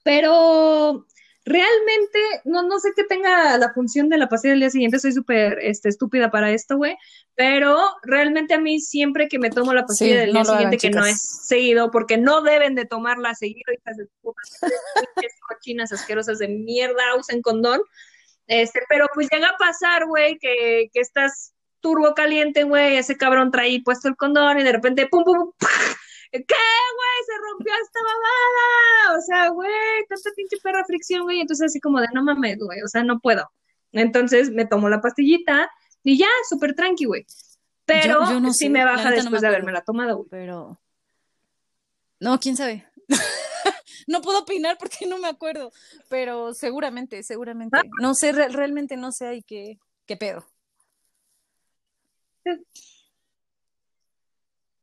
pero 0.07 1.05
realmente 1.43 2.19
no, 2.45 2.63
no 2.63 2.79
sé 2.79 2.93
qué 2.95 3.03
tenga 3.03 3.57
la 3.57 3.73
función 3.73 4.07
de 4.07 4.17
la 4.17 4.29
pastilla 4.29 4.51
del 4.51 4.61
día 4.61 4.69
siguiente. 4.69 4.99
Soy 4.99 5.11
súper 5.11 5.59
este, 5.61 5.89
estúpida 5.89 6.31
para 6.31 6.49
esto, 6.51 6.77
güey. 6.77 6.95
Pero 7.35 7.77
realmente 8.03 8.53
a 8.53 8.57
mí 8.57 8.79
siempre 8.79 9.27
que 9.27 9.37
me 9.37 9.49
tomo 9.49 9.73
la 9.73 9.85
pastilla 9.85 10.13
Sí, 10.13 10.17
del 10.17 10.31
no 10.31 10.39
día 10.39 10.43
lo 10.43 10.49
hagan, 10.51 10.71
siguiente, 10.71 10.77
que 10.77 10.89
no 10.91 11.05
es 11.05 11.21
seguido, 11.45 11.91
porque 11.91 12.17
no 12.17 12.41
deben 12.41 12.73
de 12.75 12.85
tomarla 12.85 13.35
seguido, 13.35 13.73
hijas 13.73 13.97
de 13.97 14.05
puta, 14.21 14.41
pinches 14.61 15.33
cochinas 15.49 15.91
asquerosas 15.91 16.39
de 16.39 16.47
mierda, 16.47 17.17
usen 17.19 17.41
condón. 17.41 17.81
Este, 18.47 18.79
pero 18.87 19.07
pues 19.13 19.27
llega 19.29 19.49
a 19.49 19.57
pasar, 19.57 20.05
güey, 20.05 20.37
que, 20.39 20.89
que 20.93 21.01
estás 21.01 21.53
turbo 21.81 22.13
caliente, 22.15 22.63
güey, 22.63 22.95
ese 22.95 23.17
cabrón 23.17 23.51
trae 23.51 23.81
puesto 23.83 24.07
el 24.07 24.15
condón 24.15 24.57
y 24.57 24.63
de 24.63 24.71
repente, 24.71 25.07
pum, 25.11 25.25
pum, 25.25 25.51
pum, 25.51 25.67
¿qué, 26.31 26.39
güey? 26.39 27.17
Se 27.25 27.33
rompió 27.49 27.73
esta 27.81 27.99
babada. 28.03 29.17
O 29.17 29.21
sea, 29.21 29.49
güey, 29.49 30.05
tanta 30.07 30.29
pinche 30.35 30.57
perra 30.61 30.85
fricción, 30.85 31.23
güey. 31.23 31.41
Entonces 31.41 31.67
así 31.67 31.79
como 31.79 31.99
de, 31.99 32.07
no 32.13 32.23
mames, 32.23 32.57
güey, 32.59 32.81
o 32.81 32.87
sea, 32.87 33.03
no 33.03 33.19
puedo. 33.19 33.49
Entonces 33.91 34.51
me 34.51 34.65
tomo 34.65 34.89
la 34.89 35.01
pastillita 35.01 35.69
y 36.03 36.17
ya, 36.17 36.27
súper 36.49 36.75
tranqui, 36.75 37.05
güey. 37.05 37.25
Pero 37.85 38.25
sí 38.53 38.69
me 38.69 38.83
baja 38.83 39.11
después 39.11 39.41
de 39.41 39.47
haberme 39.47 39.71
la 39.71 39.81
tomado, 39.81 40.17
güey. 40.17 40.27
Pero... 40.29 40.79
No, 42.19 42.39
quién 42.39 42.57
sabe. 42.57 42.85
no 44.07 44.21
puedo 44.21 44.39
opinar 44.39 44.77
porque 44.77 45.05
no 45.05 45.17
me 45.19 45.27
acuerdo, 45.27 45.71
pero 46.09 46.53
seguramente, 46.53 47.23
seguramente. 47.23 47.77
No 48.01 48.13
sé, 48.13 48.31
realmente 48.31 48.97
no 48.97 49.11
sé 49.11 49.27
ahí 49.27 49.43
qué, 49.43 49.79
qué 50.05 50.17
pedo. 50.17 50.45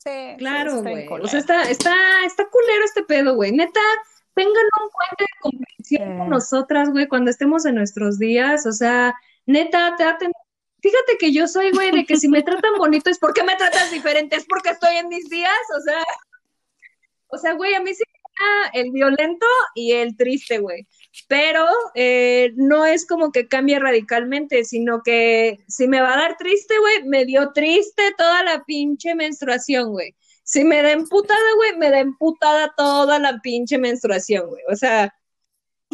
Sí, 0.05 0.37
claro, 0.39 0.83
güey. 0.83 1.09
O 1.09 1.27
sea, 1.27 1.41
está, 1.41 1.63
está, 1.71 1.95
está 2.27 2.47
culero 2.51 2.85
este 2.85 3.03
pedo, 3.05 3.35
güey. 3.35 3.53
Neta, 3.53 3.81
tengan 4.35 4.53
un 4.55 4.91
cuento 4.91 5.17
de 5.19 5.41
comprensión 5.41 6.19
con 6.19 6.29
nosotras, 6.29 6.91
güey, 6.91 7.09
cuando 7.09 7.31
estemos 7.31 7.65
en 7.65 7.77
nuestros 7.77 8.19
días. 8.19 8.67
O 8.67 8.73
sea, 8.73 9.15
neta, 9.47 9.95
traten. 9.97 10.33
Fíjate 10.81 11.17
que 11.19 11.33
yo 11.33 11.49
soy, 11.49 11.71
güey, 11.73 11.91
de 11.91 12.05
que 12.05 12.17
si 12.17 12.29
me 12.29 12.43
tratan 12.43 12.75
bonito 12.77 13.09
es 13.09 13.19
porque 13.19 13.43
me 13.43 13.57
tratas 13.57 13.91
diferente, 13.91 14.37
es 14.37 14.45
porque 14.47 14.71
estoy 14.71 14.97
en 14.97 15.09
mis 15.09 15.29
días, 15.31 15.59
o 15.77 15.81
sea. 15.81 16.05
O 17.29 17.39
sea, 17.39 17.55
güey, 17.55 17.75
a 17.75 17.81
mí 17.81 17.95
sí 17.95 18.03
me 18.07 18.81
el 18.81 18.91
violento 18.91 19.47
y 19.75 19.93
el 19.93 20.17
triste, 20.17 20.59
güey. 20.59 20.87
Pero 21.29 21.65
eh, 21.95 22.53
no 22.57 22.85
es 22.85 23.07
como 23.07 23.33
que 23.33 23.49
cambie 23.49 23.79
radicalmente, 23.79 24.65
sino 24.65 25.03
que 25.03 25.61
si 25.69 25.89
me 25.89 26.01
va 26.01 26.15
a 26.15 26.19
dar 26.19 26.37
triste, 26.37 26.79
güey, 26.79 27.05
me 27.05 27.25
dio 27.25 27.53
triste 27.53 28.15
toda 28.19 28.43
la 28.43 28.65
pinche 28.65 29.15
menstruación, 29.15 29.91
güey. 29.93 30.15
Si 30.43 30.65
me 30.65 30.83
da 30.83 30.93
emputada, 30.93 31.55
güey, 31.57 31.77
me 31.79 31.91
da 31.91 32.01
emputada 32.01 32.75
toda 32.77 33.19
la 33.19 33.41
pinche 33.41 33.79
menstruación, 33.79 34.49
güey. 34.49 34.63
O 34.71 34.77
sea, 34.77 35.15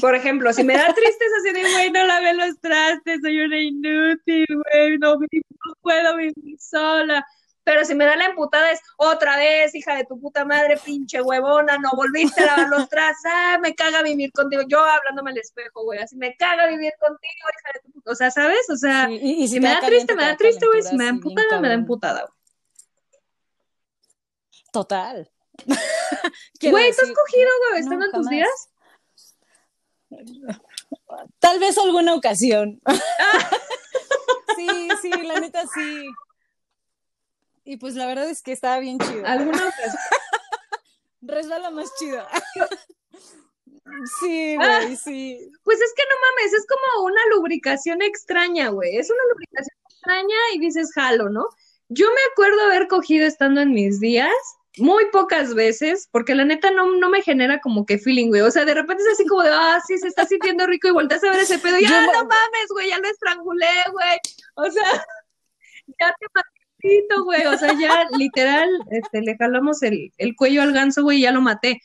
por 0.01 0.15
ejemplo, 0.15 0.53
si 0.53 0.65
me 0.65 0.75
da 0.75 0.93
triste 0.95 1.25
es 1.25 1.33
así 1.41 1.53
de, 1.53 1.73
güey, 1.73 1.91
no 1.93 2.05
lavé 2.07 2.35
los 2.35 2.59
trastes, 2.61 3.21
soy 3.23 3.41
una 3.41 3.59
inútil, 3.61 4.47
güey, 4.49 4.99
no 4.99 5.19
puedo 5.83 6.17
vivir 6.17 6.57
sola. 6.59 7.25
Pero 7.71 7.85
si 7.85 7.95
me 7.95 8.05
da 8.05 8.17
la 8.17 8.25
emputada 8.25 8.73
es 8.73 8.81
otra 8.97 9.37
vez, 9.37 9.73
hija 9.77 9.95
de 9.95 10.05
tu 10.05 10.21
puta 10.21 10.45
madre, 10.45 10.77
pinche 10.85 11.23
huevona, 11.23 11.79
no 11.79 11.91
volviste 11.95 12.43
a 12.43 12.47
lavar 12.47 12.69
los 12.69 12.89
trazos, 12.89 13.23
ah, 13.27 13.59
me 13.63 13.77
caga 13.77 14.03
vivir 14.03 14.33
contigo. 14.33 14.63
Yo 14.67 14.81
hablándome 14.81 15.31
al 15.31 15.39
espejo, 15.39 15.85
güey, 15.85 16.01
así 16.01 16.17
me 16.17 16.35
caga 16.35 16.67
vivir 16.67 16.93
contigo, 16.99 17.47
hija 17.49 17.71
de 17.73 17.81
tu 17.85 17.93
puta. 17.93 18.11
O 18.11 18.15
sea, 18.17 18.33
¿sabes? 18.33 18.69
O 18.71 18.77
sea, 18.77 19.09
y, 19.09 19.47
si, 19.47 19.61
me 19.61 19.69
da 19.69 19.79
triste, 19.79 20.17
me 20.17 20.25
da 20.25 20.37
triste, 20.37 20.67
güey. 20.67 20.83
Si 20.83 20.97
me 20.97 21.05
da 21.05 21.11
emputada, 21.11 21.61
me 21.61 21.69
da 21.69 21.75
emputada, 21.75 22.23
güey. 22.23 22.33
Total. 24.73 25.31
Güey, 26.61 26.91
¿tú 26.93 27.03
has 27.03 27.13
cogido, 27.13 27.51
güey, 27.71 27.81
estando 27.83 28.05
en 28.07 28.13
tus 28.13 28.29
días? 28.29 28.69
Tal 31.39 31.61
vez 31.61 31.79
alguna 31.79 32.15
ocasión. 32.15 32.81
sí, 34.57 34.89
sí, 35.01 35.11
la 35.11 35.39
neta 35.39 35.63
sí. 35.73 36.09
Y 37.65 37.77
pues 37.77 37.95
la 37.95 38.07
verdad 38.07 38.29
es 38.29 38.43
que 38.43 38.53
estaba 38.53 38.79
bien 38.79 38.99
chido. 38.99 39.27
¿Alguna 39.27 39.59
ocasión? 39.69 40.03
Resbala 41.21 41.71
más 41.71 41.91
chido. 41.99 42.27
Sí, 44.21 44.57
ah, 44.61 44.83
güey, 44.83 44.97
sí. 44.97 45.51
Pues 45.63 45.81
es 45.81 45.93
que 45.95 46.03
no 46.09 46.15
mames, 46.21 46.53
es 46.55 46.67
como 46.67 47.07
una 47.07 47.21
lubricación 47.35 48.03
extraña, 48.03 48.69
güey. 48.69 48.97
Es 48.97 49.11
una 49.11 49.23
lubricación 49.33 49.77
extraña 49.91 50.37
y 50.55 50.59
dices 50.61 50.93
jalo, 50.95 51.29
¿no? 51.29 51.49
Yo 51.89 52.07
me 52.07 52.21
acuerdo 52.31 52.63
haber 52.63 52.89
cogido 52.89 53.27
estando 53.27 53.61
en 53.61 53.73
mis 53.73 54.01
días, 54.01 54.33
muy 54.79 55.07
pocas 55.11 55.55
veces, 55.55 56.09
porque 56.13 56.35
la 56.35 56.45
neta 56.45 56.71
no, 56.71 56.97
no 56.97 57.11
me 57.11 57.23
genera 57.23 57.61
como 57.61 57.85
que 57.85 57.99
feeling, 57.99 58.29
güey. 58.29 58.43
O 58.43 58.51
sea, 58.51 58.65
de 58.65 58.75
repente 58.75 59.03
es 59.03 59.15
así 59.15 59.27
como 59.27 59.43
de, 59.43 59.51
ah, 59.53 59.81
sí, 59.87 59.99
se 59.99 60.09
está 60.09 60.25
sintiendo 60.25 60.67
rico 60.67 60.89
y 60.89 60.93
volteas 60.93 61.25
a 61.25 61.31
ver 61.31 61.41
ese 61.41 61.59
pedo 61.59 61.79
y, 61.79 61.85
ah, 61.85 62.07
no 62.07 62.25
mames, 62.25 62.69
güey, 62.71 62.89
ya 62.89 62.99
lo 62.99 63.09
estrangulé, 63.09 63.67
güey. 63.93 64.19
O 64.55 64.71
sea, 64.71 64.85
ya 65.99 66.15
te 66.19 66.27
güey, 67.25 67.47
o 67.47 67.59
sea, 67.59 67.73
ya 67.79 68.07
literal, 68.17 68.69
este, 68.91 69.23
le 69.23 69.37
jalamos 69.37 69.83
el, 69.83 70.13
el 70.19 70.37
cuello 70.37 70.63
al 70.63 70.73
ganso, 70.73 71.03
güey, 71.03 71.19
y 71.19 71.23
ya 71.23 71.33
lo 71.33 71.41
maté. 71.41 71.81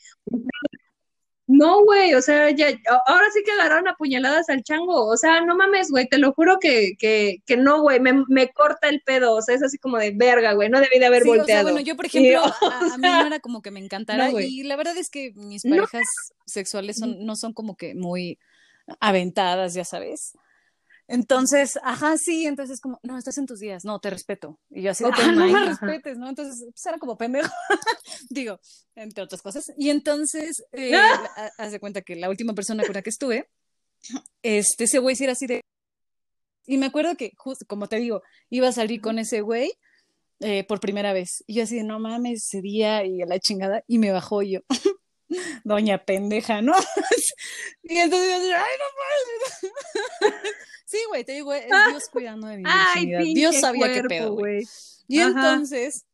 No, 1.48 1.84
güey, 1.84 2.12
o 2.14 2.22
sea, 2.22 2.50
ya, 2.50 2.66
ahora 3.06 3.26
sí 3.32 3.42
que 3.44 3.52
agarraron 3.52 3.86
apuñaladas 3.86 4.48
al 4.48 4.64
chango, 4.64 5.06
o 5.06 5.16
sea, 5.16 5.42
no 5.42 5.54
mames, 5.54 5.92
güey, 5.92 6.08
te 6.08 6.18
lo 6.18 6.32
juro 6.32 6.58
que, 6.58 6.96
que, 6.98 7.36
que 7.46 7.56
no, 7.56 7.82
güey, 7.82 8.00
me, 8.00 8.24
me, 8.26 8.50
corta 8.50 8.88
el 8.88 9.00
pedo, 9.02 9.34
o 9.34 9.42
sea, 9.42 9.54
es 9.54 9.62
así 9.62 9.78
como 9.78 9.96
de 9.98 10.10
verga, 10.10 10.54
güey, 10.54 10.68
no 10.68 10.80
debí 10.80 10.98
de 10.98 11.06
haber 11.06 11.24
volteado. 11.24 11.62
bueno, 11.62 11.80
yo, 11.80 11.94
por 11.94 12.06
ejemplo, 12.06 12.42
a, 12.42 12.98
mí 12.98 13.08
no 13.08 13.26
era 13.28 13.38
como 13.38 13.62
que 13.62 13.70
me 13.70 13.78
encantara, 13.78 14.32
y 14.32 14.64
la 14.64 14.74
verdad 14.74 14.96
es 14.96 15.08
que 15.08 15.34
mis 15.36 15.62
parejas 15.62 16.08
sexuales 16.46 16.96
son, 16.96 17.24
no 17.24 17.36
son 17.36 17.52
como 17.52 17.76
que 17.76 17.94
muy 17.94 18.40
aventadas, 18.98 19.74
ya 19.74 19.84
sabes. 19.84 20.36
Entonces, 21.08 21.78
ajá, 21.84 22.18
sí, 22.18 22.46
entonces 22.46 22.80
como, 22.80 22.98
no, 23.02 23.16
estás 23.16 23.38
en 23.38 23.46
tus 23.46 23.60
días, 23.60 23.84
no, 23.84 24.00
te 24.00 24.10
respeto. 24.10 24.58
Y 24.70 24.82
yo 24.82 24.90
así, 24.90 25.04
ah, 25.04 25.32
no 25.32 25.46
me 25.46 25.66
respetes, 25.66 26.18
¿no? 26.18 26.28
Entonces, 26.28 26.64
pues 26.68 26.86
era 26.86 26.98
como 26.98 27.16
pendejo, 27.16 27.52
digo, 28.30 28.58
entre 28.96 29.22
otras 29.22 29.40
cosas. 29.40 29.72
Y 29.78 29.90
entonces, 29.90 30.64
eh, 30.72 30.92
haz 31.58 31.72
de 31.72 31.78
cuenta 31.78 32.02
que 32.02 32.16
la 32.16 32.28
última 32.28 32.54
persona 32.54 32.84
con 32.84 32.94
la 32.94 33.02
que 33.02 33.10
estuve, 33.10 33.48
este, 34.42 34.84
ese 34.84 34.98
güey 34.98 35.14
sí 35.14 35.24
era 35.24 35.34
así 35.34 35.46
de... 35.46 35.60
Y 36.66 36.78
me 36.78 36.86
acuerdo 36.86 37.16
que, 37.16 37.32
justo, 37.36 37.64
como 37.68 37.88
te 37.88 37.96
digo, 37.96 38.22
iba 38.50 38.66
a 38.66 38.72
salir 38.72 39.00
con 39.00 39.20
ese 39.20 39.40
güey 39.40 39.70
eh, 40.40 40.64
por 40.64 40.80
primera 40.80 41.12
vez. 41.12 41.44
Y 41.46 41.54
yo 41.54 41.62
así 41.62 41.76
de, 41.76 41.84
no 41.84 42.00
mames, 42.00 42.46
ese 42.46 42.60
día 42.60 43.04
y 43.04 43.22
a 43.22 43.26
la 43.26 43.38
chingada, 43.38 43.84
y 43.86 43.98
me 43.98 44.10
bajó 44.10 44.42
yo. 44.42 44.60
Doña 45.64 46.04
pendeja, 46.04 46.62
¿no? 46.62 46.72
y 47.82 47.98
entonces 47.98 48.28
yo 48.28 48.36
así, 48.36 48.52
ay, 48.52 48.76
no 48.78 50.30
mames. 50.30 50.42
Sí, 50.88 50.98
güey, 51.08 51.24
te 51.24 51.32
digo, 51.32 51.52
es 51.52 51.66
Dios 51.66 52.08
cuidando 52.12 52.46
de 52.46 52.58
mi 52.58 52.62
virginidad. 52.62 53.20
Dios 53.34 53.56
sabía 53.60 53.92
qué 53.92 54.04
pedo, 54.04 54.34
güey. 54.34 54.62
Y 55.08 55.18
entonces, 55.18 56.06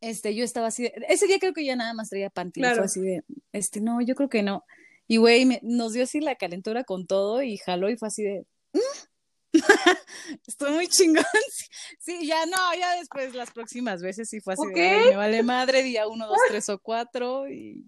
este, 0.00 0.32
yo 0.36 0.44
estaba 0.44 0.68
así, 0.68 0.84
de, 0.84 0.92
ese 1.08 1.26
día 1.26 1.40
creo 1.40 1.52
que 1.52 1.64
ya 1.64 1.74
nada 1.74 1.92
más 1.92 2.08
traía 2.08 2.30
panty, 2.30 2.60
fue 2.60 2.84
así 2.84 3.00
de, 3.00 3.24
este, 3.52 3.80
no, 3.80 4.00
yo 4.00 4.14
creo 4.14 4.28
que 4.28 4.44
no. 4.44 4.64
Y 5.08 5.16
güey, 5.16 5.58
nos 5.62 5.92
dio 5.92 6.04
así 6.04 6.20
la 6.20 6.36
calentura 6.36 6.84
con 6.84 7.08
todo 7.08 7.42
y 7.42 7.56
jaló 7.56 7.90
y 7.90 7.96
fue 7.96 8.06
así 8.06 8.22
de, 8.22 8.46
mm". 8.74 9.10
Estoy 10.46 10.72
muy 10.72 10.86
chingón. 10.86 11.24
Sí, 11.98 12.26
ya 12.26 12.46
no, 12.46 12.56
ya 12.78 12.94
después 12.96 13.34
las 13.34 13.50
próximas 13.50 14.02
veces 14.02 14.28
sí 14.28 14.40
fue 14.40 14.54
así 14.54 14.66
de, 14.72 15.10
me 15.10 15.16
vale 15.16 15.42
madre, 15.42 15.82
día 15.82 16.06
uno, 16.06 16.28
dos, 16.28 16.38
tres 16.48 16.68
o 16.68 16.78
cuatro 16.78 17.48
y 17.48 17.84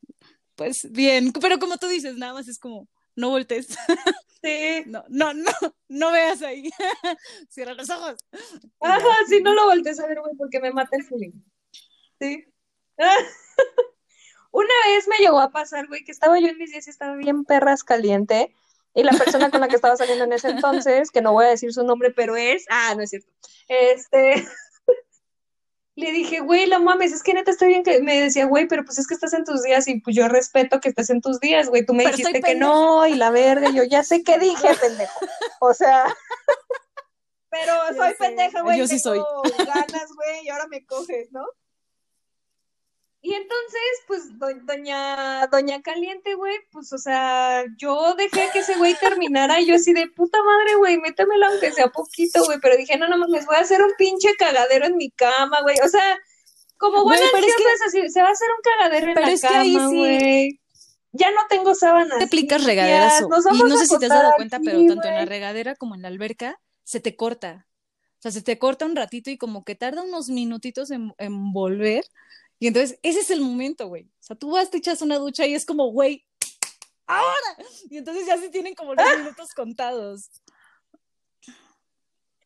pues 0.54 0.90
bien, 0.90 1.32
pero 1.40 1.58
como 1.58 1.78
tú 1.78 1.86
dices, 1.88 2.16
nada 2.16 2.34
más 2.34 2.48
es 2.48 2.58
como, 2.58 2.88
no 3.16 3.30
voltees. 3.30 3.68
Sí. 4.42 4.82
No, 4.86 5.04
no, 5.08 5.32
no, 5.34 5.52
no 5.88 6.10
veas 6.10 6.42
ahí. 6.42 6.68
Cierra 7.48 7.74
los 7.74 7.88
ojos. 7.90 8.16
Ajá, 8.80 9.16
sí, 9.28 9.40
no 9.40 9.54
lo 9.54 9.66
voltees 9.66 10.00
a 10.00 10.06
ver, 10.08 10.18
güey, 10.20 10.34
porque 10.36 10.58
me 10.58 10.72
mata 10.72 10.96
el 10.96 11.04
feeling. 11.04 11.30
Sí. 12.18 12.44
Una 14.50 14.74
vez 14.86 15.06
me 15.06 15.18
llegó 15.18 15.38
a 15.38 15.52
pasar, 15.52 15.86
güey, 15.86 16.02
que 16.02 16.10
estaba 16.10 16.40
yo 16.40 16.48
en 16.48 16.58
mis 16.58 16.72
días 16.72 16.88
y 16.88 16.90
estaba 16.90 17.14
bien 17.14 17.44
perras 17.44 17.84
caliente. 17.84 18.52
Y 18.94 19.04
la 19.04 19.12
persona 19.12 19.48
con 19.48 19.60
la 19.60 19.68
que 19.68 19.76
estaba 19.76 19.96
saliendo 19.96 20.24
en 20.24 20.32
ese 20.32 20.50
entonces, 20.50 21.12
que 21.12 21.22
no 21.22 21.32
voy 21.32 21.44
a 21.46 21.50
decir 21.50 21.72
su 21.72 21.84
nombre, 21.84 22.10
pero 22.10 22.34
es. 22.36 22.66
Ah, 22.68 22.94
no 22.96 23.02
es 23.04 23.10
cierto. 23.10 23.30
Este 23.68 24.44
le 25.94 26.10
dije, 26.10 26.40
güey, 26.40 26.66
la 26.66 26.78
mames, 26.78 27.12
es 27.12 27.22
que 27.22 27.34
neta 27.34 27.50
estoy 27.50 27.68
bien 27.68 27.82
que 27.82 28.00
me 28.00 28.18
decía, 28.18 28.46
güey, 28.46 28.66
pero 28.66 28.84
pues 28.84 28.98
es 28.98 29.06
que 29.06 29.14
estás 29.14 29.34
en 29.34 29.44
tus 29.44 29.62
días 29.62 29.86
y 29.88 30.00
pues 30.00 30.16
yo 30.16 30.26
respeto 30.28 30.80
que 30.80 30.88
estés 30.88 31.10
en 31.10 31.20
tus 31.20 31.38
días, 31.38 31.68
güey, 31.68 31.84
tú 31.84 31.92
me 31.92 32.06
dijiste 32.06 32.40
que 32.40 32.54
no 32.54 33.06
y 33.06 33.14
la 33.14 33.30
verga, 33.30 33.68
y 33.68 33.76
yo 33.76 33.84
ya 33.84 34.02
sé 34.02 34.22
qué 34.22 34.38
dije, 34.38 34.68
pendejo. 34.80 35.20
O 35.60 35.74
sea, 35.74 36.14
pero 37.50 37.74
soy 37.96 38.14
pendeja, 38.18 38.62
güey, 38.62 38.78
yo 38.78 38.86
sí 38.86 38.98
soy. 38.98 39.20
ganas, 39.58 40.08
güey, 40.14 40.44
y 40.44 40.48
ahora 40.48 40.66
me 40.68 40.84
coges, 40.86 41.30
¿no? 41.30 41.44
Y 43.24 43.34
entonces, 43.34 43.80
pues, 44.08 44.22
doña, 44.66 45.46
doña 45.46 45.80
Caliente, 45.80 46.34
güey, 46.34 46.56
pues, 46.72 46.92
o 46.92 46.98
sea, 46.98 47.64
yo 47.78 48.16
dejé 48.16 48.48
que 48.52 48.58
ese 48.58 48.76
güey 48.76 48.94
terminara 48.98 49.60
y 49.60 49.66
yo 49.66 49.76
así 49.76 49.92
de 49.92 50.08
puta 50.08 50.42
madre, 50.42 50.74
güey, 50.74 50.98
métemelo 50.98 51.46
aunque 51.46 51.70
sea 51.70 51.86
poquito, 51.86 52.44
güey, 52.44 52.58
pero 52.60 52.76
dije, 52.76 52.98
no, 52.98 53.06
no, 53.06 53.24
les 53.28 53.46
voy 53.46 53.54
a 53.54 53.60
hacer 53.60 53.80
un 53.80 53.92
pinche 53.96 54.34
cagadero 54.36 54.86
en 54.86 54.96
mi 54.96 55.12
cama, 55.12 55.62
güey, 55.62 55.76
o 55.84 55.88
sea, 55.88 56.18
como 56.78 57.04
bueno, 57.04 57.22
es 57.24 57.30
que, 57.30 57.86
así, 57.86 58.10
se 58.10 58.22
va 58.22 58.28
a 58.30 58.32
hacer 58.32 58.48
un 58.50 58.62
cagadero 58.62 59.12
en 59.12 59.14
la 59.14 59.48
cama, 59.48 59.86
güey. 59.86 60.60
Ya 61.12 61.30
no 61.30 61.42
tengo 61.48 61.76
sábanas. 61.76 62.18
Te 62.18 62.24
aplicas 62.24 62.64
regaderas 62.64 63.20
y 63.20 63.62
no 63.62 63.76
sé 63.76 63.86
si 63.86 63.98
te 63.98 64.06
has 64.06 64.10
dado 64.10 64.32
cuenta, 64.34 64.58
pero 64.58 64.84
tanto 64.88 65.06
en 65.06 65.14
la 65.14 65.24
regadera 65.26 65.76
como 65.76 65.94
en 65.94 66.02
la 66.02 66.08
alberca 66.08 66.58
se 66.82 66.98
te 66.98 67.14
corta. 67.14 67.68
O 68.18 68.22
sea, 68.22 68.32
se 68.32 68.42
te 68.42 68.58
corta 68.58 68.84
un 68.84 68.96
ratito 68.96 69.30
y 69.30 69.38
como 69.38 69.62
que 69.62 69.76
tarda 69.76 70.02
unos 70.02 70.28
minutitos 70.28 70.90
en, 70.90 71.14
en 71.18 71.52
volver. 71.52 72.04
Y 72.62 72.68
entonces, 72.68 72.96
ese 73.02 73.18
es 73.18 73.30
el 73.30 73.40
momento, 73.40 73.88
güey. 73.88 74.04
O 74.04 74.22
sea, 74.22 74.36
tú 74.36 74.52
vas, 74.52 74.70
te 74.70 74.78
echas 74.78 75.02
una 75.02 75.18
ducha 75.18 75.44
y 75.44 75.52
es 75.52 75.66
como, 75.66 75.90
güey, 75.90 76.24
ahora. 77.08 77.56
Y 77.90 77.96
entonces 77.96 78.24
ya 78.24 78.38
se 78.38 78.50
tienen 78.50 78.76
como 78.76 78.94
los 78.94 79.04
minutos 79.18 79.52
contados. 79.52 80.30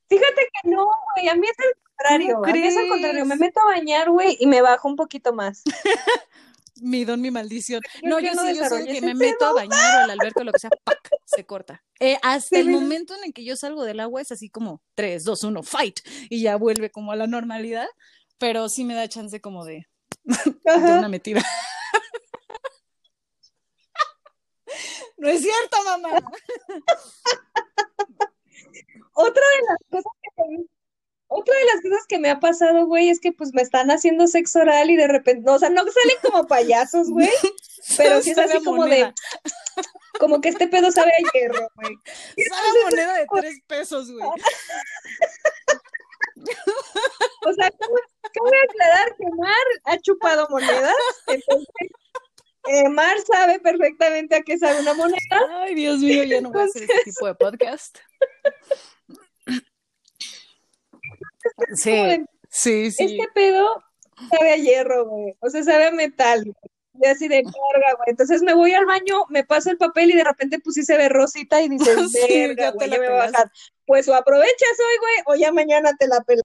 Fíjate 0.09 0.49
que 0.63 0.71
no, 0.71 0.87
güey, 1.15 1.29
a 1.29 1.35
mí 1.35 1.47
es 1.47 1.57
el 1.59 1.75
contrario. 1.83 2.43
A 2.43 2.51
mí 2.51 2.67
es 2.67 2.77
al 2.79 2.89
contrario, 2.89 3.27
me 3.27 3.37
meto 3.37 3.61
a 3.61 3.67
bañar, 3.67 4.09
güey, 4.09 4.39
y 4.41 4.47
me 4.47 4.63
bajo 4.63 4.89
un 4.89 4.97
poquito 4.97 5.35
más. 5.35 5.63
mi 6.81 7.05
don, 7.05 7.21
mi 7.21 7.31
maldición. 7.31 7.83
no, 8.03 8.19
yo, 8.19 8.33
sí, 8.33 8.57
yo 8.57 8.65
sé 8.71 8.87
que 8.87 9.03
me 9.03 9.13
meto 9.13 9.45
a 9.45 9.53
bañar 9.53 9.97
o 9.97 10.05
al 10.05 10.11
alberca 10.13 10.41
o 10.41 10.45
lo 10.45 10.53
que 10.53 10.61
sea, 10.61 10.71
¡pac! 10.83 11.11
se 11.27 11.45
corta. 11.45 11.85
Eh, 12.01 12.17
hasta 12.23 12.59
el 12.59 12.71
momento 12.71 13.15
en 13.15 13.25
el 13.25 13.35
que 13.35 13.45
yo 13.45 13.55
salgo 13.55 13.85
del 13.85 14.01
agua 14.01 14.23
es 14.23 14.33
así 14.33 14.49
como 14.49 14.81
3, 14.95 15.25
2, 15.25 15.45
1, 15.45 15.63
fight, 15.63 16.01
y 16.31 16.41
ya 16.41 16.57
vuelve 16.57 16.91
como 16.91 17.13
a 17.13 17.17
la 17.17 17.27
normalidad, 17.27 17.89
pero 18.39 18.71
sí 18.71 18.83
me 18.83 18.95
da 18.95 19.11
chance 19.11 19.43
como 19.43 19.67
de, 19.67 19.87
de 20.27 20.99
una 20.99 21.09
metida. 21.09 21.43
no 25.17 25.29
es 25.29 25.41
cierto, 25.41 25.77
mamá. 25.85 26.11
Otra 29.15 29.43
de 29.43 29.63
las 29.69 29.79
cosas 29.91 30.13
que 30.23 30.31
otra 31.29 31.57
de 31.57 31.65
las 31.65 31.83
cosas 31.83 32.07
que 32.09 32.19
me 32.19 32.31
ha 32.31 32.39
pasado, 32.39 32.87
güey, 32.87 33.11
es 33.11 33.19
que 33.19 33.33
pues 33.33 33.53
me 33.53 33.63
están 33.63 33.91
haciendo 33.91 34.29
sexo 34.29 34.61
oral 34.61 34.91
y 34.91 34.97
de 34.97 35.09
repente, 35.09 35.43
no, 35.45 35.55
o 35.55 35.59
sea, 35.59 35.71
no 35.71 35.83
salen 35.83 36.19
como 36.23 36.47
payasos, 36.47 37.11
güey, 37.11 37.29
pero 37.97 38.23
sí 38.23 38.31
es 38.31 38.39
así 38.39 38.63
como 38.63 38.87
de, 38.87 39.13
como 40.21 40.41
que 40.41 40.51
este 40.51 40.69
pedo 40.69 40.93
sabe 40.93 41.11
a 41.11 41.33
hierro, 41.33 41.69
güey. 41.75 41.97
Sabe 42.49 42.69
a 42.69 42.85
moneda 42.85 43.15
de 43.15 43.27
tres 43.35 43.59
pesos, 43.67 44.13
güey. 44.13 44.25
O 47.47 47.53
sea, 47.53 47.71
cabe 47.71 48.63
aclarar 48.69 49.17
que 49.17 49.25
Mar 49.37 49.67
ha 49.85 49.99
chupado 49.99 50.47
monedas, 50.51 50.95
entonces 51.27 51.69
eh, 52.69 52.89
Mar 52.89 53.17
sabe 53.21 53.61
perfectamente 53.61 54.37
a 54.37 54.43
qué 54.43 54.59
sabe 54.59 54.81
una 54.81 54.95
moneda. 54.95 55.19
Ay, 55.61 55.75
Dios 55.75 55.99
mío, 56.01 56.25
ya 56.25 56.41
no 56.41 56.51
voy 56.51 56.63
a 56.63 56.65
hacer 56.65 56.83
este 56.83 57.05
tipo 57.05 57.27
de 57.27 57.35
podcast. 57.35 57.99
Sí, 61.75 62.25
sí, 62.51 62.91
sí. 62.91 63.05
Este 63.05 63.29
pedo 63.35 63.83
sabe 64.31 64.53
a 64.53 64.57
hierro, 64.57 65.07
güey. 65.07 65.35
O 65.41 65.51
sea, 65.51 65.63
sabe 65.63 65.87
a 65.87 65.91
metal. 65.93 66.45
Y 67.01 67.07
así 67.07 67.29
de 67.29 67.43
carga, 67.43 67.95
güey. 67.97 68.09
Entonces 68.09 68.43
me 68.43 68.55
voy 68.55 68.73
al 68.73 68.87
baño, 68.87 69.25
me 69.29 69.45
paso 69.45 69.71
el 69.71 69.77
papel 69.77 70.11
y 70.11 70.17
de 70.17 70.25
repente 70.25 70.59
pues 70.59 70.75
sí 70.75 70.83
se 70.83 70.97
ve 70.97 71.09
rosita 71.09 71.61
y 71.63 71.69
dices, 71.69 71.97
verga, 72.29 72.71
güey, 72.71 72.91
ya 72.91 72.99
me 72.99 73.09
va 73.09 73.25
a 73.25 73.31
bajar. 73.31 73.53
Pues 73.87 74.09
o 74.09 74.15
aprovechas 74.15 74.79
hoy, 74.79 74.99
güey, 74.99 75.15
o 75.27 75.41
ya 75.41 75.53
mañana 75.53 75.93
te 75.99 76.09
la 76.09 76.21
pelas. 76.23 76.45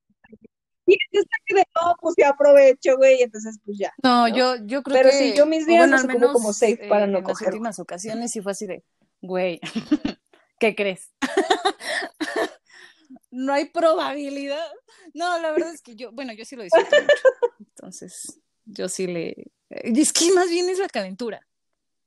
Y 0.86 0.98
entonces 1.12 1.30
de 1.50 1.64
no, 1.76 1.96
pues 2.02 2.16
ya 2.18 2.30
aprovecho, 2.30 2.98
güey, 2.98 3.22
entonces 3.22 3.60
pues 3.64 3.78
ya. 3.78 3.94
No, 4.04 4.28
yo, 4.28 4.56
yo 4.66 4.84
creo 4.84 4.98
Pero 4.98 5.10
que. 5.10 5.18
Pero 5.18 5.32
sí, 5.32 5.38
yo 5.38 5.46
mis 5.46 5.66
días 5.66 5.88
bueno, 5.88 6.08
menos, 6.08 6.32
como 6.34 6.54
safe 6.54 6.88
para 6.89 7.08
no 7.08 7.20
en 7.20 7.24
coger. 7.24 7.48
las 7.48 7.54
últimas 7.54 7.80
ocasiones 7.80 8.32
sí 8.32 8.42
fue 8.42 8.52
así 8.52 8.66
de, 8.66 8.84
güey, 9.22 9.60
¿qué 10.60 10.76
crees? 10.76 11.12
no 13.32 13.54
hay 13.54 13.66
probabilidad. 13.66 14.68
No, 15.14 15.39
la 15.39 15.52
verdad 15.52 15.74
es 15.74 15.82
que 15.82 15.96
yo, 15.96 16.12
bueno, 16.12 16.34
yo 16.34 16.46
sí 16.46 16.56
lo 16.56 16.64
disfruto 16.64 16.96
mucho. 16.96 17.60
Entonces, 17.60 18.39
yo 18.66 18.89
sí 18.89 19.08
le. 19.08 19.52
Es 19.70 20.14
que 20.14 20.32
más 20.34 20.50
bien 20.50 20.70
es 20.70 20.80
la 20.80 20.88
calentura. 20.88 21.48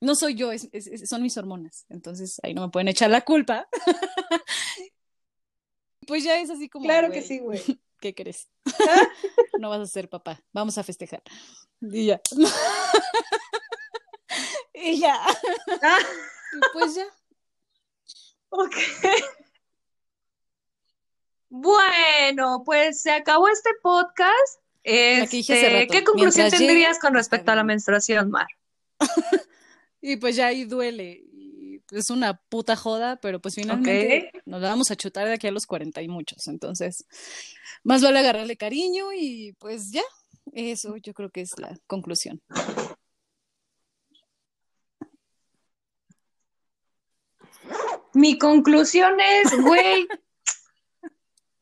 No 0.01 0.14
soy 0.14 0.35
yo, 0.35 0.53
es, 0.53 0.68
es, 0.72 1.09
son 1.09 1.22
mis 1.22 1.37
hormonas. 1.39 1.87
Entonces, 1.89 2.39
ahí 2.43 2.53
no 2.53 2.62
me 2.62 2.68
pueden 2.70 2.89
echar 2.89 3.11
la 3.11 3.22
culpa. 3.22 3.68
pues 6.05 6.24
ya 6.24 6.38
es 6.38 6.50
así 6.50 6.68
como. 6.68 6.84
Claro 6.84 7.11
que 7.11 7.22
sí, 7.22 7.38
güey. 7.38 7.61
¿Qué 8.00 8.14
crees? 8.14 8.48
no 9.59 9.70
vas 9.70 9.80
a 9.80 9.86
ser 9.86 10.09
papá. 10.09 10.42
Vamos 10.52 10.76
a 10.78 10.84
festejar. 10.84 11.22
Y 11.80 12.07
ya. 12.07 12.20
y 14.74 15.00
ya. 15.00 15.16
Ah. 15.82 15.98
y 16.52 16.61
pues 16.72 16.94
ya. 16.94 17.07
Ok. 18.50 18.76
Bueno, 21.48 22.62
pues 22.64 23.00
se 23.00 23.12
acabó 23.12 23.48
este 23.48 23.70
podcast. 23.82 24.61
Este, 24.82 25.86
¿Qué 25.86 26.05
conclusión 26.05 26.50
tendrías 26.50 26.98
con 26.98 27.14
respecto 27.14 27.52
a 27.52 27.55
la 27.55 27.64
menstruación, 27.64 28.30
Mar? 28.30 28.46
y 30.00 30.16
pues 30.16 30.36
ya 30.36 30.48
ahí 30.48 30.64
duele. 30.64 31.24
es 31.90 32.11
una 32.11 32.40
puta 32.48 32.76
joda, 32.76 33.16
pero 33.16 33.40
pues 33.40 33.55
finalmente 33.55 34.30
nos 34.47 34.61
la 34.61 34.68
vamos 34.68 34.90
a 34.90 34.97
chutar 34.97 35.26
de 35.26 35.34
aquí 35.34 35.47
a 35.47 35.53
los 35.53 35.66
cuarenta 35.66 36.03
y 36.03 36.09
muchos. 36.09 36.47
Entonces, 36.49 37.07
más 37.82 38.03
vale 38.03 38.18
agarrarle 38.18 38.57
cariño 38.57 39.12
y 39.12 39.53
pues 39.59 39.90
ya. 39.90 40.03
Eso 40.53 40.97
yo 40.99 41.14
creo 41.14 41.30
que 41.30 41.40
es 41.40 41.51
la 41.59 41.76
conclusión. 41.86 42.42
Mi 48.12 48.38
conclusión 48.38 49.18
es, 49.20 49.61
güey, 49.61 50.07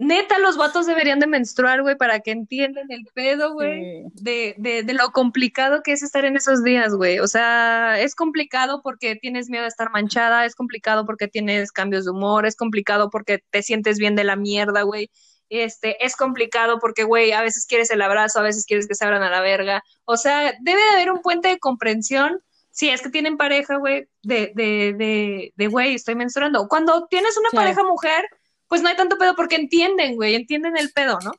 neta, 0.03 0.39
los 0.39 0.57
vatos 0.57 0.87
deberían 0.87 1.21
de 1.21 1.27
menstruar, 1.27 1.83
güey, 1.83 1.97
para 1.97 2.21
que 2.21 2.33
entiendan 2.33 2.91
el 2.91 3.07
pedo, 3.15 3.55
güey, 3.55 4.05
de, 4.15 4.55
de, 4.59 4.83
de, 4.83 4.95
lo 4.95 5.13
complicado 5.13 5.83
que 5.83 5.93
es 5.93 6.03
estar 6.03 6.25
en 6.25 6.37
esos 6.37 6.65
días, 6.65 6.95
güey. 6.95 7.21
O 7.21 7.29
sea, 7.29 8.01
es 8.01 8.15
complicado 8.15 8.83
porque 8.83 9.17
tienes 9.17 9.49
miedo 9.49 9.65
a 9.65 9.69
estar 9.69 9.91
manchada, 9.91 10.45
es 10.45 10.55
complicado 10.55 11.07
porque 11.07 11.29
tienes 11.29 11.71
cambios 11.73 12.05
de 12.05 12.11
humor, 12.11 12.47
es 12.47 12.57
complicado 12.57 13.11
porque 13.11 13.43
te 13.51 13.63
sientes 13.63 13.99
bien 13.99 14.17
de 14.17 14.25
la 14.25 14.37
mierda, 14.37 14.83
güey. 14.83 15.11
Este, 15.49 16.05
es 16.05 16.17
complicado 16.17 16.79
porque, 16.81 17.05
güey, 17.05 17.33
a 17.33 17.43
veces 17.43 17.67
quieres 17.67 17.91
el 17.91 18.03
abrazo, 18.03 18.41
a 18.41 18.43
veces 18.43 18.67
quieres 18.67 18.89
que 18.89 18.95
se 18.95 19.05
abran 19.05 19.23
a 19.23 19.31
la 19.31 19.41
verga. 19.41 19.85
O 20.05 20.17
sea, 20.17 20.53
debe 20.61 20.81
de 20.81 20.91
haber 20.91 21.13
un 21.13 21.23
puente 21.23 21.49
de 21.49 21.59
comprensión 21.59 22.41
si 22.71 22.89
es 22.89 23.03
que 23.03 23.11
tienen 23.11 23.37
pareja, 23.37 23.77
güey, 23.77 24.09
de, 24.23 24.51
de, 24.55 24.95
de, 24.97 25.53
de, 25.55 25.67
güey, 25.69 25.95
estoy 25.95 26.15
menstruando. 26.15 26.67
Cuando 26.69 27.07
tienes 27.07 27.37
una 27.37 27.51
pareja 27.51 27.85
mujer, 27.85 28.25
pues 28.73 28.81
no 28.81 28.89
hay 28.89 28.97
tanto 28.97 29.19
pedo 29.19 29.35
porque 29.37 29.57
entienden, 29.57 30.17
güey, 30.17 30.35
entienden 30.35 30.79
el 30.79 30.91
pedo, 30.95 31.19
¿no? 31.23 31.33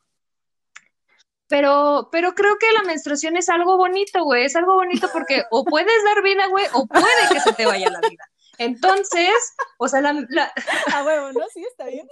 Pero, 1.48 2.10
pero 2.12 2.36
creo 2.36 2.60
que 2.60 2.72
la 2.74 2.84
menstruación 2.84 3.36
es 3.38 3.50
algo 3.50 3.76
bonito, 3.76 4.24
güey, 4.24 4.46
es 4.46 4.56
algo 4.56 4.76
bonito 4.76 5.10
porque 5.12 5.44
o 5.50 5.66
puedes 5.66 6.04
dar 6.04 6.22
vida, 6.22 6.46
güey, 6.46 6.68
o 6.74 6.86
puede 6.86 7.30
que 7.32 7.40
se 7.40 7.54
te 7.54 7.66
vaya 7.66 7.90
la 7.90 8.02
vida. 8.08 8.24
Entonces, 8.60 9.34
o 9.80 9.88
sea, 9.88 10.02
la... 10.02 10.14
la... 10.30 10.54
A 10.94 11.04
huevo, 11.04 11.32
¿no? 11.32 11.48
Sí, 11.52 11.66
está 11.66 11.88
bien. 11.88 12.08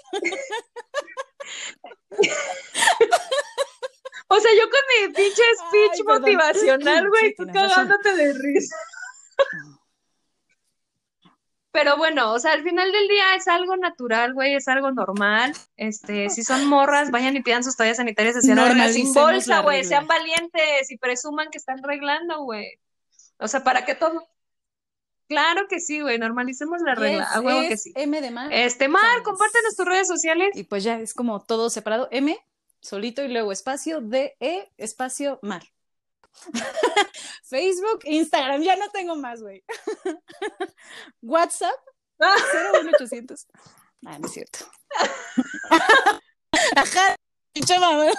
o 4.27 4.39
sea, 4.39 4.51
yo 4.55 4.69
con 4.71 4.81
mi 4.89 5.13
pinche 5.13 5.43
speech 5.69 6.03
motivacional, 6.03 7.09
güey, 7.09 7.35
tú 7.35 7.45
cagándote 7.45 8.15
de 8.15 8.33
risa. 8.33 8.75
Pero 11.71 11.95
bueno, 11.97 12.33
o 12.33 12.39
sea, 12.39 12.51
al 12.51 12.63
final 12.63 12.91
del 12.91 13.07
día 13.07 13.35
es 13.35 13.47
algo 13.47 13.77
natural, 13.77 14.33
güey, 14.33 14.55
es 14.55 14.67
algo 14.67 14.91
normal. 14.91 15.53
Este, 15.77 16.29
si 16.29 16.43
son 16.43 16.65
morras, 16.65 17.11
vayan 17.11 17.35
y 17.37 17.41
pidan 17.41 17.63
sus 17.63 17.77
toallas 17.77 17.97
sanitarias 17.97 18.35
hacia 18.35 18.55
la 18.55 18.89
sin 18.89 19.13
bolsa, 19.13 19.61
güey, 19.61 19.83
sean 19.85 20.05
valientes 20.05 20.91
y 20.91 20.97
presuman 20.97 21.49
que 21.49 21.57
están 21.57 21.79
arreglando, 21.83 22.43
güey. 22.43 22.67
O 23.37 23.47
sea, 23.47 23.63
para 23.63 23.85
que 23.85 23.95
todo 23.95 24.27
Claro 25.31 25.69
que 25.69 25.79
sí, 25.79 26.01
güey, 26.01 26.17
normalicemos 26.17 26.81
la 26.81 26.93
regla. 26.93 27.23
a 27.23 27.39
huevo 27.39 27.61
que 27.61 27.77
sí. 27.77 27.93
M 27.95 28.19
de 28.19 28.31
Mar. 28.31 28.51
Este, 28.51 28.89
Mar, 28.89 29.23
compártenos 29.23 29.77
tus 29.77 29.85
redes 29.85 30.05
sociales. 30.05 30.49
Y 30.55 30.65
pues 30.65 30.83
ya 30.83 30.99
es 30.99 31.13
como 31.13 31.41
todo 31.41 31.69
separado. 31.69 32.09
M, 32.11 32.37
solito 32.81 33.23
y 33.23 33.29
luego 33.29 33.53
espacio, 33.53 34.01
D, 34.01 34.35
E, 34.41 34.69
espacio, 34.75 35.39
Mar. 35.41 35.63
Facebook, 37.43 38.01
Instagram, 38.05 38.61
ya 38.61 38.75
no 38.75 38.89
tengo 38.91 39.15
más, 39.15 39.41
güey. 39.41 39.63
WhatsApp, 41.21 41.79
01800. 42.19 43.47
Ah, 44.03 44.17
no 44.17 44.25
es 44.25 44.33
cierto. 44.33 44.65
Ajá, 46.75 47.15
pinche 47.53 47.77
mamá. 47.77 48.11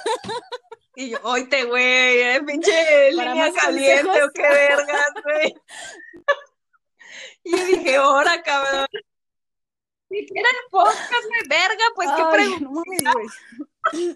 Y 0.95 1.11
yo, 1.11 1.19
oíte, 1.25 1.65
güey, 1.65 2.21
eh, 2.21 2.41
pinche 2.47 3.11
línea 3.11 3.53
caliente 3.53 4.23
o 4.23 4.31
qué 4.33 4.43
vergas, 4.43 5.13
güey. 5.25 5.55
Y 7.43 7.51
yo 7.51 7.65
dije, 7.65 7.97
ahora, 7.97 8.41
cabrón. 8.43 8.87
Si 10.09 10.25
quieren 10.25 10.53
podcast, 10.71 11.27
güey, 11.27 11.49
verga, 11.49 11.85
pues 11.97 12.09
qué 12.17 12.25
pregunta. 12.31 13.13
No 13.93 14.13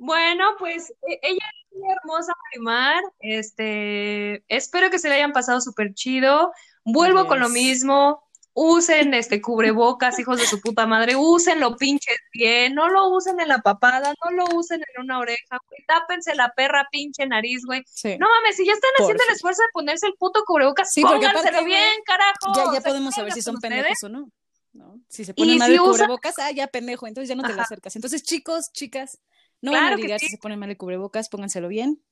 bueno, 0.00 0.56
pues 0.58 0.90
e, 1.06 1.20
ella 1.22 1.44
es 1.44 1.78
muy 1.78 1.92
hermosa, 1.92 2.32
Marimar. 2.44 3.02
Este, 3.18 4.42
espero 4.48 4.88
que 4.88 4.98
se 4.98 5.10
le 5.10 5.16
hayan 5.16 5.32
pasado 5.32 5.60
súper 5.60 5.92
chido. 5.92 6.52
Vuelvo 6.84 7.26
con 7.26 7.38
lo 7.38 7.50
mismo. 7.50 8.22
Usen 8.54 9.12
este 9.12 9.42
cubrebocas, 9.42 10.18
hijos 10.18 10.38
de 10.38 10.46
su 10.46 10.58
puta 10.62 10.86
madre. 10.86 11.16
Úsenlo 11.16 11.76
pinches 11.76 12.16
bien. 12.32 12.74
No 12.74 12.88
lo 12.88 13.10
usen 13.10 13.40
en 13.40 13.48
la 13.48 13.58
papada, 13.58 14.14
no 14.24 14.30
lo 14.30 14.46
usen 14.56 14.80
en 14.80 15.04
una 15.04 15.18
oreja, 15.18 15.58
güey. 15.68 15.84
Tápense 15.86 16.34
la 16.34 16.50
perra 16.56 16.88
pinche 16.90 17.26
nariz, 17.26 17.60
güey. 17.66 17.82
No 18.18 18.26
mames, 18.26 18.56
si 18.56 18.64
ya 18.64 18.72
están 18.72 18.90
haciendo 19.00 19.22
el 19.28 19.34
esfuerzo 19.34 19.60
de 19.62 19.68
ponerse 19.74 20.06
el 20.06 20.14
puto 20.18 20.42
cubrebocas, 20.46 20.90
sí, 20.90 21.02
pónganselo 21.02 21.62
bien, 21.62 22.00
carajo. 22.06 22.72
Ya, 22.72 22.80
podemos 22.80 23.14
saber 23.14 23.32
si 23.32 23.42
son 23.42 23.60
pendejos 23.60 24.02
o 24.04 24.08
no. 24.08 24.30
¿no? 24.72 24.98
Si 25.08 25.26
se 25.26 25.34
ponen 25.34 25.58
mal 25.58 25.70
el 25.70 25.78
cubrebocas, 25.78 26.38
ah, 26.38 26.50
ya 26.52 26.68
pendejo, 26.68 27.06
entonces 27.06 27.28
ya 27.28 27.34
no 27.34 27.42
te 27.46 27.52
lo 27.52 27.60
acercas. 27.60 27.94
Entonces, 27.96 28.22
chicos, 28.22 28.72
chicas, 28.72 29.18
no 29.62 29.72
van 29.72 29.92
a 29.92 29.96
ligar 29.96 30.20
si 30.20 30.28
se 30.28 30.38
ponen 30.38 30.58
mal 30.58 30.70
el 30.70 30.76
cubrebocas, 30.76 31.28
pónganselo 31.28 31.68
bien 31.68 32.02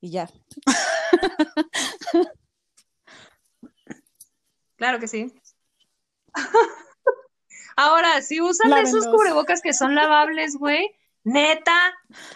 y 0.00 0.10
ya. 0.10 0.28
claro 4.76 4.98
que 4.98 5.08
sí. 5.08 5.32
Ahora, 7.76 8.22
si 8.22 8.40
usan 8.40 8.72
esos 8.78 9.06
cubrebocas 9.06 9.60
que 9.60 9.74
son 9.74 9.94
lavables, 9.94 10.56
güey, 10.56 10.96
neta, 11.24 11.76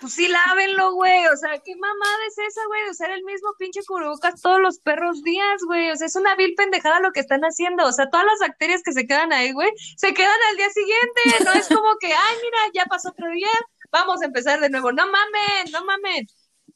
pues 0.01 0.14
sí 0.14 0.28
lávenlo, 0.28 0.92
güey. 0.92 1.26
O 1.28 1.36
sea, 1.36 1.59
¿qué 1.60 1.76
mamada 1.76 2.26
es 2.28 2.36
esa, 2.38 2.60
güey? 2.66 2.84
De 2.84 2.90
usar 2.90 3.10
el 3.10 3.24
mismo 3.24 3.55
pinche 3.59 3.80
cubrebocas 3.86 4.42
todos 4.42 4.60
los 4.60 4.80
perros 4.80 5.22
días, 5.22 5.62
güey. 5.66 5.90
O 5.90 5.97
sea, 5.97 6.09
es 6.09 6.16
una 6.16 6.34
vil 6.34 6.55
pendejada 6.56 7.01
lo 7.01 7.12
que 7.12 7.20
están 7.20 7.42
haciendo. 7.42 7.86
O 7.86 7.92
sea, 7.92 8.10
todas 8.10 8.26
las 8.26 8.40
bacterias 8.40 8.82
que 8.82 8.92
se 8.92 9.06
quedan 9.06 9.32
ahí, 9.32 9.52
güey, 9.52 9.70
se 9.97 10.12
quedan 10.12 10.38
al 10.51 10.56
día 10.56 10.70
siguiente. 10.70 11.44
No 11.44 11.52
es 11.52 11.68
como 11.68 11.97
que, 11.98 12.09
ay, 12.09 12.36
mira, 12.42 12.59
ya 12.74 12.84
pasó 12.84 13.10
otro 13.10 13.30
día, 13.30 13.48
vamos 13.92 14.22
a 14.22 14.26
empezar 14.26 14.60
de 14.60 14.70
nuevo. 14.70 14.92
No 14.92 15.04
mamen, 15.06 15.72
no 15.72 15.84
mamen. 15.84 16.26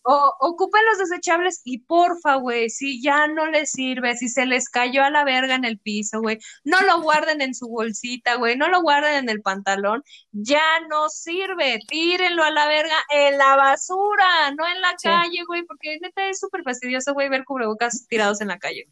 O 0.07 0.33
ocupen 0.41 0.83
los 0.87 0.99
desechables 0.99 1.63
y 1.65 1.79
porfa, 1.79 2.35
güey, 2.35 2.69
si 2.69 3.01
ya 3.03 3.27
no 3.27 3.47
les 3.47 3.71
sirve, 3.71 4.15
si 4.17 4.29
se 4.29 4.45
les 4.45 4.69
cayó 4.69 5.03
a 5.03 5.09
la 5.09 5.25
verga 5.25 5.55
en 5.55 5.65
el 5.65 5.79
piso, 5.79 6.21
güey, 6.21 6.39
no 6.63 6.79
lo 6.83 7.01
guarden 7.01 7.41
en 7.41 7.55
su 7.55 7.69
bolsita, 7.69 8.35
güey, 8.35 8.55
no 8.57 8.69
lo 8.69 8.83
guarden 8.83 9.15
en 9.15 9.29
el 9.31 9.41
pantalón, 9.41 10.03
ya 10.33 10.61
no 10.91 11.09
sirve, 11.09 11.79
tírenlo 11.89 12.43
a 12.45 12.51
la 12.51 12.69
verga 12.69 12.97
en 13.11 13.39
la 13.39 13.57
basura, 13.57 14.51
no 14.59 14.67
en 14.67 14.81
la 14.83 14.91
Sí. 14.99 15.09
calle, 15.09 15.43
güey, 15.47 15.65
porque 15.65 15.97
neta 16.03 16.29
es 16.29 16.39
súper 16.39 16.63
fastidioso, 16.65 17.15
güey, 17.15 17.31
ver 17.31 17.45
cubrebocas 17.45 18.07
tirados 18.07 18.43
en 18.43 18.49
la 18.49 18.59
calle. 18.59 18.87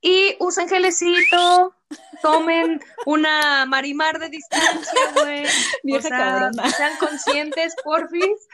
Y 0.00 0.36
usen 0.38 0.68
gelecito, 0.68 1.74
tomen 2.22 2.82
una 3.04 3.66
marimar 3.66 4.18
de 4.18 4.30
distancia, 4.30 5.12
güey. 5.14 5.44
O 5.96 6.00
sea, 6.00 6.10
cabrona. 6.10 6.70
sean 6.70 6.96
conscientes, 6.98 7.74
porfis. 7.84 8.48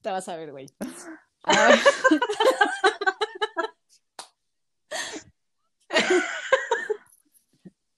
Te 0.00 0.10
vas 0.10 0.28
a 0.28 0.36
ver, 0.36 0.52
güey. 0.52 0.66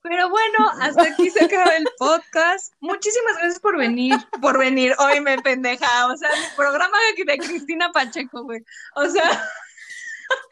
Pero 0.02 0.28
bueno, 0.28 0.70
hasta 0.80 1.02
aquí 1.02 1.30
se 1.30 1.46
acaba 1.46 1.76
el 1.76 1.88
podcast. 1.98 2.74
Muchísimas 2.80 3.36
gracias 3.38 3.58
por 3.58 3.78
venir, 3.78 4.14
por 4.40 4.58
venir. 4.58 4.94
Hoy 4.98 5.20
me 5.20 5.38
pendeja, 5.38 6.06
o 6.08 6.16
sea, 6.16 6.28
mi 6.28 6.56
programa 6.56 6.98
de 7.26 7.38
Cristina 7.38 7.90
Pacheco, 7.90 8.44
güey. 8.44 8.62
O 8.96 9.06
sea, 9.06 9.48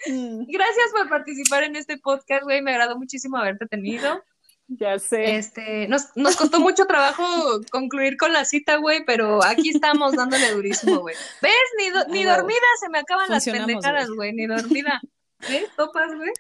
mm, 0.07 0.45
gracias 0.49 0.91
por 0.93 1.09
participar 1.09 1.63
en 1.65 1.77
este 1.77 1.99
podcast, 1.99 2.43
güey. 2.45 2.63
Me 2.63 2.73
agradó 2.73 2.97
muchísimo 2.99 3.37
haberte 3.39 3.67
tenido. 3.67 4.23
ya 4.69 4.99
sé. 4.99 5.37
Este, 5.37 5.87
nos, 5.89 6.09
nos 6.17 6.37
costó 6.37 6.61
mucho 6.61 6.87
trabajo 6.87 7.25
concluir 7.71 8.17
con 8.17 8.33
la 8.33 8.45
cita, 8.45 8.77
güey, 8.77 9.05
pero 9.05 9.45
aquí 9.45 9.71
estamos 9.71 10.15
dándole 10.15 10.51
durísimo, 10.53 11.01
güey. 11.01 11.15
¿Ves? 11.43 11.53
Ni, 11.79 11.91
do- 11.91 12.07
ni 12.09 12.25
Ah, 12.25 12.37
dormida 12.37 12.61
se 12.81 12.89
me 12.89 12.99
acaban 12.99 13.29
las 13.29 13.45
pendejadas, 13.45 14.09
güey, 14.11 14.33
ni 14.33 14.47
dormida. 14.47 15.01
¿Ves? 15.49 15.67
Topas, 15.77 16.15
güey. 16.15 16.31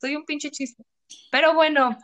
Soy 0.00 0.16
un 0.16 0.24
pinche 0.24 0.50
chiste. 0.50 0.82
Pero 1.30 1.54
bueno, 1.54 1.96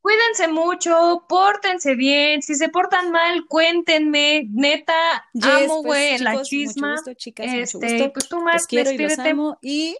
cuídense 0.00 0.48
mucho, 0.48 1.24
pórtense 1.28 1.94
bien. 1.94 2.42
Si 2.42 2.54
se 2.54 2.68
portan 2.68 3.10
mal, 3.10 3.46
cuéntenme. 3.48 4.46
Neta, 4.50 5.24
Yes, 5.32 5.44
amo, 5.46 5.82
pues, 5.82 5.84
güey, 5.84 6.18
la 6.18 6.42
chisma. 6.42 6.88
Mucho 6.90 7.02
gusto, 7.02 7.14
chicas, 7.14 7.46
mucho 7.46 7.62
Este, 7.62 7.78
gusto. 7.78 8.12
pues 8.12 8.28
tú 8.28 8.40
más, 8.40 8.66
quiero 8.66 8.90
y 8.90 8.98
los 8.98 9.08
despídete. 9.08 9.30
amo. 9.30 9.58
Y 9.62 9.96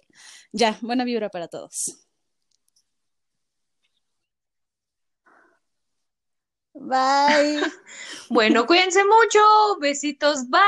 ya, 0.53 0.79
buena 0.81 1.05
vibra 1.05 1.29
para 1.31 1.49
todos. 1.49 1.97
Bye. 6.75 7.61
Bueno, 8.31 8.67
cuídense 8.67 9.05
mucho. 9.05 9.41
Besitos, 9.81 10.49
bye. 10.49 10.61